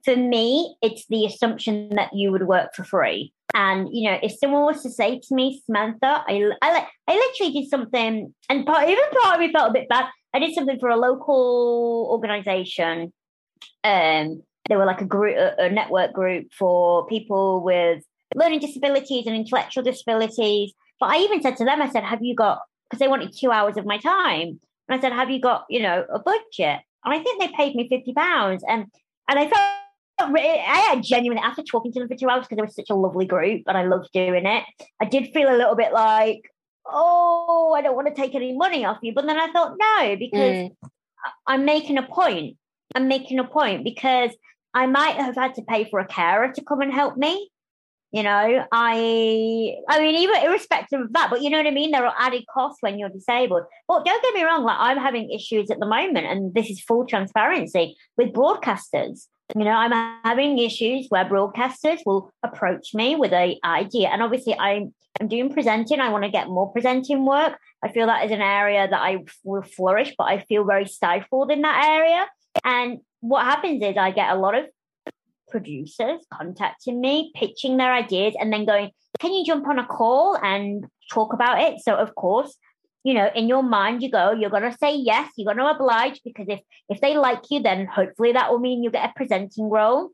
for 0.06 0.16
me 0.16 0.76
it's 0.82 1.06
the 1.08 1.26
assumption 1.26 1.90
that 1.96 2.14
you 2.14 2.32
would 2.32 2.48
work 2.48 2.74
for 2.76 2.84
free 2.84 3.34
and 3.54 3.90
you 3.92 4.10
know 4.10 4.18
if 4.22 4.34
someone 4.38 4.66
was 4.66 4.84
to 4.84 4.90
say 4.90 5.20
to 5.20 5.36
me 5.36 5.62
samantha 5.66 6.24
i 6.28 6.52
i, 6.62 6.88
I 7.08 7.16
literally 7.16 7.54
did 7.54 7.70
something 7.70 8.34
and 8.50 8.66
part, 8.66 8.90
even 8.90 9.04
part 9.22 9.36
of 9.36 9.40
me 9.40 9.52
felt 9.52 9.72
a 9.72 9.74
bit 9.74 9.90
bad 9.90 10.10
i 10.34 10.40
did 10.40 10.54
something 10.54 10.80
for 10.80 10.90
a 10.90 10.98
local 10.98 12.08
organization 12.12 13.12
um 13.84 14.42
they 14.70 14.76
were 14.76 14.86
like 14.86 15.02
a 15.02 15.06
group 15.06 15.36
a, 15.36 15.66
a 15.66 15.70
network 15.70 16.14
group 16.14 16.48
for 16.58 17.06
people 17.08 17.62
with 17.64 18.04
learning 18.36 18.60
disabilities 18.60 19.28
and 19.28 19.36
intellectual 19.36 19.84
disabilities 19.84 20.74
but 21.04 21.10
I 21.10 21.18
even 21.18 21.42
said 21.42 21.58
to 21.58 21.66
them, 21.66 21.82
I 21.82 21.90
said, 21.90 22.06
have 22.06 22.24
you 22.24 22.34
got, 22.34 22.62
because 22.86 23.00
they 23.00 23.10
wanted 23.10 23.36
two 23.36 23.52
hours 23.52 23.76
of 23.76 23.86
my 23.86 23.98
time. 23.98 24.58
And 24.88 24.98
I 24.98 25.02
said, 25.02 25.12
have 25.12 25.30
you 25.30 25.42
got, 25.42 25.66
you 25.70 25.82
know, 25.82 26.06
a 26.10 26.18
budget? 26.18 26.80
And 27.04 27.14
I 27.14 27.20
think 27.20 27.42
they 27.42 27.50
paid 27.50 27.76
me 27.76 27.90
50 27.90 28.14
pounds. 28.14 28.64
And, 28.66 28.86
and 29.28 29.38
I 29.38 29.50
felt, 29.50 30.34
I 30.38 30.86
had 30.90 31.04
genuinely, 31.04 31.44
after 31.44 31.62
talking 31.62 31.92
to 31.92 32.00
them 32.00 32.08
for 32.08 32.16
two 32.16 32.30
hours, 32.30 32.46
because 32.46 32.56
they 32.56 32.62
were 32.62 32.68
such 32.70 32.90
a 32.90 32.96
lovely 32.96 33.26
group 33.26 33.64
and 33.68 33.78
I 33.78 33.84
loved 33.84 34.12
doing 34.14 34.46
it, 34.46 34.64
I 35.02 35.06
did 35.06 35.34
feel 35.34 35.54
a 35.54 35.58
little 35.58 35.76
bit 35.76 35.92
like, 35.92 36.42
oh, 36.86 37.74
I 37.76 37.82
don't 37.82 37.98
want 37.98 38.08
to 38.08 38.14
take 38.14 38.34
any 38.34 38.56
money 38.56 38.86
off 38.86 39.00
you. 39.02 39.14
But 39.14 39.26
then 39.26 39.38
I 39.38 39.52
thought, 39.52 39.76
no, 39.78 40.16
because 40.16 40.70
mm. 40.70 40.72
I'm 41.46 41.66
making 41.66 41.98
a 41.98 42.04
point. 42.04 42.56
I'm 42.96 43.08
making 43.08 43.40
a 43.40 43.44
point 43.44 43.84
because 43.84 44.32
I 44.74 44.88
might 44.88 45.16
have 45.16 45.36
had 45.36 45.56
to 45.56 45.62
pay 45.62 45.90
for 45.90 46.00
a 46.00 46.08
carer 46.08 46.52
to 46.52 46.64
come 46.64 46.82
and 46.82 46.94
help 46.94 47.18
me 47.18 47.50
You 48.14 48.22
know, 48.22 48.66
I 48.72 49.76
I 49.90 50.00
mean, 50.00 50.16
even 50.16 50.44
irrespective 50.44 51.02
of 51.02 51.14
that, 51.14 51.32
but 51.32 51.42
you 51.42 51.50
know 51.50 51.58
what 51.58 51.66
I 51.66 51.72
mean? 51.72 51.90
There 51.90 52.06
are 52.06 52.14
added 52.20 52.44
costs 52.54 52.78
when 52.82 53.00
you're 53.00 53.10
disabled. 53.10 53.64
But 53.88 54.06
don't 54.06 54.22
get 54.22 54.36
me 54.36 54.44
wrong, 54.44 54.64
like 54.64 54.78
I'm 54.80 55.00
having 55.00 55.32
issues 55.32 55.72
at 55.72 55.80
the 55.80 55.88
moment, 55.88 56.28
and 56.28 56.54
this 56.54 56.70
is 56.70 56.80
full 56.80 57.08
transparency 57.08 57.98
with 58.16 58.32
broadcasters. 58.32 59.26
You 59.58 59.66
know, 59.66 59.72
I'm 59.72 59.92
having 60.24 60.60
issues 60.60 61.08
where 61.10 61.26
broadcasters 61.26 62.02
will 62.06 62.32
approach 62.44 62.94
me 62.94 63.16
with 63.16 63.34
a 63.34 63.58
idea. 63.66 64.10
And 64.10 64.22
obviously 64.22 64.56
I'm 64.60 64.94
I'm 65.20 65.28
doing 65.28 65.52
presenting. 65.52 66.00
I 66.00 66.10
want 66.10 66.24
to 66.24 66.30
get 66.30 66.50
more 66.50 66.72
presenting 66.72 67.26
work. 67.26 67.58
I 67.84 67.92
feel 67.92 68.06
that 68.06 68.26
is 68.26 68.32
an 68.32 68.42
area 68.42 68.88
that 68.88 69.02
I 69.02 69.26
will 69.44 69.64
flourish, 69.64 70.14
but 70.20 70.26
I 70.26 70.46
feel 70.48 70.66
very 70.66 70.86
stifled 70.86 71.50
in 71.52 71.64
that 71.64 71.84
area. 71.98 72.28
And 72.64 73.00
what 73.22 73.46
happens 73.46 73.84
is 73.84 73.98
I 73.98 74.12
get 74.12 74.32
a 74.32 74.40
lot 74.40 74.56
of 74.56 74.66
producers 75.50 76.20
contacting 76.34 77.00
me, 77.00 77.32
pitching 77.36 77.78
their 77.78 77.94
ideas, 77.94 78.36
and 78.40 78.52
then 78.52 78.66
going, 78.66 78.92
Can 79.20 79.32
you 79.34 79.46
jump 79.46 79.68
on 79.68 79.80
a 79.80 79.86
call 79.86 80.36
and 80.36 80.86
talk 81.12 81.34
about 81.34 81.62
it? 81.62 81.80
So, 81.82 81.96
of 81.96 82.16
course, 82.16 82.58
you 83.04 83.14
know, 83.14 83.30
in 83.36 83.48
your 83.48 83.64
mind, 83.64 84.02
you 84.02 84.10
go, 84.10 84.32
you're 84.32 84.50
going 84.50 84.70
to 84.70 84.78
say 84.78 84.96
yes, 84.96 85.30
you're 85.36 85.54
going 85.54 85.58
to 85.58 85.76
oblige 85.76 86.22
because 86.24 86.48
if 86.48 86.62
if 86.90 87.02
they 87.02 87.16
like 87.18 87.44
you, 87.50 87.62
then 87.62 87.86
hopefully 87.86 88.32
that 88.34 88.50
will 88.50 88.60
mean 88.60 88.84
you 88.84 88.90
get 88.90 89.10
a 89.10 89.14
presenting 89.16 89.70
role, 89.70 90.10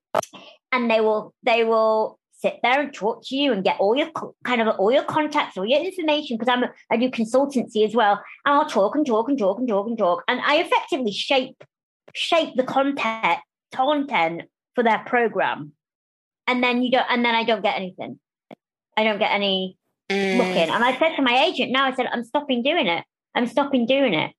and 0.72 0.90
they 0.90 1.02
will 1.02 1.34
they 1.44 1.64
will 1.64 2.20
sit 2.34 2.58
there 2.64 2.80
and 2.80 2.94
talk 2.94 3.22
to 3.26 3.36
you 3.36 3.52
and 3.52 3.64
get 3.64 3.78
all 3.80 3.96
your 3.96 4.10
kind 4.44 4.62
of 4.62 4.80
all 4.80 4.92
your 4.92 5.04
contacts, 5.04 5.58
all 5.58 5.66
your 5.66 5.82
information 5.82 6.38
because 6.38 6.52
I'm 6.52 6.64
a, 6.64 6.98
do 6.98 7.12
consultancy 7.12 7.86
as 7.86 7.96
well, 7.96 8.22
and 8.46 8.56
I'll 8.56 8.70
talk 8.70 8.96
and 8.96 9.06
talk 9.06 9.30
and 9.30 9.38
talk 9.38 9.60
and 9.60 9.68
talk 9.68 9.88
and 9.88 9.98
talk, 9.98 10.24
and 10.28 10.42
I 10.42 10.58
effectively 10.58 11.12
shape 11.12 11.64
shape 12.14 12.55
the 12.55 12.64
content 12.64 13.39
content 13.74 14.43
for 14.76 14.84
their 14.84 14.99
program. 14.99 15.74
And 16.47 16.64
then 16.64 16.82
you 16.82 16.91
don't, 16.91 17.05
and 17.10 17.24
then 17.24 17.36
I 17.36 17.43
don't 17.43 17.62
get 17.62 17.76
anything. 17.76 18.20
I 18.97 19.03
don't 19.03 19.20
get 19.20 19.32
any 19.32 19.78
mm. 20.10 20.38
looking. 20.38 20.70
And 20.70 20.84
I 20.84 20.97
said 20.97 21.16
to 21.16 21.22
my 21.22 21.45
agent, 21.45 21.72
now 21.72 21.86
I 21.86 21.93
said, 21.93 22.07
I'm 22.12 22.24
stopping 22.24 22.64
doing 22.64 22.88
it. 22.88 23.03
I'm 23.36 23.45
stopping 23.45 23.86
doing 23.86 24.14
it 24.14 24.32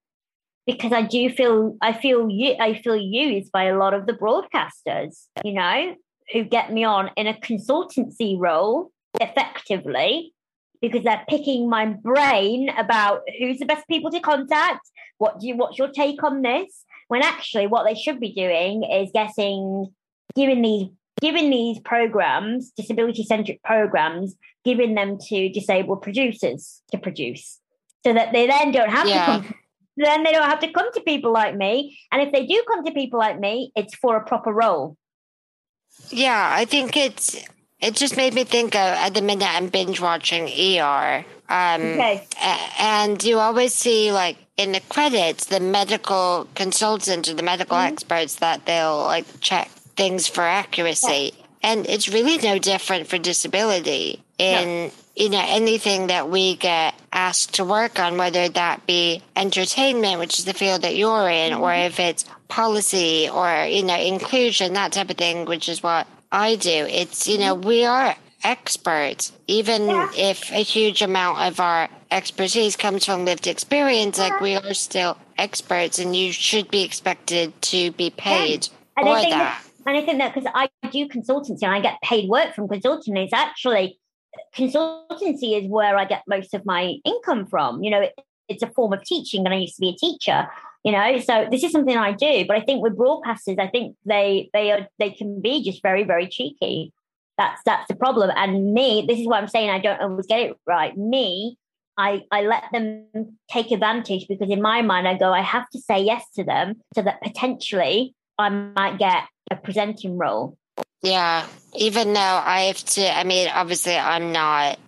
because 0.66 0.92
I 0.92 1.02
do 1.02 1.30
feel, 1.30 1.76
I 1.80 1.92
feel, 1.92 2.28
I 2.60 2.74
feel 2.74 2.96
used 2.96 3.52
by 3.52 3.64
a 3.64 3.78
lot 3.78 3.94
of 3.94 4.06
the 4.06 4.12
broadcasters, 4.12 5.26
you 5.44 5.52
know, 5.52 5.94
who 6.32 6.44
get 6.44 6.72
me 6.72 6.84
on 6.84 7.10
in 7.16 7.26
a 7.26 7.34
consultancy 7.34 8.36
role 8.38 8.90
effectively 9.20 10.32
because 10.80 11.04
they're 11.04 11.24
picking 11.28 11.68
my 11.68 11.86
brain 11.86 12.70
about 12.76 13.22
who's 13.38 13.58
the 13.58 13.66
best 13.66 13.86
people 13.88 14.10
to 14.10 14.20
contact. 14.20 14.90
What 15.18 15.40
do 15.40 15.46
you, 15.46 15.56
what's 15.56 15.78
your 15.78 15.88
take 15.88 16.22
on 16.24 16.42
this? 16.42 16.84
When 17.10 17.22
actually 17.22 17.66
what 17.66 17.86
they 17.86 17.96
should 17.96 18.20
be 18.20 18.32
doing 18.32 18.84
is 18.84 19.10
getting 19.12 19.92
giving 20.36 20.62
these 20.62 20.90
giving 21.20 21.50
these 21.50 21.80
programs, 21.80 22.70
disability 22.70 23.24
centric 23.24 23.60
programs, 23.64 24.36
giving 24.64 24.94
them 24.94 25.18
to 25.26 25.48
disabled 25.48 26.02
producers 26.02 26.82
to 26.92 26.98
produce, 26.98 27.58
so 28.04 28.12
that 28.12 28.32
they 28.32 28.46
then 28.46 28.70
don't 28.70 28.90
have 28.90 29.08
yeah. 29.08 29.26
to 29.26 29.42
come. 29.42 29.54
Then 29.96 30.22
they 30.22 30.30
don't 30.30 30.48
have 30.48 30.60
to 30.60 30.70
come 30.70 30.92
to 30.92 31.00
people 31.00 31.32
like 31.32 31.56
me, 31.56 31.98
and 32.12 32.22
if 32.22 32.30
they 32.30 32.46
do 32.46 32.62
come 32.68 32.84
to 32.84 32.92
people 32.92 33.18
like 33.18 33.40
me, 33.40 33.72
it's 33.74 33.96
for 33.96 34.16
a 34.16 34.24
proper 34.24 34.52
role. 34.52 34.96
Yeah, 36.10 36.48
I 36.54 36.64
think 36.64 36.96
it's. 36.96 37.44
It 37.80 37.96
just 37.96 38.16
made 38.16 38.34
me 38.34 38.44
think 38.44 38.74
of 38.74 38.80
at 38.80 39.14
the 39.14 39.22
minute 39.22 39.48
I'm 39.48 39.68
binge 39.68 40.00
watching 40.00 40.44
ER. 40.44 41.24
Um, 41.48 41.82
okay. 41.82 42.26
And 42.78 43.22
you 43.24 43.38
always 43.38 43.74
see 43.74 44.12
like 44.12 44.36
in 44.56 44.72
the 44.72 44.80
credits 44.88 45.46
the 45.46 45.60
medical 45.60 46.46
consultants 46.54 47.28
or 47.28 47.34
the 47.34 47.42
medical 47.42 47.76
mm-hmm. 47.76 47.92
experts 47.92 48.36
that 48.36 48.66
they'll 48.66 48.98
like 48.98 49.24
check 49.40 49.68
things 49.96 50.26
for 50.26 50.42
accuracy. 50.42 51.32
Yeah. 51.34 51.44
And 51.62 51.86
it's 51.86 52.08
really 52.08 52.38
no 52.38 52.58
different 52.58 53.08
for 53.08 53.18
disability 53.18 54.22
in, 54.38 54.86
no. 54.86 54.90
you 55.16 55.28
know, 55.28 55.44
anything 55.44 56.06
that 56.06 56.30
we 56.30 56.56
get 56.56 56.94
asked 57.12 57.54
to 57.54 57.64
work 57.64 57.98
on, 57.98 58.16
whether 58.16 58.48
that 58.48 58.86
be 58.86 59.22
entertainment, 59.36 60.18
which 60.18 60.38
is 60.38 60.44
the 60.46 60.54
field 60.54 60.82
that 60.82 60.96
you're 60.96 61.28
in, 61.28 61.52
mm-hmm. 61.52 61.62
or 61.62 61.74
if 61.74 62.00
it's 62.00 62.24
policy 62.48 63.28
or, 63.28 63.66
you 63.66 63.82
know, 63.82 63.96
inclusion, 63.96 64.72
that 64.74 64.92
type 64.92 65.10
of 65.10 65.16
thing, 65.16 65.44
which 65.44 65.68
is 65.68 65.82
what 65.82 66.06
I 66.32 66.56
do. 66.56 66.86
It's, 66.88 67.26
you 67.26 67.38
know, 67.38 67.54
we 67.54 67.84
are 67.84 68.16
experts, 68.42 69.32
even 69.46 69.86
yeah. 69.86 70.10
if 70.16 70.50
a 70.52 70.62
huge 70.62 71.02
amount 71.02 71.40
of 71.40 71.60
our 71.60 71.88
expertise 72.10 72.76
comes 72.76 73.04
from 73.04 73.24
lived 73.24 73.46
experience, 73.46 74.18
like 74.18 74.40
we 74.40 74.56
are 74.56 74.74
still 74.74 75.16
experts 75.38 75.98
and 75.98 76.14
you 76.14 76.32
should 76.32 76.70
be 76.70 76.82
expected 76.82 77.60
to 77.62 77.90
be 77.92 78.10
paid 78.10 78.68
yeah. 78.96 79.02
for 79.02 79.30
that. 79.30 79.62
And 79.86 79.96
I 79.96 80.04
think 80.04 80.18
that 80.18 80.34
because 80.34 80.50
I 80.54 80.68
do 80.90 81.08
consultancy 81.08 81.62
and 81.62 81.72
I 81.72 81.80
get 81.80 82.00
paid 82.02 82.28
work 82.28 82.54
from 82.54 82.68
consulting, 82.68 83.16
it's 83.16 83.32
actually 83.32 83.98
consultancy 84.54 85.60
is 85.60 85.68
where 85.68 85.96
I 85.96 86.04
get 86.04 86.22
most 86.28 86.54
of 86.54 86.64
my 86.64 86.94
income 87.04 87.46
from. 87.46 87.82
You 87.82 87.90
know, 87.90 88.00
it, 88.02 88.14
it's 88.48 88.62
a 88.62 88.68
form 88.68 88.92
of 88.92 89.04
teaching, 89.04 89.44
and 89.44 89.54
I 89.54 89.58
used 89.58 89.76
to 89.76 89.80
be 89.80 89.90
a 89.90 89.94
teacher. 89.94 90.48
You 90.84 90.92
know, 90.92 91.18
so 91.18 91.46
this 91.50 91.62
is 91.62 91.72
something 91.72 91.96
I 91.96 92.12
do. 92.12 92.44
But 92.46 92.56
I 92.56 92.60
think 92.60 92.82
with 92.82 92.96
broadcasters, 92.96 93.58
I 93.58 93.68
think 93.68 93.96
they 94.06 94.48
they 94.52 94.72
are 94.72 94.88
they 94.98 95.10
can 95.10 95.40
be 95.40 95.62
just 95.62 95.82
very 95.82 96.04
very 96.04 96.26
cheeky. 96.26 96.92
That's 97.36 97.60
that's 97.64 97.88
the 97.88 97.96
problem. 97.96 98.30
And 98.34 98.72
me, 98.72 99.04
this 99.06 99.18
is 99.18 99.26
what 99.26 99.42
I'm 99.42 99.48
saying. 99.48 99.70
I 99.70 99.78
don't 99.78 100.00
always 100.00 100.26
get 100.26 100.40
it 100.40 100.56
right. 100.66 100.96
Me, 100.96 101.58
I, 102.00 102.22
I 102.30 102.42
let 102.42 102.64
them 102.72 103.36
take 103.50 103.70
advantage 103.70 104.26
because 104.26 104.50
in 104.50 104.62
my 104.62 104.80
mind 104.80 105.06
I 105.06 105.18
go, 105.18 105.32
I 105.32 105.42
have 105.42 105.68
to 105.70 105.78
say 105.78 106.02
yes 106.02 106.24
to 106.36 106.44
them 106.44 106.80
so 106.94 107.02
that 107.02 107.20
potentially 107.20 108.14
I 108.38 108.48
might 108.48 108.98
get 108.98 109.24
a 109.50 109.56
presenting 109.56 110.16
role. 110.16 110.56
Yeah, 111.02 111.46
even 111.74 112.14
though 112.14 112.20
I 112.20 112.62
have 112.68 112.82
to, 112.84 113.18
I 113.18 113.24
mean, 113.24 113.48
obviously 113.52 113.96
I'm 113.96 114.32
not 114.32 114.78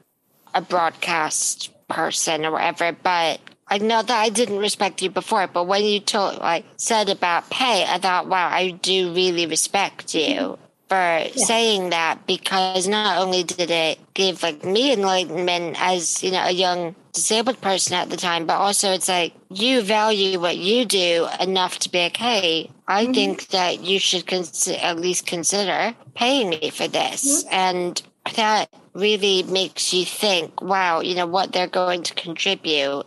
a 0.55 0.63
broadcast 0.63 1.71
person 1.89 2.47
or 2.47 2.53
whatever, 2.53 2.97
but 3.03 3.41
I 3.73 3.79
know 3.79 4.03
that 4.03 4.21
I 4.21 4.29
didn't 4.29 4.59
respect 4.59 5.01
you 5.01 5.09
before, 5.09 5.47
but 5.47 5.65
when 5.65 5.83
you 5.83 5.99
told, 5.99 6.37
like, 6.41 6.67
said 6.77 7.09
about 7.09 7.49
pay, 7.49 7.87
I 7.89 7.97
thought, 7.97 8.29
wow, 8.29 8.51
I 8.53 8.73
do 8.73 9.15
really 9.15 9.47
respect 9.47 10.15
you 10.15 10.59
for 10.91 10.95
yeah. 10.95 11.31
saying 11.37 11.89
that 11.89 12.27
because 12.27 12.87
not 12.87 13.17
only 13.17 13.45
did 13.45 13.71
it 13.71 13.99
give 14.13 14.43
like 14.43 14.63
me 14.63 14.93
enlightenment 14.93 15.77
as, 15.81 16.23
you 16.23 16.33
know, 16.33 16.45
a 16.45 16.51
young 16.51 16.95
disabled 17.15 17.63
person 17.63 17.95
at 17.95 18.11
the 18.11 18.19
time, 18.19 18.45
but 18.45 18.59
also 18.59 18.93
it's 18.93 19.09
like 19.09 19.33
you 19.49 19.81
value 19.81 20.39
what 20.39 20.59
you 20.59 20.85
do 20.85 21.27
enough 21.41 21.79
to 21.79 21.89
be 21.91 22.01
okay. 22.01 22.71
I 22.87 23.05
mm-hmm. 23.05 23.15
think 23.15 23.47
that 23.49 23.81
you 23.81 23.99
should 23.99 24.31
at 24.31 25.01
least 25.01 25.27
consider 25.27 25.95
paying 26.15 26.51
me 26.51 26.69
for 26.69 26.89
this. 26.89 27.43
Mm-hmm. 27.45 27.55
And 27.55 28.03
that 28.37 28.69
really 28.93 29.43
makes 29.45 29.95
you 29.95 30.05
think, 30.05 30.61
wow, 30.61 31.01
you 31.01 31.15
know, 31.15 31.27
what 31.27 31.53
they're 31.53 31.67
going 31.67 32.03
to 32.03 32.15
contribute. 32.15 33.05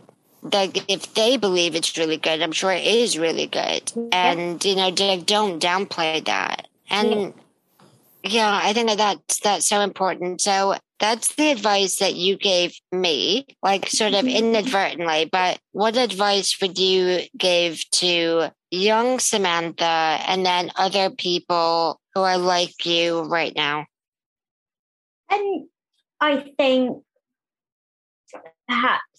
That 0.51 0.77
if 0.87 1.13
they 1.15 1.37
believe 1.37 1.75
it's 1.75 1.97
really 1.97 2.17
good, 2.17 2.41
I'm 2.41 2.51
sure 2.51 2.71
it 2.71 2.85
is 2.85 3.17
really 3.17 3.47
good. 3.47 3.91
And, 4.11 4.63
you 4.63 4.75
know, 4.75 4.91
don't 4.91 5.59
downplay 5.59 6.23
that. 6.25 6.67
And 6.89 7.33
yeah, 8.23 8.59
I 8.63 8.71
think 8.73 8.89
that 8.89 8.97
that's, 8.99 9.39
that's 9.39 9.67
so 9.67 9.81
important. 9.81 10.41
So 10.41 10.75
that's 10.99 11.35
the 11.35 11.51
advice 11.51 11.97
that 11.97 12.15
you 12.15 12.37
gave 12.37 12.75
me, 12.91 13.47
like 13.63 13.89
sort 13.89 14.13
of 14.13 14.25
mm-hmm. 14.25 14.37
inadvertently. 14.37 15.29
But 15.31 15.59
what 15.71 15.97
advice 15.97 16.57
would 16.61 16.77
you 16.77 17.21
give 17.35 17.79
to 17.93 18.51
young 18.69 19.19
Samantha 19.19 19.83
and 20.27 20.45
then 20.45 20.71
other 20.75 21.09
people 21.09 21.99
who 22.13 22.21
are 22.21 22.37
like 22.37 22.85
you 22.85 23.23
right 23.23 23.53
now? 23.55 23.87
And 25.29 25.67
I 26.21 26.53
think 26.57 27.03
perhaps 28.67 29.14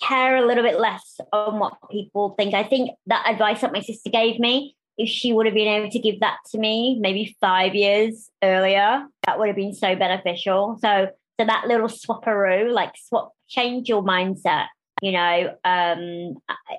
care 0.00 0.36
a 0.36 0.46
little 0.46 0.64
bit 0.64 0.78
less 0.78 1.20
on 1.32 1.58
what 1.58 1.76
people 1.90 2.34
think. 2.38 2.54
I 2.54 2.64
think 2.64 2.90
that 3.06 3.26
advice 3.28 3.60
that 3.60 3.72
my 3.72 3.80
sister 3.80 4.10
gave 4.10 4.38
me 4.38 4.76
if 5.00 5.08
she 5.08 5.32
would 5.32 5.46
have 5.46 5.54
been 5.54 5.68
able 5.68 5.90
to 5.90 5.98
give 5.98 6.20
that 6.20 6.36
to 6.50 6.58
me 6.58 6.98
maybe 7.00 7.36
five 7.40 7.74
years 7.74 8.30
earlier, 8.42 9.06
that 9.24 9.38
would 9.38 9.48
have 9.48 9.56
been 9.56 9.72
so 9.72 9.96
beneficial. 9.96 10.78
So, 10.80 11.08
so 11.40 11.46
that 11.46 11.66
little 11.66 11.88
swapperoo, 11.88 12.70
like 12.70 12.92
swap, 12.96 13.32
change 13.48 13.88
your 13.88 14.04
mindset. 14.04 14.66
You 15.00 15.12
know, 15.12 15.54
um, 15.64 16.34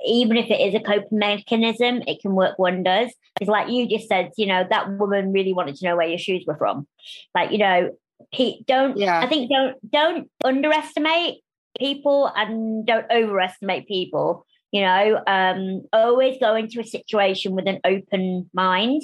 even 0.06 0.38
if 0.38 0.52
it 0.52 0.62
is 0.62 0.76
a 0.76 0.80
coping 0.80 1.18
mechanism, 1.18 2.04
it 2.06 2.22
can 2.22 2.36
work 2.36 2.60
wonders. 2.60 3.12
It's 3.40 3.50
like 3.50 3.72
you 3.72 3.90
just 3.90 4.08
said, 4.08 4.30
you 4.38 4.46
know, 4.46 4.64
that 4.70 4.92
woman 4.92 5.34
really 5.34 5.54
wanted 5.54 5.78
to 5.78 5.86
know 5.86 5.98
where 5.98 6.08
your 6.08 6.20
shoes 6.20 6.44
were 6.46 6.56
from. 6.56 6.88
Like, 7.34 7.52
you 7.52 7.58
know, 7.58 7.90
don't. 8.68 8.98
Yeah. 8.98 9.20
I 9.20 9.28
think 9.28 9.50
don't 9.50 9.92
don't 9.92 10.30
underestimate 10.46 11.40
people 11.78 12.32
and 12.36 12.86
don't 12.86 13.10
overestimate 13.12 13.88
people 13.88 14.46
you 14.72 14.82
know 14.82 15.22
um, 15.28 15.84
always 15.94 16.40
go 16.40 16.56
into 16.56 16.80
a 16.80 16.86
situation 16.86 17.54
with 17.54 17.68
an 17.68 17.80
open 17.86 18.50
mind. 18.54 19.04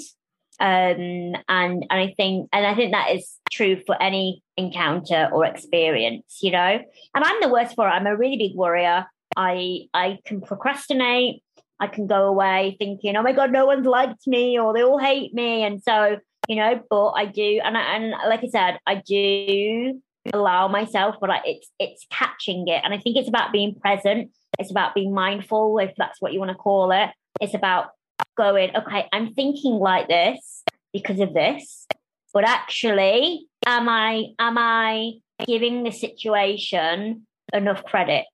Um, 0.59 1.35
and 1.47 1.85
and 1.87 1.87
i 1.91 2.15
think 2.17 2.49
and 2.51 2.65
i 2.65 2.73
think 2.73 2.91
that 2.91 3.11
is 3.11 3.37
true 3.51 3.79
for 3.85 4.01
any 4.01 4.41
encounter 4.55 5.29
or 5.31 5.45
experience 5.45 6.39
you 6.41 6.51
know. 6.51 6.79
And 7.13 7.23
i'm 7.23 7.41
the 7.41 7.49
worst 7.49 7.75
for 7.75 7.87
it. 7.87 7.91
I'm 7.91 8.07
a 8.07 8.17
really 8.17 8.37
big 8.37 8.55
worrier. 8.55 9.05
I 9.35 9.81
i 9.93 10.17
can 10.25 10.41
procrastinate. 10.41 11.43
I 11.79 11.85
can 11.85 12.07
go 12.07 12.25
away 12.25 12.75
thinking 12.79 13.15
oh 13.15 13.21
my 13.21 13.33
god 13.33 13.51
no 13.51 13.67
one's 13.67 13.85
liked 13.85 14.25
me 14.25 14.57
or 14.57 14.73
they 14.73 14.83
all 14.83 14.97
hate 14.97 15.31
me. 15.33 15.63
And 15.63 15.83
so 15.83 16.17
you 16.47 16.55
know, 16.55 16.81
but 16.89 17.09
I 17.09 17.25
do, 17.25 17.59
and 17.61 17.77
I, 17.77 17.95
and 17.95 18.11
like 18.29 18.41
I 18.41 18.47
said, 18.47 18.79
I 18.87 18.95
do 19.05 20.01
allow 20.33 20.67
myself, 20.67 21.15
but 21.19 21.29
I, 21.29 21.41
it's 21.45 21.69
it's 21.79 22.05
catching 22.11 22.67
it, 22.67 22.81
and 22.83 22.93
I 22.93 22.97
think 22.97 23.17
it's 23.17 23.29
about 23.29 23.51
being 23.51 23.75
present. 23.75 24.31
It's 24.59 24.71
about 24.71 24.95
being 24.95 25.13
mindful, 25.13 25.77
if 25.79 25.93
that's 25.97 26.21
what 26.21 26.33
you 26.33 26.39
want 26.39 26.51
to 26.51 26.55
call 26.55 26.91
it. 26.91 27.09
It's 27.41 27.53
about 27.53 27.87
going, 28.35 28.75
okay, 28.75 29.07
I'm 29.11 29.33
thinking 29.33 29.73
like 29.73 30.07
this 30.07 30.63
because 30.93 31.19
of 31.19 31.33
this, 31.33 31.87
but 32.33 32.47
actually, 32.47 33.47
am 33.65 33.89
I 33.89 34.27
am 34.39 34.57
I 34.57 35.13
giving 35.45 35.83
the 35.83 35.91
situation 35.91 37.27
enough 37.53 37.83
credit? 37.83 38.25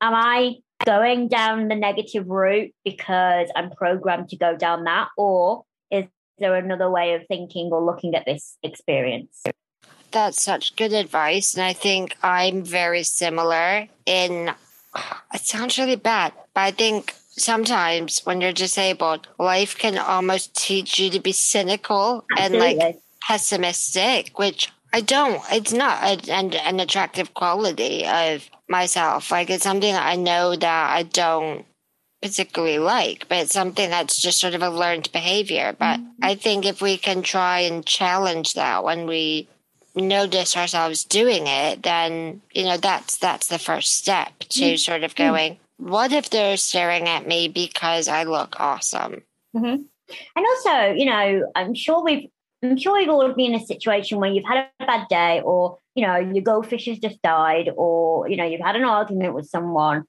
Am 0.00 0.14
I 0.14 0.56
going 0.84 1.28
down 1.28 1.68
the 1.68 1.74
negative 1.74 2.26
route 2.28 2.72
because 2.84 3.48
I'm 3.54 3.70
programmed 3.70 4.30
to 4.30 4.36
go 4.36 4.56
down 4.56 4.84
that, 4.84 5.08
or 5.16 5.64
is 5.90 6.06
there 6.38 6.54
another 6.54 6.90
way 6.90 7.14
of 7.14 7.22
thinking 7.28 7.70
or 7.70 7.84
looking 7.84 8.14
at 8.14 8.24
this 8.24 8.56
experience? 8.62 9.42
That's 10.10 10.42
such 10.42 10.76
good 10.76 10.92
advice. 10.92 11.54
And 11.54 11.62
I 11.62 11.72
think 11.72 12.16
I'm 12.22 12.62
very 12.62 13.02
similar 13.02 13.88
in 14.06 14.52
it 15.34 15.40
sounds 15.40 15.78
really 15.78 15.96
bad, 15.96 16.32
but 16.54 16.60
I 16.60 16.70
think 16.70 17.14
sometimes 17.30 18.20
when 18.24 18.40
you're 18.40 18.52
disabled, 18.52 19.28
life 19.38 19.78
can 19.78 19.98
almost 19.98 20.54
teach 20.54 20.98
you 20.98 21.10
to 21.10 21.20
be 21.20 21.32
cynical 21.32 22.24
Absolutely. 22.36 22.68
and 22.68 22.78
like 22.78 23.00
pessimistic, 23.26 24.38
which 24.38 24.72
I 24.92 25.00
don't. 25.00 25.42
It's 25.50 25.72
not 25.72 26.28
an, 26.28 26.54
an 26.54 26.80
attractive 26.80 27.34
quality 27.34 28.06
of 28.06 28.48
myself. 28.68 29.30
Like 29.30 29.50
it's 29.50 29.64
something 29.64 29.94
I 29.94 30.16
know 30.16 30.56
that 30.56 30.90
I 30.90 31.04
don't 31.04 31.64
particularly 32.20 32.78
like, 32.78 33.26
but 33.28 33.38
it's 33.38 33.52
something 33.52 33.88
that's 33.88 34.20
just 34.20 34.40
sort 34.40 34.54
of 34.54 34.62
a 34.62 34.70
learned 34.70 35.10
behavior. 35.12 35.74
But 35.78 36.00
mm-hmm. 36.00 36.24
I 36.24 36.34
think 36.34 36.66
if 36.66 36.82
we 36.82 36.98
can 36.98 37.22
try 37.22 37.60
and 37.60 37.86
challenge 37.86 38.54
that 38.54 38.84
when 38.84 39.06
we 39.06 39.48
notice 39.94 40.56
ourselves 40.56 41.04
doing 41.04 41.46
it, 41.46 41.82
then 41.82 42.40
you 42.52 42.64
know 42.64 42.76
that's 42.76 43.16
that's 43.16 43.48
the 43.48 43.58
first 43.58 43.96
step 43.96 44.38
to 44.40 44.60
mm-hmm. 44.60 44.76
sort 44.76 45.02
of 45.02 45.14
going. 45.14 45.58
What 45.78 46.12
if 46.12 46.30
they're 46.30 46.56
staring 46.56 47.08
at 47.08 47.26
me 47.26 47.48
because 47.48 48.06
I 48.06 48.24
look 48.24 48.60
awesome? 48.60 49.22
Mm-hmm. 49.56 49.82
And 50.36 50.46
also, 50.46 50.92
you 50.92 51.06
know, 51.06 51.50
I'm 51.54 51.74
sure 51.74 52.04
we've 52.04 52.28
I'm 52.62 52.76
sure 52.76 53.00
you've 53.00 53.08
all 53.08 53.32
been 53.32 53.54
in 53.54 53.60
a 53.60 53.64
situation 53.64 54.18
where 54.18 54.30
you've 54.30 54.44
had 54.44 54.68
a 54.80 54.86
bad 54.86 55.08
day, 55.08 55.40
or 55.40 55.78
you 55.94 56.06
know, 56.06 56.16
your 56.16 56.42
goldfish 56.42 56.86
has 56.86 56.98
just 56.98 57.20
died, 57.22 57.70
or 57.76 58.28
you 58.28 58.36
know, 58.36 58.44
you've 58.44 58.60
had 58.60 58.76
an 58.76 58.84
argument 58.84 59.34
with 59.34 59.48
someone, 59.48 60.04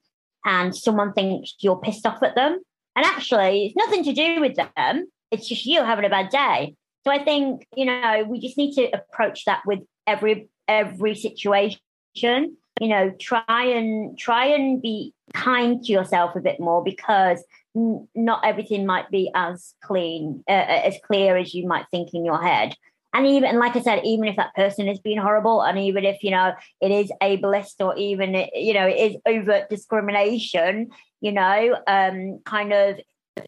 and 0.46 0.76
someone 0.76 1.14
thinks 1.14 1.56
you're 1.60 1.80
pissed 1.80 2.06
off 2.06 2.22
at 2.24 2.36
them, 2.36 2.60
and 2.96 3.06
actually, 3.06 3.68
it's 3.68 3.76
nothing 3.76 4.04
to 4.04 4.14
do 4.14 4.42
with 4.42 4.56
them. 4.56 5.08
It's 5.32 5.48
just 5.48 5.66
you 5.66 5.84
having 5.84 6.06
a 6.06 6.10
bad 6.10 6.30
day. 6.30 6.76
So 7.04 7.12
I 7.12 7.24
think 7.24 7.68
you 7.76 7.86
know 7.86 8.26
we 8.28 8.40
just 8.40 8.58
need 8.58 8.74
to 8.76 8.90
approach 8.92 9.46
that 9.46 9.62
with 9.66 9.80
every 10.08 10.50
every 10.68 11.16
situation. 11.16 11.80
You 12.16 12.88
know, 12.88 13.12
try 13.20 13.66
and 13.66 14.18
try 14.18 14.48
and 14.48 14.82
be 14.82 15.14
kind 15.34 15.84
to 15.84 15.92
yourself 15.92 16.36
a 16.36 16.42
bit 16.42 16.60
more 16.60 16.84
because 16.84 17.44
not 17.74 18.46
everything 18.46 18.86
might 18.86 19.10
be 19.10 19.32
as 19.36 19.74
clean, 19.84 20.44
uh, 20.48 20.52
uh, 20.52 20.82
as 20.86 20.98
clear 21.06 21.38
as 21.38 21.54
you 21.54 21.68
might 21.68 21.86
think 21.92 22.14
in 22.14 22.26
your 22.26 22.42
head. 22.42 22.76
And 23.14 23.28
even, 23.28 23.60
like 23.60 23.76
I 23.76 23.82
said, 23.82 24.02
even 24.06 24.28
if 24.28 24.38
that 24.38 24.56
person 24.56 24.88
is 24.88 25.00
being 25.00 25.18
horrible, 25.18 25.62
and 25.62 25.78
even 25.78 26.06
if 26.06 26.24
you 26.24 26.32
know 26.32 26.54
it 26.80 26.92
is 26.92 27.12
ableist, 27.22 27.76
or 27.86 27.96
even 27.98 28.48
you 28.54 28.74
know 28.74 28.88
it 28.88 28.98
is 28.98 29.18
overt 29.26 29.70
discrimination, 29.70 30.90
you 31.20 31.34
know, 31.34 31.78
um, 31.88 32.40
kind 32.46 32.72
of 32.72 33.00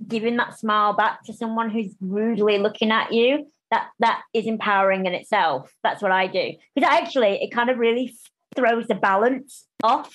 giving 0.08 0.38
that 0.38 0.58
smile 0.58 0.94
back 0.94 1.24
to 1.26 1.34
someone 1.34 1.70
who's 1.70 1.96
rudely 2.00 2.58
looking 2.58 2.92
at 2.92 3.12
you, 3.12 3.48
that 3.72 3.88
that 4.00 4.22
is 4.34 4.46
empowering 4.46 5.06
in 5.06 5.14
itself. 5.14 5.72
That's 5.84 6.02
what 6.02 6.12
I 6.12 6.28
do 6.28 6.54
because 6.76 6.90
actually 6.90 7.42
it 7.42 7.52
kind 7.52 7.70
of 7.70 7.78
really 7.78 8.16
throws 8.56 8.88
the 8.88 8.96
balance 8.96 9.66
off. 9.84 10.14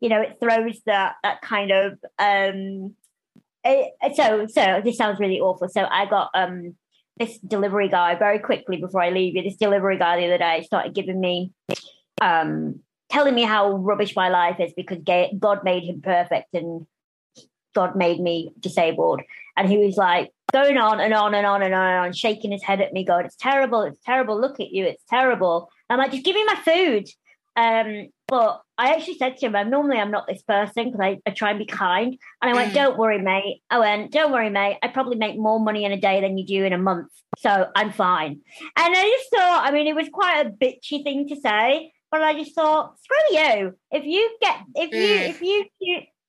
You 0.00 0.08
know, 0.08 0.20
it 0.20 0.38
throws 0.40 0.80
that 0.86 1.14
that 1.22 1.42
kind 1.42 1.70
of 1.70 1.92
um, 2.18 2.94
it, 3.62 3.92
so 4.14 4.46
so 4.46 4.80
this 4.84 4.96
sounds 4.96 5.20
really 5.20 5.40
awful. 5.40 5.68
So 5.68 5.84
I 5.84 6.06
got 6.06 6.30
um 6.34 6.74
this 7.18 7.38
delivery 7.38 7.88
guy 7.88 8.16
very 8.16 8.38
quickly 8.38 8.78
before 8.78 9.02
I 9.02 9.10
leave 9.10 9.36
you. 9.36 9.42
This 9.42 9.56
delivery 9.56 9.98
guy 9.98 10.18
the 10.18 10.26
other 10.26 10.38
day 10.38 10.62
started 10.64 10.94
giving 10.94 11.20
me 11.20 11.52
um 12.20 12.80
telling 13.10 13.34
me 13.34 13.42
how 13.42 13.76
rubbish 13.76 14.16
my 14.16 14.28
life 14.28 14.58
is 14.60 14.72
because 14.74 14.98
God 15.38 15.62
made 15.62 15.84
him 15.84 16.00
perfect 16.00 16.54
and 16.54 16.86
God 17.74 17.96
made 17.96 18.20
me 18.20 18.50
disabled. 18.58 19.20
And 19.56 19.68
he 19.68 19.78
was 19.78 19.96
like 19.96 20.32
going 20.52 20.78
on 20.78 21.00
and 21.00 21.12
on 21.12 21.34
and 21.34 21.46
on 21.46 21.62
and 21.62 21.74
on 21.74 21.86
and 21.86 21.98
on, 22.06 22.12
shaking 22.12 22.52
his 22.52 22.62
head 22.62 22.80
at 22.80 22.92
me, 22.92 23.04
going, 23.04 23.26
It's 23.26 23.36
terrible, 23.36 23.82
it's 23.82 24.00
terrible, 24.04 24.40
look 24.40 24.60
at 24.60 24.70
you, 24.70 24.84
it's 24.84 25.04
terrible. 25.08 25.68
I'm 25.90 25.98
like, 25.98 26.12
just 26.12 26.24
give 26.24 26.34
me 26.34 26.44
my 26.44 26.56
food. 26.56 27.08
Um, 27.56 28.08
but 28.26 28.62
I 28.78 28.94
actually 28.94 29.18
said 29.18 29.36
to 29.36 29.46
him, 29.46 29.56
I'm 29.56 29.70
normally 29.70 29.98
I'm 29.98 30.10
not 30.10 30.26
this 30.26 30.42
person 30.42 30.86
because 30.86 31.00
I, 31.00 31.18
I 31.26 31.30
try 31.30 31.50
and 31.50 31.58
be 31.58 31.66
kind. 31.66 32.16
And 32.42 32.50
I 32.50 32.54
went, 32.54 32.72
mm. 32.72 32.74
Don't 32.74 32.98
worry, 32.98 33.20
mate. 33.20 33.62
I 33.70 33.78
went, 33.78 34.12
Don't 34.12 34.32
worry, 34.32 34.50
mate. 34.50 34.78
I 34.82 34.88
probably 34.88 35.16
make 35.16 35.36
more 35.36 35.60
money 35.60 35.84
in 35.84 35.92
a 35.92 36.00
day 36.00 36.20
than 36.20 36.38
you 36.38 36.46
do 36.46 36.64
in 36.64 36.72
a 36.72 36.78
month. 36.78 37.12
So 37.38 37.68
I'm 37.74 37.92
fine. 37.92 38.40
And 38.76 38.94
I 38.96 39.16
just 39.18 39.30
thought, 39.30 39.66
I 39.66 39.70
mean, 39.72 39.86
it 39.86 39.94
was 39.94 40.08
quite 40.12 40.46
a 40.46 40.50
bitchy 40.50 41.02
thing 41.02 41.28
to 41.28 41.36
say, 41.36 41.92
but 42.10 42.22
I 42.22 42.34
just 42.34 42.54
thought, 42.54 42.96
screw 43.00 43.38
you. 43.38 43.74
If 43.90 44.04
you 44.04 44.36
get, 44.40 44.58
if 44.74 44.92
you, 44.92 44.98
mm. 44.98 45.28
if 45.28 45.42
you, 45.42 45.64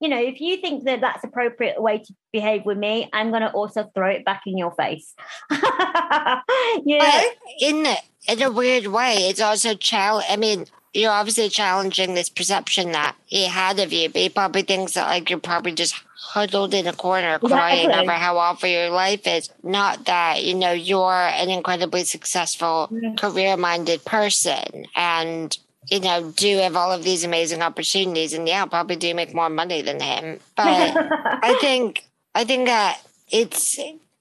you, 0.06 0.10
know, 0.10 0.22
if 0.22 0.40
you 0.40 0.58
think 0.58 0.84
that 0.84 1.02
that's 1.02 1.24
appropriate 1.24 1.82
way 1.82 1.98
to 1.98 2.14
behave 2.32 2.64
with 2.64 2.78
me, 2.78 3.10
I'm 3.12 3.32
going 3.32 3.42
to 3.42 3.52
also 3.52 3.90
throw 3.96 4.10
it 4.10 4.24
back 4.24 4.44
in 4.46 4.56
your 4.56 4.72
face. 4.72 5.16
you 5.52 7.00
know? 7.00 7.22
in 7.60 7.88
in 8.28 8.42
a 8.42 8.52
weird 8.52 8.88
way, 8.88 9.16
it's 9.30 9.42
also 9.42 9.74
challenge. 9.74 10.26
I 10.30 10.36
mean, 10.36 10.68
you're 10.94 11.12
obviously 11.12 11.50
challenging 11.50 12.14
this 12.14 12.30
perception 12.30 12.92
that 12.92 13.16
he 13.26 13.48
had 13.48 13.80
of 13.80 13.92
you, 13.92 14.10
but 14.10 14.22
he 14.22 14.30
probably 14.30 14.62
thinks 14.62 14.94
that 14.94 15.08
like 15.08 15.30
you're 15.30 15.40
probably 15.40 15.74
just 15.74 15.96
huddled 16.16 16.74
in 16.76 16.86
a 16.86 16.94
corner 16.94 17.40
crying 17.40 17.86
exactly. 17.86 18.04
over 18.04 18.12
how 18.12 18.38
awful 18.38 18.70
your 18.70 18.90
life 18.90 19.26
is. 19.26 19.50
Not 19.64 20.06
that, 20.06 20.44
you 20.44 20.54
know, 20.54 20.72
you're 20.72 21.12
an 21.12 21.50
incredibly 21.50 22.04
successful, 22.04 22.90
mm-hmm. 22.92 23.16
career 23.16 23.58
minded 23.58 24.06
person 24.06 24.86
and, 24.96 25.58
you 25.90 26.00
know, 26.00 26.32
do 26.32 26.58
have 26.58 26.76
all 26.76 26.92
of 26.92 27.04
these 27.04 27.24
amazing 27.24 27.62
opportunities 27.62 28.34
and 28.34 28.48
yeah, 28.48 28.66
probably 28.66 28.96
do 28.96 29.14
make 29.14 29.34
more 29.34 29.50
money 29.50 29.82
than 29.82 30.00
him. 30.00 30.40
But 30.56 30.66
I 30.66 31.58
think 31.62 32.04
I 32.34 32.44
think 32.44 32.68
that 32.68 33.02
it's 33.30 33.78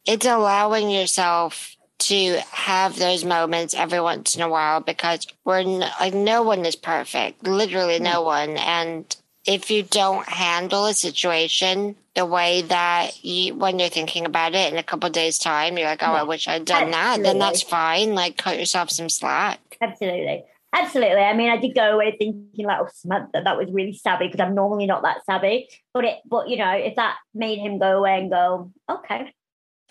it's 0.07 0.27
allowing 0.27 0.91
yourself 0.91 1.77
to 1.97 2.39
have 2.51 2.99
those 2.99 3.25
moments 3.25 3.73
every 3.75 4.01
once 4.01 4.35
in 4.35 4.43
a 4.43 4.49
while 4.49 4.81
because 4.81 5.27
we're 5.45 5.61
n- 5.61 5.91
like 6.01 6.13
no 6.13 6.43
one 6.43 6.65
is 6.67 6.77
perfect, 6.77 7.47
literally 7.47 7.99
no 7.99 8.23
one. 8.23 8.57
And 8.59 9.17
if 9.47 9.71
you 9.71 9.83
don't 9.83 10.29
handle 10.29 10.87
a 10.87 10.95
situation 10.95 11.97
the 12.15 12.27
way 12.27 12.63
that 12.63 13.25
you, 13.25 13.55
when 13.55 13.79
you're 13.79 13.89
thinking 13.89 14.25
about 14.25 14.55
it 14.55 14.73
in 14.73 14.79
a 14.79 14.83
couple 14.83 15.09
days 15.11 15.39
time, 15.39 15.77
you're 15.79 15.89
like, 15.89 16.03
oh, 16.03 16.13
I 16.13 16.23
wish 16.23 16.47
I'd 16.47 16.65
done 16.65 16.93
Absolutely. 16.93 16.93
that. 16.93 17.23
Then 17.23 17.39
that's 17.39 17.63
fine. 17.63 18.15
Like 18.15 18.37
cut 18.37 18.59
yourself 18.59 18.91
some 18.91 19.09
slack. 19.09 19.61
Absolutely. 19.81 20.45
Absolutely. 20.75 21.21
I 21.21 21.35
mean, 21.35 21.51
I 21.51 21.57
did 21.57 21.75
go 21.75 21.95
away 21.95 22.17
thinking 22.19 22.67
like, 22.67 22.81
oh, 22.81 23.29
that 23.33 23.57
was 23.57 23.69
really 23.71 23.93
savvy 23.93 24.27
because 24.27 24.41
I'm 24.41 24.57
normally 24.57 24.87
not 24.87 25.03
that 25.03 25.25
savvy. 25.25 25.69
But 25.93 26.05
it, 26.05 26.19
but 26.27 26.49
you 26.49 26.57
know, 26.57 26.73
if 26.73 26.97
that 26.97 27.17
made 27.33 27.59
him 27.59 27.79
go 27.79 27.99
away 27.99 28.19
and 28.19 28.31
go, 28.31 28.73
okay, 28.91 29.33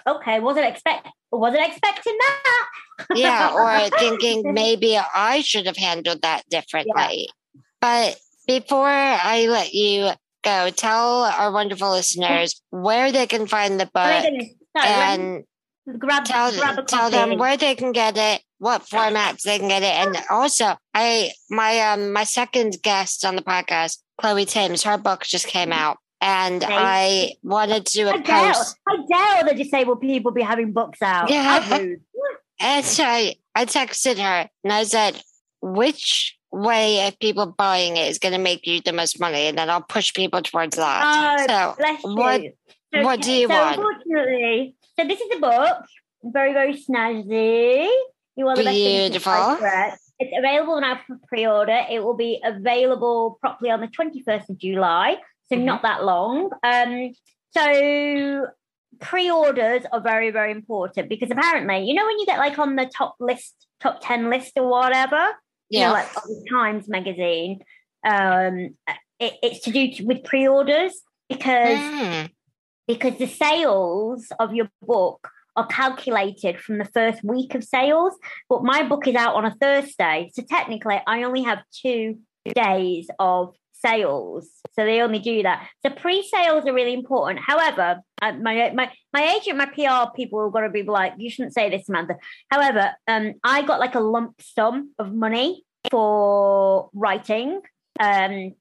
okay, 0.05 0.39
wasn't 0.39 0.65
expect 0.65 1.07
wasn't 1.31 1.65
expecting 1.65 2.17
that. 2.17 2.67
yeah, 3.15 3.53
or 3.53 3.89
thinking 3.97 4.53
maybe 4.53 4.97
I 4.97 5.41
should 5.41 5.65
have 5.65 5.77
handled 5.77 6.21
that 6.21 6.43
differently. 6.49 7.29
Yeah. 7.53 7.61
But 7.81 8.19
before 8.45 8.87
I 8.87 9.47
let 9.47 9.73
you 9.73 10.11
go, 10.43 10.69
tell 10.69 11.23
our 11.23 11.51
wonderful 11.51 11.91
listeners 11.91 12.61
where 12.69 13.11
they 13.11 13.25
can 13.27 13.47
find 13.47 13.79
the 13.79 13.89
oh 13.95 14.21
book 14.21 14.49
and 14.75 15.43
grab, 15.99 16.25
tell, 16.25 16.51
grab 16.51 16.87
tell 16.87 17.09
them 17.09 17.37
where 17.37 17.57
they 17.57 17.75
can 17.75 17.91
get 17.91 18.17
it, 18.17 18.41
what 18.59 18.83
formats 18.83 19.43
they 19.43 19.59
can 19.59 19.67
get 19.67 19.83
it, 19.83 20.07
and 20.07 20.17
also 20.29 20.75
I 20.93 21.31
my 21.49 21.79
um 21.79 22.13
my 22.13 22.23
second 22.23 22.77
guest 22.81 23.25
on 23.25 23.35
the 23.35 23.41
podcast, 23.41 23.99
Chloe 24.17 24.45
Timms, 24.45 24.83
her 24.83 24.97
book 24.97 25.23
just 25.23 25.47
came 25.47 25.71
out 25.71 25.97
and 26.23 26.63
I 26.65 27.33
wanted 27.43 27.85
to 27.87 27.93
do 27.93 28.07
a 28.07 28.11
how 28.11 28.17
post. 28.17 28.77
Dare, 28.87 28.97
how 28.97 29.41
dare 29.41 29.53
the 29.53 29.61
disabled 29.61 29.99
people 29.99 30.31
be 30.31 30.41
having 30.41 30.71
books 30.71 31.01
out? 31.01 31.29
Yeah. 31.29 31.87
and 32.59 32.85
so 32.85 33.03
I, 33.03 33.35
I 33.53 33.65
texted 33.65 34.17
her 34.17 34.49
and 34.63 34.73
I 34.73 34.85
said, 34.85 35.21
which 35.61 36.37
way 36.49 37.05
of 37.07 37.19
people 37.19 37.47
buying 37.47 37.97
it 37.97 38.07
is 38.09 38.19
going 38.19 38.33
to 38.33 38.39
make 38.39 38.65
you 38.65 38.79
the 38.79 38.93
most 38.93 39.19
money? 39.19 39.47
And 39.47 39.57
then 39.57 39.69
I'll 39.69 39.81
push 39.81 40.13
people 40.13 40.41
towards 40.41 40.77
that. 40.77 41.45
Oh, 41.49 41.75
so 41.75 42.13
what, 42.13 42.41
so, 42.93 43.01
what 43.01 43.21
do 43.21 43.31
you 43.33 43.49
so 43.49 43.53
want? 43.53 43.77
Unfortunately, 43.77 44.75
so 44.99 45.07
this 45.07 45.19
is 45.19 45.37
a 45.37 45.39
book, 45.39 45.85
very, 46.23 46.53
very 46.53 46.73
snazzy. 46.73 47.89
You 48.35 48.47
are 48.47 48.55
the 48.55 48.63
Beautiful. 48.63 49.57
best 49.59 50.01
It's 50.19 50.33
available 50.37 50.81
now 50.81 50.99
for 51.05 51.19
pre-order. 51.27 51.81
It 51.89 52.03
will 52.03 52.15
be 52.15 52.41
available 52.43 53.37
properly 53.41 53.69
on 53.69 53.81
the 53.81 53.87
21st 53.87 54.49
of 54.49 54.57
July 54.57 55.17
so 55.49 55.55
mm-hmm. 55.55 55.65
not 55.65 55.81
that 55.83 56.03
long. 56.03 56.49
Um, 56.63 57.13
so 57.51 58.47
pre-orders 58.99 59.83
are 59.91 60.01
very 60.01 60.29
very 60.29 60.51
important 60.51 61.09
because 61.09 61.31
apparently 61.31 61.83
you 61.83 61.95
know 61.95 62.05
when 62.05 62.19
you 62.19 62.25
get 62.27 62.37
like 62.37 62.59
on 62.59 62.75
the 62.75 62.85
top 62.85 63.15
list 63.19 63.67
top 63.81 63.99
10 64.01 64.29
list 64.29 64.53
or 64.55 64.69
whatever 64.69 65.29
yeah 65.69 65.79
you 65.79 65.87
know, 65.87 65.93
like 65.93 66.07
times 66.49 66.87
magazine 66.87 67.59
um 68.07 68.69
it, 69.19 69.33
it's 69.41 69.61
to 69.61 69.71
do 69.71 69.89
with 70.05 70.23
pre-orders 70.23 71.01
because 71.27 71.79
Mm. 71.79 72.29
Because 72.87 73.17
the 73.17 73.27
sales 73.27 74.27
of 74.39 74.53
your 74.53 74.69
book 74.81 75.29
are 75.55 75.67
calculated 75.67 76.59
from 76.59 76.79
the 76.79 76.85
first 76.85 77.23
week 77.23 77.53
of 77.53 77.63
sales 77.63 78.13
but 78.49 78.63
my 78.63 78.83
book 78.83 79.07
is 79.07 79.15
out 79.15 79.35
on 79.35 79.45
a 79.45 79.55
thursday. 79.61 80.31
So 80.33 80.43
technically 80.49 80.99
i 81.05 81.23
only 81.23 81.43
have 81.43 81.59
two 81.71 82.19
days 82.55 83.07
of 83.19 83.55
sales 83.73 84.49
so 84.73 84.85
they 84.85 85.01
only 85.01 85.19
do 85.19 85.43
that. 85.43 85.67
So 85.85 85.91
pre-sales 85.91 86.65
are 86.65 86.73
really 86.73 86.93
important. 86.93 87.39
However 87.39 87.99
uh, 88.23 88.31
my 88.33 88.71
my 88.73 88.91
my 89.11 89.35
agent 89.35 89.57
my 89.57 89.65
pr 89.65 90.11
people 90.15 90.39
are 90.39 90.49
going 90.49 90.63
to 90.63 90.69
be 90.69 90.83
like 90.83 91.13
you 91.17 91.29
shouldn't 91.29 91.53
say 91.53 91.69
this 91.69 91.85
samantha 91.85 92.15
however 92.49 92.91
um 93.07 93.33
i 93.43 93.61
got 93.61 93.79
like 93.79 93.95
a 93.95 93.99
lump 93.99 94.41
sum 94.41 94.91
of 94.97 95.13
money 95.13 95.63
for 95.91 96.89
writing 96.93 97.59
um 97.99 98.53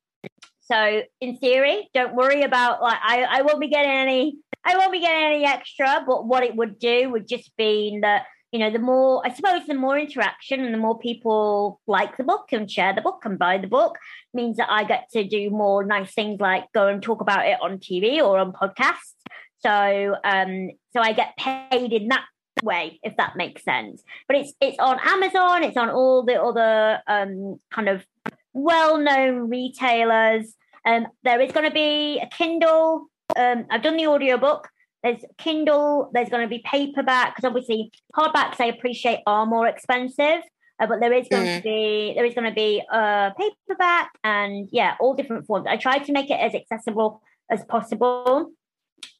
so 0.73 1.03
in 1.21 1.37
theory 1.37 1.89
don't 1.93 2.15
worry 2.15 2.43
about 2.43 2.81
like 2.83 2.99
i 3.03 3.23
i 3.23 3.43
won't 3.43 3.61
be 3.61 3.69
getting 3.69 3.91
any 3.91 4.37
I 4.65 4.77
won't 4.77 4.93
be 4.93 5.01
getting 5.01 5.25
any 5.25 5.45
extra, 5.45 6.05
but 6.07 6.27
what 6.27 6.45
it 6.45 6.55
would 6.55 6.79
do 6.79 7.11
would 7.11 7.27
just 7.27 7.57
be 7.57 7.99
that, 8.03 8.25
you 8.53 8.61
know, 8.61 8.71
the 8.71 8.79
more, 8.79 9.23
I 9.25 9.33
suppose, 9.33 9.67
the 9.67 9.75
more 9.75 9.99
interaction 9.99 10.61
and 10.61 10.73
the 10.73 10.79
more 10.79 10.99
people 10.99 11.81
like 11.87 12.17
the 12.17 12.25
book 12.25 12.47
and 12.53 12.71
share 12.71 12.95
the 12.95 13.01
book 13.01 13.23
and 13.25 13.39
buy 13.39 13.59
the 13.59 13.67
book 13.67 13.97
means 14.33 14.59
that 14.59 14.71
I 14.71 14.85
get 14.85 15.09
to 15.13 15.25
do 15.25 15.51
more 15.51 15.85
nice 15.85 16.15
things 16.15 16.41
like 16.41 16.67
go 16.73 16.87
and 16.87 17.03
talk 17.03 17.21
about 17.21 17.47
it 17.47 17.59
on 17.61 17.79
TV 17.79 18.19
or 18.19 18.39
on 18.39 18.53
podcasts. 18.53 19.15
So, 19.59 20.17
um, 20.25 20.71
so 20.93 21.01
I 21.01 21.13
get 21.13 21.37
paid 21.37 21.93
in 21.93 22.09
that 22.09 22.25
way, 22.63 23.01
if 23.03 23.17
that 23.17 23.37
makes 23.37 23.65
sense. 23.65 24.03
But 24.29 24.37
it's 24.37 24.53
it's 24.61 24.79
on 24.79 24.99
Amazon, 25.05 25.65
it's 25.65 25.77
on 25.77 25.91
all 25.91 26.25
the 26.25 26.41
other 26.41 27.01
um, 27.09 27.59
kind 27.73 27.89
of 27.89 28.05
well-known 28.53 29.49
retailers. 29.49 30.55
Um, 30.85 31.07
there 31.23 31.41
is 31.41 31.53
going 31.53 31.67
to 31.67 31.75
be 31.75 32.21
a 32.21 32.27
Kindle 32.27 33.09
um, 33.37 33.67
I've 33.71 33.83
done 33.83 33.97
the 33.97 34.07
audiobook. 34.07 34.69
There's 35.03 35.25
Kindle. 35.39 36.11
There's 36.13 36.29
going 36.29 36.43
to 36.43 36.49
be 36.49 36.63
paperback 36.65 37.35
because 37.35 37.47
obviously 37.49 37.91
hardbacks 38.17 38.61
I 38.61 38.67
appreciate 38.67 39.21
are 39.27 39.47
more 39.47 39.67
expensive, 39.67 40.43
uh, 40.81 40.87
but 40.87 41.01
there 41.01 41.13
is 41.13 41.29
going 41.29 41.47
Mhm. 41.47 41.57
to 41.57 41.63
be 41.63 42.13
there 42.15 42.25
is 42.25 42.35
going 42.35 42.49
to 42.49 42.55
be 42.55 42.83
a 42.91 43.33
paperback 43.37 44.13
and 44.23 44.69
yeah, 44.71 44.97
all 45.01 45.15
different 45.15 45.47
forms. 45.47 45.67
I 45.69 45.77
try 45.77 45.99
to 45.99 46.13
make 46.13 46.31
it 46.31 46.39
as 46.39 46.55
accessible 46.55 47.23
as 47.51 47.65
possible 47.65 48.53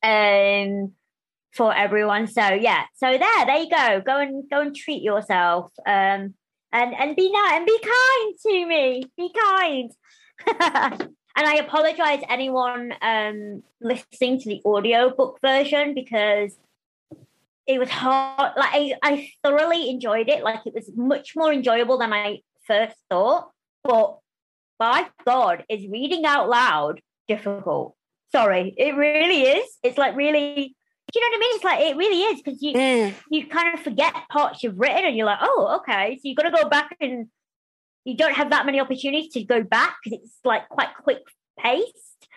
um, 0.03 0.93
for 1.53 1.75
everyone. 1.75 2.27
So 2.29 2.47
yeah, 2.49 2.85
so 2.95 3.19
there, 3.19 3.47
there 3.47 3.59
you 3.59 3.71
go. 3.71 4.01
Go 4.05 4.19
and 4.19 4.49
go 4.49 4.61
and 4.61 4.75
treat 4.75 5.03
yourself. 5.03 5.73
Um, 5.87 6.35
and 6.75 6.95
and 6.95 7.17
be 7.17 7.31
nice 7.31 7.53
and 7.55 7.67
be 7.67 7.79
kind 7.79 8.35
to 8.47 8.67
me. 8.67 9.03
Be 9.17 9.31
kind. 9.35 9.91
and 11.37 11.47
I 11.47 11.55
apologize 11.57 12.23
anyone 12.29 12.93
um 13.01 13.63
listening 13.81 14.41
to 14.41 14.49
the 14.49 14.63
audiobook 14.65 15.39
version 15.41 15.95
because 15.95 16.57
it 17.67 17.79
was 17.79 17.89
hard 17.91 18.53
like 18.57 18.71
I, 18.73 18.95
I 19.03 19.31
thoroughly 19.43 19.91
enjoyed 19.91 20.29
it 20.29 20.43
like 20.43 20.61
it 20.67 20.75
was 20.75 20.91
much 20.97 21.35
more 21.37 21.53
enjoyable 21.53 21.99
than 21.99 22.13
I 22.13 22.41
first 22.67 22.97
thought 23.11 23.51
but 23.85 24.19
by 24.79 25.07
God 25.25 25.65
is 25.69 25.87
reading 25.89 26.25
out 26.25 26.49
loud 26.49 27.01
difficult 27.29 27.95
sorry 28.33 28.75
it 28.77 28.97
really 28.97 29.43
is 29.43 29.79
it's 29.83 29.99
like 29.99 30.17
really 30.17 30.75
do 31.13 31.21
you 31.21 31.21
know 31.21 31.29
what 31.29 31.37
I 31.37 31.41
mean 31.41 31.55
it's 31.57 31.65
like 31.65 31.81
it 31.81 31.97
really 31.97 32.23
is 32.23 32.43
because 32.43 32.63
you 32.63 32.73
Mm. 32.75 33.15
you 33.31 33.47
kind 33.47 33.75
of 33.75 33.81
forget 33.81 34.15
parts 34.31 34.63
you've 34.63 34.79
written 34.79 35.05
and 35.05 35.17
you're 35.17 35.27
like, 35.27 35.41
oh, 35.43 35.81
okay. 35.81 36.17
So 36.17 36.21
you've 36.25 36.37
got 36.37 36.45
to 36.45 36.63
go 36.63 36.69
back 36.69 36.97
and 37.01 37.27
you 38.05 38.17
don't 38.17 38.35
have 38.35 38.51
that 38.51 38.67
many 38.67 38.81
opportunities 38.81 39.33
to 39.33 39.45
go 39.45 39.63
back 39.63 39.97
because 40.03 40.21
it's 40.23 40.39
like 40.45 40.69
quite 40.69 40.91
quick 41.03 41.23
paced. 41.59 42.29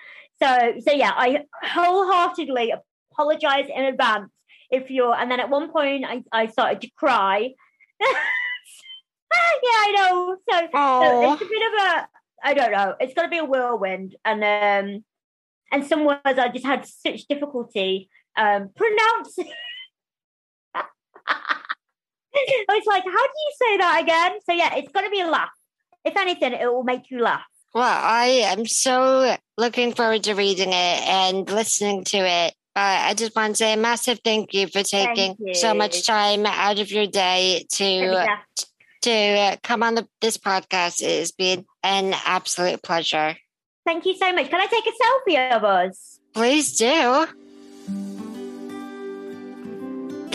So, 0.42 0.74
so 0.86 0.92
yeah, 0.92 1.12
I 1.16 1.46
wholeheartedly 1.64 2.74
apologize 3.12 3.66
in 3.74 3.86
advance 3.86 4.32
if 4.70 4.90
you're, 4.90 5.16
and 5.16 5.32
then 5.32 5.40
at 5.40 5.50
one 5.50 5.72
point 5.72 6.06
I, 6.06 6.24
I 6.32 6.48
started 6.48 6.82
to 6.82 6.90
cry. 6.92 7.52
yeah, 8.02 8.18
I 9.64 9.94
know. 9.96 10.38
So, 10.50 10.60
so 10.72 11.34
it's 11.34 11.42
a 11.42 11.46
bit 11.46 11.62
of 11.74 11.74
a, 11.88 12.08
I 12.44 12.54
don't 12.54 12.72
know, 12.72 12.96
it's 13.00 13.14
going 13.14 13.28
to 13.28 13.32
be 13.32 13.38
a 13.38 13.46
whirlwind. 13.46 14.16
And, 14.26 14.44
um, 14.44 15.04
and 15.72 15.86
some 15.86 16.06
words 16.06 16.22
I 16.26 16.50
just 16.50 16.66
had 16.66 16.86
such 16.86 17.28
difficulty 17.28 18.10
um, 18.38 18.70
pronouncing. 18.76 19.52
I 22.36 22.66
was 22.70 22.84
like, 22.86 23.04
how 23.04 23.12
do 23.12 23.18
you 23.18 23.54
say 23.62 23.78
that 23.78 24.00
again? 24.04 24.40
So 24.46 24.54
yeah, 24.54 24.76
it's 24.76 24.92
going 24.92 25.06
to 25.06 25.12
be 25.12 25.22
a 25.22 25.28
laugh. 25.28 25.50
If 26.04 26.16
anything, 26.18 26.54
it 26.54 26.66
will 26.72 26.84
make 26.84 27.10
you 27.10 27.20
laugh. 27.22 27.44
well, 27.74 27.84
I 27.84 28.26
am 28.46 28.66
so 28.66 29.36
looking 29.58 29.94
forward 29.94 30.24
to 30.26 30.34
reading 30.34 30.70
it 30.70 30.74
and 31.08 31.50
listening 31.50 32.04
to 32.06 32.18
it. 32.18 32.54
But 32.76 32.82
I 32.82 33.14
just 33.14 33.36
want 33.36 33.54
to 33.54 33.58
say 33.58 33.74
a 33.74 33.78
massive 33.78 34.20
thank 34.24 34.54
you 34.54 34.68
for 34.68 34.84
taking 34.84 35.36
Thank 35.36 35.56
so 35.56 35.74
much 35.74 36.06
time 36.06 36.46
out 36.46 36.78
of 36.80 36.92
your 36.92 37.08
day 37.08 37.66
to 37.74 37.86
Yeah. 37.86 38.38
to 39.04 39.58
come 39.64 39.82
on 39.82 39.96
the, 39.96 40.08
this 40.20 40.38
podcast. 40.38 41.02
It 41.02 41.20
has 41.20 41.32
been 41.32 41.66
an 41.84 42.14
absolute 42.26 42.84
pleasure. 42.84 43.38
Thank 43.86 44.06
you 44.06 44.16
so 44.18 44.34
much. 44.34 44.50
Can 44.50 44.60
I 44.60 44.66
take 44.66 44.86
a 44.86 44.92
selfie 44.92 45.56
of 45.56 45.64
us? 45.64 46.20
Please 46.34 46.78
do. 46.78 47.28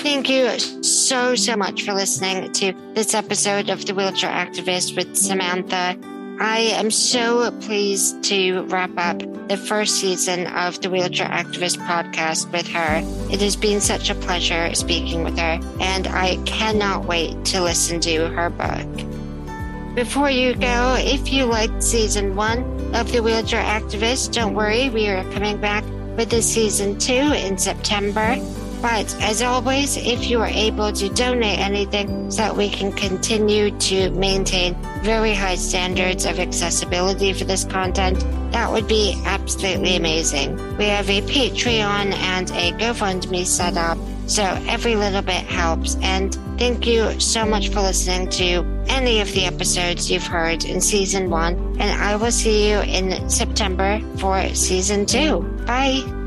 Thank 0.02 0.30
you 0.30 0.58
so, 0.82 1.34
so 1.34 1.56
much 1.56 1.82
for 1.82 1.92
listening 1.92 2.50
to 2.52 2.72
this 2.94 3.12
episode 3.12 3.68
of 3.68 3.84
The 3.84 3.94
Wheelchair 3.94 4.30
Activist 4.30 4.96
with 4.96 5.14
Samantha. 5.14 5.94
I 6.40 6.72
am 6.72 6.90
so 6.90 7.50
pleased 7.60 8.24
to 8.24 8.62
wrap 8.62 8.92
up 8.96 9.18
the 9.48 9.58
first 9.58 9.96
season 9.96 10.46
of 10.46 10.80
the 10.80 10.88
Wheelchair 10.88 11.28
Activist 11.28 11.76
podcast 11.86 12.50
with 12.50 12.66
her. 12.68 13.02
It 13.30 13.42
has 13.42 13.56
been 13.56 13.82
such 13.82 14.08
a 14.08 14.14
pleasure 14.14 14.74
speaking 14.74 15.22
with 15.22 15.38
her, 15.38 15.60
and 15.80 16.06
I 16.06 16.36
cannot 16.46 17.04
wait 17.04 17.44
to 17.46 17.62
listen 17.62 18.00
to 18.00 18.28
her 18.28 18.48
book. 18.48 19.94
Before 19.94 20.30
you 20.30 20.54
go, 20.54 20.96
if 20.98 21.30
you 21.30 21.44
liked 21.44 21.82
season 21.82 22.36
one 22.36 22.62
of 22.94 23.12
The 23.12 23.22
Wheelchair 23.22 23.62
Activist, 23.62 24.32
don't 24.32 24.54
worry, 24.54 24.88
we 24.88 25.08
are 25.08 25.30
coming 25.32 25.60
back 25.60 25.84
with 26.16 26.30
the 26.30 26.40
season 26.40 26.98
two 26.98 27.12
in 27.12 27.58
September. 27.58 28.36
But 28.82 29.14
as 29.20 29.42
always, 29.42 29.96
if 29.96 30.30
you 30.30 30.40
are 30.40 30.46
able 30.46 30.92
to 30.92 31.08
donate 31.10 31.58
anything 31.58 32.30
so 32.30 32.42
that 32.42 32.56
we 32.56 32.70
can 32.70 32.92
continue 32.92 33.70
to 33.78 34.10
maintain 34.12 34.74
very 35.02 35.34
high 35.34 35.56
standards 35.56 36.24
of 36.24 36.38
accessibility 36.38 37.32
for 37.32 37.44
this 37.44 37.64
content, 37.64 38.24
that 38.52 38.70
would 38.70 38.88
be 38.88 39.20
absolutely 39.26 39.96
amazing. 39.96 40.56
We 40.78 40.86
have 40.86 41.10
a 41.10 41.20
Patreon 41.22 42.12
and 42.14 42.50
a 42.50 42.72
GoFundMe 42.72 43.46
set 43.46 43.76
up, 43.76 43.98
so 44.26 44.42
every 44.66 44.96
little 44.96 45.22
bit 45.22 45.44
helps. 45.44 45.96
And 46.02 46.34
thank 46.58 46.86
you 46.86 47.18
so 47.20 47.44
much 47.44 47.68
for 47.68 47.80
listening 47.80 48.30
to 48.30 48.64
any 48.88 49.20
of 49.20 49.30
the 49.32 49.44
episodes 49.44 50.10
you've 50.10 50.26
heard 50.26 50.64
in 50.64 50.80
season 50.80 51.30
one. 51.30 51.54
And 51.78 52.00
I 52.00 52.16
will 52.16 52.32
see 52.32 52.70
you 52.70 52.78
in 52.80 53.28
September 53.28 54.00
for 54.16 54.54
season 54.54 55.06
two. 55.06 55.40
Bye. 55.66 56.19